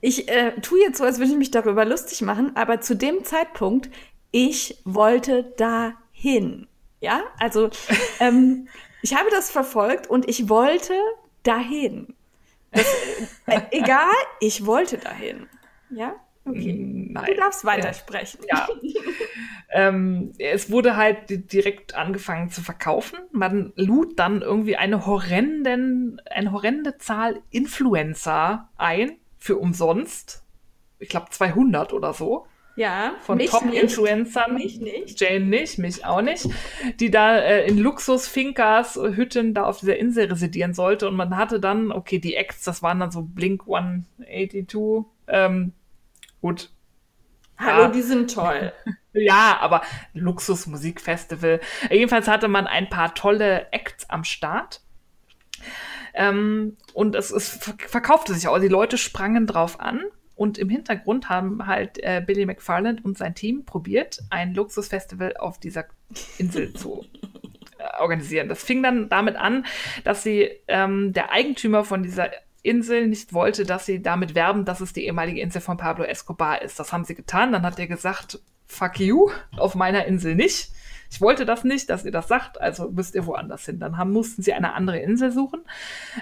Ich 0.00 0.28
äh, 0.28 0.52
tue 0.60 0.80
jetzt 0.80 0.98
so, 0.98 1.04
als 1.04 1.18
würde 1.18 1.32
ich 1.32 1.38
mich 1.38 1.50
darüber 1.50 1.84
lustig 1.86 2.20
machen, 2.22 2.52
aber 2.56 2.80
zu 2.80 2.94
dem 2.94 3.24
Zeitpunkt, 3.24 3.90
ich 4.30 4.80
wollte 4.84 5.44
dahin. 5.56 6.66
Ja, 7.04 7.22
also 7.38 7.70
ähm, 8.20 8.68
ich 9.02 9.14
habe 9.14 9.30
das 9.30 9.50
verfolgt 9.50 10.08
und 10.08 10.28
ich 10.28 10.48
wollte 10.48 10.94
dahin. 11.42 12.14
Das, 12.72 12.86
äh, 13.46 13.60
egal, 13.70 14.10
ich 14.40 14.66
wollte 14.66 14.98
dahin. 14.98 15.46
Ja, 15.90 16.16
Okay. 16.46 16.74
Nein. 17.10 17.24
Du 17.26 17.34
darfst 17.36 17.64
weitersprechen. 17.64 18.40
Ja. 18.48 18.68
ähm, 19.70 20.32
es 20.38 20.70
wurde 20.70 20.96
halt 20.96 21.52
direkt 21.52 21.94
angefangen 21.94 22.50
zu 22.50 22.62
verkaufen. 22.62 23.18
Man 23.32 23.72
lud 23.76 24.18
dann 24.18 24.42
irgendwie 24.42 24.76
eine, 24.76 25.06
horrenden, 25.06 26.20
eine 26.30 26.52
horrende 26.52 26.98
Zahl 26.98 27.40
Influencer 27.50 28.68
ein 28.76 29.16
für 29.38 29.56
umsonst. 29.56 30.42
Ich 30.98 31.08
glaube 31.08 31.30
200 31.30 31.92
oder 31.94 32.12
so. 32.12 32.46
Ja, 32.76 33.14
von 33.20 33.38
Top-Influencern. 33.38 34.54
Mich 34.54 34.80
nicht. 34.80 35.20
Jane 35.20 35.44
nicht, 35.44 35.78
mich 35.78 36.04
auch 36.04 36.22
nicht. 36.22 36.48
Die 36.98 37.10
da 37.10 37.36
äh, 37.36 37.68
in 37.68 37.78
Luxus-Finkas, 37.78 38.96
äh, 38.96 39.14
Hütten 39.14 39.54
da 39.54 39.64
auf 39.64 39.78
dieser 39.78 39.96
Insel 39.96 40.26
residieren 40.26 40.74
sollte. 40.74 41.06
Und 41.06 41.14
man 41.14 41.36
hatte 41.36 41.60
dann, 41.60 41.92
okay, 41.92 42.18
die 42.18 42.34
Acts, 42.34 42.64
das 42.64 42.82
waren 42.82 42.98
dann 42.98 43.12
so 43.12 43.22
Blink 43.22 43.62
182. 43.62 45.04
Ähm, 45.28 45.72
gut. 46.40 46.70
Hallo, 47.56 47.82
ja. 47.84 47.88
die 47.90 48.02
sind 48.02 48.34
toll. 48.34 48.72
ja, 49.12 49.58
aber 49.60 49.82
Luxus-Musikfestival. 50.14 51.60
Jedenfalls 51.90 52.26
hatte 52.26 52.48
man 52.48 52.66
ein 52.66 52.88
paar 52.88 53.14
tolle 53.14 53.72
Acts 53.72 54.10
am 54.10 54.24
Start. 54.24 54.80
Ähm, 56.12 56.76
und 56.92 57.14
es, 57.14 57.30
es 57.30 57.48
verkaufte 57.88 58.34
sich 58.34 58.48
auch. 58.48 58.58
Die 58.58 58.68
Leute 58.68 58.98
sprangen 58.98 59.46
drauf 59.46 59.78
an. 59.78 60.02
Und 60.36 60.58
im 60.58 60.68
Hintergrund 60.68 61.28
haben 61.28 61.66
halt 61.66 61.98
äh, 62.02 62.22
Billy 62.24 62.46
McFarland 62.46 63.04
und 63.04 63.16
sein 63.16 63.34
Team 63.34 63.64
probiert, 63.64 64.20
ein 64.30 64.54
Luxusfestival 64.54 65.36
auf 65.36 65.58
dieser 65.58 65.84
Insel 66.38 66.72
zu 66.72 67.04
äh, 67.78 68.00
organisieren. 68.00 68.48
Das 68.48 68.64
fing 68.64 68.82
dann 68.82 69.08
damit 69.08 69.36
an, 69.36 69.64
dass 70.02 70.22
sie 70.22 70.50
ähm, 70.66 71.12
der 71.12 71.30
Eigentümer 71.30 71.84
von 71.84 72.02
dieser 72.02 72.30
Insel 72.62 73.06
nicht 73.06 73.32
wollte, 73.32 73.64
dass 73.64 73.86
sie 73.86 74.02
damit 74.02 74.34
werben, 74.34 74.64
dass 74.64 74.80
es 74.80 74.92
die 74.92 75.04
ehemalige 75.04 75.40
Insel 75.40 75.60
von 75.60 75.76
Pablo 75.76 76.04
Escobar 76.04 76.62
ist. 76.62 76.80
Das 76.80 76.92
haben 76.92 77.04
sie 77.04 77.14
getan. 77.14 77.52
Dann 77.52 77.62
hat 77.62 77.78
er 77.78 77.86
gesagt, 77.86 78.40
fuck 78.66 78.98
you, 78.98 79.30
auf 79.56 79.74
meiner 79.74 80.06
Insel 80.06 80.34
nicht 80.34 80.70
ich 81.14 81.20
wollte 81.20 81.44
das 81.44 81.62
nicht, 81.62 81.90
dass 81.90 82.04
ihr 82.04 82.10
das 82.10 82.26
sagt, 82.26 82.60
also 82.60 82.90
müsst 82.90 83.14
ihr 83.14 83.24
woanders 83.24 83.64
hin. 83.64 83.78
Dann 83.78 83.96
haben, 83.96 84.10
mussten 84.10 84.42
sie 84.42 84.52
eine 84.52 84.74
andere 84.74 84.98
Insel 84.98 85.30
suchen, 85.30 85.60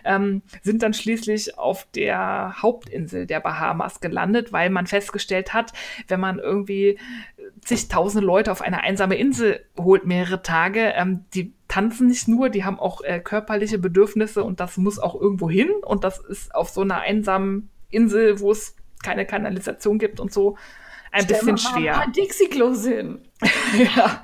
ähm, 0.05 0.43
sind 0.61 0.83
dann 0.83 0.93
schließlich 0.93 1.57
auf 1.59 1.87
der 1.95 2.61
Hauptinsel 2.61 3.27
der 3.27 3.41
Bahamas 3.41 4.01
gelandet, 4.01 4.53
weil 4.53 4.69
man 4.69 4.87
festgestellt 4.87 5.55
hat, 5.55 5.73
wenn 6.09 6.21
man 6.21 6.39
irgendwie 6.39 6.99
zigtausende 7.63 8.27
Leute 8.27 8.53
auf 8.53 8.61
eine 8.61 8.83
einsame 8.83 9.17
Insel 9.17 9.65
holt, 9.79 10.05
mehrere 10.05 10.43
Tage, 10.43 10.93
ähm, 10.95 11.25
die 11.33 11.55
tanzen 11.69 12.09
nicht 12.09 12.29
nur, 12.29 12.51
die 12.51 12.65
haben 12.65 12.79
auch 12.79 13.01
äh, 13.01 13.19
körperliche 13.19 13.79
Bedürfnisse 13.79 14.45
und 14.45 14.61
das 14.61 14.77
muss 14.77 14.99
auch 14.99 15.19
irgendwo 15.19 15.49
hin 15.49 15.71
und 15.87 16.05
das 16.05 16.19
ist 16.19 16.55
auf 16.55 16.69
so 16.69 16.83
einer 16.83 17.01
einsamen 17.01 17.71
Insel, 17.89 18.41
wo 18.41 18.53
es 18.53 18.77
keine 19.03 19.25
Kanalisation 19.25 19.99
gibt 19.99 20.21
und 20.21 20.35
so, 20.35 20.59
ein 21.13 21.25
Stell 21.25 21.39
bisschen 21.39 21.59
schwer. 21.59 21.97
Mal 21.97 22.11
Dixie-Klos 22.11 22.87
hin. 22.87 23.21
ja. 23.97 24.23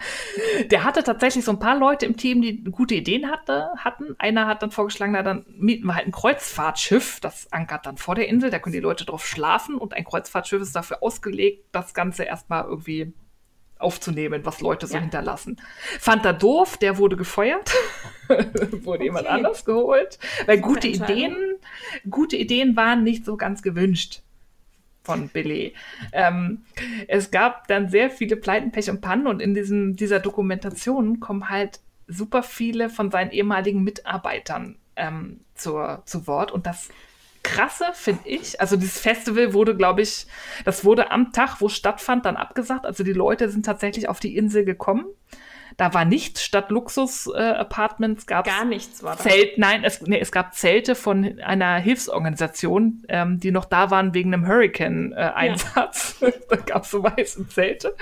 Der 0.71 0.85
hatte 0.85 1.03
tatsächlich 1.03 1.45
so 1.45 1.53
ein 1.53 1.59
paar 1.59 1.79
Leute 1.79 2.07
im 2.07 2.17
Team, 2.17 2.41
die 2.41 2.65
gute 2.65 2.95
Ideen 2.95 3.31
hatte, 3.31 3.71
hatten. 3.77 4.17
Einer 4.19 4.47
hat 4.47 4.63
dann 4.63 4.71
vorgeschlagen, 4.71 5.13
na, 5.13 5.23
dann 5.23 5.45
mieten 5.51 5.87
wir 5.87 5.95
halt 5.95 6.07
ein 6.07 6.13
Kreuzfahrtschiff. 6.13 7.21
Das 7.21 7.53
ankert 7.53 7.85
dann 7.85 7.99
vor 7.99 8.15
der 8.15 8.29
Insel. 8.29 8.51
Da 8.51 8.59
können 8.59 8.73
die 8.73 8.81
Leute 8.81 9.05
drauf 9.05 9.27
schlafen. 9.27 9.77
Und 9.77 9.93
ein 9.93 10.05
Kreuzfahrtschiff 10.05 10.63
ist 10.63 10.75
dafür 10.75 11.03
ausgelegt, 11.03 11.67
das 11.73 11.93
Ganze 11.93 12.25
erstmal 12.25 12.65
irgendwie 12.65 13.13
aufzunehmen, 13.79 14.45
was 14.45 14.61
Leute 14.63 14.87
so 14.87 14.95
ja. 14.95 15.01
hinterlassen. 15.01 15.61
Fand 16.01 16.25
er 16.25 16.33
doof, 16.33 16.79
der 16.79 16.99
wurde 16.99 17.17
gefeuert, 17.17 17.73
wurde 18.29 18.81
okay. 18.87 19.05
jemand 19.05 19.29
anders 19.29 19.65
geholt, 19.65 20.19
weil 20.47 20.61
gute 20.61 20.89
Ideen, 20.89 21.37
gute 22.11 22.37
Ideen 22.37 22.75
waren 22.75 23.05
nicht 23.05 23.25
so 23.25 23.37
ganz 23.37 23.63
gewünscht 23.63 24.23
von 25.09 25.29
Billy. 25.29 25.75
Ähm, 26.13 26.63
es 27.07 27.31
gab 27.31 27.67
dann 27.69 27.89
sehr 27.89 28.11
viele 28.11 28.37
Pleiten, 28.37 28.73
Pech 28.73 28.91
und 28.91 29.01
Pannen 29.01 29.27
und 29.27 29.41
in 29.41 29.55
diesem, 29.55 29.97
dieser 29.97 30.21
Dokumentation 30.21 31.19
kommen 31.19 31.49
halt 31.49 31.81
super 32.07 32.43
viele 32.43 32.91
von 32.91 33.11
seinen 33.11 33.31
ehemaligen 33.31 33.83
Mitarbeitern 33.83 34.77
ähm, 34.97 35.41
zur, 35.55 36.03
zu 36.05 36.27
Wort 36.27 36.53
und 36.53 36.67
das 36.67 36.89
Krasse 37.43 37.87
finde 37.95 38.29
ich, 38.29 38.61
also 38.61 38.77
dieses 38.77 38.99
Festival 38.99 39.55
wurde, 39.55 39.75
glaube 39.75 40.03
ich, 40.03 40.27
das 40.67 40.85
wurde 40.85 41.11
am 41.11 41.33
Tag, 41.33 41.61
wo 41.61 41.67
es 41.67 41.75
stattfand, 41.75 42.27
dann 42.27 42.37
abgesagt. 42.37 42.85
Also 42.85 43.05
die 43.05 43.13
Leute 43.13 43.49
sind 43.49 43.65
tatsächlich 43.65 44.09
auf 44.09 44.21
die 44.21 44.37
Insel 44.37 44.65
gekommen. 44.65 45.07
Da 45.79 45.95
war 45.95 46.05
nichts 46.05 46.43
statt 46.43 46.71
Luxus-Apartments, 46.71 48.25
äh, 48.25 48.27
gab 48.27 48.45
gar 48.45 48.65
nichts 48.65 49.05
war 49.05 49.15
da. 49.15 49.23
Zelt, 49.23 49.59
nein, 49.59 49.85
es, 49.85 50.03
nee, 50.03 50.19
es 50.19 50.33
gab 50.33 50.53
Zelte 50.53 50.97
von 50.97 51.39
einer 51.39 51.77
Hilfsorganisation, 51.77 53.05
ähm, 53.09 53.39
die 53.39 53.53
noch 53.53 53.65
da 53.65 53.93
waren 53.93 54.13
wegen 54.13 54.35
einem 54.35 54.49
Hurricane-Einsatz. 54.49 56.17
Äh, 56.21 56.27
ja. 56.27 56.33
da 56.51 56.57
gab 56.57 56.83
es 56.83 56.91
so 56.91 57.05
weiße 57.05 57.49
Zelte, 57.49 57.95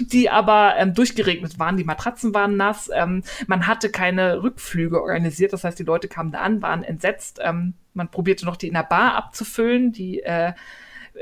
die 0.00 0.28
aber 0.28 0.74
ähm, 0.76 0.92
durchgeregnet 0.92 1.56
waren. 1.60 1.76
Die 1.76 1.84
Matratzen 1.84 2.34
waren 2.34 2.56
nass. 2.56 2.90
Ähm, 2.92 3.22
man 3.46 3.68
hatte 3.68 3.90
keine 3.90 4.42
Rückflüge 4.42 5.00
organisiert. 5.00 5.52
Das 5.52 5.62
heißt, 5.62 5.78
die 5.78 5.84
Leute 5.84 6.08
kamen 6.08 6.32
da 6.32 6.40
an, 6.40 6.62
waren 6.62 6.82
entsetzt. 6.82 7.38
Ähm, 7.40 7.74
man 7.94 8.08
probierte 8.08 8.44
noch 8.44 8.56
die 8.56 8.66
in 8.66 8.74
der 8.74 8.82
Bar 8.82 9.14
abzufüllen. 9.14 9.92
Die 9.92 10.20
äh, 10.24 10.52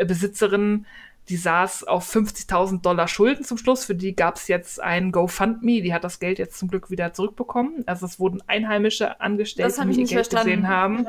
Besitzerin 0.06 0.86
die 1.28 1.36
saß 1.36 1.84
auf 1.84 2.08
50.000 2.14 2.82
Dollar 2.82 3.08
Schulden 3.08 3.44
zum 3.44 3.58
Schluss. 3.58 3.84
Für 3.84 3.94
die 3.94 4.16
gab 4.16 4.36
es 4.36 4.48
jetzt 4.48 4.80
ein 4.80 5.12
GoFundMe. 5.12 5.82
Die 5.82 5.92
hat 5.92 6.04
das 6.04 6.20
Geld 6.20 6.38
jetzt 6.38 6.58
zum 6.58 6.68
Glück 6.68 6.90
wieder 6.90 7.12
zurückbekommen. 7.12 7.84
Also 7.86 8.06
es 8.06 8.18
wurden 8.18 8.42
Einheimische 8.46 9.20
angestellt, 9.20 9.76
die 9.76 9.88
ihr 9.88 9.94
Geld 9.96 10.10
verstanden. 10.10 10.46
gesehen 10.48 10.68
haben. 10.68 11.06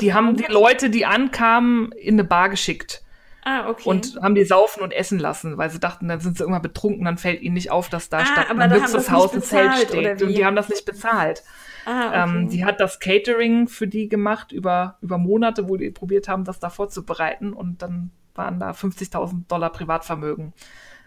Die 0.00 0.12
haben 0.12 0.36
die 0.36 0.50
Leute, 0.50 0.90
die 0.90 1.06
ankamen, 1.06 1.92
in 1.92 2.14
eine 2.14 2.24
Bar 2.24 2.48
geschickt. 2.48 3.02
Ah, 3.44 3.68
okay. 3.68 3.88
Und 3.88 4.18
haben 4.22 4.34
die 4.34 4.44
saufen 4.44 4.82
und 4.82 4.92
essen 4.92 5.18
lassen, 5.18 5.58
weil 5.58 5.70
sie 5.70 5.78
dachten, 5.78 6.08
dann 6.08 6.18
sind 6.18 6.38
sie 6.38 6.42
irgendwann 6.42 6.62
betrunken, 6.62 7.04
dann 7.04 7.18
fällt 7.18 7.42
ihnen 7.42 7.54
nicht 7.54 7.70
auf, 7.70 7.90
dass 7.90 8.08
da 8.08 8.18
ah, 8.18 8.26
statt 8.26 8.50
einem 8.50 8.72
Luxushaus 8.72 9.34
ein 9.34 9.42
Zelt 9.42 9.88
steht. 9.88 10.22
Und 10.22 10.28
die 10.28 10.44
haben 10.46 10.56
das 10.56 10.70
nicht 10.70 10.86
bezahlt. 10.86 11.42
Ah, 11.84 12.08
okay. 12.08 12.38
ähm, 12.38 12.48
die 12.48 12.64
hat 12.64 12.80
das 12.80 13.00
Catering 13.00 13.68
für 13.68 13.86
die 13.86 14.08
gemacht 14.08 14.50
über, 14.50 14.96
über 15.02 15.18
Monate, 15.18 15.68
wo 15.68 15.76
die 15.76 15.90
probiert 15.90 16.26
haben, 16.26 16.44
das 16.44 16.58
da 16.58 16.70
vorzubereiten. 16.70 17.52
Und 17.52 17.82
dann 17.82 18.10
waren 18.34 18.60
da 18.60 18.70
50.000 18.70 19.46
Dollar 19.48 19.70
Privatvermögen. 19.70 20.52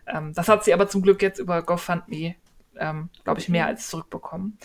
Ähm, 0.07 0.33
das 0.33 0.47
hat 0.47 0.63
sie 0.63 0.73
aber 0.73 0.87
zum 0.87 1.01
Glück 1.01 1.21
jetzt 1.21 1.39
über 1.39 1.61
GoFundMe, 1.61 2.35
ähm, 2.77 3.09
glaube 3.23 3.39
ich, 3.39 3.49
mehr 3.49 3.65
als 3.65 3.89
zurückbekommen. 3.89 4.57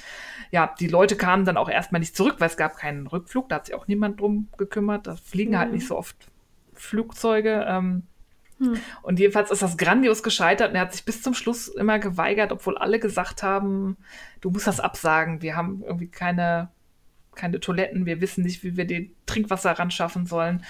Ja, 0.50 0.74
die 0.78 0.88
Leute 0.88 1.16
kamen 1.16 1.44
dann 1.44 1.56
auch 1.56 1.68
erstmal 1.68 2.00
nicht 2.00 2.16
zurück, 2.16 2.36
weil 2.38 2.48
es 2.48 2.56
gab 2.56 2.76
keinen 2.76 3.06
Rückflug. 3.06 3.48
Da 3.48 3.56
hat 3.56 3.66
sich 3.66 3.74
auch 3.74 3.86
niemand 3.86 4.20
drum 4.20 4.48
gekümmert. 4.56 5.06
Da 5.06 5.16
fliegen 5.16 5.56
halt 5.56 5.68
mhm. 5.68 5.72
halt 5.72 5.74
nicht 5.74 5.88
so 5.88 5.96
oft 5.96 6.16
Flugzeuge. 6.74 7.64
Ähm, 7.68 8.04
hm. 8.58 8.78
Und 9.02 9.18
jedenfalls 9.18 9.50
ist 9.50 9.62
das 9.62 9.76
grandios 9.76 10.22
gescheitert 10.22 10.70
und 10.70 10.76
er 10.76 10.82
hat 10.82 10.92
sich 10.92 11.04
bis 11.04 11.22
zum 11.22 11.34
Schluss 11.34 11.68
immer 11.68 11.98
geweigert, 11.98 12.52
obwohl 12.52 12.78
alle 12.78 13.00
gesagt 13.00 13.42
haben, 13.42 13.96
du 14.40 14.50
musst 14.50 14.66
das 14.66 14.80
absagen. 14.80 15.42
Wir 15.42 15.56
haben 15.56 15.82
irgendwie 15.84 16.08
keine 16.08 16.70
keine 17.34 17.60
Toiletten, 17.60 18.06
wir 18.06 18.20
wissen 18.20 18.42
nicht, 18.42 18.62
wie 18.62 18.76
wir 18.76 18.86
den 18.86 19.14
Trinkwasser 19.26 19.72
ran 19.72 19.90
schaffen 19.90 20.26
sollen. 20.26 20.64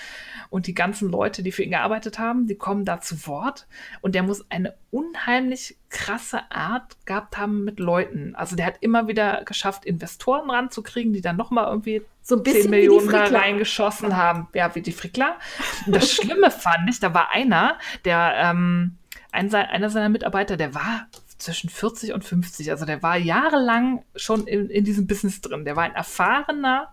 Und 0.50 0.66
die 0.66 0.74
ganzen 0.74 1.10
Leute, 1.10 1.42
die 1.42 1.52
für 1.52 1.62
ihn 1.62 1.70
gearbeitet 1.70 2.18
haben, 2.18 2.46
die 2.46 2.54
kommen 2.54 2.84
da 2.84 3.00
zu 3.00 3.26
Wort. 3.26 3.66
Und 4.00 4.14
der 4.14 4.22
muss 4.22 4.48
eine 4.50 4.74
unheimlich 4.90 5.76
krasse 5.88 6.50
Art 6.50 6.96
gehabt 7.04 7.36
haben 7.36 7.64
mit 7.64 7.80
Leuten. 7.80 8.34
Also 8.34 8.56
der 8.56 8.66
hat 8.66 8.76
immer 8.80 9.08
wieder 9.08 9.44
geschafft, 9.44 9.84
Investoren 9.84 10.50
ranzukriegen, 10.50 11.12
die 11.12 11.20
dann 11.20 11.36
nochmal 11.36 11.66
irgendwie 11.66 12.02
so 12.22 12.36
ein 12.36 12.42
bisschen 12.42 12.62
10 12.62 12.70
Millionen 12.70 13.08
da 13.10 13.24
reingeschossen 13.24 14.16
haben. 14.16 14.48
Ja, 14.54 14.74
wie 14.74 14.82
die 14.82 14.92
Frickler. 14.92 15.36
Und 15.86 15.96
das 15.96 16.10
Schlimme 16.12 16.50
fand 16.50 16.88
ich, 16.88 17.00
da 17.00 17.12
war 17.12 17.30
einer, 17.30 17.78
der, 18.04 18.34
ähm, 18.36 18.96
ein, 19.32 19.52
einer 19.52 19.90
seiner 19.90 20.10
Mitarbeiter, 20.10 20.56
der 20.56 20.74
war 20.74 21.08
zwischen 21.42 21.70
40 21.70 22.12
und 22.12 22.24
50. 22.24 22.70
Also 22.70 22.84
der 22.84 23.02
war 23.02 23.16
jahrelang 23.16 24.04
schon 24.16 24.46
in, 24.46 24.70
in 24.70 24.84
diesem 24.84 25.06
Business 25.06 25.40
drin. 25.40 25.64
Der 25.64 25.76
war 25.76 25.84
ein 25.84 25.94
erfahrener, 25.94 26.92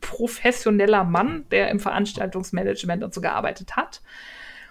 professioneller 0.00 1.04
Mann, 1.04 1.44
der 1.50 1.70
im 1.70 1.80
Veranstaltungsmanagement 1.80 3.04
und 3.04 3.14
so 3.14 3.20
gearbeitet 3.20 3.76
hat. 3.76 4.02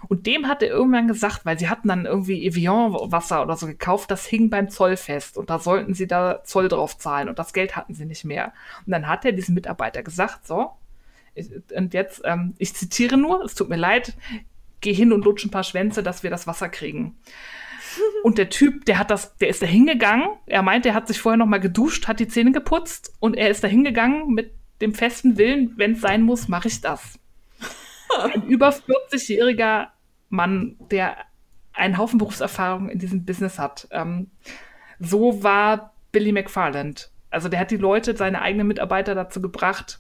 Und 0.08 0.28
dem 0.28 0.48
hat 0.48 0.64
er 0.64 0.70
irgendwann 0.70 1.08
gesagt, 1.08 1.46
weil 1.46 1.60
sie 1.60 1.70
hatten 1.70 1.90
dann 1.90 2.06
irgendwie 2.06 2.46
Evian-Wasser 2.46 3.42
oder 3.42 3.58
so 3.58 3.68
gekauft, 3.68 4.10
das 4.12 4.26
hing 4.26 4.50
beim 4.50 4.70
Zoll 4.70 4.96
fest 4.96 5.38
und 5.38 5.50
da 5.50 5.60
sollten 5.60 5.94
sie 5.94 6.08
da 6.08 6.42
Zoll 6.46 6.70
drauf 6.70 6.98
zahlen 6.98 7.28
und 7.28 7.38
das 7.38 7.52
Geld 7.52 7.76
hatten 7.76 7.94
sie 7.94 8.06
nicht 8.06 8.24
mehr. 8.24 8.54
Und 8.86 8.94
dann 8.94 9.08
hat 9.08 9.26
er 9.26 9.34
diesem 9.34 9.56
Mitarbeiter 9.56 10.02
gesagt, 10.02 10.48
so, 10.48 10.72
und 11.76 11.94
jetzt, 11.94 12.22
ähm, 12.24 12.54
ich 12.58 12.74
zitiere 12.76 13.18
nur, 13.18 13.44
es 13.44 13.56
tut 13.56 13.70
mir 13.70 13.76
leid, 13.76 14.14
geh 14.82 14.94
hin 14.94 15.12
und 15.12 15.26
lutsch 15.26 15.46
ein 15.46 15.52
paar 15.52 15.64
Schwänze, 15.64 16.02
dass 16.02 16.24
wir 16.24 16.30
das 16.30 16.48
Wasser 16.48 16.70
kriegen. 16.70 17.18
Und 18.24 18.38
der 18.38 18.50
Typ, 18.50 18.86
der 18.86 18.98
hat 19.00 19.12
das, 19.12 19.38
der 19.38 19.50
ist 19.50 19.62
da 19.62 19.66
hingegangen. 19.66 20.28
Er 20.46 20.62
meint, 20.62 20.86
er 20.86 20.94
hat 20.94 21.08
sich 21.08 21.20
vorher 21.20 21.38
noch 21.38 21.46
mal 21.46 21.60
geduscht, 21.60 22.08
hat 22.08 22.20
die 22.20 22.28
Zähne 22.28 22.52
geputzt 22.52 23.14
und 23.20 23.36
er 23.36 23.50
ist 23.50 23.64
da 23.64 23.68
hingegangen 23.68 24.34
mit 24.34 24.54
dem 24.82 24.94
festen 24.94 25.38
Willen, 25.38 25.74
wenn 25.78 25.94
es 25.94 26.02
sein 26.02 26.22
muss, 26.22 26.48
mache 26.48 26.68
ich 26.68 26.82
das. 26.82 27.20
Ein 28.34 28.44
über 28.44 28.70
40-jähriger 28.70 29.88
Mann, 30.30 30.78
der 30.92 31.18
einen 31.74 31.98
Haufen 31.98 32.18
Berufserfahrung 32.18 32.90
in 32.90 33.00
diesem 33.00 33.26
Business 33.26 33.60
hat. 33.60 33.88
Ähm, 33.92 34.28
so 35.00 35.44
war 35.44 35.94
Billy 36.12 36.32
McFarland. 36.32 37.12
Also 37.30 37.48
der 37.48 37.60
hat 37.60 37.72
die 37.72 37.78
Leute, 37.78 38.16
seine 38.16 38.42
eigenen 38.42 38.68
Mitarbeiter 38.68 39.16
dazu 39.16 39.42
gebracht, 39.42 40.00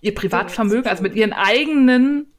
ihr 0.00 0.14
Privatvermögen, 0.14 0.88
also 0.88 1.02
mit 1.02 1.14
ihren 1.14 1.32
eigenen 1.32 2.32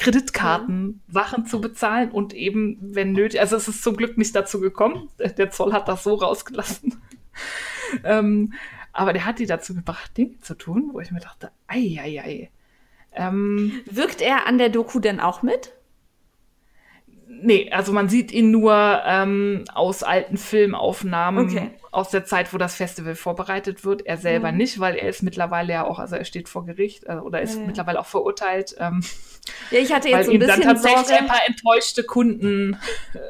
Kreditkarten 0.00 1.02
Sachen 1.08 1.44
zu 1.44 1.60
bezahlen 1.60 2.10
und 2.10 2.32
eben, 2.32 2.78
wenn 2.80 3.12
nötig, 3.12 3.38
also 3.38 3.56
es 3.56 3.68
ist 3.68 3.82
zum 3.82 3.98
Glück 3.98 4.16
nicht 4.16 4.34
dazu 4.34 4.58
gekommen. 4.58 5.10
Der 5.18 5.50
Zoll 5.50 5.74
hat 5.74 5.88
das 5.88 6.04
so 6.04 6.14
rausgelassen. 6.14 7.02
ähm, 8.04 8.54
aber 8.94 9.12
der 9.12 9.26
hat 9.26 9.38
die 9.38 9.46
dazu 9.46 9.74
gebracht, 9.74 10.16
Dinge 10.16 10.38
zu 10.40 10.54
tun, 10.54 10.88
wo 10.94 11.00
ich 11.00 11.10
mir 11.10 11.20
dachte, 11.20 11.50
ei, 11.66 11.98
ei, 12.00 12.18
ei. 12.18 12.50
Ähm, 13.12 13.82
Wirkt 13.90 14.22
er 14.22 14.46
an 14.46 14.56
der 14.56 14.70
Doku 14.70 15.00
denn 15.00 15.20
auch 15.20 15.42
mit? 15.42 15.74
Nee, 17.28 17.70
also 17.70 17.92
man 17.92 18.08
sieht 18.08 18.32
ihn 18.32 18.50
nur 18.50 19.02
ähm, 19.04 19.64
aus 19.74 20.02
alten 20.02 20.38
Filmaufnahmen 20.38 21.44
okay. 21.44 21.70
Aus 21.92 22.10
der 22.10 22.24
Zeit, 22.24 22.52
wo 22.52 22.58
das 22.58 22.76
Festival 22.76 23.14
vorbereitet 23.14 23.84
wird. 23.84 24.06
Er 24.06 24.16
selber 24.16 24.52
mhm. 24.52 24.58
nicht, 24.58 24.78
weil 24.80 24.94
er 24.94 25.08
ist 25.08 25.22
mittlerweile 25.22 25.72
ja 25.72 25.84
auch, 25.84 25.98
also 25.98 26.16
er 26.16 26.24
steht 26.24 26.48
vor 26.48 26.64
Gericht 26.64 27.04
äh, 27.04 27.14
oder 27.14 27.42
ist 27.42 27.56
ja, 27.56 27.66
mittlerweile 27.66 27.98
auch 27.98 28.06
verurteilt. 28.06 28.76
Ähm, 28.78 29.02
ja, 29.70 29.80
ich 29.80 29.92
hatte 29.92 30.08
jetzt 30.08 30.26
so 30.26 30.32
ein 30.32 30.38
bisschen 30.38 30.60
dann 30.60 30.74
tatsächlich 30.74 31.06
Sorge. 31.06 31.22
ein 31.22 31.26
paar 31.26 31.40
enttäuschte 31.46 32.04
Kunden 32.04 32.78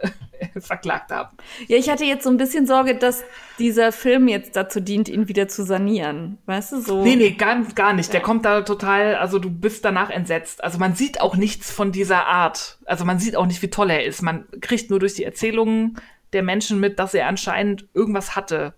verklagt 0.58 1.10
haben. 1.10 1.36
Ja, 1.68 1.76
ich 1.76 1.88
hatte 1.88 2.04
jetzt 2.04 2.24
so 2.24 2.30
ein 2.30 2.36
bisschen 2.36 2.66
Sorge, 2.66 2.94
dass 2.96 3.22
dieser 3.58 3.92
Film 3.92 4.28
jetzt 4.28 4.56
dazu 4.56 4.80
dient, 4.80 5.08
ihn 5.08 5.28
wieder 5.28 5.48
zu 5.48 5.64
sanieren. 5.64 6.38
Weißt 6.46 6.72
du, 6.72 6.80
so. 6.80 7.02
Nee, 7.02 7.16
nee, 7.16 7.30
gar, 7.30 7.62
gar 7.74 7.92
nicht. 7.92 8.12
Der 8.12 8.20
kommt 8.20 8.44
da 8.44 8.62
total, 8.62 9.16
also 9.16 9.38
du 9.38 9.50
bist 9.50 9.84
danach 9.84 10.10
entsetzt. 10.10 10.62
Also 10.64 10.78
man 10.78 10.94
sieht 10.94 11.20
auch 11.20 11.36
nichts 11.36 11.70
von 11.70 11.92
dieser 11.92 12.26
Art. 12.26 12.78
Also 12.84 13.04
man 13.04 13.18
sieht 13.18 13.36
auch 13.36 13.46
nicht, 13.46 13.62
wie 13.62 13.70
toll 13.70 13.90
er 13.90 14.04
ist. 14.04 14.22
Man 14.22 14.46
kriegt 14.60 14.90
nur 14.90 14.98
durch 14.98 15.14
die 15.14 15.24
Erzählungen 15.24 15.98
der 16.32 16.42
Menschen 16.42 16.80
mit, 16.80 16.98
dass 16.98 17.14
er 17.14 17.26
anscheinend 17.26 17.88
irgendwas 17.94 18.36
hatte, 18.36 18.74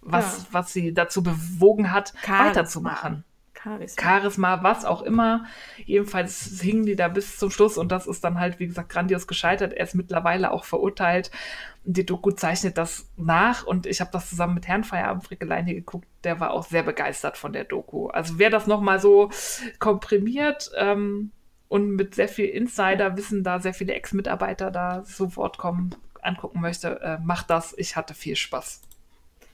was, 0.00 0.44
ja. 0.44 0.48
was 0.52 0.72
sie 0.72 0.94
dazu 0.94 1.22
bewogen 1.22 1.92
hat, 1.92 2.12
Charisma. 2.24 2.46
weiterzumachen. 2.46 3.24
Charisma. 3.62 4.02
Charisma, 4.02 4.62
was 4.62 4.84
auch 4.84 5.02
immer. 5.02 5.44
Jedenfalls 5.84 6.60
hingen 6.62 6.86
die 6.86 6.96
da 6.96 7.08
bis 7.08 7.36
zum 7.36 7.50
Schluss 7.50 7.76
und 7.76 7.92
das 7.92 8.06
ist 8.06 8.24
dann 8.24 8.38
halt, 8.38 8.58
wie 8.58 8.66
gesagt, 8.66 8.88
grandios 8.88 9.26
gescheitert. 9.26 9.72
Er 9.72 9.84
ist 9.84 9.94
mittlerweile 9.94 10.50
auch 10.50 10.64
verurteilt. 10.64 11.30
Die 11.84 12.06
Doku 12.06 12.30
zeichnet 12.30 12.78
das 12.78 13.10
nach 13.16 13.64
und 13.66 13.86
ich 13.86 14.00
habe 14.00 14.10
das 14.12 14.30
zusammen 14.30 14.54
mit 14.54 14.68
Herrn 14.68 14.84
Feierabend 14.84 15.28
hier 15.28 15.74
geguckt. 15.74 16.06
Der 16.24 16.40
war 16.40 16.52
auch 16.52 16.64
sehr 16.64 16.82
begeistert 16.82 17.36
von 17.36 17.52
der 17.52 17.64
Doku. 17.64 18.08
Also 18.08 18.38
wer 18.38 18.50
das 18.50 18.66
nochmal 18.66 19.00
so 19.00 19.30
komprimiert 19.78 20.70
ähm, 20.76 21.32
und 21.68 21.90
mit 21.96 22.14
sehr 22.14 22.28
viel 22.28 22.46
Insider-Wissen 22.46 23.44
da, 23.44 23.60
sehr 23.60 23.74
viele 23.74 23.94
Ex-Mitarbeiter 23.94 24.70
da 24.70 25.04
sofort 25.04 25.58
kommen, 25.58 25.94
angucken 26.22 26.60
möchte, 26.60 27.00
äh, 27.00 27.18
macht 27.18 27.50
das. 27.50 27.74
Ich 27.76 27.96
hatte 27.96 28.14
viel 28.14 28.36
Spaß. 28.36 28.82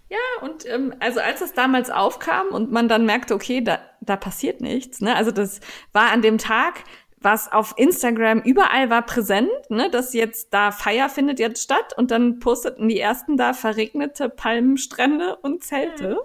Ja, 0.09 0.19
und 0.43 0.65
ähm, 0.67 0.95
also 1.01 1.21
als 1.21 1.41
das 1.41 1.53
damals 1.53 1.91
aufkam 1.91 2.49
und 2.49 2.71
man 2.71 2.89
dann 2.89 3.07
merkte, 3.07 3.35
okay, 3.35 3.61
da, 3.61 3.81
da 4.01 4.17
passiert 4.17 4.61
nichts, 4.61 5.01
ne? 5.01 5.17
Also 5.17 5.33
das 5.33 5.61
war 5.93 6.13
an 6.13 6.23
dem 6.23 6.39
Tag, 6.39 6.85
was 7.19 7.51
auf 7.51 7.75
Instagram 7.77 8.41
überall 8.41 8.89
war 8.89 9.03
präsent, 9.03 9.51
ne, 9.69 9.91
dass 9.91 10.13
jetzt 10.13 10.55
da 10.55 10.71
Feier 10.71 11.09
findet 11.09 11.41
jetzt 11.41 11.63
statt 11.63 11.93
und 11.97 12.13
dann 12.13 12.39
posteten 12.39 12.89
die 12.89 13.01
ersten 13.01 13.37
da 13.37 13.53
verregnete 13.53 14.29
Palmenstrände 14.29 15.37
und 15.43 15.65
Zelte. 15.65 16.19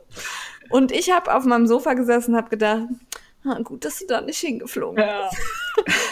Und 0.69 0.91
ich 0.91 1.11
habe 1.11 1.33
auf 1.33 1.43
meinem 1.45 1.65
Sofa 1.65 1.95
gesessen 1.95 2.31
und 2.33 2.37
habe 2.37 2.49
gedacht, 2.49 2.83
na, 3.43 3.59
gut, 3.61 3.85
dass 3.85 3.99
du 3.99 4.05
da 4.05 4.21
nicht 4.21 4.39
hingeflogen 4.39 5.03
ja. 5.03 5.29
bist. 5.29 5.41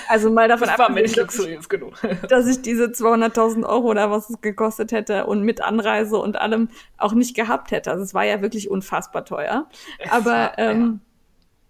Also 0.08 0.32
mal 0.32 0.48
davon 0.48 0.70
ab, 0.70 0.78
dass 2.30 2.48
ich 2.48 2.62
diese 2.64 2.86
200.000 2.86 3.64
Euro 3.68 3.90
oder 3.90 4.10
was 4.10 4.30
es 4.30 4.42
gekostet 4.42 4.92
hätte 4.92 5.28
und 5.28 5.44
mit 5.44 5.62
Anreise 5.62 6.18
und 6.18 6.38
allem 6.38 6.70
auch 6.98 7.14
nicht 7.14 7.36
gehabt 7.36 7.72
hätte. 7.72 7.92
Also 7.92 8.04
es 8.04 8.16
war 8.16 8.24
ja 8.24 8.42
wirklich 8.42 8.72
unfassbar 8.72 9.26
teuer. 9.26 9.68
Es 10.00 10.12
Aber 10.12 10.32
war, 10.32 10.58
ähm, 10.58 11.02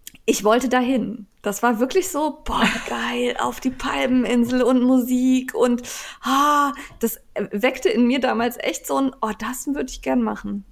ja. 0.06 0.20
ich 0.24 0.44
wollte 0.44 0.70
dahin. 0.70 1.26
Das 1.42 1.62
war 1.62 1.80
wirklich 1.80 2.08
so, 2.08 2.40
boah, 2.44 2.62
geil, 2.88 3.36
auf 3.38 3.60
die 3.60 3.70
Palmeninsel 3.70 4.62
und 4.62 4.82
Musik 4.82 5.54
und 5.54 5.82
ah, 6.22 6.72
das 7.00 7.20
weckte 7.50 7.90
in 7.90 8.06
mir 8.06 8.20
damals 8.20 8.56
echt 8.58 8.86
so 8.86 8.96
ein, 8.96 9.12
oh, 9.20 9.32
das 9.38 9.66
würde 9.66 9.90
ich 9.90 10.00
gern 10.00 10.22
machen. 10.22 10.64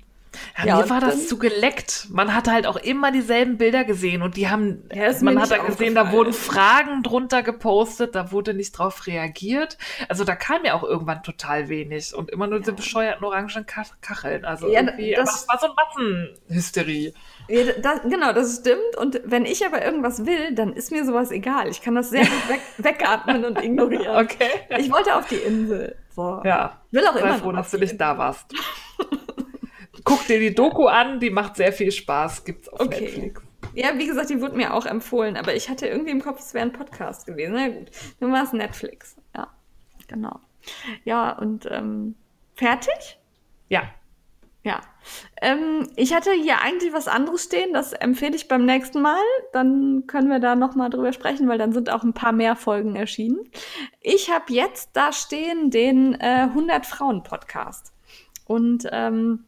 Ja, 0.58 0.66
ja, 0.66 0.76
mir 0.78 0.90
war 0.90 1.00
das 1.00 1.28
zu 1.28 1.38
geleckt. 1.38 2.08
Man 2.10 2.34
hat 2.34 2.48
halt 2.48 2.66
auch 2.66 2.76
immer 2.76 3.12
dieselben 3.12 3.58
Bilder 3.58 3.84
gesehen 3.84 4.22
und 4.22 4.36
die 4.36 4.48
haben, 4.48 4.88
ja, 4.92 5.12
man 5.22 5.40
hat 5.40 5.50
da 5.50 5.58
gesehen, 5.58 5.94
da 5.94 6.12
wurden 6.12 6.32
Fragen 6.32 7.02
drunter 7.02 7.42
gepostet, 7.42 8.14
da 8.14 8.32
wurde 8.32 8.54
nicht 8.54 8.72
drauf 8.72 9.06
reagiert. 9.06 9.78
Also 10.08 10.24
da 10.24 10.34
kam 10.34 10.64
ja 10.64 10.74
auch 10.74 10.82
irgendwann 10.82 11.22
total 11.22 11.68
wenig 11.68 12.14
und 12.14 12.30
immer 12.30 12.46
nur 12.46 12.56
ja. 12.56 12.60
diese 12.60 12.72
bescheuerten 12.72 13.24
orangen 13.24 13.66
Kacheln. 13.66 14.44
Also 14.44 14.68
ja, 14.68 14.80
irgendwie, 14.80 15.14
das, 15.14 15.46
war 15.48 15.58
so 15.58 15.68
Massenhysterie. 15.74 17.14
Ja, 17.48 17.72
das, 17.80 18.02
genau, 18.02 18.32
das 18.32 18.58
stimmt. 18.60 18.96
Und 18.96 19.20
wenn 19.24 19.44
ich 19.44 19.64
aber 19.64 19.84
irgendwas 19.84 20.26
will, 20.26 20.54
dann 20.54 20.72
ist 20.72 20.90
mir 20.92 21.04
sowas 21.04 21.30
egal. 21.30 21.68
Ich 21.68 21.82
kann 21.82 21.94
das 21.94 22.10
sehr 22.10 22.24
gut 22.24 22.48
weg, 22.48 22.60
wegatmen 22.78 23.44
und 23.44 23.62
ignorieren. 23.62 24.16
Okay. 24.24 24.50
Ich 24.78 24.90
wollte 24.90 25.14
auf 25.14 25.26
die 25.28 25.36
Insel. 25.36 25.96
So. 26.14 26.42
Ja. 26.44 26.80
Will 26.90 27.06
auch 27.06 27.16
immer. 27.16 27.34
froh, 27.34 27.52
dass 27.52 27.70
du 27.70 27.78
nicht 27.78 28.00
da 28.00 28.18
warst. 28.18 28.52
Guck 30.08 30.26
dir 30.26 30.40
die 30.40 30.54
Doku 30.54 30.86
an, 30.86 31.20
die 31.20 31.28
macht 31.28 31.56
sehr 31.56 31.70
viel 31.70 31.92
Spaß. 31.92 32.44
Gibt's 32.44 32.66
auf 32.70 32.80
okay. 32.80 33.02
Netflix. 33.02 33.42
Ja, 33.74 33.98
wie 33.98 34.06
gesagt, 34.06 34.30
die 34.30 34.40
wurde 34.40 34.56
mir 34.56 34.72
auch 34.72 34.86
empfohlen, 34.86 35.36
aber 35.36 35.54
ich 35.54 35.68
hatte 35.68 35.86
irgendwie 35.86 36.12
im 36.12 36.22
Kopf, 36.22 36.40
es 36.40 36.54
wäre 36.54 36.64
ein 36.64 36.72
Podcast 36.72 37.26
gewesen. 37.26 37.52
Na 37.54 37.68
gut, 37.68 37.90
nun 38.18 38.32
war 38.32 38.42
es 38.42 38.54
Netflix. 38.54 39.16
Ja, 39.36 39.48
genau. 40.06 40.40
Ja, 41.04 41.32
und 41.32 41.68
ähm, 41.70 42.14
fertig? 42.54 43.18
Ja. 43.68 43.82
Ja. 44.64 44.80
Ähm, 45.42 45.88
ich 45.96 46.14
hatte 46.14 46.32
hier 46.32 46.62
eigentlich 46.62 46.94
was 46.94 47.06
anderes 47.06 47.44
stehen, 47.44 47.74
das 47.74 47.92
empfehle 47.92 48.34
ich 48.34 48.48
beim 48.48 48.64
nächsten 48.64 49.02
Mal. 49.02 49.20
Dann 49.52 50.04
können 50.06 50.30
wir 50.30 50.40
da 50.40 50.56
nochmal 50.56 50.88
drüber 50.88 51.12
sprechen, 51.12 51.48
weil 51.48 51.58
dann 51.58 51.72
sind 51.72 51.90
auch 51.90 52.02
ein 52.02 52.14
paar 52.14 52.32
mehr 52.32 52.56
Folgen 52.56 52.96
erschienen. 52.96 53.44
Ich 54.00 54.30
habe 54.30 54.54
jetzt 54.54 54.90
da 54.94 55.12
stehen 55.12 55.70
den 55.70 56.14
äh, 56.14 56.48
100 56.48 56.86
Frauen 56.86 57.22
Podcast. 57.22 57.92
Und 58.46 58.88
ähm, 58.90 59.44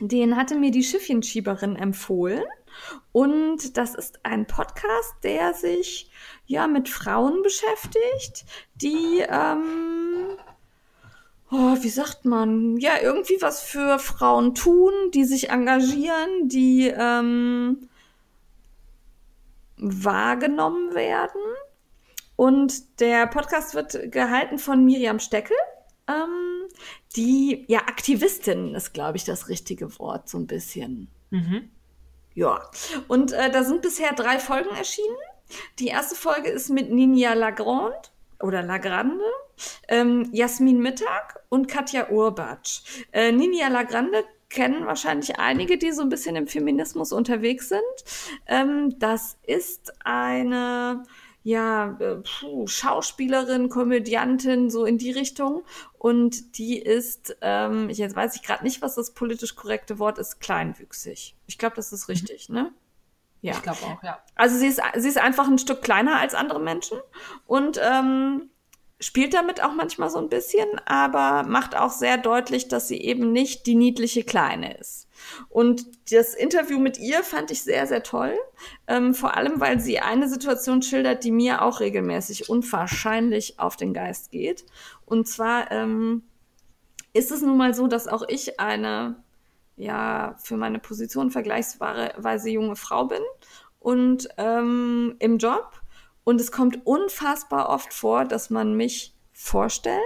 den 0.00 0.36
hatte 0.36 0.56
mir 0.56 0.70
die 0.70 0.82
Schiffchenschieberin 0.82 1.76
empfohlen. 1.76 2.44
Und 3.12 3.76
das 3.76 3.94
ist 3.94 4.20
ein 4.24 4.46
Podcast, 4.46 5.14
der 5.22 5.54
sich 5.54 6.10
ja 6.46 6.66
mit 6.66 6.88
Frauen 6.88 7.42
beschäftigt, 7.42 8.44
die, 8.76 9.24
ähm, 9.28 10.36
oh, 11.50 11.76
wie 11.80 11.88
sagt 11.88 12.24
man, 12.24 12.76
ja, 12.78 12.92
irgendwie 13.02 13.38
was 13.40 13.62
für 13.62 13.98
Frauen 13.98 14.54
tun, 14.54 14.92
die 15.12 15.24
sich 15.24 15.50
engagieren, 15.50 16.48
die 16.48 16.88
ähm, 16.88 17.88
wahrgenommen 19.76 20.94
werden. 20.94 21.40
Und 22.36 23.00
der 23.00 23.26
Podcast 23.26 23.74
wird 23.74 24.10
gehalten 24.10 24.58
von 24.58 24.84
Miriam 24.84 25.18
Steckel. 25.18 25.56
Ähm, 26.08 26.59
die, 27.16 27.64
ja, 27.68 27.80
Aktivistin 27.80 28.74
ist, 28.74 28.92
glaube 28.92 29.16
ich, 29.16 29.24
das 29.24 29.48
richtige 29.48 29.98
Wort, 29.98 30.28
so 30.28 30.38
ein 30.38 30.46
bisschen. 30.46 31.08
Mhm. 31.30 31.70
Ja. 32.34 32.70
Und 33.08 33.32
äh, 33.32 33.50
da 33.50 33.64
sind 33.64 33.82
bisher 33.82 34.12
drei 34.12 34.38
Folgen 34.38 34.74
erschienen. 34.74 35.16
Die 35.78 35.88
erste 35.88 36.14
Folge 36.14 36.48
ist 36.48 36.70
mit 36.70 36.92
Ninja 36.92 37.32
Lagrande 37.32 37.96
oder 38.40 38.62
Lagrande, 38.62 39.24
ähm, 39.88 40.28
Jasmin 40.32 40.80
Mittag 40.80 41.40
und 41.48 41.66
Katja 41.66 42.08
Urbatsch. 42.10 42.82
Äh, 43.12 43.32
Ninja 43.32 43.68
Lagrande 43.68 44.24
kennen 44.48 44.86
wahrscheinlich 44.86 45.38
einige, 45.38 45.78
die 45.78 45.92
so 45.92 46.02
ein 46.02 46.08
bisschen 46.08 46.36
im 46.36 46.46
Feminismus 46.46 47.12
unterwegs 47.12 47.68
sind. 47.68 47.80
Ähm, 48.46 48.98
das 48.98 49.38
ist 49.46 49.92
eine 50.04 51.04
ja, 51.42 51.96
äh, 52.00 52.16
puh, 52.16 52.66
Schauspielerin, 52.66 53.68
Komödiantin, 53.68 54.70
so 54.70 54.84
in 54.84 54.98
die 54.98 55.10
Richtung. 55.10 55.64
Und 55.98 56.58
die 56.58 56.78
ist, 56.78 57.36
ähm, 57.40 57.88
jetzt 57.88 58.14
weiß 58.14 58.36
ich 58.36 58.42
gerade 58.42 58.64
nicht, 58.64 58.82
was 58.82 58.94
das 58.94 59.12
politisch 59.14 59.56
korrekte 59.56 59.98
Wort 59.98 60.18
ist, 60.18 60.40
kleinwüchsig. 60.40 61.36
Ich 61.46 61.58
glaube, 61.58 61.76
das 61.76 61.92
ist 61.92 62.08
mhm. 62.08 62.12
richtig, 62.12 62.48
mhm. 62.48 62.54
ne? 62.54 62.72
Ja. 63.42 63.54
Ich 63.54 63.62
glaube 63.62 63.78
auch, 63.84 64.02
ja. 64.02 64.22
Also 64.34 64.58
sie 64.58 64.66
ist, 64.66 64.82
sie 64.96 65.08
ist 65.08 65.16
einfach 65.16 65.48
ein 65.48 65.58
Stück 65.58 65.80
kleiner 65.80 66.18
als 66.18 66.34
andere 66.34 66.60
Menschen 66.60 66.98
und 67.46 67.80
ähm, 67.82 68.50
spielt 69.00 69.32
damit 69.32 69.62
auch 69.62 69.72
manchmal 69.72 70.10
so 70.10 70.18
ein 70.18 70.28
bisschen, 70.28 70.68
aber 70.84 71.42
macht 71.48 71.74
auch 71.76 71.90
sehr 71.90 72.18
deutlich, 72.18 72.68
dass 72.68 72.86
sie 72.86 73.00
eben 73.00 73.32
nicht 73.32 73.66
die 73.66 73.74
niedliche 73.74 74.24
Kleine 74.24 74.76
ist. 74.76 75.08
Und 75.48 75.86
das 76.12 76.34
Interview 76.34 76.78
mit 76.78 76.98
ihr 76.98 77.22
fand 77.22 77.50
ich 77.50 77.62
sehr, 77.62 77.86
sehr 77.86 78.02
toll. 78.02 78.34
Ähm, 78.86 79.14
vor 79.14 79.36
allem, 79.36 79.58
weil 79.60 79.80
sie 79.80 80.00
eine 80.00 80.28
Situation 80.28 80.82
schildert, 80.82 81.24
die 81.24 81.30
mir 81.30 81.62
auch 81.62 81.80
regelmäßig 81.80 82.48
unwahrscheinlich 82.50 83.58
auf 83.58 83.76
den 83.76 83.94
Geist 83.94 84.30
geht. 84.30 84.64
Und 85.06 85.26
zwar 85.26 85.70
ähm, 85.70 86.22
ist 87.12 87.30
es 87.30 87.42
nun 87.42 87.56
mal 87.56 87.74
so, 87.74 87.86
dass 87.86 88.06
auch 88.06 88.22
ich 88.28 88.60
eine, 88.60 89.16
ja, 89.76 90.36
für 90.42 90.56
meine 90.56 90.78
Position 90.78 91.30
vergleichsweise 91.30 92.50
junge 92.50 92.76
Frau 92.76 93.06
bin 93.06 93.22
und 93.78 94.28
ähm, 94.36 95.16
im 95.18 95.38
Job. 95.38 95.79
Und 96.24 96.40
es 96.40 96.52
kommt 96.52 96.86
unfassbar 96.86 97.68
oft 97.68 97.92
vor, 97.92 98.24
dass 98.24 98.50
man 98.50 98.76
mich 98.76 99.14
vorstellt 99.32 100.00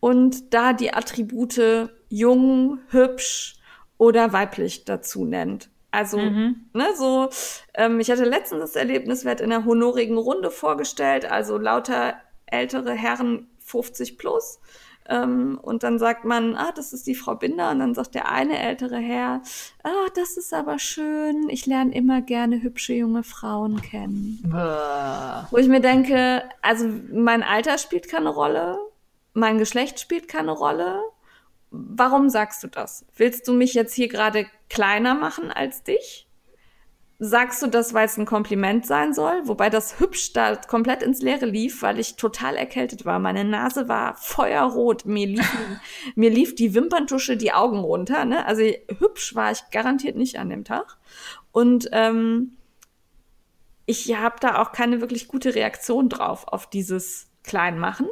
und 0.00 0.52
da 0.52 0.72
die 0.72 0.92
Attribute 0.92 1.88
jung, 2.08 2.78
hübsch, 2.88 3.56
oder 3.98 4.32
weiblich 4.32 4.84
dazu 4.84 5.24
nennt. 5.24 5.70
Also, 5.90 6.18
mhm. 6.18 6.68
ne, 6.72 6.88
so, 6.96 7.30
ähm, 7.74 8.00
ich 8.00 8.10
hatte 8.10 8.24
letztens 8.24 8.60
das 8.60 8.76
Erlebnis, 8.76 9.24
wird 9.24 9.40
in 9.40 9.52
einer 9.52 9.64
honorigen 9.64 10.18
Runde 10.18 10.50
vorgestellt, 10.50 11.30
also 11.30 11.56
lauter 11.56 12.16
ältere 12.46 12.92
Herren 12.92 13.48
50 13.60 14.18
plus. 14.18 14.58
Ähm, 15.08 15.58
und 15.60 15.82
dann 15.82 15.98
sagt 15.98 16.24
man, 16.24 16.56
ah, 16.56 16.72
das 16.74 16.92
ist 16.92 17.06
die 17.06 17.14
Frau 17.14 17.34
Binder. 17.34 17.70
Und 17.70 17.78
dann 17.80 17.94
sagt 17.94 18.14
der 18.14 18.30
eine 18.30 18.58
ältere 18.58 18.96
Herr, 18.96 19.42
ah, 19.82 20.08
das 20.14 20.36
ist 20.36 20.54
aber 20.54 20.78
schön. 20.78 21.48
Ich 21.48 21.66
lerne 21.66 21.94
immer 21.94 22.22
gerne 22.22 22.62
hübsche 22.62 22.94
junge 22.94 23.22
Frauen 23.22 23.82
kennen. 23.82 24.40
Bäh. 24.44 25.46
Wo 25.50 25.58
ich 25.58 25.68
mir 25.68 25.80
denke, 25.80 26.42
also 26.62 26.88
mein 27.12 27.42
Alter 27.42 27.78
spielt 27.78 28.08
keine 28.08 28.30
Rolle, 28.30 28.78
mein 29.34 29.58
Geschlecht 29.58 30.00
spielt 30.00 30.28
keine 30.28 30.52
Rolle. 30.52 31.00
Warum 31.70 32.30
sagst 32.30 32.62
du 32.62 32.68
das? 32.68 33.04
Willst 33.16 33.48
du 33.48 33.52
mich 33.52 33.74
jetzt 33.74 33.94
hier 33.94 34.08
gerade 34.08 34.46
kleiner 34.70 35.14
machen 35.14 35.50
als 35.50 35.82
dich? 35.82 36.28
Sagst 37.26 37.62
du 37.62 37.68
das, 37.68 37.94
weil 37.94 38.04
es 38.04 38.18
ein 38.18 38.26
Kompliment 38.26 38.84
sein 38.84 39.14
soll? 39.14 39.48
Wobei 39.48 39.70
das 39.70 39.98
hübsch 39.98 40.34
da 40.34 40.56
komplett 40.56 41.02
ins 41.02 41.22
Leere 41.22 41.46
lief, 41.46 41.80
weil 41.80 41.98
ich 41.98 42.16
total 42.16 42.54
erkältet 42.54 43.06
war. 43.06 43.18
Meine 43.18 43.44
Nase 43.46 43.88
war 43.88 44.14
feuerrot. 44.16 45.06
Mir 45.06 45.28
lief, 45.28 45.56
mir 46.16 46.28
lief 46.28 46.54
die 46.54 46.74
Wimperntusche 46.74 47.38
die 47.38 47.54
Augen 47.54 47.78
runter. 47.78 48.26
Ne? 48.26 48.44
Also 48.44 48.62
hübsch 48.98 49.34
war 49.34 49.50
ich 49.52 49.62
garantiert 49.70 50.16
nicht 50.16 50.38
an 50.38 50.50
dem 50.50 50.64
Tag. 50.64 50.98
Und 51.50 51.88
ähm, 51.92 52.58
ich 53.86 54.14
habe 54.14 54.36
da 54.40 54.60
auch 54.60 54.72
keine 54.72 55.00
wirklich 55.00 55.26
gute 55.26 55.54
Reaktion 55.54 56.10
drauf, 56.10 56.46
auf 56.48 56.68
dieses 56.68 57.30
Kleinmachen. 57.42 58.06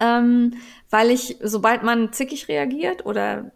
Ähm, 0.00 0.54
weil 0.90 1.10
ich, 1.10 1.36
sobald 1.42 1.84
man 1.84 2.12
zickig 2.12 2.48
reagiert 2.48 3.06
oder 3.06 3.52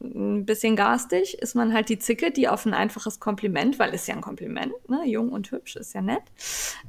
ein 0.00 0.44
bisschen 0.44 0.76
garstig, 0.76 1.38
ist 1.38 1.54
man 1.54 1.72
halt 1.72 1.88
die 1.88 1.98
Zicke, 1.98 2.30
die 2.30 2.48
auf 2.48 2.66
ein 2.66 2.74
einfaches 2.74 3.18
Kompliment, 3.18 3.78
weil 3.78 3.94
ist 3.94 4.06
ja 4.06 4.14
ein 4.14 4.20
Kompliment, 4.20 4.74
ne, 4.88 5.02
jung 5.06 5.30
und 5.30 5.50
hübsch 5.50 5.76
ist 5.76 5.94
ja 5.94 6.02
nett, 6.02 6.22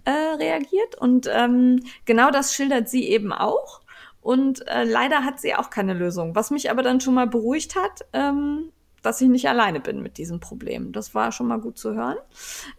äh, 0.05 0.11
reagiert. 0.11 0.95
Und 0.99 1.29
ähm, 1.31 1.83
genau 2.05 2.31
das 2.31 2.53
schildert 2.53 2.89
sie 2.89 3.07
eben 3.07 3.31
auch. 3.31 3.81
Und 4.21 4.67
äh, 4.67 4.83
leider 4.83 5.23
hat 5.23 5.39
sie 5.39 5.55
auch 5.55 5.69
keine 5.69 5.93
Lösung. 5.93 6.35
Was 6.35 6.51
mich 6.51 6.69
aber 6.69 6.83
dann 6.83 6.99
schon 6.99 7.13
mal 7.13 7.27
beruhigt 7.27 7.75
hat, 7.75 8.05
ähm, 8.11 8.73
dass 9.01 9.21
ich 9.21 9.29
nicht 9.29 9.47
alleine 9.47 9.79
bin 9.79 10.03
mit 10.03 10.17
diesem 10.17 10.41
Problem. 10.41 10.91
Das 10.91 11.15
war 11.15 11.31
schon 11.31 11.47
mal 11.47 11.61
gut 11.61 11.77
zu 11.77 11.93
hören. 11.93 12.17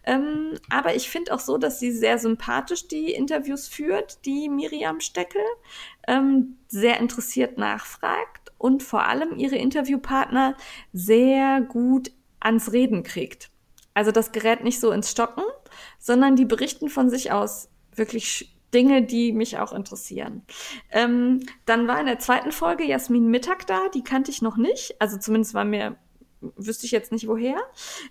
Ähm, 0.03 0.59
aber 0.69 0.93
ich 0.95 1.09
finde 1.09 1.33
auch 1.33 1.39
so, 1.39 1.57
dass 1.57 1.79
sie 1.79 1.91
sehr 1.91 2.19
sympathisch 2.19 2.87
die 2.87 3.13
Interviews 3.13 3.67
führt, 3.67 4.23
die 4.25 4.47
Miriam 4.47 4.99
Steckel, 4.99 5.41
ähm, 6.07 6.57
sehr 6.67 6.99
interessiert 6.99 7.57
nachfragt 7.57 8.38
und 8.59 8.83
vor 8.83 9.05
allem 9.05 9.37
ihre 9.37 9.55
Interviewpartner 9.55 10.55
sehr 10.93 11.61
gut 11.61 12.11
ans 12.39 12.71
Reden 12.71 13.01
kriegt. 13.01 13.49
Also 13.95 14.11
das 14.11 14.31
gerät 14.31 14.63
nicht 14.63 14.79
so 14.79 14.91
ins 14.91 15.09
Stocken, 15.09 15.43
sondern 15.97 16.35
die 16.35 16.45
berichten 16.45 16.89
von 16.89 17.09
sich 17.09 17.31
aus 17.31 17.69
wirklich 17.95 18.55
Dinge, 18.73 19.01
die 19.01 19.31
mich 19.31 19.57
auch 19.57 19.73
interessieren. 19.73 20.43
Ähm, 20.91 21.43
dann 21.65 21.87
war 21.87 21.99
in 21.99 22.05
der 22.05 22.19
zweiten 22.19 22.51
Folge 22.51 22.83
Jasmin 22.83 23.27
Mittag 23.27 23.65
da, 23.65 23.89
die 23.89 24.03
kannte 24.03 24.29
ich 24.29 24.43
noch 24.43 24.57
nicht. 24.57 25.01
Also 25.01 25.17
zumindest 25.17 25.55
war 25.55 25.65
mir, 25.65 25.95
wüsste 26.39 26.85
ich 26.85 26.91
jetzt 26.91 27.11
nicht 27.11 27.27
woher. 27.27 27.57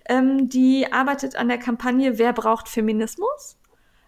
Ähm, 0.08 0.48
die 0.48 0.92
arbeitet 0.92 1.36
an 1.36 1.48
der 1.48 1.58
Kampagne 1.58 2.18
Wer 2.18 2.32
braucht 2.32 2.68
Feminismus? 2.68 3.56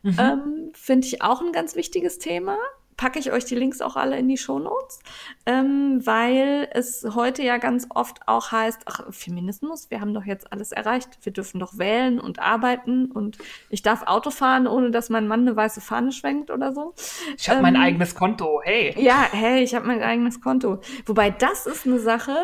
Mhm. 0.02 0.16
Ähm, 0.18 0.72
Finde 0.74 1.06
ich 1.06 1.22
auch 1.22 1.40
ein 1.40 1.52
ganz 1.52 1.76
wichtiges 1.76 2.18
Thema 2.18 2.56
packe 3.00 3.18
ich 3.18 3.32
euch 3.32 3.46
die 3.46 3.54
Links 3.54 3.80
auch 3.80 3.96
alle 3.96 4.18
in 4.18 4.28
die 4.28 4.36
Shownotes, 4.36 5.00
ähm, 5.46 6.02
weil 6.04 6.68
es 6.72 7.02
heute 7.14 7.42
ja 7.42 7.56
ganz 7.56 7.86
oft 7.88 8.18
auch 8.26 8.52
heißt, 8.52 8.82
ach, 8.84 9.04
Feminismus, 9.10 9.90
wir 9.90 10.02
haben 10.02 10.12
doch 10.12 10.26
jetzt 10.26 10.52
alles 10.52 10.70
erreicht, 10.70 11.08
wir 11.22 11.32
dürfen 11.32 11.58
doch 11.60 11.78
wählen 11.78 12.20
und 12.20 12.40
arbeiten 12.40 13.06
und 13.06 13.38
ich 13.70 13.80
darf 13.80 14.02
Auto 14.02 14.28
fahren, 14.28 14.66
ohne 14.66 14.90
dass 14.90 15.08
mein 15.08 15.28
Mann 15.28 15.40
eine 15.40 15.56
weiße 15.56 15.80
Fahne 15.80 16.12
schwenkt 16.12 16.50
oder 16.50 16.74
so. 16.74 16.92
Ich 17.38 17.48
habe 17.48 17.60
ähm, 17.60 17.62
mein 17.62 17.76
eigenes 17.76 18.14
Konto, 18.14 18.60
hey. 18.62 18.94
Ja, 19.02 19.26
hey, 19.32 19.62
ich 19.62 19.74
habe 19.74 19.86
mein 19.86 20.02
eigenes 20.02 20.42
Konto. 20.42 20.80
Wobei 21.06 21.30
das 21.30 21.64
ist 21.64 21.86
eine 21.86 22.00
Sache, 22.00 22.36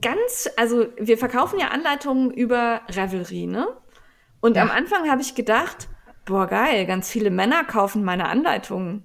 ganz, 0.00 0.48
also 0.56 0.86
wir 0.96 1.18
verkaufen 1.18 1.60
ja 1.60 1.68
Anleitungen 1.68 2.30
über 2.30 2.80
Revelry, 2.88 3.46
ne? 3.46 3.68
Und 4.40 4.56
ja. 4.56 4.62
am 4.62 4.70
Anfang 4.70 5.10
habe 5.10 5.20
ich 5.20 5.34
gedacht, 5.34 5.89
boah, 6.24 6.46
geil, 6.46 6.86
ganz 6.86 7.10
viele 7.10 7.30
Männer 7.30 7.64
kaufen 7.64 8.04
meine 8.04 8.28
Anleitungen. 8.28 9.04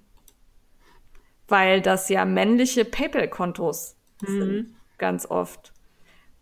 Weil 1.47 1.81
das 1.81 2.09
ja 2.09 2.25
männliche 2.25 2.85
PayPal-Kontos 2.85 3.95
mhm. 4.21 4.27
sind, 4.27 4.75
ganz 4.97 5.25
oft. 5.25 5.73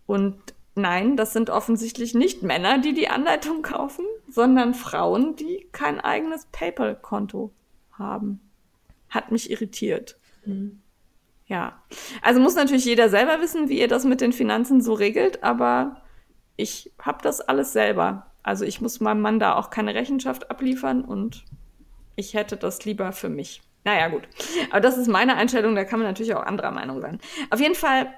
Und 0.05 0.37
nein, 0.75 1.17
das 1.17 1.33
sind 1.33 1.49
offensichtlich 1.49 2.13
nicht 2.13 2.43
Männer, 2.43 2.79
die 2.79 2.93
die 2.93 3.09
Anleitung 3.09 3.61
kaufen, 3.61 4.05
sondern 4.29 4.73
Frauen, 4.73 5.35
die 5.35 5.67
kein 5.71 5.99
eigenes 5.99 6.47
PayPal-Konto 6.51 7.51
haben. 7.91 8.39
Hat 9.09 9.31
mich 9.31 9.51
irritiert. 9.51 10.17
Mhm. 10.45 10.81
Ja. 11.45 11.83
Also 12.21 12.39
muss 12.39 12.55
natürlich 12.55 12.85
jeder 12.85 13.09
selber 13.09 13.41
wissen, 13.41 13.69
wie 13.69 13.79
ihr 13.79 13.87
das 13.87 14.05
mit 14.05 14.21
den 14.21 14.33
Finanzen 14.33 14.81
so 14.81 14.93
regelt, 14.93 15.43
aber 15.43 16.01
ich 16.55 16.91
habe 16.99 17.19
das 17.21 17.41
alles 17.41 17.73
selber. 17.73 18.32
Also 18.43 18.65
ich 18.65 18.81
muss 18.81 18.99
meinem 18.99 19.21
Mann 19.21 19.39
da 19.39 19.55
auch 19.55 19.69
keine 19.69 19.95
Rechenschaft 19.95 20.51
abliefern 20.51 21.03
und 21.03 21.45
ich 22.15 22.33
hätte 22.33 22.57
das 22.57 22.85
lieber 22.85 23.11
für 23.11 23.29
mich. 23.29 23.61
Naja, 23.85 24.07
gut. 24.09 24.23
Aber 24.69 24.79
das 24.79 24.97
ist 24.97 25.07
meine 25.07 25.35
Einstellung, 25.35 25.75
da 25.75 25.83
kann 25.83 25.99
man 25.99 26.07
natürlich 26.07 26.35
auch 26.35 26.43
anderer 26.43 26.71
Meinung 26.71 27.01
sein. 27.01 27.19
Auf 27.49 27.59
jeden 27.59 27.75
Fall 27.75 28.13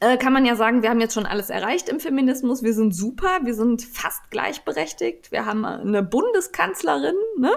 äh, 0.00 0.16
kann 0.16 0.32
man 0.32 0.44
ja 0.44 0.56
sagen, 0.56 0.82
wir 0.82 0.90
haben 0.90 1.00
jetzt 1.00 1.14
schon 1.14 1.26
alles 1.26 1.50
erreicht 1.50 1.88
im 1.88 2.00
Feminismus. 2.00 2.62
Wir 2.62 2.74
sind 2.74 2.94
super, 2.94 3.40
wir 3.42 3.54
sind 3.54 3.82
fast 3.82 4.30
gleichberechtigt. 4.30 5.30
Wir 5.30 5.46
haben 5.46 5.64
eine 5.64 6.02
Bundeskanzlerin. 6.02 7.14
Ne? 7.38 7.52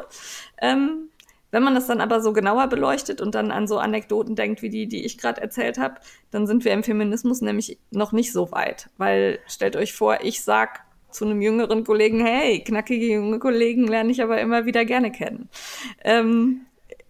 Ähm, 0.62 1.10
wenn 1.52 1.64
man 1.64 1.76
das 1.76 1.88
dann 1.88 2.02
aber 2.02 2.20
so 2.20 2.34
genauer 2.34 2.68
beleuchtet 2.68 3.22
und 3.22 3.36
dann 3.36 3.52
an 3.52 3.68
so 3.68 3.78
Anekdoten 3.78 4.36
denkt, 4.36 4.62
wie 4.62 4.70
die, 4.70 4.88
die 4.88 5.06
ich 5.06 5.18
gerade 5.18 5.40
erzählt 5.40 5.78
habe, 5.78 6.02
dann 6.32 6.48
sind 6.48 6.66
wir 6.66 6.74
im 6.74 6.84
Feminismus 6.84 7.42
nämlich 7.42 7.78
noch 7.92 8.12
nicht 8.12 8.34
so 8.34 8.52
weit. 8.52 8.90
Weil 8.98 9.40
stellt 9.48 9.76
euch 9.76 9.94
vor, 9.94 10.22
ich 10.24 10.44
sag 10.44 10.83
zu 11.14 11.26
einem 11.26 11.42
jüngeren 11.42 11.84
Kollegen, 11.84 12.26
hey, 12.26 12.64
knackige 12.64 13.14
junge 13.14 13.40
Kollegen 13.40 13.88
lerne 13.88 14.12
ich 14.12 14.22
aber 14.22 14.42
immer 14.42 14.66
wieder 14.66 14.84
gerne 14.86 15.12
kennen. 15.12 15.50
Ähm, 16.04 16.66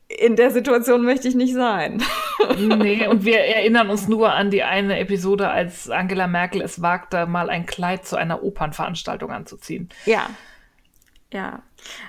in 0.08 0.36
der 0.36 0.52
Situation 0.52 1.04
möchte 1.04 1.28
ich 1.28 1.36
nicht 1.36 1.54
sein. 1.54 2.04
nee, 2.58 3.08
und 3.08 3.26
wir 3.26 3.40
erinnern 3.40 3.90
uns 3.90 4.08
nur 4.08 4.34
an 4.34 4.52
die 4.52 4.64
eine 4.64 5.00
Episode, 5.00 5.50
als 5.50 5.90
Angela 5.90 6.28
Merkel 6.28 6.62
es 6.62 6.82
wagte, 6.82 7.26
mal 7.26 7.50
ein 7.50 7.66
Kleid 7.66 8.06
zu 8.06 8.16
einer 8.16 8.44
Opernveranstaltung 8.44 9.32
anzuziehen. 9.32 9.90
Ja. 10.06 10.30
Ja. 11.32 11.64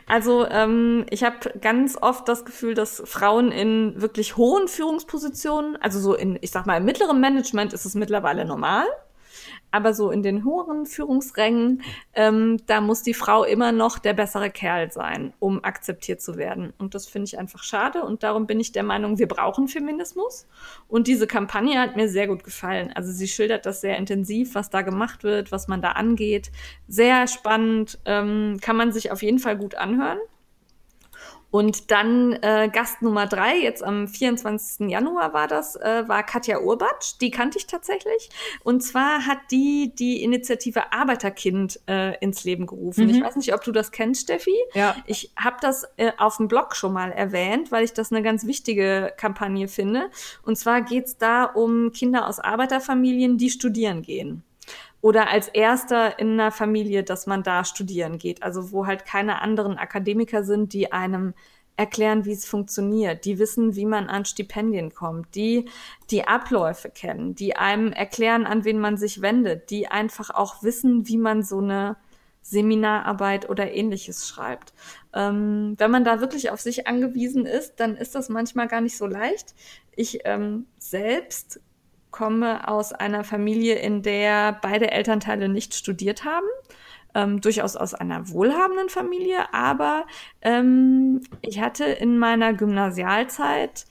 Also 0.07 0.47
ähm, 0.49 1.07
ich 1.09 1.25
habe 1.25 1.59
ganz 1.61 1.97
oft 2.01 2.29
das 2.29 2.45
Gefühl, 2.45 2.75
dass 2.75 3.03
Frauen 3.07 3.53
in 3.53 4.01
wirklich 4.01 4.37
hohen 4.37 4.69
Führungspositionen, 4.69 5.77
also 5.81 5.99
so 5.99 6.15
in, 6.15 6.39
ich 6.43 6.51
sag 6.51 6.67
mal, 6.67 6.77
im 6.77 6.85
mittleren 6.85 7.21
Management 7.21 7.73
ist 7.73 7.87
es 7.87 7.95
mittlerweile 7.95 8.45
normal 8.45 8.85
aber 9.75 9.93
so 9.93 10.13
in 10.13 10.23
den 10.23 10.45
höheren 10.45 10.87
Führungsrängen, 10.87 11.83
ähm, 12.15 12.59
da 12.67 12.81
muss 12.81 13.03
die 13.03 13.13
Frau 13.13 13.43
immer 13.43 13.73
noch 13.73 13.99
der 13.99 14.13
bessere 14.13 14.49
Kerl 14.49 14.93
sein, 14.93 15.33
um 15.41 15.65
akzeptiert 15.65 16.23
zu 16.23 16.37
werden. 16.37 16.73
Und 16.79 16.95
das 16.95 17.07
finde 17.07 17.27
ich 17.27 17.39
einfach 17.41 17.65
schade. 17.65 18.05
Und 18.05 18.23
darum 18.23 18.47
bin 18.47 18.61
ich 18.61 18.71
der 18.71 18.85
Meinung, 18.85 19.19
wir 19.19 19.27
brauchen 19.27 19.67
Feminismus. 19.67 20.47
Und 20.87 21.09
diese 21.09 21.27
Kampagne 21.27 21.81
hat 21.81 21.97
mir 21.97 22.09
sehr 22.09 22.29
gut 22.29 22.45
gefallen. 22.45 22.93
Also 22.95 23.11
sie 23.11 23.27
schildert 23.27 23.67
das 23.67 23.81
sehr 23.81 23.97
intensiv, 23.97 24.55
was 24.55 24.71
da 24.71 24.83
gemacht 24.83 25.25
wird, 25.25 25.51
was 25.51 25.67
man 25.67 25.83
da 25.83 25.93
angeht. 25.93 26.53
Sehr 26.87 27.27
spannend, 27.27 27.99
ähm, 28.05 28.59
kann 28.61 28.77
man 28.77 28.93
sich 28.93 29.11
auf 29.11 29.23
jeden 29.23 29.41
Fall 29.41 29.57
gut 29.57 29.75
anhören. 29.75 30.19
Und 31.55 31.93
dann 31.93 32.33
äh, 32.43 32.69
Gast 32.69 33.01
Nummer 33.01 33.29
drei, 33.29 33.57
jetzt 33.57 33.85
am 33.85 34.09
24. 34.09 34.91
Januar 34.91 35.33
war 35.35 35.47
das, 35.47 35.77
äh, 35.77 36.03
war 36.09 36.25
Katja 36.25 36.59
Urbatsch. 36.59 37.21
Die 37.21 37.31
kannte 37.31 37.59
ich 37.59 37.69
tatsächlich. 37.69 38.29
Und 38.65 38.83
zwar 38.83 39.25
hat 39.25 39.39
die 39.53 39.93
die 39.97 40.25
Initiative 40.25 40.93
Arbeiterkind 40.93 41.79
äh, 41.87 42.19
ins 42.19 42.43
Leben 42.43 42.67
gerufen. 42.67 43.05
Mhm. 43.05 43.11
Ich 43.11 43.23
weiß 43.23 43.37
nicht, 43.37 43.55
ob 43.55 43.63
du 43.63 43.71
das 43.71 43.93
kennst, 43.93 44.23
Steffi. 44.23 44.57
Ja. 44.73 44.97
Ich 45.07 45.31
habe 45.37 45.59
das 45.61 45.85
äh, 45.97 46.11
auf 46.19 46.39
dem 46.39 46.49
Blog 46.49 46.75
schon 46.75 46.93
mal 46.93 47.13
erwähnt, 47.13 47.71
weil 47.71 47.85
ich 47.85 47.93
das 47.93 48.11
eine 48.11 48.23
ganz 48.23 48.45
wichtige 48.49 49.13
Kampagne 49.17 49.69
finde. 49.69 50.11
Und 50.43 50.59
zwar 50.59 50.83
geht's 50.83 51.19
da 51.19 51.45
um 51.45 51.93
Kinder 51.93 52.27
aus 52.27 52.41
Arbeiterfamilien, 52.41 53.39
die 53.39 53.51
studieren 53.51 54.03
gehen 54.03 54.43
oder 55.05 55.29
als 55.29 55.49
erster 55.49 56.19
in 56.19 56.41
einer 56.41 56.51
Familie, 56.51 57.03
dass 57.03 57.27
man 57.27 57.43
da 57.43 57.67
studieren 57.67 58.17
geht. 58.17 58.43
Also 58.43 58.73
wo 58.73 58.87
halt 58.87 59.05
keine 59.05 59.43
anderen 59.43 59.77
Akademiker 59.77 60.45
sind, 60.45 60.73
die 60.73 60.93
einem 60.93 61.35
erklären, 61.77 62.25
wie 62.25 62.33
es 62.33 62.47
funktioniert, 62.47 63.27
die 63.27 63.39
wissen, 63.39 63.77
wie 63.77 63.85
man 63.85 64.09
an 64.09 64.25
Stipendien 64.25 64.95
kommt, 64.95 65.35
die 65.35 65.69
die 66.11 66.27
Abläufe 66.27 66.89
kennen, 66.89 67.35
die 67.35 67.55
einem 67.55 67.93
erklären, 67.93 68.47
an 68.47 68.65
wen 68.65 68.79
man 68.79 68.97
sich 68.97 69.21
wendet, 69.21 69.69
die 69.69 69.89
einfach 69.89 70.31
auch 70.31 70.63
wissen, 70.63 71.07
wie 71.07 71.19
man 71.19 71.43
so 71.43 71.59
eine 71.59 71.99
Seminararbeit 72.41 73.51
oder 73.51 73.73
ähnliches 73.73 74.27
schreibt. 74.27 74.73
Ähm, 75.13 75.75
wenn 75.77 75.91
man 75.91 76.05
da 76.05 76.21
wirklich 76.21 76.49
auf 76.49 76.63
sich 76.63 76.87
angewiesen 76.87 77.45
ist, 77.45 77.75
dann 77.77 77.95
ist 77.95 78.15
das 78.15 78.31
manchmal 78.31 78.69
gar 78.69 78.81
nicht 78.81 78.97
so 78.97 79.07
leicht. 79.07 79.55
Ich 79.95 80.21
ähm, 80.25 80.65
selbst 80.79 81.61
komme 82.15 82.69
aus 82.69 82.93
einer 82.93 83.25
Familie, 83.25 83.75
in 83.75 84.03
der 84.03 84.53
beide 84.63 84.93
Elternteile 84.93 85.49
nicht 85.49 85.75
studiert 85.75 86.25
haben. 86.25 86.47
Ähm, 87.13 87.41
durchaus 87.41 87.75
aus 87.75 87.93
einer 87.93 88.29
wohlhabenden 88.29 88.89
Familie, 88.89 89.53
aber 89.53 90.07
ähm, 90.41 91.23
ich 91.43 91.61
hatte 91.61 91.85
in 91.85 92.19
meiner 92.19 92.55
Gymnasialzeit 92.55 93.87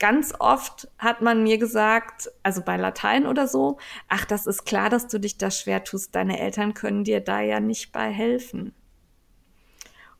ganz 0.00 0.34
oft 0.40 0.88
hat 0.98 1.22
man 1.22 1.44
mir 1.44 1.58
gesagt, 1.58 2.30
also 2.42 2.62
bei 2.62 2.76
Latein 2.76 3.26
oder 3.26 3.46
so, 3.46 3.78
ach, 4.08 4.24
das 4.24 4.48
ist 4.48 4.64
klar, 4.64 4.90
dass 4.90 5.06
du 5.06 5.20
dich 5.20 5.38
da 5.38 5.50
schwer 5.50 5.84
tust, 5.84 6.14
deine 6.16 6.40
Eltern 6.40 6.74
können 6.74 7.04
dir 7.04 7.20
da 7.20 7.40
ja 7.40 7.60
nicht 7.60 7.92
bei 7.92 8.10
helfen. 8.10 8.74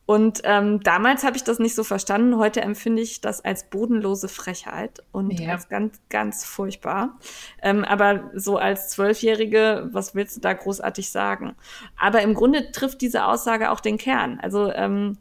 Und 0.08 0.40
ähm, 0.44 0.80
damals 0.80 1.22
habe 1.22 1.36
ich 1.36 1.44
das 1.44 1.58
nicht 1.58 1.74
so 1.74 1.84
verstanden. 1.84 2.38
Heute 2.38 2.62
empfinde 2.62 3.02
ich 3.02 3.20
das 3.20 3.44
als 3.44 3.68
bodenlose 3.68 4.28
Frechheit 4.28 5.02
und 5.12 5.38
ja. 5.38 5.52
als 5.52 5.68
ganz, 5.68 6.00
ganz 6.08 6.46
furchtbar. 6.46 7.18
Ähm, 7.60 7.84
aber 7.84 8.30
so 8.32 8.56
als 8.56 8.88
Zwölfjährige, 8.88 9.90
was 9.92 10.14
willst 10.14 10.38
du 10.38 10.40
da 10.40 10.54
großartig 10.54 11.10
sagen? 11.10 11.56
Aber 11.98 12.22
im 12.22 12.32
Grunde 12.32 12.72
trifft 12.72 13.02
diese 13.02 13.26
Aussage 13.26 13.70
auch 13.70 13.80
den 13.80 13.98
Kern. 13.98 14.40
Also 14.40 14.72
ähm, 14.72 15.18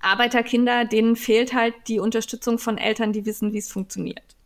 Arbeiterkinder, 0.00 0.86
denen 0.86 1.14
fehlt 1.14 1.52
halt 1.52 1.74
die 1.86 2.00
Unterstützung 2.00 2.58
von 2.58 2.78
Eltern, 2.78 3.12
die 3.12 3.26
wissen, 3.26 3.52
wie 3.52 3.58
es 3.58 3.70
funktioniert. 3.70 4.36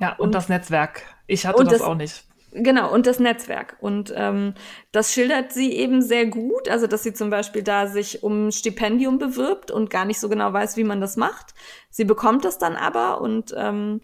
Ja, 0.00 0.14
und, 0.14 0.26
und, 0.26 0.34
das 0.34 0.48
Netzwerk. 0.48 1.02
Ich 1.28 1.46
hatte 1.46 1.62
das, 1.62 1.74
das 1.74 1.82
auch 1.82 1.94
nicht. 1.94 2.24
Genau, 2.56 2.92
und 2.92 3.08
das 3.08 3.18
Netzwerk. 3.18 3.76
Und 3.80 4.14
ähm, 4.16 4.54
das 4.92 5.12
schildert 5.12 5.52
sie 5.52 5.72
eben 5.72 6.02
sehr 6.02 6.26
gut. 6.26 6.68
Also, 6.68 6.86
dass 6.86 7.02
sie 7.02 7.12
zum 7.12 7.28
Beispiel 7.28 7.64
da 7.64 7.88
sich 7.88 8.22
um 8.22 8.52
Stipendium 8.52 9.18
bewirbt 9.18 9.72
und 9.72 9.90
gar 9.90 10.04
nicht 10.04 10.20
so 10.20 10.28
genau 10.28 10.52
weiß, 10.52 10.76
wie 10.76 10.84
man 10.84 11.00
das 11.00 11.16
macht. 11.16 11.54
Sie 11.90 12.04
bekommt 12.04 12.44
das 12.44 12.58
dann 12.58 12.76
aber 12.76 13.20
und 13.20 13.52
ähm, 13.56 14.02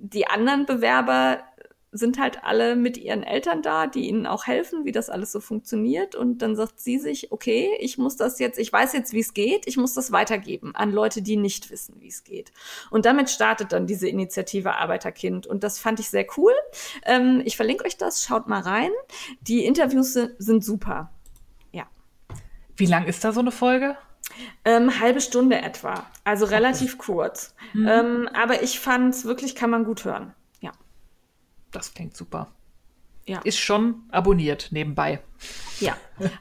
die 0.00 0.26
anderen 0.26 0.66
Bewerber 0.66 1.38
sind 1.92 2.20
halt 2.20 2.44
alle 2.44 2.76
mit 2.76 2.96
ihren 2.96 3.22
Eltern 3.22 3.62
da, 3.62 3.86
die 3.86 4.08
ihnen 4.08 4.26
auch 4.26 4.46
helfen, 4.46 4.84
wie 4.84 4.92
das 4.92 5.10
alles 5.10 5.32
so 5.32 5.40
funktioniert. 5.40 6.14
Und 6.14 6.38
dann 6.38 6.54
sagt 6.54 6.78
sie 6.78 6.98
sich, 6.98 7.32
okay, 7.32 7.70
ich 7.80 7.98
muss 7.98 8.16
das 8.16 8.38
jetzt, 8.38 8.58
ich 8.58 8.72
weiß 8.72 8.92
jetzt, 8.92 9.12
wie 9.12 9.20
es 9.20 9.34
geht, 9.34 9.66
ich 9.66 9.76
muss 9.76 9.94
das 9.94 10.12
weitergeben 10.12 10.74
an 10.74 10.92
Leute, 10.92 11.20
die 11.20 11.36
nicht 11.36 11.70
wissen, 11.70 11.96
wie 11.98 12.08
es 12.08 12.22
geht. 12.22 12.52
Und 12.90 13.06
damit 13.06 13.28
startet 13.28 13.72
dann 13.72 13.86
diese 13.86 14.08
Initiative 14.08 14.76
Arbeiterkind. 14.76 15.46
Und 15.46 15.64
das 15.64 15.78
fand 15.78 15.98
ich 15.98 16.10
sehr 16.10 16.26
cool. 16.36 16.52
Ähm, 17.04 17.42
ich 17.44 17.56
verlinke 17.56 17.84
euch 17.84 17.96
das, 17.96 18.24
schaut 18.24 18.46
mal 18.46 18.60
rein. 18.60 18.90
Die 19.40 19.64
Interviews 19.64 20.12
sind, 20.12 20.34
sind 20.38 20.64
super. 20.64 21.10
Ja. 21.72 21.88
Wie 22.76 22.86
lang 22.86 23.06
ist 23.06 23.24
da 23.24 23.32
so 23.32 23.40
eine 23.40 23.50
Folge? 23.50 23.96
Ähm, 24.64 25.00
halbe 25.00 25.20
Stunde 25.20 25.60
etwa. 25.60 26.06
Also 26.22 26.44
relativ 26.46 26.98
kurz. 26.98 27.54
Mhm. 27.72 27.88
Ähm, 27.88 28.28
aber 28.32 28.62
ich 28.62 28.78
fand 28.78 29.12
es 29.12 29.24
wirklich, 29.24 29.56
kann 29.56 29.70
man 29.70 29.84
gut 29.84 30.04
hören. 30.04 30.34
Das 31.72 31.94
klingt 31.94 32.16
super. 32.16 32.48
Ja. 33.26 33.40
Ist 33.44 33.60
schon 33.60 34.02
abonniert 34.10 34.68
nebenbei. 34.72 35.20
Ja, 35.78 35.96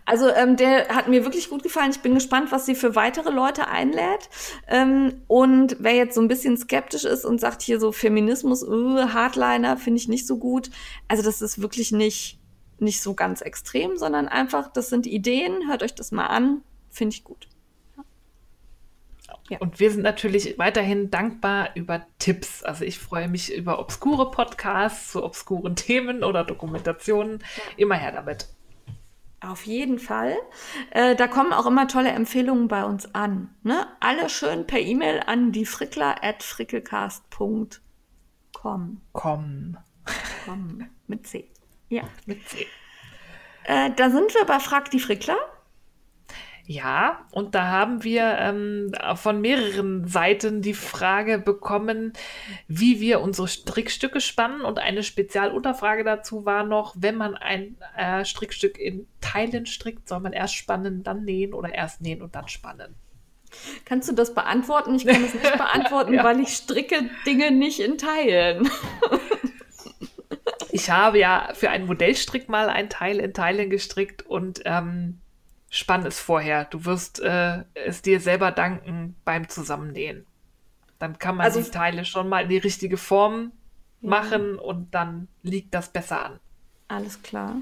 also 0.06 0.30
ähm, 0.30 0.56
der 0.58 0.88
hat 0.90 1.08
mir 1.08 1.24
wirklich 1.24 1.50
gut 1.50 1.62
gefallen. 1.62 1.92
Ich 1.92 2.00
bin 2.00 2.16
gespannt, 2.16 2.52
was 2.52 2.66
sie 2.66 2.74
für 2.74 2.96
weitere 2.96 3.30
Leute 3.30 3.68
einlädt. 3.68 4.30
Ähm, 4.68 5.22
und 5.28 5.78
wer 5.80 5.94
jetzt 5.94 6.16
so 6.16 6.22
ein 6.22 6.28
bisschen 6.28 6.58
skeptisch 6.58 7.06
ist 7.06 7.26
und 7.26 7.40
sagt 7.40 7.62
hier 7.62 7.80
so 7.80 7.92
Feminismus, 7.92 8.64
uh, 8.64 9.14
Hardliner 9.14 9.78
finde 9.78 10.00
ich 10.00 10.08
nicht 10.08 10.26
so 10.26 10.38
gut. 10.38 10.72
Also 11.08 11.22
das 11.22 11.42
ist 11.42 11.62
wirklich 11.62 11.92
nicht, 11.92 12.40
nicht 12.80 13.02
so 13.02 13.14
ganz 13.14 13.42
extrem, 13.42 13.98
sondern 13.98 14.28
einfach, 14.28 14.72
das 14.72 14.90
sind 14.90 15.06
Ideen. 15.06 15.68
Hört 15.70 15.84
euch 15.84 15.94
das 15.94 16.12
mal 16.12 16.28
an. 16.28 16.64
Finde 16.90 17.14
ich 17.14 17.24
gut. 17.24 17.48
Ja. 19.50 19.58
Und 19.60 19.80
wir 19.80 19.92
sind 19.92 20.04
natürlich 20.04 20.58
weiterhin 20.58 21.10
dankbar 21.10 21.70
über 21.76 22.06
Tipps. 22.20 22.64
Also 22.64 22.86
ich 22.86 23.00
freue 23.00 23.28
mich 23.28 23.54
über 23.54 23.80
obskure 23.80 24.32
Podcasts 24.32 25.12
zu 25.12 25.24
obskuren 25.24 25.76
Themen 25.76 26.24
oder 26.24 26.44
Dokumentationen. 26.44 27.44
Immer 27.78 27.96
her 27.96 28.12
damit. 28.12 28.48
Auf 29.42 29.66
jeden 29.66 30.00
Fall. 30.00 30.36
Äh, 30.92 31.16
da 31.16 31.28
kommen 31.28 31.54
auch 31.54 31.66
immer 31.66 31.88
tolle 31.88 32.10
Empfehlungen 32.10 32.68
bei 32.68 32.84
uns 32.84 33.14
an. 33.16 33.50
Ne? 33.64 33.88
Alle 34.02 34.30
schön 34.30 34.68
per 34.68 34.80
E-Mail 34.80 35.22
an 35.26 35.52
die 35.52 35.66
frickler 35.66 36.24
at 36.24 36.44
frickelcast.com. 36.44 39.02
Com. 39.14 39.78
Com. 40.46 40.90
Mit 41.08 41.26
C. 41.26 41.50
Ja. 41.88 42.04
Mit 42.26 42.48
C. 42.48 42.68
Äh, 43.64 43.92
da 43.96 44.10
sind 44.10 44.34
wir 44.34 44.46
bei 44.46 44.60
Frag 44.60 44.92
die 44.92 45.00
Frickler. 45.00 45.38
Ja, 46.72 47.26
und 47.32 47.56
da 47.56 47.66
haben 47.66 48.04
wir 48.04 48.38
ähm, 48.38 48.92
von 49.16 49.42
mehreren 49.42 50.08
Seiten 50.08 50.62
die 50.62 50.76
Frage 50.76 51.40
bekommen, 51.40 52.14
wie 52.68 53.00
wir 53.00 53.22
unsere 53.22 53.48
Strickstücke 53.48 54.22
spannen. 54.22 54.62
Und 54.62 54.78
eine 54.78 55.02
Spezialunterfrage 55.02 56.04
dazu 56.04 56.46
war 56.46 56.64
noch, 56.64 56.94
wenn 56.96 57.16
man 57.16 57.34
ein 57.34 57.76
äh, 57.98 58.24
Strickstück 58.24 58.78
in 58.78 59.08
Teilen 59.20 59.66
strickt, 59.66 60.08
soll 60.08 60.20
man 60.20 60.32
erst 60.32 60.54
spannen, 60.54 61.02
dann 61.02 61.26
nähen 61.26 61.56
oder 61.56 61.74
erst 61.74 62.02
nähen 62.02 62.22
und 62.22 62.36
dann 62.36 62.48
spannen. 62.48 62.94
Kannst 63.86 64.08
du 64.08 64.14
das 64.14 64.36
beantworten? 64.36 64.94
Ich 64.94 65.08
kann 65.08 65.24
es 65.24 65.34
nicht 65.34 65.52
beantworten, 65.58 66.14
ja. 66.14 66.24
weil 66.24 66.40
ich 66.40 66.50
stricke 66.50 67.10
Dinge 67.26 67.50
nicht 67.50 67.80
in 67.80 67.98
Teilen. 67.98 68.70
ich 70.72 70.92
habe 70.92 71.18
ja 71.18 71.50
für 71.56 71.72
einen 71.72 71.88
Modellstrick 71.88 72.48
mal 72.48 72.70
ein 72.70 72.92
Teil 72.92 73.20
in 73.20 73.34
Teilen 73.34 73.72
gestrickt 73.72 74.22
und 74.22 74.62
ähm, 74.66 75.20
spann 75.70 76.06
es 76.06 76.20
vorher. 76.20 76.66
Du 76.66 76.86
wirst 76.86 77.20
äh, 77.22 77.64
es 77.74 78.02
dir 78.02 78.20
selber 78.20 78.52
danken 78.52 79.16
beim 79.26 79.48
Zusammennähen. 79.50 80.26
Dann 80.98 81.18
kann 81.18 81.38
man 81.38 81.46
also, 81.46 81.62
die 81.62 81.72
Teile 81.72 82.06
schon 82.06 82.28
mal 82.28 82.44
in 82.44 82.50
die 82.50 82.58
richtige 82.58 82.98
Form 82.98 83.52
ja. 84.02 84.10
machen 84.10 84.60
und 84.60 84.94
dann 84.94 85.28
liegt 85.44 85.74
das 85.74 85.90
besser 85.90 86.26
an. 86.26 86.40
Alles 86.90 87.22
klar. 87.22 87.56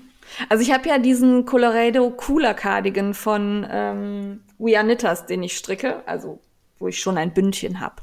Also 0.50 0.64
ich 0.64 0.72
habe 0.72 0.88
ja 0.88 0.98
diesen 0.98 1.46
Colorado 1.46 2.10
Cooler 2.12 2.54
Cardigan 2.54 3.14
von 3.14 3.68
ähm, 3.70 4.44
We 4.58 4.78
Are 4.78 4.86
Knitters, 4.86 5.26
den 5.26 5.44
ich 5.44 5.58
stricke, 5.58 6.02
also 6.08 6.42
wo 6.80 6.88
ich 6.88 7.00
schon 7.00 7.18
ein 7.18 7.34
Bündchen 7.34 7.80
habe. 7.80 8.02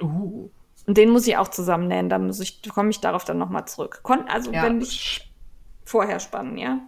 Uh. 0.00 0.50
Und 0.86 0.96
den 0.96 1.10
muss 1.10 1.26
ich 1.26 1.36
auch 1.36 1.48
zusammennähen, 1.48 2.08
da 2.08 2.18
muss 2.18 2.40
ich, 2.40 2.62
komme 2.68 2.90
ich 2.90 3.00
darauf 3.00 3.24
dann 3.24 3.38
nochmal 3.38 3.66
zurück. 3.66 4.00
Kon 4.02 4.28
also 4.28 4.52
ja. 4.52 4.62
wenn 4.62 4.80
ich 4.80 5.32
vorher 5.84 6.20
spannen, 6.20 6.58
ja? 6.58 6.80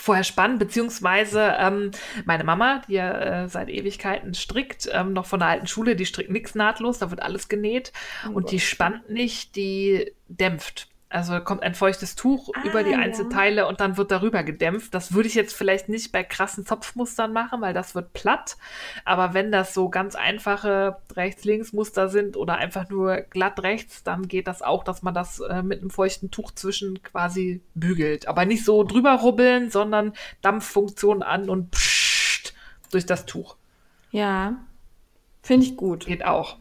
Vorher 0.00 0.24
spannend, 0.24 0.58
beziehungsweise 0.58 1.56
ähm, 1.58 1.90
meine 2.24 2.44
Mama, 2.44 2.82
die 2.88 2.94
ja 2.94 3.44
äh, 3.44 3.48
seit 3.48 3.68
Ewigkeiten 3.68 4.34
strickt, 4.34 4.88
ähm, 4.92 5.12
noch 5.12 5.26
von 5.26 5.40
der 5.40 5.48
alten 5.48 5.66
Schule, 5.66 5.96
die 5.96 6.06
strickt 6.06 6.30
nichts 6.30 6.54
nahtlos, 6.54 6.98
da 6.98 7.10
wird 7.10 7.22
alles 7.22 7.48
genäht 7.48 7.92
oh 8.24 8.28
und 8.28 8.42
Gott. 8.44 8.52
die 8.52 8.60
spannt 8.60 9.10
nicht, 9.10 9.56
die 9.56 10.12
dämpft. 10.28 10.88
Also 11.10 11.40
kommt 11.40 11.62
ein 11.62 11.74
feuchtes 11.74 12.16
Tuch 12.16 12.50
ah, 12.54 12.64
über 12.64 12.82
die 12.82 12.94
Einzelteile 12.94 13.62
ja. 13.62 13.66
und 13.66 13.80
dann 13.80 13.96
wird 13.96 14.10
darüber 14.10 14.42
gedämpft. 14.42 14.92
Das 14.92 15.14
würde 15.14 15.26
ich 15.28 15.34
jetzt 15.34 15.54
vielleicht 15.54 15.88
nicht 15.88 16.12
bei 16.12 16.22
krassen 16.22 16.66
Zopfmustern 16.66 17.32
machen, 17.32 17.62
weil 17.62 17.72
das 17.72 17.94
wird 17.94 18.12
platt. 18.12 18.58
Aber 19.06 19.32
wenn 19.32 19.50
das 19.50 19.72
so 19.72 19.88
ganz 19.88 20.16
einfache 20.16 20.98
Rechts-Links-Muster 21.16 22.10
sind 22.10 22.36
oder 22.36 22.56
einfach 22.56 22.90
nur 22.90 23.22
glatt 23.22 23.62
rechts, 23.62 24.02
dann 24.02 24.28
geht 24.28 24.46
das 24.46 24.60
auch, 24.60 24.84
dass 24.84 25.02
man 25.02 25.14
das 25.14 25.40
äh, 25.40 25.62
mit 25.62 25.80
einem 25.80 25.88
feuchten 25.88 26.30
Tuch 26.30 26.52
zwischen 26.52 27.02
quasi 27.02 27.62
bügelt. 27.74 28.28
Aber 28.28 28.44
nicht 28.44 28.64
so 28.66 28.84
drüber 28.84 29.14
rubbeln, 29.14 29.70
sondern 29.70 30.12
Dampffunktion 30.42 31.22
an 31.22 31.48
und 31.48 31.70
pssst 31.70 32.52
durch 32.90 33.06
das 33.06 33.24
Tuch. 33.24 33.56
Ja, 34.10 34.58
finde 35.42 35.66
ich 35.66 35.76
gut. 35.76 36.04
Geht 36.04 36.24
auch. 36.26 36.58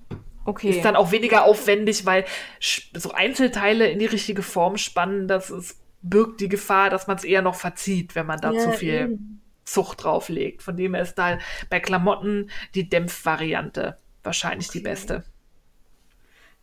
Okay. 0.48 0.70
Ist 0.70 0.86
dann 0.86 0.96
auch 0.96 1.12
weniger 1.12 1.44
aufwendig, 1.44 2.06
weil 2.06 2.24
so 2.62 3.12
Einzelteile 3.12 3.90
in 3.90 4.00
die 4.00 4.06
richtige 4.06 4.42
Form 4.42 4.78
spannen, 4.78 5.28
das 5.28 5.50
ist, 5.50 5.78
birgt 6.02 6.40
die 6.40 6.48
Gefahr, 6.48 6.90
dass 6.90 7.06
man 7.06 7.18
es 7.18 7.26
eher 7.26 7.42
noch 7.42 7.56
verzieht, 7.56 8.16
wenn 8.16 8.26
man 8.26 8.40
da 8.40 8.54
ja, 8.54 8.62
zu 8.62 8.72
viel 8.72 8.94
eben. 8.94 9.42
Zucht 9.66 10.06
drauflegt. 10.06 10.64
Von 10.64 10.78
dem 10.78 10.94
her 10.94 11.04
ist 11.04 11.16
da 11.16 11.38
bei 11.70 11.82
Klamotten 11.82 12.50
die 12.76 12.88
Dämpfvariante 12.88 13.98
wahrscheinlich 14.24 14.70
okay. 14.70 14.78
die 14.78 14.84
beste. 14.86 15.26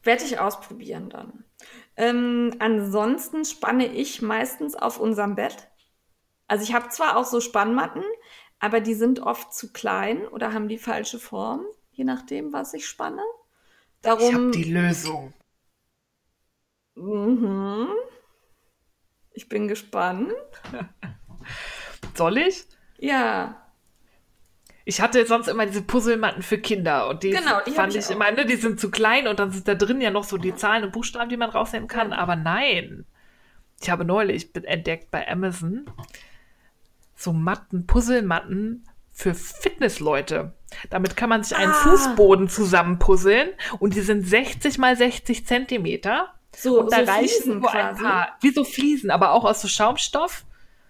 Werde 0.02 0.24
ich 0.24 0.38
ausprobieren 0.38 1.10
dann. 1.10 1.44
Ähm, 1.98 2.54
ansonsten 2.60 3.44
spanne 3.44 3.86
ich 3.86 4.22
meistens 4.22 4.76
auf 4.76 4.98
unserem 4.98 5.34
Bett. 5.34 5.68
Also 6.48 6.64
ich 6.64 6.72
habe 6.72 6.88
zwar 6.88 7.18
auch 7.18 7.26
so 7.26 7.42
Spannmatten, 7.42 8.02
aber 8.60 8.80
die 8.80 8.94
sind 8.94 9.20
oft 9.20 9.52
zu 9.52 9.74
klein 9.74 10.26
oder 10.26 10.54
haben 10.54 10.68
die 10.68 10.78
falsche 10.78 11.18
Form, 11.18 11.66
je 11.90 12.04
nachdem, 12.04 12.54
was 12.54 12.72
ich 12.72 12.86
spanne. 12.86 13.20
Darum, 14.04 14.28
ich 14.28 14.34
habe 14.34 14.50
die 14.50 14.64
Lösung. 14.64 15.32
Mhm. 16.94 17.88
Ich 19.32 19.48
bin 19.48 19.66
gespannt. 19.66 20.32
Soll 22.14 22.38
ich? 22.38 22.64
Ja. 22.98 23.60
Ich 24.84 25.00
hatte 25.00 25.24
sonst 25.26 25.48
immer 25.48 25.66
diese 25.66 25.82
Puzzlematten 25.82 26.42
für 26.42 26.58
Kinder 26.58 27.08
und 27.08 27.22
die, 27.22 27.30
genau, 27.30 27.60
die 27.66 27.70
fand 27.70 27.94
ich, 27.94 28.04
ich 28.04 28.10
immer, 28.10 28.30
ne, 28.30 28.44
die 28.44 28.56
sind 28.56 28.78
zu 28.78 28.90
klein 28.90 29.26
und 29.26 29.38
dann 29.38 29.50
sind 29.50 29.66
da 29.66 29.74
drin 29.74 30.00
ja 30.02 30.10
noch 30.10 30.24
so 30.24 30.36
die 30.36 30.54
Zahlen 30.54 30.84
und 30.84 30.92
Buchstaben, 30.92 31.30
die 31.30 31.38
man 31.38 31.50
rausnehmen 31.50 31.88
kann. 31.88 32.10
Ja. 32.10 32.18
Aber 32.18 32.36
nein. 32.36 33.06
Ich 33.80 33.90
habe 33.90 34.04
neulich 34.04 34.54
entdeckt 34.54 35.10
bei 35.10 35.26
Amazon 35.26 35.90
so 37.16 37.32
Matten, 37.32 37.86
Puzzlematten 37.86 38.86
für 39.14 39.32
Fitnessleute. 39.34 40.52
Damit 40.90 41.16
kann 41.16 41.28
man 41.28 41.42
sich 41.44 41.56
einen 41.56 41.70
ah. 41.70 41.74
Fußboden 41.74 42.48
zusammenpuzzeln 42.48 43.50
und 43.78 43.94
die 43.94 44.00
sind 44.00 44.26
60 44.26 44.76
mal 44.78 44.96
60 44.96 45.46
Zentimeter 45.46 46.34
So, 46.54 46.80
und 46.80 46.92
da 46.92 47.06
so 47.06 47.12
reichen 47.12 47.60
nur 47.60 47.72
ein 47.72 47.96
paar, 47.96 48.36
wie 48.40 48.50
so 48.50 48.64
Fliesen, 48.64 49.10
aber 49.10 49.32
auch 49.32 49.44
aus 49.44 49.62
so 49.62 49.68
Schaumstoff. 49.68 50.44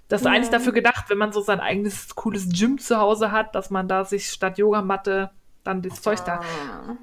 Das 0.09 0.23
ist 0.23 0.27
ja. 0.27 0.33
eigentlich 0.33 0.51
dafür 0.51 0.73
gedacht, 0.73 1.05
wenn 1.09 1.19
man 1.19 1.33
so 1.33 1.41
sein 1.41 1.61
eigenes 1.61 2.15
cooles 2.15 2.49
Gym 2.49 2.79
zu 2.79 2.99
Hause 2.99 3.31
hat, 3.31 3.55
dass 3.55 3.71
man 3.71 3.89
da 3.89 4.05
sich 4.05 4.31
statt 4.31 4.59
Yogamatte 4.59 5.31
dann 5.63 5.83
das 5.83 6.03
Zeug 6.03 6.21
da. 6.25 6.41
Ah. 6.41 6.97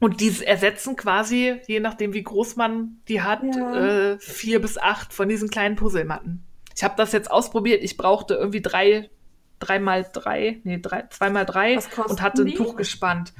Und 0.00 0.20
die 0.20 0.44
ersetzen 0.44 0.96
quasi, 0.96 1.60
je 1.66 1.80
nachdem 1.80 2.12
wie 2.12 2.22
groß 2.22 2.56
man 2.56 3.00
die 3.08 3.22
hat, 3.22 3.42
ja. 3.42 4.12
äh, 4.12 4.18
vier 4.18 4.60
bis 4.60 4.78
acht 4.78 5.12
von 5.12 5.28
diesen 5.28 5.50
kleinen 5.50 5.76
Puzzlematten. 5.76 6.44
Ich 6.76 6.84
habe 6.84 6.94
das 6.96 7.12
jetzt 7.12 7.30
ausprobiert. 7.30 7.82
Ich 7.82 7.96
brauchte 7.96 8.34
irgendwie 8.34 8.62
drei, 8.62 9.10
dreimal 9.58 10.08
drei, 10.12 10.60
nee, 10.64 10.78
drei, 10.78 11.04
zweimal 11.10 11.46
drei 11.46 11.78
und 12.06 12.22
hatte 12.22 12.42
ein 12.42 12.54
Tuch 12.54 12.76
gespannt. 12.76 13.32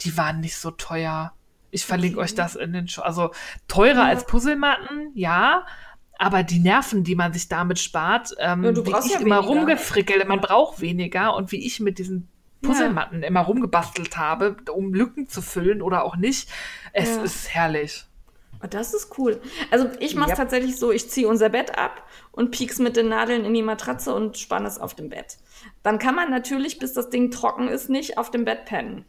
Die 0.00 0.16
waren 0.16 0.40
nicht 0.40 0.56
so 0.56 0.70
teuer. 0.70 1.32
Ich 1.70 1.84
verlinke 1.84 2.18
okay. 2.18 2.24
euch 2.24 2.34
das 2.34 2.54
in 2.54 2.72
den 2.72 2.88
Show. 2.88 3.02
Also 3.02 3.32
teurer 3.66 4.02
ja. 4.02 4.04
als 4.04 4.26
Puzzlematten, 4.26 5.10
ja. 5.14 5.66
Aber 6.18 6.44
die 6.44 6.60
Nerven, 6.60 7.02
die 7.02 7.16
man 7.16 7.32
sich 7.32 7.48
damit 7.48 7.80
spart, 7.80 8.34
ähm, 8.38 8.62
ja, 8.62 8.76
wie 8.76 8.90
ich 8.90 9.12
ja 9.12 9.18
immer 9.18 9.38
rumgefrickelt, 9.38 10.28
man 10.28 10.40
braucht 10.40 10.80
weniger 10.80 11.34
und 11.34 11.50
wie 11.50 11.66
ich 11.66 11.80
mit 11.80 11.98
diesen 11.98 12.28
Puzzlematten 12.62 13.22
ja. 13.22 13.28
immer 13.28 13.40
rumgebastelt 13.40 14.16
habe, 14.16 14.56
um 14.72 14.94
Lücken 14.94 15.28
zu 15.28 15.42
füllen 15.42 15.82
oder 15.82 16.04
auch 16.04 16.16
nicht. 16.16 16.48
Es 16.92 17.16
ist 17.16 17.52
herrlich. 17.52 18.06
Oh, 18.64 18.66
das 18.68 18.94
ist 18.94 19.18
cool. 19.18 19.40
Also 19.70 19.90
ich 20.00 20.14
mache 20.14 20.32
es 20.32 20.38
yep. 20.38 20.38
tatsächlich 20.38 20.76
so, 20.76 20.90
ich 20.90 21.10
ziehe 21.10 21.28
unser 21.28 21.50
Bett 21.50 21.76
ab 21.78 22.02
und 22.32 22.50
piek's 22.50 22.78
mit 22.78 22.96
den 22.96 23.08
Nadeln 23.08 23.44
in 23.44 23.52
die 23.52 23.62
Matratze 23.62 24.14
und 24.14 24.38
spanne 24.38 24.66
es 24.66 24.78
auf 24.78 24.94
dem 24.94 25.10
Bett. 25.10 25.36
Dann 25.82 25.98
kann 25.98 26.14
man 26.14 26.30
natürlich, 26.30 26.78
bis 26.78 26.94
das 26.94 27.10
Ding 27.10 27.30
trocken 27.30 27.68
ist, 27.68 27.90
nicht 27.90 28.16
auf 28.16 28.30
dem 28.30 28.44
Bett 28.44 28.64
pennen. 28.64 29.04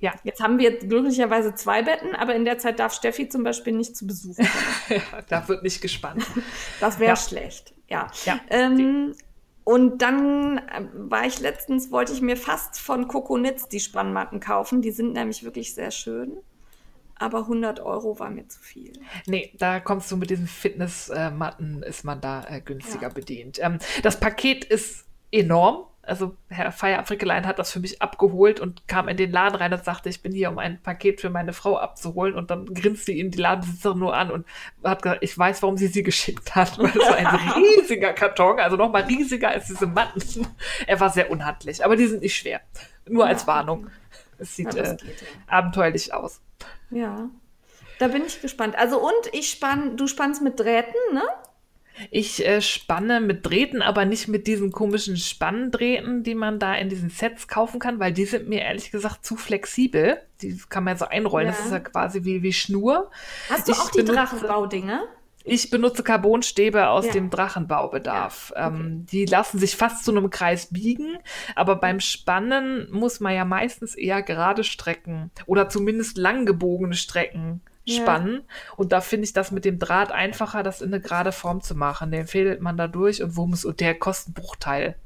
Ja. 0.00 0.12
Jetzt 0.24 0.42
haben 0.42 0.58
wir 0.58 0.80
glücklicherweise 0.80 1.54
zwei 1.54 1.82
Betten, 1.82 2.16
aber 2.16 2.34
in 2.34 2.44
der 2.44 2.58
Zeit 2.58 2.80
darf 2.80 2.92
Steffi 2.92 3.28
zum 3.28 3.44
Beispiel 3.44 3.72
nicht 3.72 3.96
zu 3.96 4.04
Besuch 4.04 4.36
kommen. 4.36 5.02
da 5.28 5.46
wird 5.46 5.62
nicht 5.62 5.80
gespannt. 5.80 6.26
Das 6.80 6.98
wäre 6.98 7.10
ja. 7.10 7.16
schlecht. 7.16 7.72
Ja. 7.88 8.10
ja. 8.24 8.40
Ähm, 8.50 9.14
und 9.62 10.02
dann 10.02 10.58
äh, 10.58 10.88
war 10.92 11.24
ich 11.24 11.38
letztens, 11.38 11.92
wollte 11.92 12.12
ich 12.12 12.20
mir 12.20 12.36
fast 12.36 12.80
von 12.80 13.06
Coconitz 13.06 13.68
die 13.68 13.78
Spannmatten 13.78 14.40
kaufen. 14.40 14.82
Die 14.82 14.90
sind 14.90 15.12
nämlich 15.12 15.44
wirklich 15.44 15.72
sehr 15.72 15.92
schön. 15.92 16.38
Aber 17.22 17.38
100 17.40 17.80
Euro 17.80 18.18
war 18.18 18.30
mir 18.30 18.48
zu 18.48 18.60
viel. 18.60 18.92
Nee, 19.26 19.52
da 19.58 19.80
kommst 19.80 20.10
du 20.10 20.16
mit 20.16 20.30
diesen 20.30 20.46
Fitnessmatten, 20.46 21.82
ist 21.82 22.04
man 22.04 22.20
da 22.20 22.44
äh, 22.48 22.60
günstiger 22.60 23.08
ja. 23.08 23.14
bedient. 23.14 23.58
Ähm, 23.62 23.78
das 24.02 24.18
Paket 24.18 24.64
ist 24.64 25.06
enorm 25.30 25.86
also 26.04 26.36
Herr 26.48 26.72
Feier 26.72 27.04
Frickelein 27.04 27.46
hat 27.46 27.60
das 27.60 27.70
für 27.70 27.78
mich 27.78 28.02
abgeholt 28.02 28.58
und 28.58 28.88
kam 28.88 29.08
in 29.08 29.16
den 29.16 29.30
Laden 29.30 29.54
rein 29.54 29.72
und 29.72 29.84
sagte, 29.84 30.08
ich 30.08 30.20
bin 30.20 30.32
hier, 30.32 30.50
um 30.50 30.58
ein 30.58 30.82
Paket 30.82 31.20
für 31.20 31.30
meine 31.30 31.52
Frau 31.52 31.78
abzuholen. 31.78 32.34
Und 32.34 32.50
dann 32.50 32.66
grinste 32.66 33.12
ihn 33.12 33.30
die 33.30 33.38
Ladenbesitzerin 33.38 33.98
nur 33.98 34.14
an 34.14 34.30
und 34.32 34.46
hat 34.82 35.02
gesagt, 35.02 35.22
ich 35.22 35.36
weiß, 35.38 35.62
warum 35.62 35.76
sie 35.76 35.86
sie 35.86 36.02
geschickt 36.02 36.56
hat. 36.56 36.76
Weil 36.78 36.90
es 36.90 36.96
war 36.96 37.16
ein 37.16 37.26
riesiger 37.80 38.12
Karton, 38.12 38.58
also 38.58 38.76
noch 38.76 38.90
mal 38.90 39.04
riesiger 39.04 39.50
als 39.50 39.66
diese 39.66 39.86
Matten. 39.86 40.48
Er 40.86 40.98
war 40.98 41.10
sehr 41.10 41.30
unhandlich, 41.30 41.84
aber 41.84 41.94
die 41.94 42.06
sind 42.06 42.22
nicht 42.22 42.36
schwer. 42.36 42.60
Nur 43.08 43.26
als 43.26 43.46
Warnung. 43.46 43.88
Es 44.38 44.56
sieht 44.56 44.74
ja, 44.74 44.82
äh, 44.82 44.88
ja. 44.88 44.96
abenteuerlich 45.46 46.12
aus. 46.12 46.40
Ja, 46.92 47.30
da 47.98 48.08
bin 48.08 48.24
ich 48.24 48.40
gespannt. 48.40 48.76
Also 48.76 49.00
und 49.00 49.32
ich 49.32 49.50
spann, 49.50 49.96
du 49.96 50.06
spannst 50.06 50.42
mit 50.42 50.60
Drähten, 50.60 50.94
ne? 51.12 51.22
Ich 52.10 52.44
äh, 52.46 52.60
spanne 52.60 53.20
mit 53.20 53.46
Drähten, 53.46 53.82
aber 53.82 54.04
nicht 54.04 54.26
mit 54.28 54.46
diesen 54.46 54.72
komischen 54.72 55.16
Spannendrähten, 55.16 56.22
die 56.22 56.34
man 56.34 56.58
da 56.58 56.74
in 56.74 56.88
diesen 56.88 57.10
Sets 57.10 57.48
kaufen 57.48 57.80
kann, 57.80 57.98
weil 57.98 58.12
die 58.12 58.24
sind 58.24 58.48
mir 58.48 58.62
ehrlich 58.62 58.90
gesagt 58.90 59.24
zu 59.24 59.36
flexibel. 59.36 60.20
Die 60.40 60.58
kann 60.68 60.84
man 60.84 60.96
so 60.96 61.04
einrollen. 61.04 61.48
Ja. 61.48 61.52
Das 61.52 61.66
ist 61.66 61.72
ja 61.72 61.80
quasi 61.80 62.24
wie, 62.24 62.42
wie 62.42 62.52
Schnur. 62.52 63.10
Hast 63.50 63.68
du 63.68 63.72
ich 63.72 63.78
auch 63.78 63.90
die 63.90 64.04
Drachenbaudinger? 64.04 65.04
Ich 65.44 65.70
benutze 65.70 66.02
Carbonstäbe 66.02 66.88
aus 66.88 67.06
ja. 67.06 67.12
dem 67.12 67.30
Drachenbaubedarf. 67.30 68.52
Ja, 68.54 68.68
okay. 68.68 68.76
ähm, 68.76 69.06
die 69.06 69.24
lassen 69.24 69.58
sich 69.58 69.76
fast 69.76 70.04
zu 70.04 70.10
einem 70.10 70.30
Kreis 70.30 70.66
biegen, 70.66 71.18
aber 71.54 71.76
beim 71.76 72.00
Spannen 72.00 72.88
muss 72.90 73.20
man 73.20 73.34
ja 73.34 73.44
meistens 73.44 73.94
eher 73.94 74.22
gerade 74.22 74.64
Strecken 74.64 75.30
oder 75.46 75.68
zumindest 75.68 76.16
langgebogene 76.16 76.94
Strecken 76.94 77.60
spannen. 77.88 78.34
Ja. 78.34 78.74
Und 78.76 78.92
da 78.92 79.00
finde 79.00 79.24
ich 79.24 79.32
das 79.32 79.50
mit 79.50 79.64
dem 79.64 79.78
Draht 79.78 80.12
einfacher, 80.12 80.62
das 80.62 80.80
in 80.80 80.92
eine 80.92 81.02
gerade 81.02 81.32
Form 81.32 81.60
zu 81.60 81.74
machen. 81.74 82.12
Den 82.12 82.26
fädelt 82.26 82.60
man 82.60 82.76
da 82.76 82.86
durch 82.86 83.22
und 83.22 83.36
wo 83.36 83.46
muss 83.46 83.64
und 83.64 83.80
der 83.80 83.94
kostet 83.94 84.34
Bruchteil. 84.34 84.96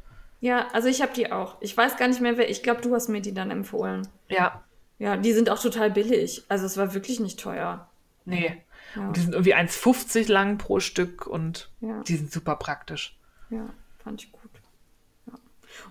Ja, 0.41 0.67
also 0.73 0.89
ich 0.89 1.01
habe 1.01 1.13
die 1.15 1.33
auch. 1.33 1.57
Ich 1.61 1.77
weiß 1.77 1.97
gar 1.97 2.09
nicht 2.09 2.21
mehr, 2.21 2.37
wer. 2.37 2.51
Ich 2.51 2.63
glaube, 2.63 2.83
du 2.83 2.95
hast 2.95 3.09
mir 3.09 3.23
die 3.23 3.35
dann 3.35 3.51
empfohlen. 3.51 4.07
Ja. 4.29 4.63
Ja, 4.99 5.17
die 5.17 5.33
sind 5.33 5.51
auch 5.51 5.61
total 5.61 5.91
billig. 5.91 6.45
Also 6.49 6.67
es 6.67 6.77
war 6.77 6.95
wirklich 6.95 7.21
nicht 7.21 7.41
teuer. 7.41 7.89
Nee. 8.25 8.63
Ja. 8.97 9.09
Und 9.09 9.16
die 9.16 9.20
sind 9.20 9.32
irgendwie 9.32 9.55
1,50 9.55 10.31
lang 10.31 10.59
pro 10.59 10.81
Stück 10.81 11.27
und 11.27 11.70
ja. 11.81 12.02
die 12.02 12.16
sind 12.16 12.32
super 12.32 12.56
praktisch. 12.56 13.16
Ja, 13.51 13.66
fand 14.02 14.23
ich 14.23 14.32
gut. 14.32 14.51
Ja. 15.27 15.35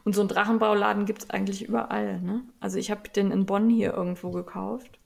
Und 0.04 0.16
so 0.16 0.22
einen 0.22 0.30
Drachenbauladen 0.30 1.06
gibt 1.06 1.24
es 1.24 1.30
eigentlich 1.30 1.68
überall. 1.68 2.20
Ne? 2.22 2.42
Also 2.60 2.78
ich 2.78 2.92
habe 2.92 3.08
den 3.10 3.32
in 3.32 3.46
Bonn 3.46 3.70
hier 3.70 3.94
irgendwo 3.94 4.32
gekauft. 4.32 5.00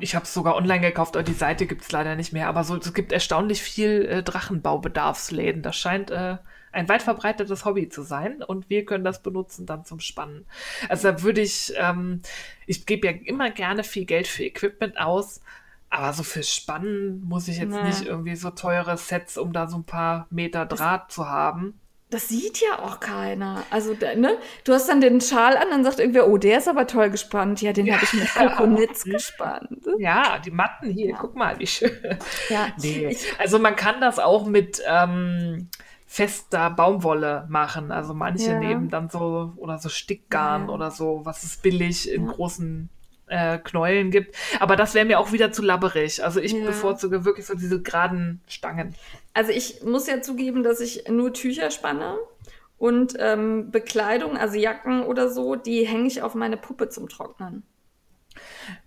Ich 0.00 0.16
habe 0.16 0.24
es 0.24 0.34
sogar 0.34 0.56
online 0.56 0.80
gekauft, 0.80 1.16
aber 1.16 1.22
die 1.22 1.32
Seite 1.32 1.66
gibt 1.66 1.82
es 1.82 1.92
leider 1.92 2.16
nicht 2.16 2.32
mehr. 2.32 2.48
Aber 2.48 2.64
so, 2.64 2.76
es 2.76 2.92
gibt 2.94 3.12
erstaunlich 3.12 3.62
viel 3.62 4.04
äh, 4.06 4.22
Drachenbaubedarfsläden. 4.24 5.62
Das 5.62 5.76
scheint 5.76 6.10
äh, 6.10 6.38
ein 6.72 6.88
weit 6.88 7.02
verbreitetes 7.02 7.64
Hobby 7.64 7.88
zu 7.88 8.02
sein 8.02 8.42
und 8.42 8.68
wir 8.68 8.84
können 8.84 9.04
das 9.04 9.22
benutzen 9.22 9.66
dann 9.66 9.84
zum 9.84 10.00
Spannen. 10.00 10.46
Also 10.88 11.12
da 11.12 11.22
würde 11.22 11.40
ich, 11.40 11.72
ähm, 11.76 12.22
ich 12.66 12.86
gebe 12.86 13.06
ja 13.06 13.12
immer 13.12 13.50
gerne 13.50 13.84
viel 13.84 14.04
Geld 14.04 14.26
für 14.26 14.44
Equipment 14.44 14.98
aus, 14.98 15.40
aber 15.94 16.12
so 16.12 16.22
fürs 16.24 16.52
Spannen 16.52 17.22
muss 17.22 17.46
ich 17.46 17.58
jetzt 17.58 17.70
nee. 17.70 17.84
nicht 17.84 18.04
irgendwie 18.04 18.34
so 18.34 18.50
teure 18.50 18.96
Sets, 18.96 19.38
um 19.38 19.52
da 19.52 19.68
so 19.68 19.76
ein 19.76 19.84
paar 19.84 20.26
Meter 20.30 20.66
Draht 20.66 21.12
zu 21.12 21.28
haben. 21.28 21.78
Das 22.10 22.28
sieht 22.28 22.60
ja 22.60 22.80
auch 22.80 23.00
keiner. 23.00 23.62
Also, 23.70 23.92
ne? 24.16 24.36
Du 24.64 24.72
hast 24.72 24.88
dann 24.88 25.00
den 25.00 25.20
Schal 25.20 25.56
an, 25.56 25.68
dann 25.70 25.84
sagt 25.84 26.00
irgendwer, 26.00 26.28
oh, 26.28 26.36
der 26.36 26.58
ist 26.58 26.68
aber 26.68 26.86
toll 26.86 27.10
gespannt. 27.10 27.62
Ja, 27.62 27.72
den 27.72 27.86
ja. 27.86 27.94
habe 27.94 28.04
ich 28.04 28.12
mit 28.12 28.34
Kokonitz 28.34 29.04
gespannt. 29.04 29.86
Ja, 29.98 30.38
die 30.38 30.50
Matten 30.50 30.90
hier, 30.90 31.10
ja. 31.10 31.16
guck 31.18 31.34
mal, 31.34 31.58
wie 31.58 31.66
schön. 31.66 31.90
Ja. 32.48 32.68
Nee. 32.80 33.16
Also 33.38 33.58
man 33.58 33.74
kann 33.74 34.00
das 34.00 34.18
auch 34.18 34.46
mit 34.46 34.82
ähm, 34.86 35.68
fester 36.06 36.70
Baumwolle 36.70 37.46
machen. 37.48 37.90
Also 37.90 38.14
manche 38.14 38.50
ja. 38.50 38.58
nehmen 38.58 38.90
dann 38.90 39.10
so, 39.10 39.52
oder 39.56 39.78
so 39.78 39.88
Stickgarn 39.88 40.70
oder 40.70 40.90
so, 40.90 41.22
was 41.24 41.42
ist 41.42 41.62
billig 41.62 42.10
in 42.10 42.26
großen 42.26 42.90
äh, 43.34 43.58
Knäulen 43.58 44.10
gibt. 44.10 44.36
Aber 44.60 44.76
das 44.76 44.94
wäre 44.94 45.04
mir 45.04 45.18
auch 45.18 45.32
wieder 45.32 45.50
zu 45.50 45.62
labberig. 45.62 46.22
Also 46.22 46.40
ich 46.40 46.52
ja. 46.52 46.64
bevorzuge 46.64 47.24
wirklich 47.24 47.46
so 47.46 47.54
diese 47.54 47.82
geraden 47.82 48.40
Stangen. 48.46 48.94
Also 49.32 49.50
ich 49.50 49.82
muss 49.82 50.06
ja 50.06 50.22
zugeben, 50.22 50.62
dass 50.62 50.80
ich 50.80 51.08
nur 51.08 51.32
Tücher 51.32 51.70
spanne 51.70 52.16
und 52.78 53.14
ähm, 53.18 53.70
Bekleidung, 53.72 54.36
also 54.36 54.56
Jacken 54.56 55.02
oder 55.02 55.28
so, 55.28 55.56
die 55.56 55.86
hänge 55.86 56.06
ich 56.06 56.22
auf 56.22 56.34
meine 56.34 56.56
Puppe 56.56 56.88
zum 56.88 57.08
Trocknen. 57.08 57.64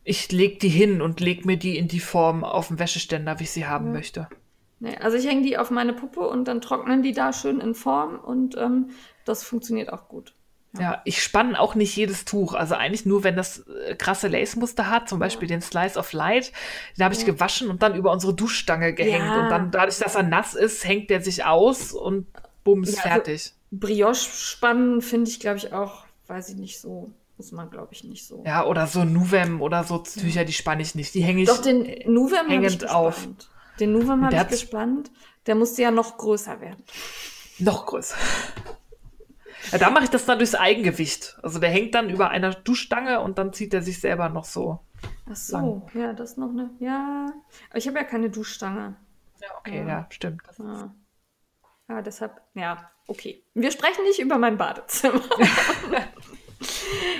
Ich 0.03 0.31
lege 0.31 0.57
die 0.59 0.69
hin 0.69 1.01
und 1.01 1.19
lege 1.19 1.45
mir 1.45 1.57
die 1.57 1.77
in 1.77 1.87
die 1.87 1.99
Form 1.99 2.43
auf 2.43 2.69
dem 2.69 2.79
Wäscheständer, 2.79 3.39
wie 3.39 3.43
ich 3.43 3.51
sie 3.51 3.67
haben 3.67 3.87
ja. 3.87 3.93
möchte. 3.93 4.27
Nee, 4.79 4.95
also 4.97 5.17
ich 5.17 5.27
hänge 5.27 5.41
die 5.41 5.57
auf 5.57 5.71
meine 5.71 5.93
Puppe 5.93 6.21
und 6.21 6.47
dann 6.47 6.61
trocknen 6.61 7.01
die 7.01 7.13
da 7.13 7.33
schön 7.33 7.59
in 7.59 7.73
Form 7.75 8.19
und 8.19 8.55
ähm, 8.57 8.91
das 9.25 9.43
funktioniert 9.43 9.91
auch 9.91 10.07
gut. 10.07 10.33
Ja, 10.79 11.01
ich 11.05 11.21
spanne 11.21 11.59
auch 11.59 11.75
nicht 11.75 11.95
jedes 11.95 12.25
Tuch. 12.25 12.53
Also 12.53 12.75
eigentlich 12.75 13.05
nur, 13.05 13.23
wenn 13.23 13.35
das 13.35 13.65
äh, 13.67 13.95
krasse 13.95 14.27
Lace-Muster 14.27 14.89
hat, 14.89 15.09
zum 15.09 15.19
Beispiel 15.19 15.49
ja. 15.49 15.55
den 15.55 15.61
Slice 15.61 15.97
of 15.97 16.13
Light, 16.13 16.51
den 16.97 17.05
habe 17.05 17.13
ich 17.13 17.21
ja. 17.21 17.27
gewaschen 17.27 17.69
und 17.69 17.81
dann 17.81 17.95
über 17.95 18.11
unsere 18.11 18.33
Duschstange 18.33 18.93
gehängt. 18.93 19.25
Ja. 19.25 19.43
Und 19.43 19.49
dann 19.49 19.71
dadurch, 19.71 19.97
dass 19.99 20.15
er 20.15 20.23
nass 20.23 20.53
ist, 20.53 20.87
hängt 20.87 21.09
der 21.09 21.21
sich 21.21 21.45
aus 21.45 21.91
und 21.91 22.27
bums, 22.63 22.95
ja, 22.95 23.03
also 23.03 23.09
fertig. 23.09 23.31
Also 23.31 23.51
Brioche 23.71 24.15
spannen 24.15 25.01
finde 25.01 25.29
ich, 25.29 25.39
glaube 25.39 25.57
ich, 25.57 25.73
auch, 25.73 26.05
weiß 26.27 26.49
ich 26.49 26.55
nicht 26.55 26.79
so. 26.79 27.11
Muss 27.37 27.51
man, 27.51 27.69
glaube 27.69 27.89
ich, 27.91 28.03
nicht 28.03 28.25
so. 28.25 28.43
Ja, 28.47 28.65
oder 28.65 28.87
so 28.87 29.03
Nuvem 29.03 29.61
oder 29.61 29.83
so 29.83 29.99
Tücher, 29.99 30.43
die 30.43 30.53
spanne 30.53 30.81
ich 30.81 30.95
nicht. 30.95 31.13
Die 31.13 31.21
hänge 31.21 31.43
ich 31.43 31.47
Doch, 31.47 31.61
den 31.61 31.83
Nuvem 32.11 32.49
habe 32.49 32.65
ich 32.65 32.79
gespannt. 32.79 32.91
auf. 32.91 33.27
Den 33.79 33.93
Nuvem 33.93 34.25
habe 34.25 34.35
ich 34.35 34.47
gespannt. 34.47 35.11
Der 35.45 35.53
musste 35.53 35.83
ja 35.83 35.91
noch 35.91 36.17
größer 36.17 36.59
werden. 36.61 36.83
Noch 37.59 37.85
größer. 37.85 38.15
Ja, 39.71 39.77
da 39.77 39.89
mache 39.89 40.05
ich 40.05 40.09
das 40.09 40.25
dann 40.25 40.37
durchs 40.37 40.55
Eigengewicht. 40.55 41.37
Also 41.41 41.59
der 41.59 41.69
hängt 41.69 41.95
dann 41.95 42.09
über 42.09 42.29
einer 42.29 42.51
Duschstange 42.51 43.21
und 43.21 43.37
dann 43.37 43.53
zieht 43.53 43.73
er 43.73 43.81
sich 43.81 43.99
selber 43.99 44.29
noch 44.29 44.45
so. 44.45 44.79
Ach 45.29 45.35
so, 45.35 45.57
lang. 45.57 45.81
ja, 45.93 46.13
das 46.13 46.31
ist 46.31 46.37
noch 46.37 46.49
eine. 46.49 46.71
Ja, 46.79 47.25
aber 47.69 47.77
ich 47.77 47.87
habe 47.87 47.97
ja 47.97 48.03
keine 48.03 48.29
Duschstange. 48.29 48.95
Ja, 49.41 49.47
okay, 49.59 49.79
ja, 49.79 49.87
ja 49.87 50.07
stimmt. 50.09 50.41
Ja. 50.57 50.93
ja, 51.89 52.01
deshalb, 52.01 52.41
ja, 52.53 52.89
okay. 53.07 53.43
Wir 53.53 53.71
sprechen 53.71 54.03
nicht 54.03 54.19
über 54.19 54.37
mein 54.37 54.57
Badezimmer. 54.57 55.21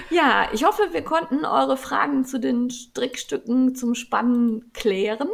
ja, 0.09 0.49
ich 0.53 0.63
hoffe, 0.63 0.89
wir 0.91 1.03
konnten 1.03 1.45
eure 1.45 1.77
Fragen 1.77 2.25
zu 2.25 2.39
den 2.39 2.69
Strickstücken 2.69 3.75
zum 3.75 3.93
Spannen 3.93 4.71
klären. 4.73 5.29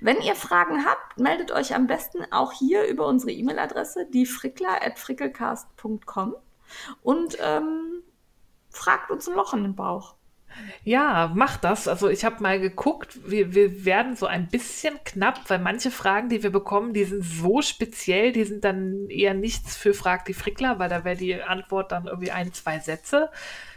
Wenn 0.00 0.20
ihr 0.20 0.34
Fragen 0.34 0.84
habt, 0.84 1.18
meldet 1.18 1.52
euch 1.52 1.74
am 1.74 1.86
besten 1.86 2.30
auch 2.32 2.52
hier 2.52 2.86
über 2.86 3.06
unsere 3.06 3.32
E-Mail-Adresse, 3.32 4.04
diefrickler.frickelcast.com 4.06 6.36
und 7.02 7.38
ähm, 7.40 8.02
fragt 8.70 9.10
uns 9.10 9.28
ein 9.28 9.34
Loch 9.34 9.52
in 9.54 9.62
den 9.62 9.74
Bauch. 9.74 10.17
Ja, 10.84 11.32
mach 11.34 11.56
das. 11.56 11.88
Also 11.88 12.08
ich 12.08 12.24
habe 12.24 12.42
mal 12.42 12.60
geguckt, 12.60 13.18
wir, 13.28 13.54
wir 13.54 13.84
werden 13.84 14.16
so 14.16 14.26
ein 14.26 14.48
bisschen 14.48 14.98
knapp, 15.04 15.48
weil 15.48 15.58
manche 15.58 15.90
Fragen, 15.90 16.28
die 16.28 16.42
wir 16.42 16.50
bekommen, 16.50 16.92
die 16.94 17.04
sind 17.04 17.22
so 17.22 17.62
speziell, 17.62 18.32
die 18.32 18.44
sind 18.44 18.64
dann 18.64 19.08
eher 19.08 19.34
nichts 19.34 19.76
für 19.76 19.94
Frag 19.94 20.24
die 20.24 20.34
Frickler, 20.34 20.78
weil 20.78 20.88
da 20.88 21.04
wäre 21.04 21.16
die 21.16 21.42
Antwort 21.42 21.92
dann 21.92 22.06
irgendwie 22.06 22.30
ein, 22.30 22.52
zwei 22.52 22.78
Sätze. 22.78 23.30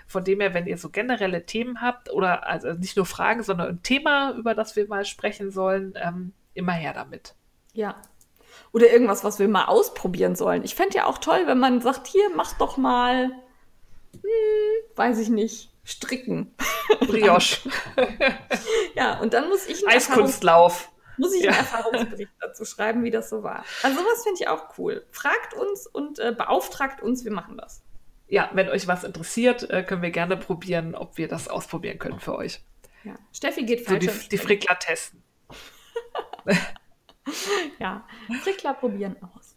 Von 0.08 0.24
dem 0.24 0.41
her, 0.41 0.53
wenn 0.53 0.68
ihr 0.68 0.78
so 0.78 0.90
generelle 0.90 1.45
Themen 1.45 1.82
habt 1.82 2.12
oder 2.12 2.45
also 2.48 2.74
nicht 2.74 2.98
nur 2.98 3.06
Fragen, 3.06 3.44
sondern 3.44 3.70
ein 3.70 3.84
Thema, 3.84 4.32
über 4.38 4.53
das 4.53 4.76
wir 4.76 4.88
mal 4.88 5.06
sprechen 5.06 5.52
sollen, 5.52 5.94
ähm, 5.95 6.34
immer 6.53 6.74
her 6.74 6.94
damit. 6.94 7.36
Ja. 7.74 7.95
Oder 8.74 8.91
irgendwas, 8.91 9.24
was 9.24 9.40
wir 9.40 9.48
mal 9.48 9.66
ausprobieren 9.66 10.36
sollen. 10.36 10.64
Ich 10.64 10.76
fände 10.76 10.98
ja 10.98 11.06
auch 11.06 11.18
toll, 11.18 11.44
wenn 11.45 11.60
man 11.60 11.82
sagt, 11.82 12.08
hier, 12.08 12.30
mach 12.36 12.53
doch 12.58 12.78
mal, 12.78 13.32
hm, 14.14 14.95
weiß 14.95 15.20
ich 15.20 15.30
nicht, 15.30 15.70
stricken. 15.92 16.56
Brioche. 17.00 17.70
ja, 18.96 19.20
und 19.20 19.34
dann 19.34 19.50
muss 19.50 19.68
ich 19.68 19.86
einen 19.88 19.98
Eiskunstlauf. 19.98 20.92
Muss 21.18 21.34
ich 21.34 21.44
einen 21.44 21.54
ja. 21.54 21.60
Erfahrungsbericht 21.60 22.32
dazu 22.40 22.66
schreiben, 22.66 23.04
wie 23.04 23.12
das 23.12 23.30
so 23.30 23.44
war. 23.44 23.64
Also 23.84 24.00
sowas 24.00 24.24
finde 24.24 24.42
ich 24.42 24.48
auch 24.48 24.78
cool. 24.78 25.06
Fragt 25.12 25.54
uns 25.54 25.86
und 25.88 26.20
äh, 26.20 26.34
beauftragt 26.36 27.02
uns, 27.02 27.26
wir 27.26 27.32
machen 27.32 27.58
das. 27.58 27.84
Ja, 28.28 28.50
wenn 28.54 28.70
euch 28.70 28.88
was 28.88 29.04
interessiert, 29.04 29.70
äh, 29.70 29.84
können 29.84 30.02
wir 30.02 30.12
gerne 30.12 30.38
probieren, 30.38 30.96
ob 30.96 31.18
wir 31.18 31.28
das 31.28 31.48
ausprobieren 31.48 32.00
können 32.00 32.20
für 32.20 32.36
euch. 32.36 32.62
Ja. 33.04 33.16
Steffi 33.34 33.64
geht 33.64 33.86
falsch. 33.86 34.06
So 34.06 34.12
die, 34.12 34.30
die 34.30 34.38
Frickler 34.38 34.80
testen. 34.80 35.22
ja, 37.80 38.08
Frickler 38.42 38.74
probieren 38.74 39.18
aus. 39.22 39.51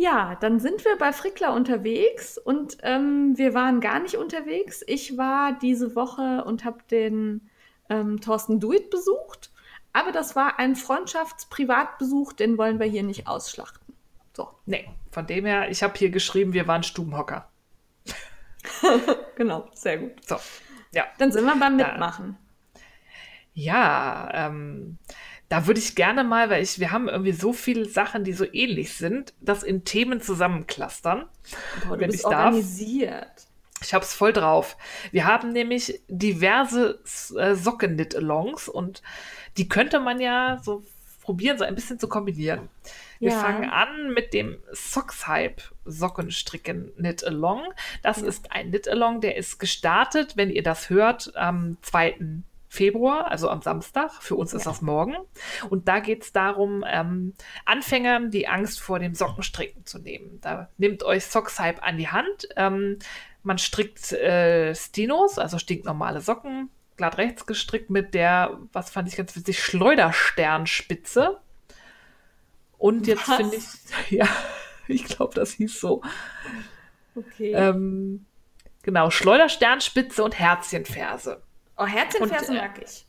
Ja, 0.00 0.36
dann 0.36 0.60
sind 0.60 0.84
wir 0.84 0.96
bei 0.96 1.12
Frickler 1.12 1.52
unterwegs 1.52 2.38
und 2.38 2.78
ähm, 2.82 3.36
wir 3.36 3.52
waren 3.52 3.80
gar 3.80 3.98
nicht 3.98 4.14
unterwegs. 4.14 4.84
Ich 4.86 5.18
war 5.18 5.58
diese 5.58 5.96
Woche 5.96 6.44
und 6.44 6.64
habe 6.64 6.78
den 6.88 7.50
ähm, 7.90 8.20
Thorsten 8.20 8.60
Duit 8.60 8.90
besucht, 8.90 9.50
aber 9.92 10.12
das 10.12 10.36
war 10.36 10.60
ein 10.60 10.76
Freundschaftsprivatbesuch, 10.76 12.32
den 12.32 12.58
wollen 12.58 12.78
wir 12.78 12.86
hier 12.86 13.02
nicht 13.02 13.26
ausschlachten. 13.26 13.92
So. 14.36 14.48
Nee, 14.66 14.88
von 15.10 15.26
dem 15.26 15.44
her, 15.46 15.68
ich 15.68 15.82
habe 15.82 15.98
hier 15.98 16.10
geschrieben, 16.10 16.52
wir 16.52 16.68
waren 16.68 16.84
Stubenhocker. 16.84 17.50
genau, 19.34 19.68
sehr 19.74 19.98
gut. 19.98 20.24
So, 20.24 20.36
ja. 20.94 21.06
Dann 21.18 21.32
sind 21.32 21.44
wir 21.44 21.56
beim 21.56 21.74
Mitmachen. 21.74 22.38
Ja, 23.52 24.30
ähm, 24.32 24.98
da 25.48 25.66
würde 25.66 25.80
ich 25.80 25.94
gerne 25.94 26.24
mal, 26.24 26.50
weil 26.50 26.62
ich, 26.62 26.78
wir 26.78 26.90
haben 26.90 27.08
irgendwie 27.08 27.32
so 27.32 27.52
viele 27.52 27.86
Sachen, 27.86 28.24
die 28.24 28.32
so 28.32 28.44
ähnlich 28.52 28.94
sind, 28.94 29.32
das 29.40 29.62
in 29.62 29.84
Themen 29.84 30.20
zusammenclustern. 30.20 31.26
Boah, 31.86 31.94
du 31.96 32.00
wenn 32.00 32.10
bist 32.10 32.20
ich 32.20 32.26
organisiert. 32.26 33.10
Darf. 33.10 33.46
Ich 33.80 33.94
hab's 33.94 34.12
voll 34.12 34.32
drauf. 34.32 34.76
Wir 35.12 35.24
haben 35.24 35.52
nämlich 35.52 36.02
diverse 36.08 37.00
äh, 37.36 37.54
Socken-Knit-Alongs 37.54 38.68
und 38.68 39.02
die 39.56 39.68
könnte 39.68 40.00
man 40.00 40.20
ja 40.20 40.60
so 40.62 40.82
probieren, 41.22 41.58
so 41.58 41.64
ein 41.64 41.74
bisschen 41.74 41.98
zu 41.98 42.08
kombinieren. 42.08 42.68
Wir 43.18 43.32
ja. 43.32 43.40
fangen 43.40 43.68
an 43.68 44.12
mit 44.14 44.32
dem 44.32 44.58
Socks-Hype 44.72 45.62
Sockenstricken 45.84 46.92
Knit 46.96 47.24
Along. 47.24 47.62
Das 48.02 48.20
ja. 48.20 48.28
ist 48.28 48.50
ein 48.52 48.70
Knit 48.70 48.88
Along, 48.88 49.20
der 49.20 49.36
ist 49.36 49.58
gestartet, 49.58 50.36
wenn 50.36 50.50
ihr 50.50 50.62
das 50.62 50.90
hört, 50.90 51.36
am 51.36 51.76
2. 51.82 52.16
Februar, 52.68 53.30
also 53.30 53.48
am 53.48 53.62
Samstag. 53.62 54.12
Für 54.20 54.36
uns 54.36 54.52
ist 54.52 54.66
das 54.66 54.82
morgen. 54.82 55.16
Und 55.70 55.88
da 55.88 56.00
geht 56.00 56.22
es 56.22 56.32
darum, 56.32 56.84
ähm, 56.86 57.32
Anfängern 57.64 58.30
die 58.30 58.46
Angst 58.46 58.80
vor 58.80 58.98
dem 58.98 59.14
Sockenstricken 59.14 59.86
zu 59.86 59.98
nehmen. 59.98 60.38
Da 60.42 60.68
nehmt 60.76 61.02
euch 61.02 61.24
Sockshype 61.26 61.82
an 61.82 61.96
die 61.96 62.08
Hand. 62.08 62.48
Ähm, 62.56 62.98
man 63.42 63.58
strickt 63.58 64.12
äh, 64.12 64.74
Stinos, 64.74 65.38
also 65.38 65.58
stinknormale 65.58 66.20
Socken, 66.20 66.70
glatt 66.98 67.16
rechts 67.16 67.46
gestrickt 67.46 67.88
mit 67.88 68.12
der, 68.12 68.58
was 68.72 68.90
fand 68.90 69.08
ich 69.08 69.16
ganz 69.16 69.34
witzig, 69.34 69.62
Schleudersternspitze. 69.62 71.40
Und 72.76 73.06
jetzt 73.06 73.22
finde 73.22 73.56
ich, 73.56 73.64
ja, 74.10 74.28
ich 74.86 75.04
glaube, 75.04 75.34
das 75.34 75.52
hieß 75.52 75.80
so. 75.80 76.02
Okay. 77.14 77.52
Ähm, 77.52 78.26
genau, 78.82 79.10
Schleudersternspitze 79.10 80.22
und 80.22 80.38
Herzchenferse. 80.38 81.42
Oh, 81.78 81.86
Herzchenferse 81.86 82.52
und, 82.52 82.58
äh, 82.58 82.60
mag 82.60 82.80
ich. 82.82 83.06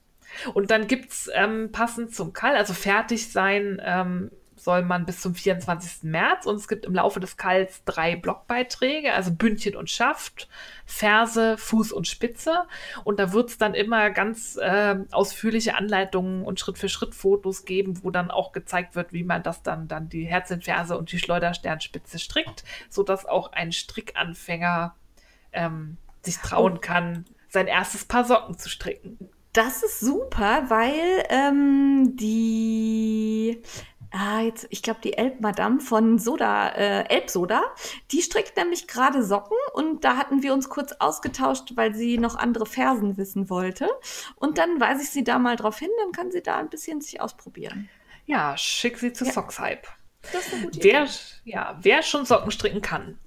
Und 0.53 0.71
dann 0.71 0.87
gibt 0.87 1.11
es 1.11 1.29
ähm, 1.33 1.71
passend 1.71 2.13
zum 2.13 2.33
Kall, 2.33 2.55
also 2.55 2.73
fertig 2.73 3.31
sein 3.31 3.81
ähm, 3.83 4.31
soll 4.59 4.83
man 4.83 5.05
bis 5.05 5.21
zum 5.21 5.33
24. 5.33 6.03
März 6.03 6.45
und 6.45 6.55
es 6.55 6.67
gibt 6.67 6.85
im 6.85 6.93
Laufe 6.93 7.19
des 7.19 7.37
Kalls 7.37 7.83
drei 7.85 8.15
Blogbeiträge, 8.15 9.13
also 9.13 9.31
Bündchen 9.31 9.75
und 9.75 9.89
Schaft, 9.89 10.47
Ferse, 10.85 11.57
Fuß 11.57 11.91
und 11.91 12.07
Spitze. 12.07 12.65
Und 13.03 13.19
da 13.19 13.33
wird 13.33 13.49
es 13.49 13.57
dann 13.57 13.73
immer 13.73 14.09
ganz 14.09 14.57
äh, 14.57 14.97
ausführliche 15.11 15.75
Anleitungen 15.75 16.43
und 16.43 16.59
Schritt 16.59 16.77
für 16.77 16.89
Schritt 16.89 17.15
Fotos 17.15 17.65
geben, 17.65 18.03
wo 18.03 18.11
dann 18.11 18.31
auch 18.31 18.51
gezeigt 18.51 18.95
wird, 18.95 19.13
wie 19.13 19.23
man 19.23 19.43
das 19.43 19.63
dann, 19.63 19.87
dann 19.87 20.09
die 20.09 20.25
Herzinferse 20.25 20.97
und 20.97 21.11
die 21.11 21.19
Schleudersternspitze 21.19 22.19
strickt, 22.19 22.63
sodass 22.89 23.25
auch 23.25 23.53
ein 23.53 23.71
Strickanfänger 23.71 24.95
ähm, 25.53 25.97
sich 26.21 26.37
trauen 26.37 26.81
kann, 26.81 27.25
sein 27.49 27.67
erstes 27.67 28.05
Paar 28.05 28.25
Socken 28.25 28.57
zu 28.57 28.69
stricken. 28.69 29.17
Das 29.53 29.83
ist 29.83 29.99
super, 29.99 30.69
weil 30.69 31.25
ähm, 31.29 32.15
die 32.15 33.61
Ah, 34.11 34.41
jetzt, 34.41 34.65
ich 34.71 34.81
glaube, 34.81 35.01
die 35.03 35.13
Elbmadame 35.13 35.79
von 35.79 36.17
Soda, 36.17 36.69
äh, 36.69 37.03
Elbsoda, 37.09 37.61
die 38.11 38.23
strickt 38.23 38.57
nämlich 38.57 38.87
gerade 38.87 39.23
Socken 39.23 39.57
und 39.73 40.03
da 40.03 40.17
hatten 40.17 40.41
wir 40.41 40.53
uns 40.53 40.67
kurz 40.67 40.93
ausgetauscht, 40.93 41.73
weil 41.75 41.93
sie 41.93 42.17
noch 42.17 42.35
andere 42.35 42.65
Fersen 42.65 43.17
wissen 43.17 43.51
wollte. 43.51 43.87
Und 44.35 44.57
dann 44.57 44.79
weise 44.79 45.03
ich 45.03 45.11
sie 45.11 45.23
da 45.23 45.37
mal 45.37 45.57
drauf 45.57 45.77
hin, 45.77 45.91
dann 46.01 46.11
kann 46.11 46.31
sie 46.31 46.41
da 46.41 46.57
ein 46.57 46.69
bisschen 46.69 47.01
sich 47.01 47.21
ausprobieren. 47.21 47.87
Ja, 48.25 48.57
schick 48.57 48.97
sie 48.97 49.13
zu 49.13 49.25
ja. 49.25 49.31
Sockshype. 49.31 49.87
Das 50.33 50.47
ist 50.47 50.53
eine 50.53 50.63
gute 50.63 50.83
wer, 50.83 51.03
Idee. 51.03 51.11
Ja, 51.45 51.77
wer 51.81 52.01
schon 52.01 52.25
Socken 52.25 52.51
stricken 52.51 52.81
kann, 52.81 53.19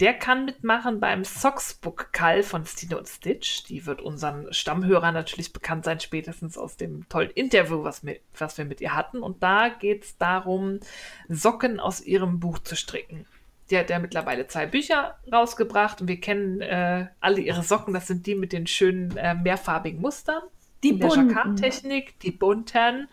der 0.00 0.14
kann 0.14 0.44
mitmachen 0.44 1.00
beim 1.00 1.24
Socksbook 1.24 2.12
Call 2.12 2.42
von 2.42 2.66
Stine 2.66 2.98
und 2.98 3.08
Stitch. 3.08 3.64
Die 3.64 3.86
wird 3.86 4.02
unseren 4.02 4.52
Stammhörern 4.52 5.14
natürlich 5.14 5.52
bekannt 5.52 5.84
sein, 5.84 6.00
spätestens 6.00 6.58
aus 6.58 6.76
dem 6.76 7.08
tollen 7.08 7.30
Interview, 7.30 7.82
was, 7.82 8.02
mit, 8.02 8.20
was 8.38 8.58
wir 8.58 8.66
mit 8.66 8.80
ihr 8.82 8.94
hatten. 8.94 9.22
Und 9.22 9.42
da 9.42 9.68
geht 9.68 10.04
es 10.04 10.18
darum, 10.18 10.80
Socken 11.28 11.80
aus 11.80 12.02
ihrem 12.02 12.40
Buch 12.40 12.58
zu 12.58 12.76
stricken. 12.76 13.26
Die 13.70 13.78
hat 13.78 13.88
ja 13.88 13.98
mittlerweile 13.98 14.46
zwei 14.46 14.66
Bücher 14.66 15.16
rausgebracht 15.32 16.00
und 16.00 16.08
wir 16.08 16.20
kennen 16.20 16.60
äh, 16.60 17.06
alle 17.20 17.40
ihre 17.40 17.62
Socken. 17.62 17.94
Das 17.94 18.06
sind 18.06 18.26
die 18.26 18.34
mit 18.34 18.52
den 18.52 18.66
schönen 18.66 19.16
äh, 19.16 19.34
mehrfarbigen 19.34 20.00
Mustern. 20.00 20.42
Die 20.82 20.90
in 20.90 21.00
der 21.00 21.08
Jacquard-Technik, 21.08 22.20
die 22.20 22.32
bunten. 22.32 23.08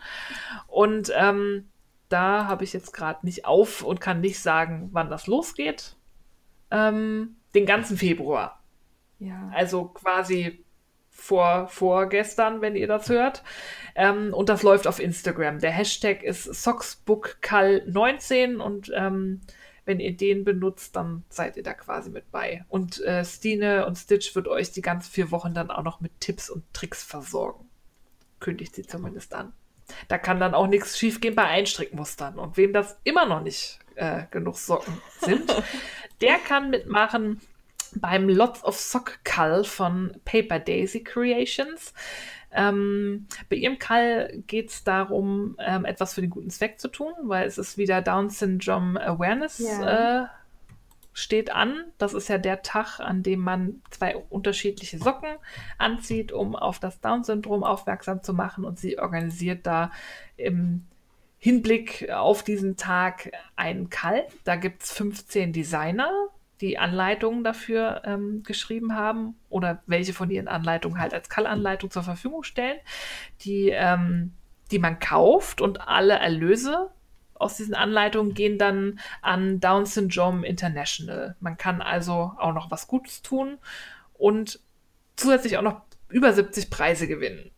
Und 0.68 1.10
ähm, 1.16 1.66
da 2.10 2.46
habe 2.46 2.62
ich 2.62 2.74
jetzt 2.74 2.92
gerade 2.92 3.24
nicht 3.24 3.46
auf 3.46 3.82
und 3.82 4.02
kann 4.02 4.20
nicht 4.20 4.38
sagen, 4.38 4.90
wann 4.92 5.08
das 5.08 5.26
losgeht 5.26 5.96
ähm, 6.74 7.36
den 7.54 7.66
ganzen 7.66 7.96
Februar. 7.96 8.60
Ja. 9.20 9.50
Also 9.54 9.84
quasi 9.84 10.64
vor, 11.10 11.68
vorgestern, 11.68 12.60
wenn 12.60 12.76
ihr 12.76 12.88
das 12.88 13.08
hört. 13.08 13.44
Ähm, 13.94 14.34
und 14.34 14.48
das 14.48 14.62
läuft 14.62 14.86
auf 14.86 14.98
Instagram. 14.98 15.60
Der 15.60 15.70
Hashtag 15.70 16.22
ist 16.22 16.50
socksbookcal19 16.50 18.58
und 18.58 18.90
ähm, 18.94 19.40
wenn 19.84 20.00
ihr 20.00 20.16
den 20.16 20.44
benutzt, 20.44 20.96
dann 20.96 21.24
seid 21.28 21.56
ihr 21.56 21.62
da 21.62 21.74
quasi 21.74 22.10
mit 22.10 22.30
bei. 22.32 22.64
Und 22.68 23.00
äh, 23.02 23.24
Stine 23.24 23.86
und 23.86 23.96
Stitch 23.96 24.34
wird 24.34 24.48
euch 24.48 24.72
die 24.72 24.82
ganzen 24.82 25.10
vier 25.10 25.30
Wochen 25.30 25.54
dann 25.54 25.70
auch 25.70 25.84
noch 25.84 26.00
mit 26.00 26.20
Tipps 26.20 26.50
und 26.50 26.64
Tricks 26.72 27.04
versorgen. 27.04 27.68
Kündigt 28.40 28.74
sie 28.74 28.82
zumindest 28.82 29.34
an. 29.34 29.52
Da 30.08 30.18
kann 30.18 30.40
dann 30.40 30.54
auch 30.54 30.66
nichts 30.66 30.98
schiefgehen 30.98 31.34
bei 31.34 31.44
Einstrickmustern. 31.44 32.38
Und 32.38 32.56
wem 32.56 32.72
das 32.72 32.98
immer 33.04 33.26
noch 33.26 33.42
nicht 33.42 33.78
äh, 33.96 34.22
genug 34.30 34.56
Socken 34.56 35.00
sind, 35.20 35.54
der 36.20 36.38
kann 36.38 36.70
mitmachen 36.70 37.40
beim 37.96 38.28
Lots 38.28 38.64
of 38.64 38.76
Sock 38.76 39.18
Call 39.24 39.64
von 39.64 40.16
Paper 40.24 40.58
Daisy 40.58 41.04
Creations. 41.04 41.92
Ähm, 42.52 43.26
bei 43.48 43.56
ihrem 43.56 43.78
Call 43.78 44.42
geht 44.46 44.70
es 44.70 44.84
darum, 44.84 45.56
ähm, 45.58 45.84
etwas 45.84 46.14
für 46.14 46.20
den 46.20 46.30
guten 46.30 46.50
Zweck 46.50 46.78
zu 46.78 46.88
tun, 46.88 47.12
weil 47.22 47.46
es 47.46 47.58
ist 47.58 47.78
wieder 47.78 48.00
Down 48.00 48.30
Syndrome 48.30 49.00
Awareness 49.00 49.58
ja. 49.58 50.22
äh, 50.22 50.26
steht 51.14 51.50
an. 51.50 51.84
Das 51.96 52.12
ist 52.12 52.28
ja 52.28 52.36
der 52.36 52.62
Tag, 52.62 53.00
an 53.00 53.22
dem 53.22 53.40
man 53.40 53.80
zwei 53.90 54.16
unterschiedliche 54.16 54.98
Socken 54.98 55.30
anzieht, 55.78 56.32
um 56.32 56.54
auf 56.56 56.78
das 56.80 57.00
Down-Syndrom 57.00 57.64
aufmerksam 57.64 58.22
zu 58.22 58.34
machen. 58.34 58.64
Und 58.64 58.78
sie 58.78 58.98
organisiert 58.98 59.66
da 59.66 59.90
im 60.36 60.84
Hinblick 61.38 62.10
auf 62.10 62.42
diesen 62.42 62.76
Tag 62.76 63.30
einen 63.54 63.90
Kalt. 63.90 64.26
Da 64.44 64.56
gibt 64.56 64.82
es 64.82 64.92
15 64.92 65.52
Designer, 65.52 66.10
die 66.60 66.78
Anleitungen 66.78 67.44
dafür 67.44 68.02
ähm, 68.04 68.42
geschrieben 68.42 68.96
haben 68.96 69.36
oder 69.50 69.82
welche 69.86 70.14
von 70.14 70.30
ihren 70.30 70.48
Anleitungen 70.48 70.98
halt 70.98 71.14
als 71.14 71.28
Kallanleitung 71.28 71.90
zur 71.90 72.02
Verfügung 72.02 72.42
stellen, 72.42 72.78
die, 73.42 73.68
ähm, 73.68 74.32
die 74.70 74.78
man 74.78 74.98
kauft 74.98 75.60
und 75.60 75.80
alle 75.86 76.14
Erlöse 76.14 76.90
aus 77.44 77.56
diesen 77.56 77.74
Anleitungen 77.74 78.34
gehen 78.34 78.58
dann 78.58 78.98
an 79.22 79.60
Down 79.60 79.86
Syndrome 79.86 80.46
International. 80.46 81.36
Man 81.40 81.56
kann 81.56 81.82
also 81.82 82.32
auch 82.38 82.52
noch 82.52 82.70
was 82.70 82.86
Gutes 82.88 83.22
tun 83.22 83.58
und 84.14 84.60
zusätzlich 85.16 85.56
auch 85.58 85.62
noch 85.62 85.82
über 86.08 86.32
70 86.32 86.70
Preise 86.70 87.06
gewinnen. 87.06 87.50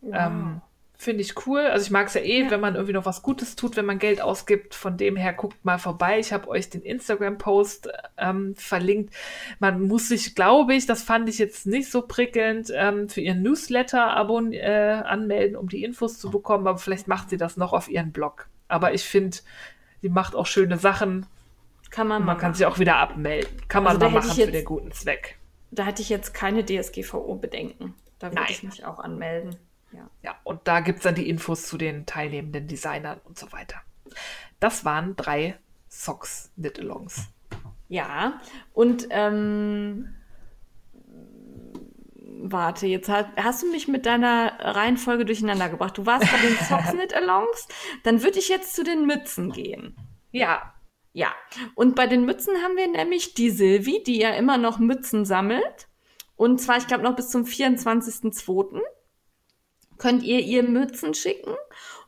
Wow. 0.00 0.14
Ähm, 0.16 0.60
Finde 0.98 1.20
ich 1.20 1.46
cool. 1.46 1.60
Also 1.60 1.84
ich 1.84 1.90
mag 1.90 2.06
es 2.06 2.14
ja 2.14 2.22
eh, 2.22 2.44
Ja. 2.44 2.50
wenn 2.50 2.60
man 2.60 2.74
irgendwie 2.74 2.94
noch 2.94 3.04
was 3.04 3.20
Gutes 3.20 3.54
tut, 3.54 3.76
wenn 3.76 3.84
man 3.84 3.98
Geld 3.98 4.22
ausgibt. 4.22 4.74
Von 4.74 4.96
dem 4.96 5.14
her 5.14 5.34
guckt 5.34 5.62
mal 5.62 5.78
vorbei. 5.78 6.18
Ich 6.18 6.32
habe 6.32 6.48
euch 6.48 6.70
den 6.70 6.80
Instagram-Post 6.80 7.90
ähm, 8.16 8.54
verlinkt. 8.56 9.12
Man 9.58 9.82
muss 9.82 10.08
sich, 10.08 10.34
glaube 10.34 10.74
ich, 10.74 10.86
das 10.86 11.02
fand 11.02 11.28
ich 11.28 11.36
jetzt 11.38 11.66
nicht 11.66 11.90
so 11.90 12.00
prickelnd, 12.00 12.70
ähm, 12.74 13.10
für 13.10 13.20
ihren 13.20 13.42
Newsletter 13.42 14.16
abon 14.16 14.54
äh, 14.54 15.02
anmelden, 15.04 15.56
um 15.56 15.68
die 15.68 15.84
Infos 15.84 16.18
zu 16.18 16.30
bekommen. 16.30 16.66
Aber 16.66 16.78
vielleicht 16.78 17.08
macht 17.08 17.28
sie 17.28 17.36
das 17.36 17.58
noch 17.58 17.74
auf 17.74 17.88
ihren 17.90 18.12
Blog. 18.12 18.48
Aber 18.68 18.94
ich 18.94 19.04
finde, 19.04 19.36
sie 20.02 20.08
macht 20.08 20.34
auch 20.34 20.46
schöne 20.46 20.78
Sachen. 20.78 21.26
kann 21.90 22.08
man 22.08 22.18
man 22.22 22.26
mal 22.26 22.34
kann 22.34 22.50
machen. 22.50 22.54
sich 22.58 22.66
auch 22.66 22.78
wieder 22.78 22.96
abmelden. 22.96 23.68
Kann 23.68 23.84
man 23.84 23.94
Also 23.96 24.00
mal 24.00 24.06
hätte 24.08 24.18
machen 24.18 24.28
ich 24.30 24.34
für 24.34 24.40
jetzt- 24.50 24.54
den 24.54 24.64
guten 24.64 24.92
Zweck. 24.92 25.38
Da 25.70 25.84
hatte 25.86 26.02
ich 26.02 26.08
jetzt 26.08 26.32
keine 26.34 26.64
DSGVO-Bedenken. 26.64 27.94
Da 28.18 28.28
würde 28.28 28.36
Nein. 28.42 28.46
ich 28.50 28.62
mich 28.62 28.84
auch 28.84 28.98
anmelden. 28.98 29.56
Ja. 29.92 30.08
Ja, 30.22 30.34
und 30.44 30.60
da 30.64 30.80
gibt 30.80 30.98
es 30.98 31.02
dann 31.04 31.14
die 31.14 31.28
Infos 31.28 31.66
zu 31.66 31.76
den 31.78 32.06
teilnehmenden 32.06 32.66
Designern 32.66 33.20
und 33.24 33.38
so 33.38 33.50
weiter. 33.52 33.76
Das 34.60 34.84
waren 34.84 35.16
drei 35.16 35.56
Socks 35.88 36.50
Knit-Alongs. 36.56 37.28
Ja, 37.88 38.40
und 38.74 39.06
ähm, 39.10 40.14
warte, 42.38 42.86
jetzt 42.86 43.08
hat, 43.08 43.28
hast 43.36 43.62
du 43.62 43.70
mich 43.70 43.88
mit 43.88 44.06
deiner 44.06 44.52
Reihenfolge 44.60 45.24
durcheinander 45.24 45.68
gebracht. 45.68 45.96
Du 45.98 46.06
warst 46.06 46.30
bei 46.30 46.38
den 46.38 46.56
Socks 46.68 46.90
Knit 46.90 47.14
Alongs, 47.14 47.68
dann 48.04 48.22
würde 48.22 48.38
ich 48.38 48.48
jetzt 48.48 48.74
zu 48.74 48.84
den 48.84 49.06
Mützen 49.06 49.52
gehen. 49.52 49.96
Ja, 50.32 50.74
Ja, 51.12 51.34
und 51.74 51.94
bei 51.96 52.06
den 52.06 52.26
Mützen 52.26 52.62
haben 52.62 52.76
wir 52.76 52.88
nämlich 52.88 53.32
die 53.32 53.48
Silvi, 53.50 54.02
die 54.06 54.18
ja 54.18 54.34
immer 54.34 54.58
noch 54.58 54.78
Mützen 54.78 55.24
sammelt. 55.24 55.88
Und 56.36 56.60
zwar, 56.60 56.76
ich 56.76 56.86
glaube, 56.86 57.04
noch 57.04 57.16
bis 57.16 57.30
zum 57.30 57.44
24.02. 57.44 58.82
könnt 59.96 60.22
ihr 60.22 60.40
ihr 60.40 60.62
Mützen 60.62 61.14
schicken 61.14 61.54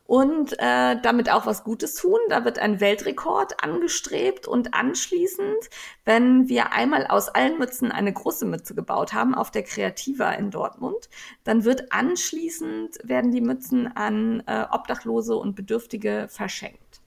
und 0.09 0.55
äh, 0.59 0.97
damit 1.03 1.31
auch 1.31 1.45
was 1.45 1.65
Gutes 1.65 1.95
tun. 1.95 2.19
Da 2.31 2.43
wird 2.47 2.59
ein 2.59 2.81
Weltrekord 2.81 3.63
angestrebt 3.63 4.49
und 4.49 4.73
anschließend, 4.73 5.69
wenn 6.07 6.49
wir 6.49 6.73
einmal 6.73 7.07
aus 7.07 7.29
allen 7.29 7.59
Mützen 7.59 7.93
eine 7.93 8.11
große 8.15 8.47
Mütze 8.47 8.75
gebaut 8.75 9.13
haben 9.13 9.35
auf 9.35 9.51
der 9.51 9.65
Creativa 9.65 10.31
in 10.31 10.51
Dortmund, 10.51 11.11
dann 11.45 11.65
wird 11.65 11.93
anschließend 11.93 12.97
werden 13.05 13.33
die 13.33 13.43
Mützen 13.43 13.95
an 13.97 14.43
äh, 14.47 14.65
Obdachlose 14.71 15.37
und 15.37 15.55
Bedürftige 15.55 16.27
verschenkt. 16.31 17.01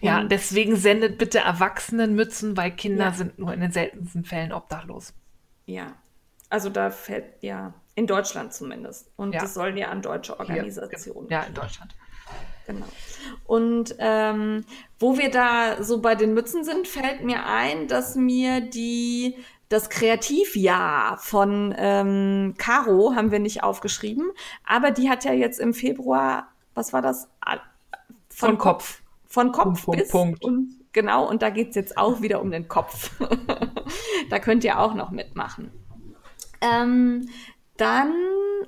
ja, 0.00 0.20
Und- 0.20 0.32
deswegen 0.32 0.76
sendet 0.76 1.18
bitte 1.18 1.40
Erwachsenenmützen, 1.40 2.56
weil 2.56 2.70
Kinder 2.70 3.04
Ja. 3.04 3.12
sind 3.12 3.38
nur 3.38 3.52
in 3.52 3.60
den 3.60 3.70
seltensten 3.72 4.24
Fällen 4.24 4.52
obdachlos. 4.52 5.12
Ja, 5.66 5.92
also 6.48 6.70
da 6.70 6.90
fällt 6.90 7.42
ja 7.42 7.74
in 7.96 8.06
Deutschland 8.06 8.54
zumindest. 8.54 9.10
Und 9.16 9.34
Ja. 9.34 9.40
das 9.42 9.52
sollen 9.52 9.76
ja 9.76 9.88
an 9.88 10.00
deutsche 10.00 10.32
Hier, 10.32 10.40
Organisationen. 10.40 11.28
Ja, 11.28 11.42
in 11.42 11.52
Deutschland. 11.54 11.94
Genau. 12.66 12.86
Und 13.46 13.94
ähm, 13.98 14.64
wo 14.98 15.18
wir 15.18 15.30
da 15.30 15.82
so 15.82 16.00
bei 16.00 16.14
den 16.14 16.34
Mützen 16.34 16.64
sind, 16.64 16.88
fällt 16.88 17.22
mir 17.22 17.46
ein, 17.46 17.88
dass 17.88 18.16
mir 18.16 18.60
die 18.60 19.36
das 19.68 19.90
Kreativjahr 19.90 21.18
von 21.18 21.74
ähm, 21.76 22.54
Caro 22.58 23.14
haben 23.14 23.30
wir 23.30 23.38
nicht 23.38 23.62
aufgeschrieben, 23.62 24.30
aber 24.64 24.90
die 24.90 25.08
hat 25.08 25.24
ja 25.24 25.32
jetzt 25.32 25.58
im 25.58 25.74
Februar, 25.74 26.48
was 26.74 26.92
war 26.92 27.02
das? 27.02 27.28
Ah, 27.40 27.58
Von 28.28 28.58
Kopf. 28.58 29.02
Von 29.26 29.52
Kopf 29.52 29.84
Punkt, 29.84 30.00
bis 30.00 30.10
Punkt. 30.10 30.44
und 30.44 30.80
genau 30.92 31.28
und 31.28 31.42
da 31.42 31.50
geht's 31.50 31.74
jetzt 31.74 31.98
auch 31.98 32.20
wieder 32.20 32.40
um 32.40 32.50
den 32.50 32.68
Kopf. 32.68 33.10
da 34.30 34.38
könnt 34.38 34.64
ihr 34.64 34.78
auch 34.78 34.94
noch 34.94 35.10
mitmachen. 35.10 35.72
Ähm, 36.60 37.28
dann, 37.76 38.14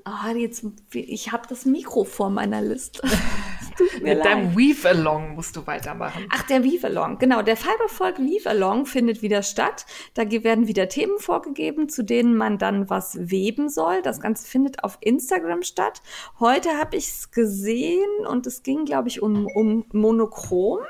ah, 0.05 0.31
jetzt, 0.33 0.65
ich 0.93 1.33
habe 1.33 1.47
das 1.49 1.65
Mikro 1.65 2.05
vor 2.05 2.31
meiner 2.31 2.63
Liste. 2.63 3.03
Es 3.59 3.71
Tut 3.77 4.03
mir 4.03 4.15
Mit 4.15 4.25
leid. 4.25 4.27
deinem 4.27 4.57
Weave-Along 4.57 5.35
musst 5.35 5.55
du 5.57 5.67
weitermachen. 5.67 6.27
Ach, 6.31 6.43
der 6.45 6.65
Weave 6.65 6.87
Along, 6.87 7.19
genau. 7.19 7.43
Der 7.43 7.57
Fiberfolk 7.57 8.19
Weave 8.19 8.49
Along 8.49 8.87
findet 8.87 9.21
wieder 9.21 9.43
statt. 9.43 9.85
Da 10.15 10.31
werden 10.31 10.67
wieder 10.67 10.89
Themen 10.89 11.19
vorgegeben, 11.19 11.91
zu 11.91 12.03
denen 12.03 12.37
man 12.37 12.57
dann 12.57 12.89
was 12.89 13.31
weben 13.31 13.69
soll. 13.69 14.01
Das 14.01 14.21
Ganze 14.21 14.47
findet 14.47 14.83
auf 14.83 14.97
Instagram 15.01 15.63
statt. 15.63 16.01
Heute 16.41 16.71
habe 16.79 16.97
ich 16.97 17.07
es 17.09 17.31
gesehen 17.31 18.27
und 18.27 18.47
es 18.47 18.63
ging, 18.63 18.87
glaube 18.87 19.09
ich, 19.09 19.21
um, 19.21 19.47
um 19.47 19.85
Monochrom. 19.93 20.81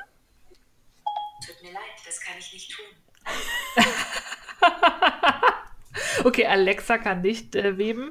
Tut 1.44 1.62
mir 1.62 1.72
leid, 1.72 1.82
das 2.06 2.20
kann 2.20 2.36
ich 2.38 2.52
nicht 2.52 2.72
tun. 2.72 3.84
Okay, 6.26 6.44
Alexa 6.44 6.98
kann 6.98 7.20
nicht 7.20 7.54
äh, 7.54 7.78
weben. 7.78 8.10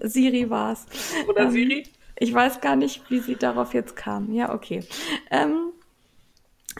Siri 0.00 0.48
war's. 0.48 0.86
Oder 1.28 1.42
Ähm, 1.42 1.50
Siri? 1.50 1.82
Ich 2.14 2.32
weiß 2.32 2.60
gar 2.60 2.76
nicht, 2.76 3.10
wie 3.10 3.18
sie 3.18 3.34
darauf 3.34 3.74
jetzt 3.74 3.96
kam. 3.96 4.32
Ja, 4.32 4.54
okay. 4.54 4.84
Ähm, 5.32 5.72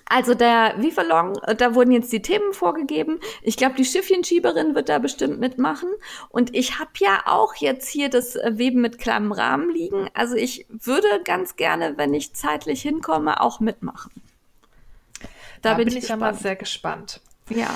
also 0.09 0.35
der 0.35 0.75
Vivalong, 0.79 1.37
äh, 1.43 1.57
da 1.57 1.75
wurden 1.75 1.91
jetzt 1.91 2.13
die 2.13 2.23
Themen 2.23 2.53
vorgegeben. 2.53 3.19
Ich 3.43 3.57
glaube, 3.57 3.75
die 3.75 3.85
Schiffchenschieberin 3.85 4.77
wird 4.77 4.89
da 4.89 5.01
bestimmt 5.01 5.41
mitmachen. 5.41 5.89
Und 6.29 6.55
ich 6.55 6.79
habe 6.79 6.93
ja 6.99 7.25
auch 7.27 7.57
jetzt 7.57 7.89
hier 7.89 8.09
das 8.09 8.37
äh, 8.37 8.53
Weben 8.55 8.81
mit 8.81 9.01
kleinem 9.01 9.33
Rahmen 9.33 9.69
liegen. 9.75 10.09
Also 10.15 10.37
ich 10.37 10.65
würde 10.71 11.09
ganz 11.25 11.57
gerne, 11.57 11.99
wenn 11.99 12.15
ich 12.15 12.35
zeitlich 12.35 12.83
hinkomme, 12.83 13.41
auch 13.41 13.59
mitmachen. 13.59 14.13
Da, 15.61 15.75
bin, 15.75 15.89
ich, 15.89 16.07
ja 16.09 16.17
mal 16.17 16.35
sehr 16.35 16.55
gespannt. 16.55 17.21
Ja. 17.51 17.71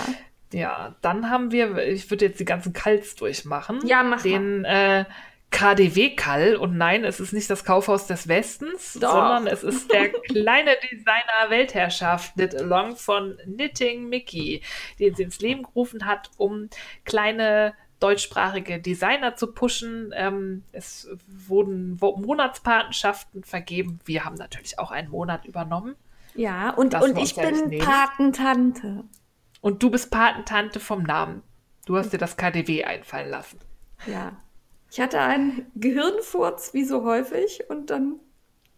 Ja, 0.53 0.97
dann 1.01 1.31
haben 1.31 1.53
wir, 1.53 1.79
ich 1.87 2.11
würde 2.11 2.27
jetzt 2.27 2.41
die 2.41 2.45
ganzen 2.45 2.73
Kalls 2.73 3.15
durchmachen. 3.15 3.81
Ja, 3.87 4.03
mach 4.03 4.23
Den 4.23 4.65
äh, 4.65 5.05
KDW-Kall. 5.51 6.57
Und 6.57 6.77
nein, 6.77 7.05
es 7.05 7.21
ist 7.21 7.33
nicht 7.33 7.51
das 7.51 7.65
Kaufhaus 7.65 8.07
des 8.07 8.29
Westens, 8.29 8.95
Doch. 8.95 9.13
sondern 9.13 9.47
es 9.47 9.63
ist 9.63 9.93
der 9.93 10.09
kleine 10.29 10.73
Designer 10.91 11.51
Weltherrschaft 11.51 12.35
Knit 12.35 12.55
Along 12.57 12.97
von 12.97 13.37
Knitting 13.45 14.09
Mickey, 14.09 14.63
den 14.99 15.15
sie 15.15 15.25
ins 15.25 15.41
Leben 15.41 15.63
gerufen 15.63 16.07
hat, 16.07 16.31
um 16.37 16.69
kleine 17.05 17.75
deutschsprachige 17.99 18.81
Designer 18.81 19.37
zu 19.37 19.53
pushen. 19.53 20.13
Ähm, 20.17 20.65
es 20.73 21.09
wurden 21.27 21.99
Monatspatenschaften 22.01 23.45
vergeben. 23.45 24.01
Wir 24.05 24.25
haben 24.25 24.37
natürlich 24.37 24.79
auch 24.79 24.91
einen 24.91 25.11
Monat 25.11 25.45
übernommen. 25.45 25.97
Ja, 26.35 26.71
und, 26.71 26.95
und 26.95 27.19
ich 27.19 27.35
bin. 27.35 27.79
Patentante. 27.81 29.05
Und 29.61 29.83
du 29.83 29.91
bist 29.91 30.11
Patentante 30.11 30.81
vom 30.81 31.03
Namen. 31.03 31.43
Du 31.87 31.97
hast 31.97 32.13
dir 32.13 32.19
das 32.19 32.37
KDW 32.37 32.85
einfallen 32.85 33.31
lassen. 33.31 33.59
Ja. 34.07 34.33
Ich 34.91 35.01
hatte 35.01 35.21
einen 35.21 35.71
Gehirnfurz, 35.77 36.75
wie 36.75 36.85
so 36.85 37.05
häufig, 37.05 37.65
und 37.69 37.91
dann, 37.91 38.17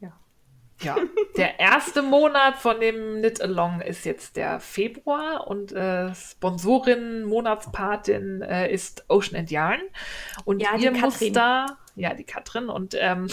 ja. 0.00 0.12
Ja, 0.80 0.96
der 1.36 1.59
erste 1.59 2.02
Monat 2.02 2.56
von 2.56 2.80
dem 2.80 3.18
Knit 3.18 3.40
Along 3.40 3.80
ist 3.80 4.04
jetzt 4.04 4.36
der 4.36 4.60
Februar 4.60 5.46
und 5.46 5.72
äh, 5.72 6.14
Sponsorin, 6.14 7.24
Monatspatin 7.24 8.42
äh, 8.42 8.70
ist 8.72 9.04
Ocean 9.09 9.40
and 9.40 9.50
Yarn. 9.50 9.80
Und 10.44 10.60
Ja, 10.60 10.76
ihr 10.76 10.92
Katrin. 10.92 11.00
Muster, 11.28 11.78
ja, 11.94 12.14
die 12.14 12.24
Katrin, 12.24 12.69
und 12.69 12.97
ähm, 12.98 13.28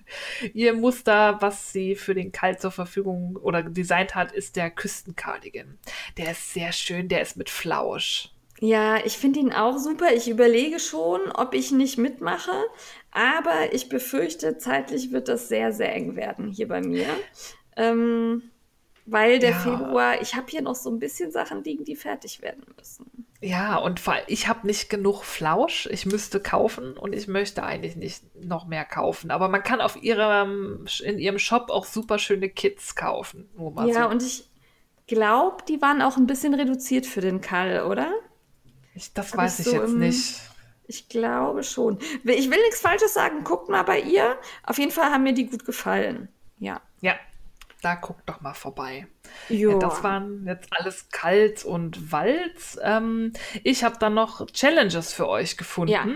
ihr 0.54 0.74
Muster, 0.74 1.38
was 1.40 1.72
sie 1.72 1.96
für 1.96 2.14
den 2.14 2.32
Kalt 2.32 2.60
zur 2.60 2.70
Verfügung 2.70 3.36
oder 3.36 3.62
designt 3.62 4.14
hat, 4.14 4.32
ist 4.32 4.56
der 4.56 4.70
Küstencardigan. 4.70 5.78
Der 6.16 6.32
ist 6.32 6.52
sehr 6.52 6.72
schön, 6.72 7.08
der 7.08 7.22
ist 7.22 7.36
mit 7.36 7.50
Flausch. 7.50 8.30
Ja, 8.60 9.04
ich 9.04 9.18
finde 9.18 9.40
ihn 9.40 9.52
auch 9.52 9.78
super. 9.78 10.12
Ich 10.14 10.28
überlege 10.28 10.78
schon, 10.78 11.20
ob 11.32 11.54
ich 11.54 11.72
nicht 11.72 11.98
mitmache, 11.98 12.52
aber 13.10 13.72
ich 13.72 13.88
befürchte, 13.88 14.58
zeitlich 14.58 15.12
wird 15.12 15.28
das 15.28 15.48
sehr, 15.48 15.72
sehr 15.72 15.92
eng 15.92 16.14
werden 16.16 16.48
hier 16.48 16.68
bei 16.68 16.80
mir. 16.80 17.06
Ähm, 17.76 18.50
weil 19.06 19.38
der 19.38 19.50
Ja. 19.50 19.58
Februar, 19.58 20.20
ich 20.22 20.34
habe 20.34 20.46
hier 20.48 20.62
noch 20.62 20.74
so 20.74 20.90
ein 20.90 20.98
bisschen 20.98 21.30
Sachen 21.30 21.62
liegen, 21.64 21.84
die 21.84 21.96
fertig 21.96 22.42
werden 22.42 22.64
müssen. 22.76 23.10
Ja, 23.40 23.76
und 23.76 24.00
ich 24.26 24.48
habe 24.48 24.66
nicht 24.66 24.88
genug 24.88 25.22
Flausch. 25.24 25.86
Ich 25.92 26.06
müsste 26.06 26.40
kaufen 26.40 26.96
und 26.96 27.14
ich 27.14 27.28
möchte 27.28 27.62
eigentlich 27.62 27.94
nicht 27.96 28.22
noch 28.42 28.66
mehr 28.66 28.86
kaufen. 28.86 29.30
Aber 29.30 29.48
man 29.48 29.62
kann 29.62 29.82
auf 29.82 30.02
ihrem, 30.02 30.86
in 31.02 31.18
ihrem 31.18 31.38
Shop 31.38 31.68
auch 31.68 31.84
super 31.84 32.18
schöne 32.18 32.48
Kits 32.48 32.94
kaufen. 32.96 33.50
Ja, 33.86 34.04
so. 34.04 34.08
und 34.10 34.22
ich 34.22 34.48
glaube, 35.06 35.58
die 35.68 35.82
waren 35.82 36.00
auch 36.00 36.16
ein 36.16 36.26
bisschen 36.26 36.54
reduziert 36.54 37.04
für 37.04 37.20
den 37.20 37.42
Kall, 37.42 37.84
oder? 37.84 38.10
ich, 38.94 39.12
das 39.12 39.32
hab 39.32 39.38
weiß 39.40 39.58
ich 39.58 39.66
ich 39.66 39.72
so 39.72 39.80
jetzt 39.80 39.90
im- 39.92 39.98
nicht. 39.98 40.40
Ich 40.86 41.08
glaube 41.08 41.62
schon. 41.64 41.98
Ich 42.24 42.50
will 42.50 42.60
nichts 42.62 42.80
Falsches 42.80 43.12
sagen. 43.14 43.42
Guckt 43.44 43.68
mal 43.68 43.82
bei 43.82 44.00
ihr. 44.00 44.36
Auf 44.62 44.78
jeden 44.78 44.90
Fall 44.92 45.10
haben 45.10 45.22
mir 45.22 45.32
die 45.34 45.46
gut 45.46 45.64
gefallen. 45.66 46.28
Ja. 46.58 46.80
Ja, 47.00 47.14
da 47.84 47.94
guckt 47.96 48.22
doch 48.26 48.40
mal 48.40 48.54
vorbei. 48.54 49.06
Ja, 49.48 49.78
das 49.78 50.02
waren 50.02 50.46
jetzt 50.46 50.68
alles 50.70 51.10
Kalt 51.10 51.64
und 51.64 52.12
Walz. 52.12 52.78
Ähm, 52.82 53.32
ich 53.62 53.84
habe 53.84 53.96
dann 53.98 54.14
noch 54.14 54.46
Challenges 54.46 55.12
für 55.12 55.28
euch 55.28 55.56
gefunden. 55.56 55.92
Ja. 55.92 56.06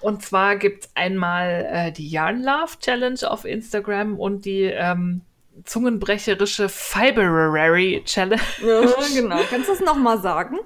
Und 0.00 0.22
zwar 0.22 0.56
gibt 0.56 0.84
es 0.84 0.90
einmal 0.94 1.66
äh, 1.70 1.92
die 1.92 2.08
Yarn 2.08 2.42
Love 2.42 2.78
Challenge 2.80 3.18
auf 3.30 3.44
Instagram 3.44 4.18
und 4.18 4.44
die 4.44 4.62
ähm, 4.64 5.22
zungenbrecherische 5.64 6.68
Fiberary 6.68 8.02
Challenge. 8.04 8.42
ja, 8.62 8.82
genau. 9.14 9.40
Kannst 9.48 9.68
du 9.68 9.72
das 9.72 9.80
nochmal 9.80 10.18
sagen? 10.20 10.58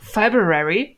Fiberary. 0.00 0.96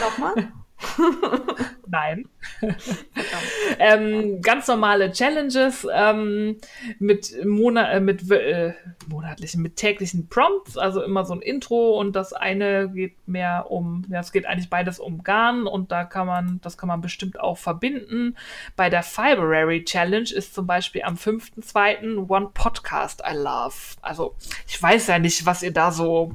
Nochmal? 0.00 0.52
Nein. 1.86 2.28
ähm, 3.78 4.40
ganz 4.40 4.66
normale 4.68 5.12
Challenges 5.12 5.86
ähm, 5.92 6.56
mit, 6.98 7.44
Monat, 7.44 7.94
äh, 7.94 8.00
mit 8.00 8.30
äh, 8.30 8.74
monatlichen, 9.08 9.62
mit 9.62 9.76
täglichen 9.76 10.28
Prompts, 10.28 10.76
also 10.76 11.02
immer 11.02 11.24
so 11.24 11.34
ein 11.34 11.42
Intro 11.42 11.98
und 11.98 12.16
das 12.16 12.32
eine 12.32 12.90
geht 12.90 13.28
mehr 13.28 13.70
um, 13.70 14.04
ja, 14.08 14.20
es 14.20 14.32
geht 14.32 14.46
eigentlich 14.46 14.70
beides 14.70 14.98
um 14.98 15.22
Garn 15.22 15.66
und 15.66 15.92
da 15.92 16.04
kann 16.04 16.26
man, 16.26 16.60
das 16.62 16.78
kann 16.78 16.88
man 16.88 17.00
bestimmt 17.00 17.38
auch 17.38 17.58
verbinden. 17.58 18.36
Bei 18.76 18.90
der 18.90 19.02
Fiberary 19.02 19.84
Challenge 19.84 20.30
ist 20.30 20.54
zum 20.54 20.66
Beispiel 20.66 21.02
am 21.02 21.14
5.2. 21.14 22.28
One 22.28 22.50
Podcast 22.54 23.22
I 23.28 23.36
Love. 23.36 23.74
Also 24.02 24.34
ich 24.66 24.82
weiß 24.82 25.06
ja 25.08 25.18
nicht, 25.18 25.46
was 25.46 25.62
ihr 25.62 25.72
da 25.72 25.92
so 25.92 26.34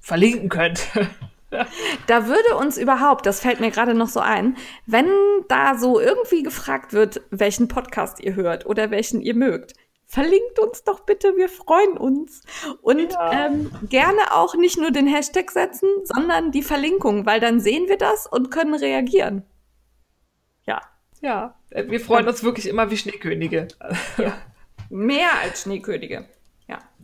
verlinken 0.00 0.48
könnt. 0.48 0.88
Da 2.06 2.26
würde 2.26 2.56
uns 2.56 2.78
überhaupt, 2.78 3.26
das 3.26 3.40
fällt 3.40 3.60
mir 3.60 3.70
gerade 3.70 3.94
noch 3.94 4.08
so 4.08 4.20
ein, 4.20 4.56
wenn 4.86 5.08
da 5.48 5.76
so 5.76 6.00
irgendwie 6.00 6.42
gefragt 6.42 6.92
wird, 6.92 7.22
welchen 7.30 7.68
Podcast 7.68 8.20
ihr 8.20 8.34
hört 8.34 8.66
oder 8.66 8.90
welchen 8.90 9.20
ihr 9.20 9.34
mögt, 9.34 9.74
verlinkt 10.06 10.58
uns 10.58 10.82
doch 10.84 11.00
bitte, 11.00 11.36
wir 11.36 11.48
freuen 11.48 11.96
uns. 11.96 12.42
Und 12.82 13.12
ja. 13.12 13.46
ähm, 13.46 13.70
gerne 13.88 14.34
auch 14.34 14.54
nicht 14.54 14.78
nur 14.78 14.90
den 14.90 15.06
Hashtag 15.06 15.50
setzen, 15.50 15.88
sondern 16.04 16.50
die 16.50 16.62
Verlinkung, 16.62 17.26
weil 17.26 17.40
dann 17.40 17.60
sehen 17.60 17.88
wir 17.88 17.98
das 17.98 18.26
und 18.26 18.50
können 18.50 18.74
reagieren. 18.74 19.44
Ja. 20.66 20.80
Ja, 21.22 21.54
wir 21.70 22.00
freuen 22.00 22.26
uns 22.26 22.42
wirklich 22.42 22.66
immer 22.66 22.90
wie 22.90 22.96
Schneekönige. 22.96 23.68
Ja. 24.16 24.36
Mehr 24.88 25.30
als 25.42 25.62
Schneekönige 25.62 26.26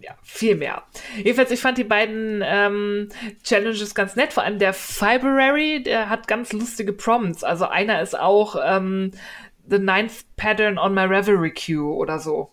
ja, 0.07 0.17
viel 0.23 0.55
mehr. 0.55 0.85
Jedenfalls, 1.17 1.51
ich 1.51 1.61
fand 1.61 1.79
die 1.79 1.85
beiden 1.85 2.41
ähm, 2.45 3.09
Challenges 3.43 3.93
ganz 3.93 4.15
nett. 4.15 4.33
Vor 4.33 4.45
allem 4.45 4.61
der 4.61 4.73
Fiberary, 4.73 5.83
der 5.83 6.09
hat 6.09 6.29
ganz 6.29 6.53
lustige 6.53 6.93
Prompts. 6.93 7.43
Also 7.43 7.67
einer 7.67 8.01
ist 8.01 8.17
auch 8.17 8.57
ähm, 8.65 9.11
The 9.69 9.81
Ninth 9.81 10.25
Pattern 10.37 10.79
on 10.79 10.95
my 10.95 11.03
Reverie 11.03 11.51
Queue 11.51 11.93
oder 11.93 12.21
so. 12.21 12.51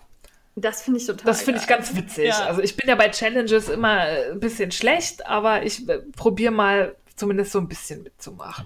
Das 0.56 0.82
finde 0.82 1.00
ich 1.00 1.06
total. 1.06 1.26
Das 1.26 1.44
finde 1.44 1.60
ich 1.60 1.68
ganz 1.68 1.96
witzig. 1.96 2.30
Ja. 2.30 2.46
Also 2.46 2.62
ich 2.62 2.76
bin 2.76 2.90
ja 2.90 2.96
bei 2.96 3.10
Challenges 3.10 3.70
immer 3.70 4.00
ein 4.00 4.40
bisschen 4.40 4.72
schlecht, 4.72 5.28
aber 5.28 5.64
ich 5.64 5.88
äh, 5.88 6.00
probiere 6.16 6.52
mal 6.52 6.96
zumindest 7.16 7.52
so 7.52 7.60
ein 7.60 7.68
bisschen 7.68 8.02
mitzumachen. 8.02 8.66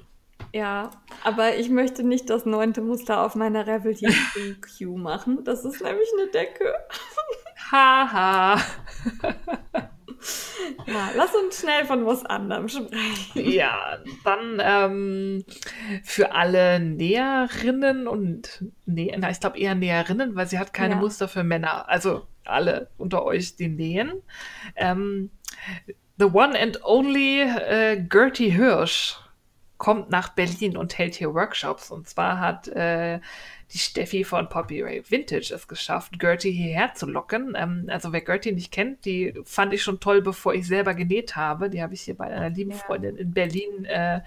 Ja, 0.54 0.92
aber 1.26 1.58
ich 1.58 1.70
möchte 1.70 2.04
nicht 2.04 2.30
das 2.30 2.46
neunte 2.46 2.82
Muster 2.82 3.22
auf 3.22 3.36
meiner 3.36 3.68
Reverie 3.68 4.56
Queue 4.62 4.98
machen. 4.98 5.44
Das 5.44 5.66
ist 5.66 5.82
nämlich 5.82 6.08
eine 6.18 6.32
Decke. 6.32 6.74
Haha. 7.72 8.58
ja, 10.86 11.10
lass 11.16 11.36
uns 11.36 11.60
schnell 11.60 11.86
von 11.86 12.06
was 12.06 12.26
anderem 12.26 12.68
sprechen. 12.68 12.92
Ja, 13.36 13.98
dann 14.24 14.62
ähm, 14.62 15.46
für 16.04 16.32
alle 16.34 16.80
Näherinnen 16.80 18.08
und 18.08 18.64
Nä 18.86 19.16
na, 19.18 19.30
ich 19.30 19.40
glaube 19.40 19.60
eher 19.60 19.76
Näherinnen, 19.76 20.36
weil 20.36 20.48
sie 20.48 20.60
hat 20.60 20.74
keine 20.74 20.96
ja. 20.96 21.00
Muster 21.00 21.28
für 21.28 21.44
Männer. 21.44 21.90
Also 21.90 22.28
alle 22.46 22.90
unter 22.98 23.24
euch, 23.24 23.56
die 23.56 23.68
nähen. 23.68 24.22
Ähm, 24.76 25.30
the 26.18 26.26
one 26.26 26.60
and 26.60 26.84
only 26.84 27.42
äh, 27.42 27.98
Gertie 27.98 28.50
Hirsch 28.50 29.18
kommt 29.78 30.10
nach 30.10 30.30
Berlin 30.30 30.76
und 30.78 30.98
hält 30.98 31.16
hier 31.16 31.34
Workshops. 31.34 31.92
Und 31.92 32.08
zwar 32.08 32.40
hat 32.40 32.68
äh, 32.70 33.20
die 33.74 33.80
Steffi 33.80 34.24
von 34.24 34.48
Poppy 34.48 34.82
Ray 34.82 35.04
Vintage 35.10 35.54
es 35.54 35.68
geschafft, 35.68 36.20
Gertie 36.20 36.52
hierher 36.52 36.94
zu 36.94 37.06
locken. 37.06 37.54
Ähm, 37.58 37.86
also 37.90 38.14
wer 38.14 38.22
Gertie 38.22 38.54
nicht 38.54 38.72
kennt, 38.72 39.06
die 39.06 39.34
fand 39.44 39.74
ich 39.74 39.84
schon 39.84 40.00
toll, 40.00 40.22
bevor 40.22 40.54
ich 40.54 40.68
selber 40.68 40.94
genäht 40.94 41.36
habe. 41.36 41.70
Die 41.70 41.82
habe 41.82 41.94
ich 41.94 42.02
hier 42.02 42.16
bei 42.16 42.28
einer 42.28 42.50
lieben 42.50 42.72
ja. 42.72 42.78
Freundin 42.78 43.18
in 43.18 43.34
Berlin 43.34 43.86
äh, 43.86 44.22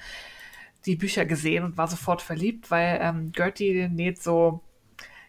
die 0.87 0.97
Bücher 0.97 1.25
gesehen 1.25 1.65
und 1.65 1.77
war 1.77 1.89
sofort 1.89 2.23
verliebt, 2.23 2.71
weil 2.71 2.99
ähm, 3.03 3.33
Gertie 3.33 3.89
näht 3.89 4.23
so 4.23 4.63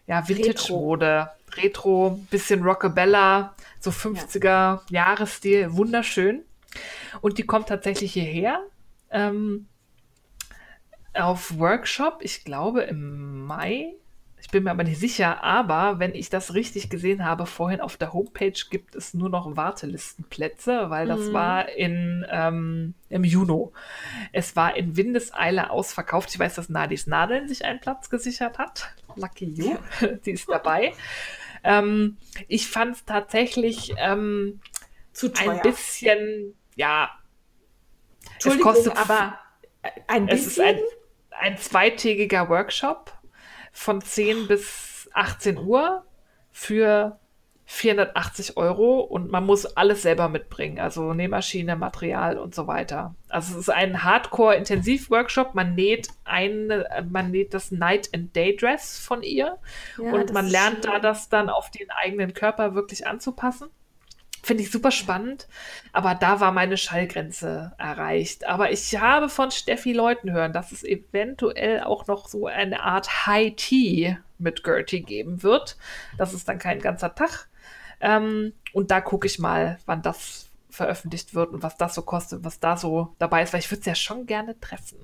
ja, 0.06 0.26
Vintage-Mode, 0.28 1.28
Retro. 1.56 1.62
Retro, 1.62 2.20
bisschen 2.30 2.62
Rockabella, 2.62 3.54
so 3.78 3.90
50er 3.90 4.80
Jahresstil, 4.90 5.74
wunderschön. 5.74 6.42
Und 7.20 7.38
die 7.38 7.44
kommt 7.44 7.68
tatsächlich 7.68 8.12
hierher. 8.12 8.62
Ähm, 9.10 9.66
auf 11.14 11.58
Workshop, 11.58 12.20
ich 12.22 12.44
glaube 12.44 12.82
im 12.82 13.44
Mai 13.44 13.94
bin 14.52 14.64
mir 14.64 14.70
aber 14.70 14.84
nicht 14.84 15.00
sicher, 15.00 15.42
aber 15.42 15.98
wenn 15.98 16.14
ich 16.14 16.28
das 16.28 16.54
richtig 16.54 16.90
gesehen 16.90 17.24
habe, 17.24 17.46
vorhin 17.46 17.80
auf 17.80 17.96
der 17.96 18.12
Homepage 18.12 18.52
gibt 18.70 18.94
es 18.94 19.14
nur 19.14 19.30
noch 19.30 19.56
Wartelistenplätze, 19.56 20.90
weil 20.90 21.08
das 21.08 21.20
mhm. 21.20 21.32
war 21.32 21.68
in, 21.70 22.24
ähm, 22.30 22.94
im 23.08 23.24
Juni. 23.24 23.68
Es 24.30 24.54
war 24.54 24.76
in 24.76 24.96
Windeseile 24.96 25.70
ausverkauft. 25.70 26.28
Ich 26.32 26.38
weiß, 26.38 26.54
dass 26.54 26.68
Nadis 26.68 27.06
Nadeln 27.06 27.48
sich 27.48 27.64
einen 27.64 27.80
Platz 27.80 28.10
gesichert 28.10 28.58
hat. 28.58 28.94
Lucky 29.16 29.46
you, 29.46 29.76
die 30.26 30.32
ist 30.32 30.48
dabei. 30.48 30.92
Ähm, 31.64 32.18
ich 32.46 32.68
fand 32.68 32.96
es 32.96 33.04
tatsächlich 33.06 33.94
ähm, 33.96 34.60
zu 35.14 35.30
teuer. 35.30 35.52
ein 35.52 35.62
bisschen, 35.62 36.54
ja. 36.76 37.10
Es 38.44 38.60
kostet, 38.60 38.96
aber 38.98 39.38
ein 40.08 40.26
bisschen. 40.26 40.38
Es 40.38 40.46
ist 40.46 40.60
ein, 40.60 40.78
ein 41.40 41.56
zweitägiger 41.56 42.50
Workshop 42.50 43.14
von 43.72 44.00
10 44.00 44.46
bis 44.46 45.10
18 45.14 45.58
Uhr 45.58 46.04
für 46.50 47.18
480 47.64 48.58
Euro 48.58 49.00
und 49.00 49.30
man 49.30 49.46
muss 49.46 49.64
alles 49.64 50.02
selber 50.02 50.28
mitbringen, 50.28 50.78
also 50.78 51.14
Nähmaschine, 51.14 51.74
Material 51.74 52.36
und 52.36 52.54
so 52.54 52.66
weiter. 52.66 53.14
Also 53.28 53.54
es 53.54 53.60
ist 53.60 53.70
ein 53.70 54.04
Hardcore-Intensiv-Workshop. 54.04 55.54
Man 55.54 55.74
näht 55.74 56.08
eine, 56.24 57.06
man 57.10 57.30
näht 57.30 57.54
das 57.54 57.70
Night 57.70 58.10
and 58.14 58.36
Day 58.36 58.54
Dress 58.56 58.98
von 58.98 59.22
ihr 59.22 59.58
ja, 59.96 60.12
und 60.12 60.32
man 60.34 60.48
lernt 60.48 60.84
da 60.84 60.98
das 60.98 61.30
dann 61.30 61.48
auf 61.48 61.70
den 61.70 61.90
eigenen 61.90 62.34
Körper 62.34 62.74
wirklich 62.74 63.06
anzupassen. 63.06 63.70
Finde 64.44 64.64
ich 64.64 64.72
super 64.72 64.90
spannend, 64.90 65.46
aber 65.92 66.16
da 66.16 66.40
war 66.40 66.50
meine 66.50 66.76
Schallgrenze 66.76 67.72
erreicht. 67.78 68.44
Aber 68.44 68.72
ich 68.72 68.98
habe 68.98 69.28
von 69.28 69.52
Steffi 69.52 69.92
Leuten 69.92 70.32
hören, 70.32 70.52
dass 70.52 70.72
es 70.72 70.82
eventuell 70.82 71.82
auch 71.82 72.08
noch 72.08 72.26
so 72.26 72.48
eine 72.48 72.82
Art 72.82 73.26
High 73.26 73.54
Tea 73.54 74.18
mit 74.38 74.64
Gertie 74.64 75.02
geben 75.02 75.44
wird. 75.44 75.76
Das 76.18 76.34
ist 76.34 76.48
dann 76.48 76.58
kein 76.58 76.80
ganzer 76.80 77.14
Tag. 77.14 77.48
Ähm, 78.00 78.52
und 78.72 78.90
da 78.90 79.00
gucke 79.00 79.28
ich 79.28 79.38
mal, 79.38 79.78
wann 79.86 80.02
das 80.02 80.50
veröffentlicht 80.70 81.34
wird 81.34 81.52
und 81.52 81.62
was 81.62 81.76
das 81.76 81.94
so 81.94 82.02
kostet, 82.02 82.42
was 82.44 82.58
da 82.58 82.76
so 82.76 83.14
dabei 83.20 83.42
ist, 83.44 83.52
weil 83.52 83.60
ich 83.60 83.70
würde 83.70 83.80
es 83.80 83.86
ja 83.86 83.94
schon 83.94 84.26
gerne 84.26 84.58
treffen. 84.58 84.98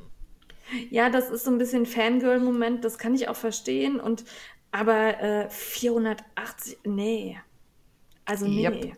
Ja, 0.90 1.10
das 1.10 1.30
ist 1.30 1.44
so 1.44 1.50
ein 1.50 1.58
bisschen 1.58 1.86
Fangirl-Moment, 1.86 2.84
das 2.84 2.98
kann 2.98 3.14
ich 3.14 3.28
auch 3.28 3.36
verstehen. 3.36 4.00
Und 4.00 4.24
aber 4.72 5.20
äh, 5.20 5.48
480, 5.48 6.78
nee. 6.84 7.38
Also 8.24 8.46
nee. 8.46 8.64
Yep. 8.64 8.96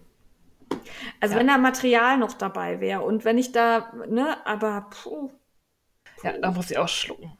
Also 1.20 1.34
ja. 1.34 1.40
wenn 1.40 1.46
da 1.48 1.58
Material 1.58 2.18
noch 2.18 2.34
dabei 2.34 2.80
wäre 2.80 3.02
und 3.02 3.24
wenn 3.24 3.38
ich 3.38 3.52
da, 3.52 3.92
ne, 4.08 4.44
aber 4.46 4.88
puh. 4.90 5.30
Ja, 6.22 6.32
da 6.36 6.50
muss 6.50 6.70
ich 6.70 6.78
auch 6.78 6.88
schlucken. 6.88 7.32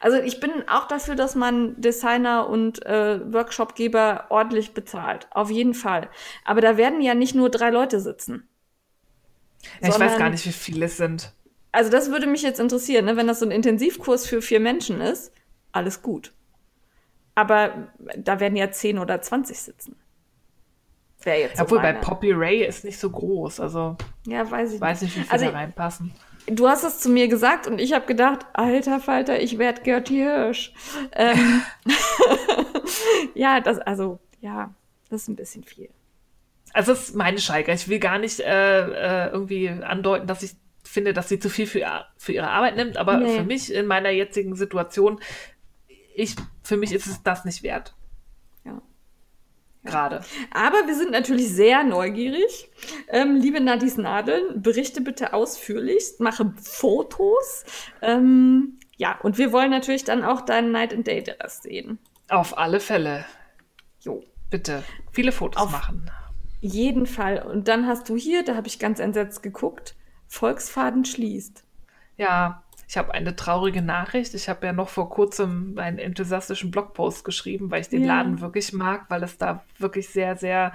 Also 0.00 0.16
ich 0.16 0.40
bin 0.40 0.50
auch 0.66 0.88
dafür, 0.88 1.14
dass 1.14 1.34
man 1.34 1.78
Designer 1.80 2.48
und 2.48 2.84
äh, 2.86 3.20
Workshopgeber 3.32 4.26
ordentlich 4.30 4.72
bezahlt. 4.72 5.28
Auf 5.30 5.50
jeden 5.50 5.74
Fall. 5.74 6.08
Aber 6.44 6.62
da 6.62 6.78
werden 6.78 7.02
ja 7.02 7.14
nicht 7.14 7.34
nur 7.34 7.50
drei 7.50 7.70
Leute 7.70 8.00
sitzen. 8.00 8.48
Ja, 9.82 9.88
ich 9.88 10.00
weiß 10.00 10.16
gar 10.16 10.30
nicht, 10.30 10.46
wie 10.46 10.52
viele 10.52 10.86
es 10.86 10.96
sind. 10.96 11.32
Also 11.70 11.90
das 11.90 12.10
würde 12.10 12.26
mich 12.26 12.42
jetzt 12.42 12.60
interessieren, 12.60 13.04
ne? 13.04 13.16
wenn 13.16 13.26
das 13.26 13.40
so 13.40 13.46
ein 13.46 13.52
Intensivkurs 13.52 14.26
für 14.26 14.40
vier 14.40 14.58
Menschen 14.58 15.00
ist, 15.00 15.32
alles 15.70 16.02
gut. 16.02 16.32
Aber 17.34 17.92
da 18.16 18.40
werden 18.40 18.56
ja 18.56 18.70
zehn 18.70 18.98
oder 18.98 19.20
zwanzig 19.22 19.60
sitzen. 19.60 19.96
Wäre 21.22 21.40
jetzt 21.40 21.60
Obwohl 21.60 21.78
so 21.78 21.82
bei 21.82 21.92
Poppy 21.92 22.32
Ray 22.32 22.64
ist 22.64 22.84
nicht 22.84 22.98
so 22.98 23.10
groß, 23.10 23.60
also 23.60 23.96
ja, 24.26 24.50
weiß 24.50 24.74
ich 24.74 24.80
weiß 24.80 25.02
nicht, 25.02 25.16
wie 25.16 25.20
viele 25.20 25.32
also, 25.32 25.44
da 25.46 25.50
reinpassen. 25.52 26.12
Du 26.46 26.66
hast 26.66 26.82
es 26.82 26.98
zu 26.98 27.10
mir 27.10 27.28
gesagt 27.28 27.66
und 27.66 27.78
ich 27.78 27.92
habe 27.92 28.06
gedacht, 28.06 28.46
alter 28.54 29.00
Falter, 29.00 29.40
ich 29.40 29.58
werde 29.58 29.82
Gertie 29.82 30.22
Hirsch. 30.22 30.72
Ähm, 31.12 31.62
ja, 33.34 33.60
das, 33.60 33.78
also, 33.78 34.18
ja, 34.40 34.74
das 35.10 35.22
ist 35.22 35.28
ein 35.28 35.36
bisschen 35.36 35.62
viel. 35.62 35.90
Also, 36.72 36.92
das 36.92 37.10
ist 37.10 37.16
meine 37.16 37.38
Schalke. 37.38 37.72
Ich 37.72 37.88
will 37.88 37.98
gar 37.98 38.18
nicht 38.18 38.40
äh, 38.40 39.26
äh, 39.26 39.30
irgendwie 39.30 39.68
andeuten, 39.68 40.26
dass 40.26 40.42
ich 40.42 40.52
finde, 40.82 41.12
dass 41.12 41.28
sie 41.28 41.38
zu 41.38 41.50
viel 41.50 41.66
für, 41.66 42.06
für 42.16 42.32
ihre 42.32 42.48
Arbeit 42.48 42.76
nimmt, 42.76 42.96
aber 42.96 43.18
nee. 43.18 43.36
für 43.36 43.44
mich 43.44 43.72
in 43.72 43.86
meiner 43.86 44.10
jetzigen 44.10 44.56
Situation, 44.56 45.20
ich, 46.14 46.34
für 46.62 46.78
mich 46.78 46.92
ist 46.92 47.06
es 47.06 47.22
das 47.22 47.44
nicht 47.44 47.62
wert 47.62 47.94
gerade. 49.84 50.20
Aber 50.52 50.86
wir 50.86 50.94
sind 50.94 51.10
natürlich 51.10 51.48
sehr 51.48 51.84
neugierig. 51.84 52.70
Ähm, 53.08 53.36
liebe 53.36 53.60
Nadis 53.60 53.96
Nadeln, 53.96 54.62
berichte 54.62 55.00
bitte 55.00 55.32
ausführlichst, 55.32 56.20
mache 56.20 56.52
Fotos. 56.60 57.64
Ähm, 58.02 58.78
ja, 58.96 59.18
und 59.22 59.38
wir 59.38 59.52
wollen 59.52 59.70
natürlich 59.70 60.04
dann 60.04 60.24
auch 60.24 60.42
deinen 60.42 60.72
Night 60.72 60.92
and 60.92 61.06
Day 61.06 61.22
Dress 61.22 61.62
sehen. 61.62 61.98
Auf 62.28 62.58
alle 62.58 62.80
Fälle. 62.80 63.24
Jo. 64.00 64.22
Bitte, 64.50 64.82
viele 65.12 65.32
Fotos 65.32 65.62
Auf 65.62 65.70
machen. 65.70 66.10
Jeden 66.60 67.06
Fall. 67.06 67.40
Und 67.42 67.68
dann 67.68 67.86
hast 67.86 68.08
du 68.08 68.16
hier, 68.16 68.44
da 68.44 68.56
habe 68.56 68.66
ich 68.66 68.78
ganz 68.78 68.98
entsetzt 68.98 69.42
geguckt, 69.42 69.94
Volksfaden 70.26 71.04
schließt. 71.04 71.64
Ja, 72.16 72.64
Ich 72.90 72.96
habe 72.96 73.14
eine 73.14 73.36
traurige 73.36 73.82
Nachricht. 73.82 74.34
Ich 74.34 74.48
habe 74.48 74.66
ja 74.66 74.72
noch 74.72 74.88
vor 74.88 75.10
kurzem 75.10 75.78
einen 75.78 76.00
enthusiastischen 76.00 76.72
Blogpost 76.72 77.24
geschrieben, 77.24 77.70
weil 77.70 77.82
ich 77.82 77.88
den 77.88 78.02
Ja. 78.02 78.16
Laden 78.16 78.40
wirklich 78.40 78.72
mag, 78.72 79.04
weil 79.08 79.22
es 79.22 79.38
da 79.38 79.62
wirklich 79.78 80.08
sehr, 80.08 80.34
sehr 80.34 80.72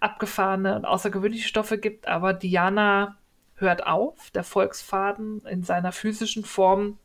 abgefahrene 0.00 0.74
und 0.74 0.84
außergewöhnliche 0.84 1.46
Stoffe 1.46 1.78
gibt. 1.78 2.08
Aber 2.08 2.32
Diana 2.32 3.16
hört 3.54 3.86
auf. 3.86 4.32
Der 4.32 4.42
Volksfaden 4.42 5.40
in 5.46 5.62
seiner 5.62 5.92
physischen 5.92 6.44
Form 6.44 6.98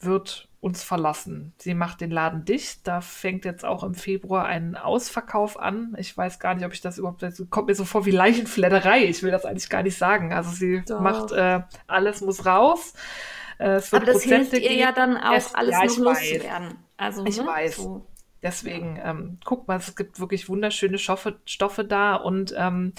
wird 0.00 0.47
uns 0.60 0.82
verlassen. 0.82 1.52
Sie 1.58 1.74
macht 1.74 2.00
den 2.00 2.10
Laden 2.10 2.44
dicht. 2.44 2.86
Da 2.86 3.00
fängt 3.00 3.44
jetzt 3.44 3.64
auch 3.64 3.84
im 3.84 3.94
Februar 3.94 4.46
ein 4.46 4.76
Ausverkauf 4.76 5.58
an. 5.58 5.94
Ich 5.98 6.16
weiß 6.16 6.40
gar 6.40 6.54
nicht, 6.54 6.64
ob 6.66 6.72
ich 6.72 6.80
das 6.80 6.98
überhaupt. 6.98 7.22
Das 7.22 7.40
kommt 7.50 7.68
mir 7.68 7.74
so 7.76 7.84
vor 7.84 8.06
wie 8.06 8.10
Leichenfledderei. 8.10 9.04
Ich 9.04 9.22
will 9.22 9.30
das 9.30 9.44
eigentlich 9.44 9.70
gar 9.70 9.82
nicht 9.84 9.96
sagen. 9.96 10.32
Also 10.32 10.50
sie 10.50 10.82
Doch. 10.84 11.00
macht 11.00 11.30
äh, 11.32 11.60
alles 11.86 12.20
muss 12.22 12.44
raus. 12.44 12.94
Äh, 13.58 13.70
es 13.76 13.92
wird 13.92 14.02
Aber 14.02 14.12
das 14.12 14.22
hilft 14.24 14.50
Prozente 14.50 14.66
ihr 14.66 14.74
ja 14.76 14.92
dann 14.92 15.16
auch, 15.16 15.32
Es- 15.34 15.54
alles 15.54 15.72
ja, 15.72 15.84
noch 15.84 15.96
loszuwerden. 15.98 16.74
Also, 16.96 17.24
Ich 17.24 17.36
ne? 17.38 17.46
weiß. 17.46 17.76
So. 17.76 18.06
Deswegen, 18.42 19.00
ähm, 19.02 19.38
guck 19.44 19.66
mal, 19.68 19.76
es 19.78 19.94
gibt 19.96 20.18
wirklich 20.20 20.48
wunderschöne 20.48 20.98
Stoffe, 20.98 21.40
Stoffe 21.44 21.84
da 21.84 22.14
und 22.16 22.54
ähm, 22.56 22.92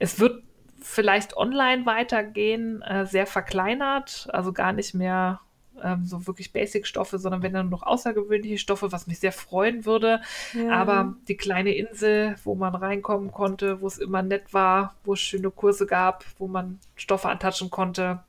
es 0.00 0.18
wird 0.18 0.42
vielleicht 0.80 1.36
online 1.36 1.86
weitergehen, 1.86 2.82
äh, 2.82 3.06
sehr 3.06 3.26
verkleinert, 3.28 4.28
also 4.32 4.52
gar 4.52 4.72
nicht 4.72 4.94
mehr 4.94 5.40
ähm, 5.82 6.04
so 6.04 6.26
wirklich 6.26 6.52
Basic-Stoffe, 6.52 7.18
sondern 7.18 7.42
wenn 7.42 7.52
dann 7.52 7.68
noch 7.68 7.82
außergewöhnliche 7.82 8.58
Stoffe, 8.58 8.92
was 8.92 9.06
mich 9.06 9.18
sehr 9.20 9.32
freuen 9.32 9.84
würde. 9.84 10.20
Ja. 10.54 10.70
Aber 10.72 11.14
die 11.28 11.36
kleine 11.36 11.74
Insel, 11.74 12.36
wo 12.44 12.54
man 12.54 12.74
reinkommen 12.74 13.30
konnte, 13.32 13.80
wo 13.80 13.86
es 13.86 13.98
immer 13.98 14.22
nett 14.22 14.52
war, 14.52 14.94
wo 15.04 15.14
es 15.14 15.20
schöne 15.20 15.50
Kurse 15.50 15.86
gab, 15.86 16.24
wo 16.38 16.48
man 16.48 16.78
Stoffe 16.96 17.28
antatschen 17.28 17.70
konnte, 17.70 18.22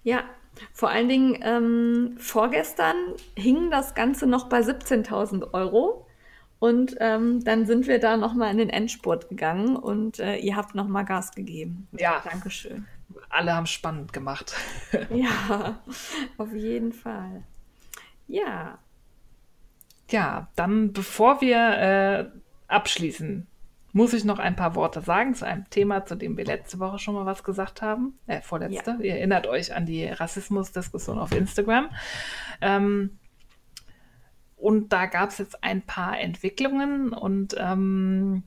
Ja, 0.04 0.24
vor 0.72 0.90
allen 0.90 1.10
Dingen 1.10 1.40
ähm, 1.42 2.16
vorgestern 2.18 2.96
hing 3.36 3.72
das 3.72 3.96
Ganze 3.96 4.28
noch 4.28 4.50
bei 4.50 4.60
17.000 4.60 5.54
Euro. 5.54 6.08
Und 6.60 6.96
ähm, 7.02 7.44
dann 7.44 7.66
sind 7.66 7.88
wir 7.88 8.00
da 8.00 8.16
nochmal 8.16 8.52
in 8.52 8.58
den 8.58 8.70
Endspurt 8.70 9.28
gegangen 9.28 9.76
und 9.76 10.20
äh, 10.20 10.38
ihr 10.38 10.56
habt 10.56 10.76
nochmal 10.76 11.04
Gas 11.04 11.32
gegeben. 11.32 11.90
Ja. 11.92 12.22
Dankeschön. 12.24 12.88
Alle 13.30 13.54
haben 13.54 13.66
spannend 13.66 14.14
gemacht. 14.14 14.56
Ja, 15.10 15.82
auf 16.38 16.54
jeden 16.54 16.94
Fall. 16.94 17.44
Ja, 18.28 18.78
Ja, 20.10 20.48
dann 20.56 20.94
bevor 20.94 21.42
wir 21.42 21.58
äh, 21.58 22.26
abschließen, 22.68 23.48
muss 23.94 24.14
ich 24.14 24.26
noch 24.26 24.40
ein 24.40 24.56
paar 24.56 24.76
Worte 24.76 25.02
sagen 25.02 25.36
zu 25.36 25.46
einem 25.46 25.70
Thema, 25.70 26.06
zu 26.06 26.16
dem 26.16 26.36
wir 26.36 26.46
letzte 26.46 26.80
Woche 26.80 26.98
schon 27.00 27.14
mal 27.14 27.28
was 27.28 27.44
gesagt 27.44 27.82
haben. 27.82 28.18
Äh, 28.26 28.42
vorletzte. 28.42 28.98
Ihr 29.02 29.16
erinnert 29.16 29.48
euch 29.48 29.74
an 29.74 29.86
die 29.86 30.06
Rassismusdiskussion 30.06 31.20
auf 31.20 31.32
Instagram. 31.32 31.90
Ähm, 32.60 33.20
und 34.58 34.92
da 34.92 35.06
gab 35.06 35.30
es 35.30 35.38
jetzt 35.38 35.64
ein 35.64 35.84
paar 35.84 36.20
Entwicklungen 36.20 37.14
und 37.14 37.56
ähm, 37.60 38.44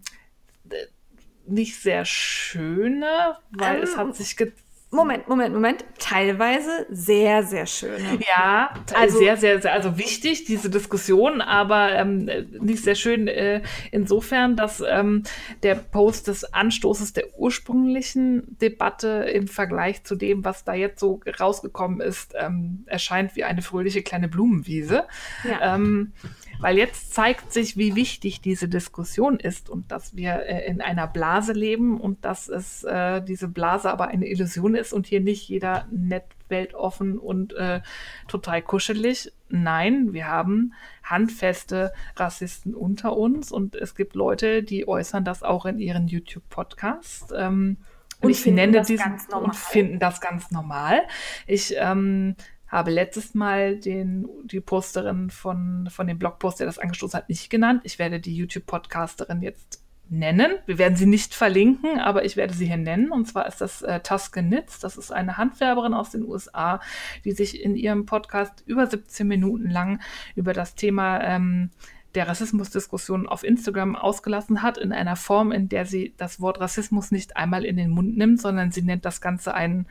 nicht 1.46 1.80
sehr 1.80 2.04
schöne, 2.04 3.36
weil 3.50 3.76
Ähm, 3.76 3.82
es 3.82 3.96
hat 3.96 4.16
sich 4.16 4.36
ge 4.36 4.52
Moment, 4.92 5.28
Moment, 5.28 5.52
Moment. 5.52 5.84
Teilweise 5.98 6.86
sehr, 6.88 7.42
sehr 7.42 7.66
schöne. 7.66 8.20
Ja, 8.28 8.70
also 8.94 9.18
sehr, 9.18 9.36
sehr, 9.36 9.60
sehr, 9.60 9.72
also 9.72 9.98
wichtig, 9.98 10.44
diese 10.44 10.70
Diskussion, 10.70 11.40
aber 11.40 11.92
ähm, 11.92 12.30
nicht 12.60 12.84
sehr 12.84 12.94
schön 12.94 13.26
äh, 13.26 13.62
insofern, 13.90 14.56
dass 14.56 14.82
ähm, 14.86 15.24
der 15.64 15.74
Post 15.74 16.28
des 16.28 16.44
Anstoßes 16.52 17.12
der 17.14 17.36
ursprünglichen 17.36 18.56
Debatte 18.60 19.28
im 19.32 19.48
Vergleich 19.48 20.04
zu 20.04 20.14
dem, 20.14 20.44
was 20.44 20.62
da 20.62 20.74
jetzt 20.74 21.00
so 21.00 21.20
rausgekommen 21.38 22.00
ist, 22.00 22.34
ähm, 22.38 22.84
erscheint 22.86 23.34
wie 23.34 23.42
eine 23.42 23.62
fröhliche 23.62 24.02
kleine 24.02 24.28
Blumenwiese. 24.28 25.04
Ja. 25.44 25.74
Ähm, 25.74 26.12
weil 26.58 26.78
jetzt 26.78 27.12
zeigt 27.12 27.52
sich, 27.52 27.76
wie 27.76 27.96
wichtig 27.96 28.40
diese 28.40 28.68
Diskussion 28.68 29.38
ist 29.38 29.68
und 29.68 29.90
dass 29.92 30.16
wir 30.16 30.46
äh, 30.46 30.66
in 30.66 30.80
einer 30.80 31.06
Blase 31.06 31.52
leben 31.52 32.00
und 32.00 32.24
dass 32.24 32.48
es 32.48 32.82
äh, 32.84 33.20
diese 33.22 33.48
Blase 33.48 33.90
aber 33.90 34.08
eine 34.08 34.26
Illusion 34.26 34.74
ist 34.76 34.92
und 34.92 35.06
hier 35.06 35.20
nicht 35.20 35.48
jeder 35.48 35.86
nett, 35.90 36.24
weltoffen 36.48 37.18
und 37.18 37.54
äh, 37.54 37.80
total 38.28 38.62
kuschelig. 38.62 39.32
Nein, 39.48 40.12
wir 40.12 40.28
haben 40.28 40.72
handfeste 41.02 41.92
Rassisten 42.16 42.74
unter 42.74 43.16
uns 43.16 43.50
und 43.52 43.74
es 43.74 43.94
gibt 43.94 44.14
Leute, 44.14 44.62
die 44.62 44.86
äußern 44.86 45.24
das 45.24 45.42
auch 45.42 45.66
in 45.66 45.78
ihren 45.78 46.08
YouTube-Podcasts. 46.08 47.32
Ähm, 47.36 47.78
Und 48.20 48.30
ich 48.30 48.46
nenne 48.46 48.72
das 48.72 48.86
diesen 48.86 49.04
ganz 49.04 49.28
normal. 49.28 49.48
und 49.48 49.56
finden 49.56 49.98
das 49.98 50.20
ganz 50.20 50.50
normal. 50.50 51.02
Ich 51.46 51.74
ähm, 51.76 52.36
habe 52.68 52.90
letztes 52.90 53.34
Mal 53.34 53.78
den, 53.78 54.28
die 54.44 54.60
Posterin 54.60 55.30
von, 55.30 55.88
von 55.90 56.06
dem 56.06 56.18
Blogpost, 56.18 56.58
der 56.60 56.66
das 56.66 56.78
angestoßen 56.78 57.18
hat, 57.18 57.28
nicht 57.28 57.50
genannt. 57.50 57.82
Ich 57.84 57.98
werde 57.98 58.20
die 58.20 58.34
YouTube-Podcasterin 58.36 59.42
jetzt 59.42 59.85
nennen. 60.08 60.52
Wir 60.66 60.78
werden 60.78 60.96
sie 60.96 61.06
nicht 61.06 61.34
verlinken, 61.34 61.98
aber 61.98 62.24
ich 62.24 62.36
werde 62.36 62.54
sie 62.54 62.66
hier 62.66 62.76
nennen. 62.76 63.10
Und 63.10 63.26
zwar 63.26 63.46
ist 63.46 63.60
das 63.60 63.82
äh, 63.82 64.00
Tuscan 64.00 64.48
Knits. 64.48 64.78
Das 64.78 64.96
ist 64.96 65.12
eine 65.12 65.36
Handwerberin 65.36 65.94
aus 65.94 66.10
den 66.10 66.24
USA, 66.24 66.80
die 67.24 67.32
sich 67.32 67.62
in 67.62 67.76
ihrem 67.76 68.06
Podcast 68.06 68.62
über 68.66 68.86
17 68.86 69.26
Minuten 69.26 69.70
lang 69.70 70.00
über 70.34 70.52
das 70.52 70.74
Thema 70.74 71.20
ähm, 71.22 71.70
der 72.14 72.28
Rassismusdiskussion 72.28 73.28
auf 73.28 73.44
Instagram 73.44 73.94
ausgelassen 73.94 74.62
hat, 74.62 74.78
in 74.78 74.92
einer 74.92 75.16
Form, 75.16 75.52
in 75.52 75.68
der 75.68 75.84
sie 75.84 76.14
das 76.16 76.40
Wort 76.40 76.60
Rassismus 76.60 77.10
nicht 77.10 77.36
einmal 77.36 77.64
in 77.64 77.76
den 77.76 77.90
Mund 77.90 78.16
nimmt, 78.16 78.40
sondern 78.40 78.72
sie 78.72 78.82
nennt 78.82 79.04
das 79.04 79.20
Ganze 79.20 79.54
ein 79.54 79.86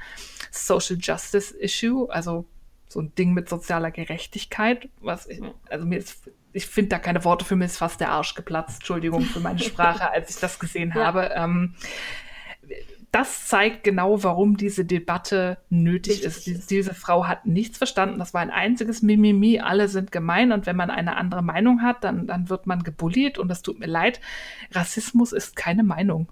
Social 0.50 0.98
Justice 1.00 1.56
Issue, 1.56 2.10
also 2.10 2.46
so 2.90 3.00
ein 3.00 3.14
Ding 3.16 3.34
mit 3.34 3.48
sozialer 3.48 3.92
Gerechtigkeit, 3.92 4.90
was 5.02 5.28
ich, 5.28 5.40
also 5.70 5.86
mir 5.86 6.00
ist, 6.00 6.32
ich 6.56 6.68
finde 6.68 6.90
da 6.90 7.00
keine 7.00 7.24
Worte 7.26 7.44
für 7.44 7.56
mir 7.58 7.66
ist 7.66 7.78
fast 7.78 8.00
der 8.00 8.12
Arsch 8.12 8.34
geplatzt. 8.34 8.76
Entschuldigung 8.78 9.22
für 9.24 9.42
meine 9.42 9.60
Sprache, 9.60 10.10
als 10.10 10.30
ich 10.30 10.38
das 10.38 10.58
gesehen 10.58 10.92
Ja. 10.96 11.06
habe. 11.06 11.32
Ähm, 11.36 11.76
das 13.12 13.48
zeigt 13.48 13.84
genau, 13.84 14.24
warum 14.24 14.58
diese 14.58 14.84
Debatte 14.84 15.58
nötig 15.70 16.24
ist. 16.24 16.48
Ist. 16.48 16.70
diese 16.72 16.94
Frau 16.94 17.28
hat 17.28 17.46
nichts 17.46 17.78
verstanden. 17.78 18.20
Das 18.20 18.34
war 18.34 18.42
ein 18.42 18.52
einziges 18.52 19.02
Mimimi. 19.02 19.60
Alle 19.60 19.88
sind 19.88 20.12
gemein. 20.12 20.52
Und 20.52 20.66
wenn 20.66 20.76
man 20.76 20.90
eine 20.90 21.16
andere 21.18 21.42
Meinung 21.42 21.82
hat, 21.82 22.04
dann, 22.04 22.28
dann 22.28 22.50
wird 22.50 22.68
man 22.68 22.84
gebullied. 22.84 23.38
Und 23.38 23.48
das 23.48 23.62
tut 23.62 23.80
mir 23.80 23.86
leid. 23.88 24.20
Rassismus 24.72 25.32
ist 25.34 25.56
keine 25.56 25.84
Meinung. 25.84 26.30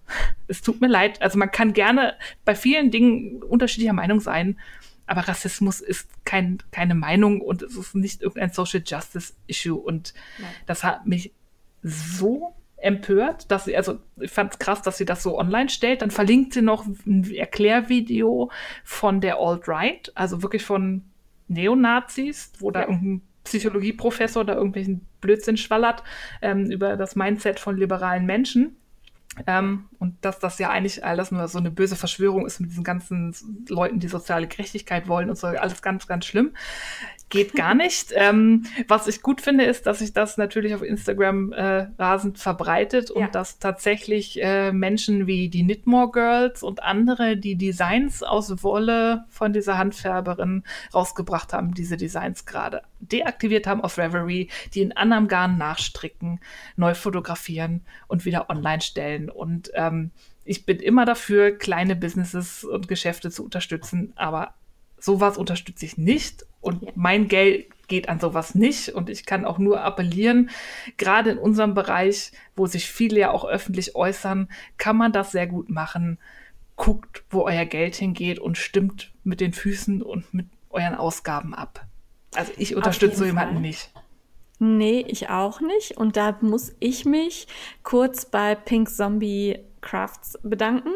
Es 0.47 0.61
tut 0.61 0.81
mir 0.81 0.87
leid. 0.89 1.21
Also 1.21 1.37
man 1.37 1.51
kann 1.51 1.71
gerne 1.73 2.15
bei 2.43 2.55
vielen 2.55 2.91
Dingen 2.91 3.41
unterschiedlicher 3.43 3.93
Meinung 3.93 4.19
sein. 4.19 4.57
Aber 5.05 5.21
Rassismus 5.21 5.81
ist 5.81 6.09
kein, 6.25 6.59
keine 6.71 6.95
Meinung 6.95 7.41
und 7.41 7.61
es 7.61 7.75
ist 7.75 7.95
nicht 7.95 8.21
irgendein 8.21 8.51
Social 8.51 8.81
Justice 8.85 9.33
Issue. 9.47 9.75
Und 9.75 10.13
Nein. 10.39 10.49
das 10.65 10.83
hat 10.83 11.05
mich 11.05 11.33
so 11.81 12.55
empört, 12.77 13.49
dass 13.49 13.65
sie, 13.65 13.75
also 13.75 13.99
ich 14.19 14.31
fand 14.31 14.53
es 14.53 14.59
krass, 14.59 14.81
dass 14.81 14.97
sie 14.97 15.05
das 15.05 15.23
so 15.23 15.37
online 15.37 15.69
stellt. 15.69 16.01
Dann 16.01 16.11
verlinkt 16.11 16.53
sie 16.53 16.61
noch 16.61 16.85
ein 16.85 17.29
Erklärvideo 17.33 18.51
von 18.83 19.21
der 19.21 19.37
Alt-Right, 19.37 20.11
also 20.15 20.41
wirklich 20.41 20.63
von 20.63 21.03
Neonazis, 21.47 22.51
wo 22.59 22.71
da 22.71 22.81
irgendein 22.81 23.21
Psychologieprofessor 23.43 24.45
da 24.45 24.55
irgendwelchen 24.55 25.05
Blödsinn 25.21 25.57
schwallert 25.57 26.03
ähm, 26.41 26.71
über 26.71 26.95
das 26.95 27.15
Mindset 27.15 27.59
von 27.59 27.77
liberalen 27.77 28.25
Menschen. 28.25 28.77
Ähm, 29.47 29.85
und 29.99 30.23
dass 30.23 30.39
das 30.39 30.59
ja 30.59 30.69
eigentlich 30.69 31.03
alles 31.03 31.31
nur 31.31 31.47
so 31.47 31.57
eine 31.57 31.71
böse 31.71 31.95
Verschwörung 31.95 32.45
ist 32.45 32.59
mit 32.59 32.69
diesen 32.69 32.83
ganzen 32.83 33.35
Leuten, 33.67 33.99
die 33.99 34.07
soziale 34.07 34.47
Gerechtigkeit 34.47 35.07
wollen 35.07 35.29
und 35.29 35.37
so, 35.37 35.47
alles 35.47 35.81
ganz, 35.81 36.07
ganz 36.07 36.25
schlimm 36.25 36.51
geht 37.33 37.53
gar 37.53 37.73
nicht. 37.73 38.13
ähm, 38.15 38.65
was 38.87 39.07
ich 39.07 39.21
gut 39.21 39.41
finde, 39.41 39.65
ist, 39.65 39.87
dass 39.87 39.99
sich 39.99 40.13
das 40.13 40.37
natürlich 40.37 40.75
auf 40.75 40.83
Instagram 40.83 41.51
äh, 41.51 41.87
rasend 41.97 42.37
verbreitet 42.37 43.11
und 43.11 43.21
ja. 43.21 43.27
dass 43.27 43.59
tatsächlich 43.59 44.41
äh, 44.41 44.71
Menschen 44.71 45.27
wie 45.27 45.49
die 45.49 45.63
Knitmore 45.63 46.11
Girls 46.11 46.63
und 46.63 46.83
andere, 46.83 47.35
die 47.35 47.55
Designs 47.55 48.23
aus 48.23 48.63
Wolle 48.63 49.25
von 49.29 49.51
dieser 49.51 49.77
Handfärberin 49.77 50.63
rausgebracht 50.93 51.53
haben, 51.53 51.73
diese 51.73 51.97
Designs 51.97 52.45
gerade 52.45 52.83
deaktiviert 52.99 53.65
haben 53.65 53.81
auf 53.81 53.97
Reverie, 53.97 54.49
die 54.73 54.81
in 54.81 54.95
anderem 54.95 55.27
Garn 55.27 55.57
nachstricken, 55.57 56.39
neu 56.75 56.93
fotografieren 56.93 57.81
und 58.07 58.25
wieder 58.25 58.49
online 58.49 58.81
stellen. 58.81 59.29
Und 59.29 59.71
ähm, 59.73 60.11
ich 60.45 60.65
bin 60.65 60.79
immer 60.79 61.05
dafür, 61.05 61.57
kleine 61.57 61.95
Businesses 61.95 62.63
und 62.63 62.87
Geschäfte 62.87 63.31
zu 63.31 63.43
unterstützen, 63.43 64.13
aber 64.15 64.53
sowas 65.03 65.37
unterstütze 65.37 65.85
ich 65.85 65.97
nicht 65.97 66.45
und 66.61 66.83
ja. 66.83 66.91
mein 66.95 67.27
Geld 67.27 67.67
geht 67.89 68.07
an 68.07 68.21
sowas 68.21 68.55
nicht. 68.55 68.89
Und 68.89 69.09
ich 69.09 69.25
kann 69.25 69.43
auch 69.43 69.57
nur 69.57 69.81
appellieren, 69.83 70.49
gerade 70.97 71.31
in 71.31 71.37
unserem 71.37 71.73
Bereich, 71.73 72.31
wo 72.55 72.67
sich 72.67 72.89
viele 72.89 73.19
ja 73.19 73.31
auch 73.31 73.43
öffentlich 73.43 73.95
äußern, 73.95 74.49
kann 74.77 74.95
man 74.95 75.11
das 75.11 75.33
sehr 75.33 75.45
gut 75.45 75.69
machen. 75.69 76.19
Guckt, 76.77 77.23
wo 77.29 77.41
euer 77.41 77.65
Geld 77.65 77.95
hingeht 77.95 78.39
und 78.39 78.57
stimmt 78.57 79.11
mit 79.23 79.41
den 79.41 79.51
Füßen 79.51 80.01
und 80.01 80.33
mit 80.33 80.47
euren 80.69 80.95
Ausgaben 80.95 81.53
ab. 81.53 81.85
Also 82.33 82.53
ich 82.57 82.75
unterstütze 82.75 83.17
so 83.17 83.25
jemanden 83.25 83.61
nicht. 83.61 83.91
Nee, 84.57 85.05
ich 85.07 85.29
auch 85.29 85.59
nicht. 85.59 85.97
Und 85.97 86.15
da 86.15 86.37
muss 86.39 86.73
ich 86.79 87.03
mich 87.03 87.47
kurz 87.83 88.25
bei 88.25 88.55
Pink 88.55 88.89
Zombie 88.89 89.59
Crafts 89.83 90.39
bedanken, 90.41 90.93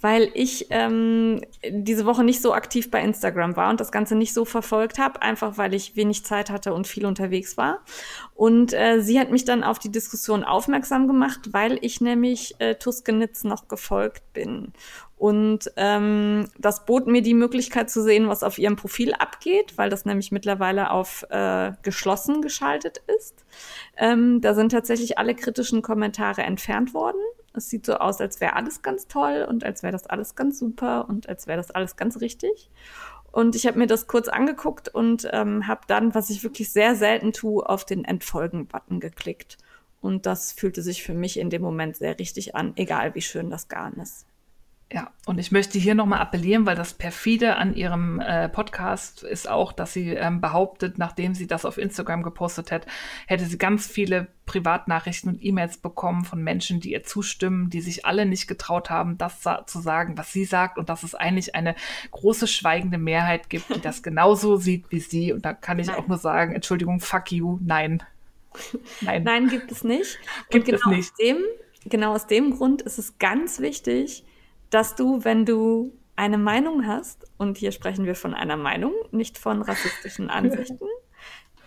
weil 0.00 0.30
ich 0.32 0.68
ähm, 0.70 1.42
diese 1.68 2.06
Woche 2.06 2.24
nicht 2.24 2.40
so 2.40 2.54
aktiv 2.54 2.90
bei 2.90 3.02
Instagram 3.02 3.56
war 3.56 3.68
und 3.68 3.80
das 3.80 3.92
Ganze 3.92 4.14
nicht 4.14 4.32
so 4.32 4.46
verfolgt 4.46 4.98
habe, 4.98 5.20
einfach 5.20 5.58
weil 5.58 5.74
ich 5.74 5.96
wenig 5.96 6.24
Zeit 6.24 6.48
hatte 6.48 6.72
und 6.72 6.86
viel 6.86 7.04
unterwegs 7.04 7.58
war. 7.58 7.80
Und 8.34 8.72
äh, 8.72 9.02
sie 9.02 9.20
hat 9.20 9.30
mich 9.30 9.44
dann 9.44 9.64
auf 9.64 9.78
die 9.78 9.92
Diskussion 9.92 10.44
aufmerksam 10.44 11.06
gemacht, 11.06 11.52
weil 11.52 11.78
ich 11.82 12.00
nämlich 12.00 12.54
äh, 12.60 12.76
Tuskenitz 12.76 13.44
noch 13.44 13.68
gefolgt 13.68 14.22
bin. 14.32 14.72
Und 15.18 15.72
ähm, 15.76 16.48
das 16.58 16.86
bot 16.86 17.08
mir 17.08 17.22
die 17.22 17.34
Möglichkeit 17.34 17.90
zu 17.90 18.02
sehen, 18.02 18.28
was 18.28 18.44
auf 18.44 18.56
ihrem 18.58 18.76
Profil 18.76 19.14
abgeht, 19.14 19.76
weil 19.76 19.90
das 19.90 20.04
nämlich 20.04 20.30
mittlerweile 20.30 20.92
auf 20.92 21.26
äh, 21.30 21.72
geschlossen 21.82 22.40
geschaltet 22.40 23.02
ist. 23.18 23.44
Ähm, 23.96 24.40
da 24.40 24.54
sind 24.54 24.70
tatsächlich 24.70 25.18
alle 25.18 25.34
kritischen 25.34 25.82
Kommentare 25.82 26.42
entfernt 26.42 26.94
worden. 26.94 27.20
Es 27.58 27.68
sieht 27.68 27.84
so 27.84 27.94
aus, 27.94 28.20
als 28.20 28.40
wäre 28.40 28.56
alles 28.56 28.82
ganz 28.82 29.06
toll 29.06 29.46
und 29.48 29.64
als 29.64 29.82
wäre 29.82 29.92
das 29.92 30.06
alles 30.06 30.34
ganz 30.34 30.58
super 30.58 31.08
und 31.08 31.28
als 31.28 31.46
wäre 31.46 31.58
das 31.58 31.70
alles 31.70 31.96
ganz 31.96 32.20
richtig. 32.20 32.70
Und 33.30 33.54
ich 33.54 33.66
habe 33.66 33.78
mir 33.78 33.86
das 33.86 34.06
kurz 34.06 34.28
angeguckt 34.28 34.88
und 34.88 35.28
ähm, 35.32 35.66
habe 35.66 35.82
dann, 35.86 36.14
was 36.14 36.30
ich 36.30 36.42
wirklich 36.42 36.72
sehr 36.72 36.94
selten 36.94 37.32
tue, 37.32 37.68
auf 37.68 37.84
den 37.84 38.04
Entfolgen-Button 38.04 39.00
geklickt. 39.00 39.58
Und 40.00 40.26
das 40.26 40.52
fühlte 40.52 40.82
sich 40.82 41.02
für 41.02 41.14
mich 41.14 41.38
in 41.38 41.50
dem 41.50 41.62
Moment 41.62 41.96
sehr 41.96 42.18
richtig 42.18 42.54
an, 42.54 42.72
egal 42.76 43.14
wie 43.14 43.20
schön 43.20 43.50
das 43.50 43.68
Garn 43.68 43.94
ist. 43.94 44.26
Ja, 44.90 45.10
und 45.26 45.38
ich 45.38 45.52
möchte 45.52 45.78
hier 45.78 45.94
nochmal 45.94 46.20
appellieren, 46.20 46.64
weil 46.64 46.74
das 46.74 46.94
perfide 46.94 47.56
an 47.56 47.74
ihrem 47.74 48.20
äh, 48.20 48.48
Podcast 48.48 49.22
ist 49.22 49.46
auch, 49.46 49.72
dass 49.72 49.92
sie 49.92 50.12
ähm, 50.12 50.40
behauptet, 50.40 50.96
nachdem 50.96 51.34
sie 51.34 51.46
das 51.46 51.66
auf 51.66 51.76
Instagram 51.76 52.22
gepostet 52.22 52.72
hat, 52.72 52.86
hätte 53.26 53.44
sie 53.44 53.58
ganz 53.58 53.86
viele 53.86 54.28
Privatnachrichten 54.46 55.32
und 55.32 55.44
E-Mails 55.44 55.76
bekommen 55.76 56.24
von 56.24 56.42
Menschen, 56.42 56.80
die 56.80 56.92
ihr 56.92 57.02
zustimmen, 57.02 57.68
die 57.68 57.82
sich 57.82 58.06
alle 58.06 58.24
nicht 58.24 58.48
getraut 58.48 58.88
haben, 58.88 59.18
das 59.18 59.42
sa 59.42 59.66
zu 59.66 59.80
sagen, 59.80 60.16
was 60.16 60.32
sie 60.32 60.46
sagt 60.46 60.78
und 60.78 60.88
dass 60.88 61.02
es 61.02 61.14
eigentlich 61.14 61.54
eine 61.54 61.74
große 62.10 62.46
schweigende 62.46 62.96
Mehrheit 62.96 63.50
gibt, 63.50 63.68
die 63.74 63.82
das 63.82 64.02
genauso 64.02 64.56
sieht 64.56 64.86
wie 64.88 65.00
sie. 65.00 65.34
Und 65.34 65.44
da 65.44 65.52
kann 65.52 65.78
ich 65.78 65.88
nein. 65.88 65.96
auch 65.96 66.08
nur 66.08 66.16
sagen, 66.16 66.54
Entschuldigung, 66.54 67.00
fuck 67.00 67.30
you, 67.30 67.58
nein. 67.62 68.02
Nein, 69.02 69.22
nein 69.24 69.48
gibt 69.48 69.70
es 69.70 69.84
nicht. 69.84 70.18
Gibt 70.48 70.64
genau 70.64 70.78
es 70.78 70.86
nicht. 70.86 71.12
Aus 71.12 71.16
dem, 71.18 71.36
genau 71.84 72.14
aus 72.14 72.26
dem 72.26 72.56
Grund 72.56 72.80
ist 72.80 72.98
es 72.98 73.18
ganz 73.18 73.60
wichtig, 73.60 74.24
dass 74.70 74.94
du, 74.94 75.24
wenn 75.24 75.44
du 75.44 75.92
eine 76.16 76.38
Meinung 76.38 76.86
hast, 76.86 77.26
und 77.36 77.58
hier 77.58 77.72
sprechen 77.72 78.04
wir 78.04 78.14
von 78.14 78.34
einer 78.34 78.56
Meinung, 78.56 78.92
nicht 79.12 79.38
von 79.38 79.62
rassistischen 79.62 80.30
Ansichten, 80.30 80.88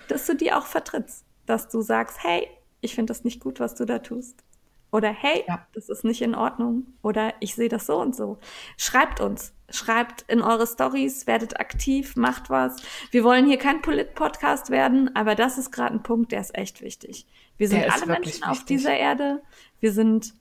dass 0.08 0.26
du 0.26 0.36
die 0.36 0.52
auch 0.52 0.66
vertrittst. 0.66 1.26
Dass 1.46 1.70
du 1.70 1.82
sagst, 1.82 2.24
hey, 2.24 2.48
ich 2.82 2.96
finde 2.96 3.12
das 3.12 3.24
nicht 3.24 3.40
gut, 3.40 3.60
was 3.60 3.76
du 3.76 3.86
da 3.86 4.00
tust. 4.00 4.44
Oder 4.92 5.10
hey, 5.10 5.46
ja. 5.48 5.66
das 5.74 5.88
ist 5.88 6.04
nicht 6.04 6.22
in 6.22 6.36
Ordnung. 6.36 6.86
Oder 7.02 7.34
ich 7.40 7.56
sehe 7.56 7.70
das 7.70 7.86
so 7.86 7.98
und 8.00 8.16
so. 8.16 8.40
Schreibt 8.78 9.22
uns. 9.22 9.54
Schreibt 9.70 10.24
in 10.24 10.42
eure 10.42 10.68
Stories, 10.68 11.28
werdet 11.28 11.62
aktiv, 11.62 12.18
macht 12.18 12.50
was. 12.50 12.76
Wir 13.10 13.24
wollen 13.24 13.48
hier 13.48 13.58
kein 13.58 13.82
Polit-Podcast 13.82 14.70
werden, 14.70 15.16
aber 15.16 15.36
das 15.36 15.58
ist 15.58 15.72
gerade 15.72 15.96
ein 15.96 16.04
Punkt, 16.04 16.34
der 16.34 16.42
ist 16.42 16.54
echt 16.56 16.82
wichtig. 16.82 17.26
Wir 17.58 17.70
sind 17.70 17.90
alle 17.90 18.06
Menschen 18.06 18.26
wichtig. 18.26 18.44
auf 18.44 18.66
dieser 18.66 18.98
Erde. 18.98 19.42
Wir 19.80 19.94
sind 19.94 20.34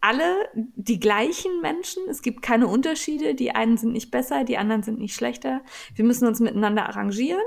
alle 0.00 0.48
die 0.54 1.00
gleichen 1.00 1.60
Menschen. 1.60 2.02
Es 2.08 2.22
gibt 2.22 2.42
keine 2.42 2.66
Unterschiede. 2.66 3.34
Die 3.34 3.54
einen 3.54 3.76
sind 3.76 3.92
nicht 3.92 4.10
besser, 4.10 4.44
die 4.44 4.58
anderen 4.58 4.82
sind 4.82 4.98
nicht 4.98 5.14
schlechter. 5.14 5.62
Wir 5.94 6.04
müssen 6.04 6.26
uns 6.26 6.40
miteinander 6.40 6.88
arrangieren. 6.88 7.42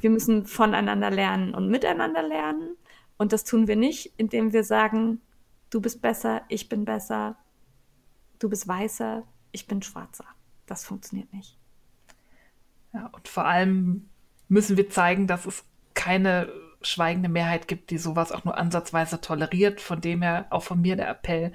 Wir 0.00 0.10
müssen 0.10 0.46
voneinander 0.46 1.10
lernen 1.10 1.54
und 1.54 1.68
miteinander 1.68 2.22
lernen. 2.22 2.76
Und 3.18 3.32
das 3.32 3.44
tun 3.44 3.66
wir 3.66 3.76
nicht, 3.76 4.12
indem 4.16 4.52
wir 4.52 4.64
sagen, 4.64 5.20
du 5.70 5.80
bist 5.80 6.02
besser, 6.02 6.42
ich 6.48 6.68
bin 6.68 6.84
besser, 6.84 7.36
du 8.38 8.48
bist 8.48 8.68
weißer, 8.68 9.24
ich 9.52 9.66
bin 9.66 9.82
schwarzer. 9.82 10.26
Das 10.66 10.84
funktioniert 10.84 11.32
nicht. 11.32 11.58
Ja, 12.92 13.06
und 13.06 13.28
vor 13.28 13.44
allem 13.44 14.08
müssen 14.48 14.76
wir 14.76 14.90
zeigen, 14.90 15.26
dass 15.26 15.46
es 15.46 15.64
keine 15.94 16.50
schweigende 16.82 17.28
Mehrheit 17.28 17.68
gibt, 17.68 17.90
die 17.90 17.98
sowas 17.98 18.32
auch 18.32 18.44
nur 18.44 18.56
ansatzweise 18.56 19.20
toleriert. 19.20 19.80
Von 19.80 20.00
dem 20.00 20.22
her 20.22 20.46
auch 20.50 20.62
von 20.62 20.80
mir 20.80 20.96
der 20.96 21.08
Appell, 21.08 21.52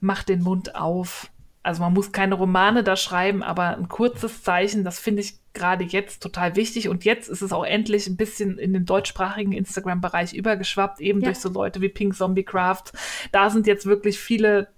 macht 0.00 0.28
den 0.28 0.42
Mund 0.42 0.74
auf. 0.74 1.30
Also 1.62 1.82
man 1.82 1.94
muss 1.94 2.12
keine 2.12 2.34
Romane 2.34 2.84
da 2.84 2.94
schreiben, 2.94 3.42
aber 3.42 3.76
ein 3.76 3.88
kurzes 3.88 4.42
Zeichen, 4.42 4.84
das 4.84 4.98
finde 4.98 5.22
ich 5.22 5.38
gerade 5.54 5.84
jetzt 5.84 6.22
total 6.22 6.56
wichtig. 6.56 6.88
Und 6.88 7.04
jetzt 7.04 7.28
ist 7.28 7.40
es 7.40 7.52
auch 7.52 7.64
endlich 7.64 8.06
ein 8.06 8.16
bisschen 8.16 8.58
in 8.58 8.74
den 8.74 8.84
deutschsprachigen 8.84 9.52
Instagram-Bereich 9.52 10.34
übergeschwappt, 10.34 11.00
eben 11.00 11.20
ja. 11.20 11.26
durch 11.26 11.38
so 11.38 11.48
Leute 11.48 11.80
wie 11.80 11.88
Pink 11.88 12.14
Zombie 12.14 12.42
Craft. 12.42 12.92
Da 13.32 13.48
sind 13.48 13.66
jetzt 13.66 13.86
wirklich 13.86 14.18
viele 14.18 14.68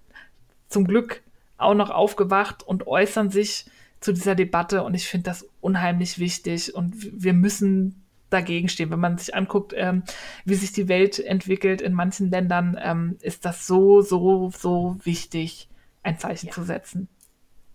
zum 0.68 0.86
Glück 0.86 1.22
auch 1.58 1.74
noch 1.74 1.90
aufgewacht 1.90 2.62
und 2.62 2.86
äußern 2.86 3.30
sich 3.30 3.66
zu 4.00 4.12
dieser 4.12 4.36
Debatte. 4.36 4.84
Und 4.84 4.94
ich 4.94 5.08
finde 5.08 5.24
das 5.24 5.48
unheimlich 5.60 6.18
wichtig. 6.18 6.74
Und 6.74 6.94
wir 6.96 7.32
müssen 7.32 8.05
dagegen 8.36 8.68
stehen. 8.68 8.90
Wenn 8.90 9.00
man 9.00 9.18
sich 9.18 9.34
anguckt, 9.34 9.72
ähm, 9.76 10.02
wie 10.44 10.54
sich 10.54 10.72
die 10.72 10.88
Welt 10.88 11.18
entwickelt 11.18 11.80
in 11.80 11.94
manchen 11.94 12.30
Ländern, 12.30 12.78
ähm, 12.82 13.16
ist 13.20 13.44
das 13.44 13.66
so, 13.66 14.02
so, 14.02 14.50
so 14.56 14.96
wichtig, 15.02 15.68
ein 16.02 16.18
Zeichen 16.18 16.48
ja. 16.48 16.52
zu 16.52 16.62
setzen. 16.62 17.08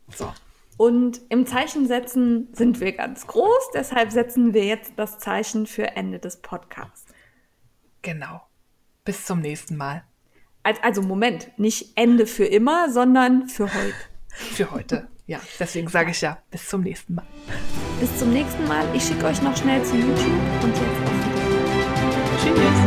So. 0.09 0.31
Und 0.77 1.21
im 1.29 1.45
Zeichen 1.45 1.87
setzen 1.87 2.49
sind 2.53 2.79
wir 2.79 2.93
ganz 2.93 3.27
groß, 3.27 3.71
deshalb 3.73 4.11
setzen 4.11 4.53
wir 4.53 4.65
jetzt 4.65 4.93
das 4.95 5.19
Zeichen 5.19 5.67
für 5.67 5.95
Ende 5.95 6.19
des 6.19 6.37
Podcasts. 6.37 7.05
Genau. 8.01 8.41
Bis 9.03 9.25
zum 9.25 9.41
nächsten 9.41 9.77
Mal. 9.77 10.03
Also 10.63 11.01
Moment, 11.01 11.51
nicht 11.57 11.97
Ende 11.97 12.27
für 12.27 12.45
immer, 12.45 12.91
sondern 12.91 13.47
für 13.47 13.73
heute. 13.73 13.93
Für 14.53 14.71
heute. 14.71 15.09
Ja, 15.31 15.39
deswegen 15.57 15.87
sage 15.87 16.11
ich 16.11 16.19
ja, 16.19 16.39
bis 16.51 16.67
zum 16.67 16.81
nächsten 16.81 17.15
Mal. 17.15 17.25
Bis 18.01 18.19
zum 18.19 18.33
nächsten 18.33 18.67
Mal. 18.67 18.83
Ich 18.93 19.01
schicke 19.01 19.27
euch 19.27 19.41
noch 19.41 19.55
schnell 19.55 19.81
zu 19.81 19.95
YouTube 19.95 20.13
und 20.61 20.75
jetzt 20.75 20.83
auf 21.05 21.21
Tschüss. 22.43 22.80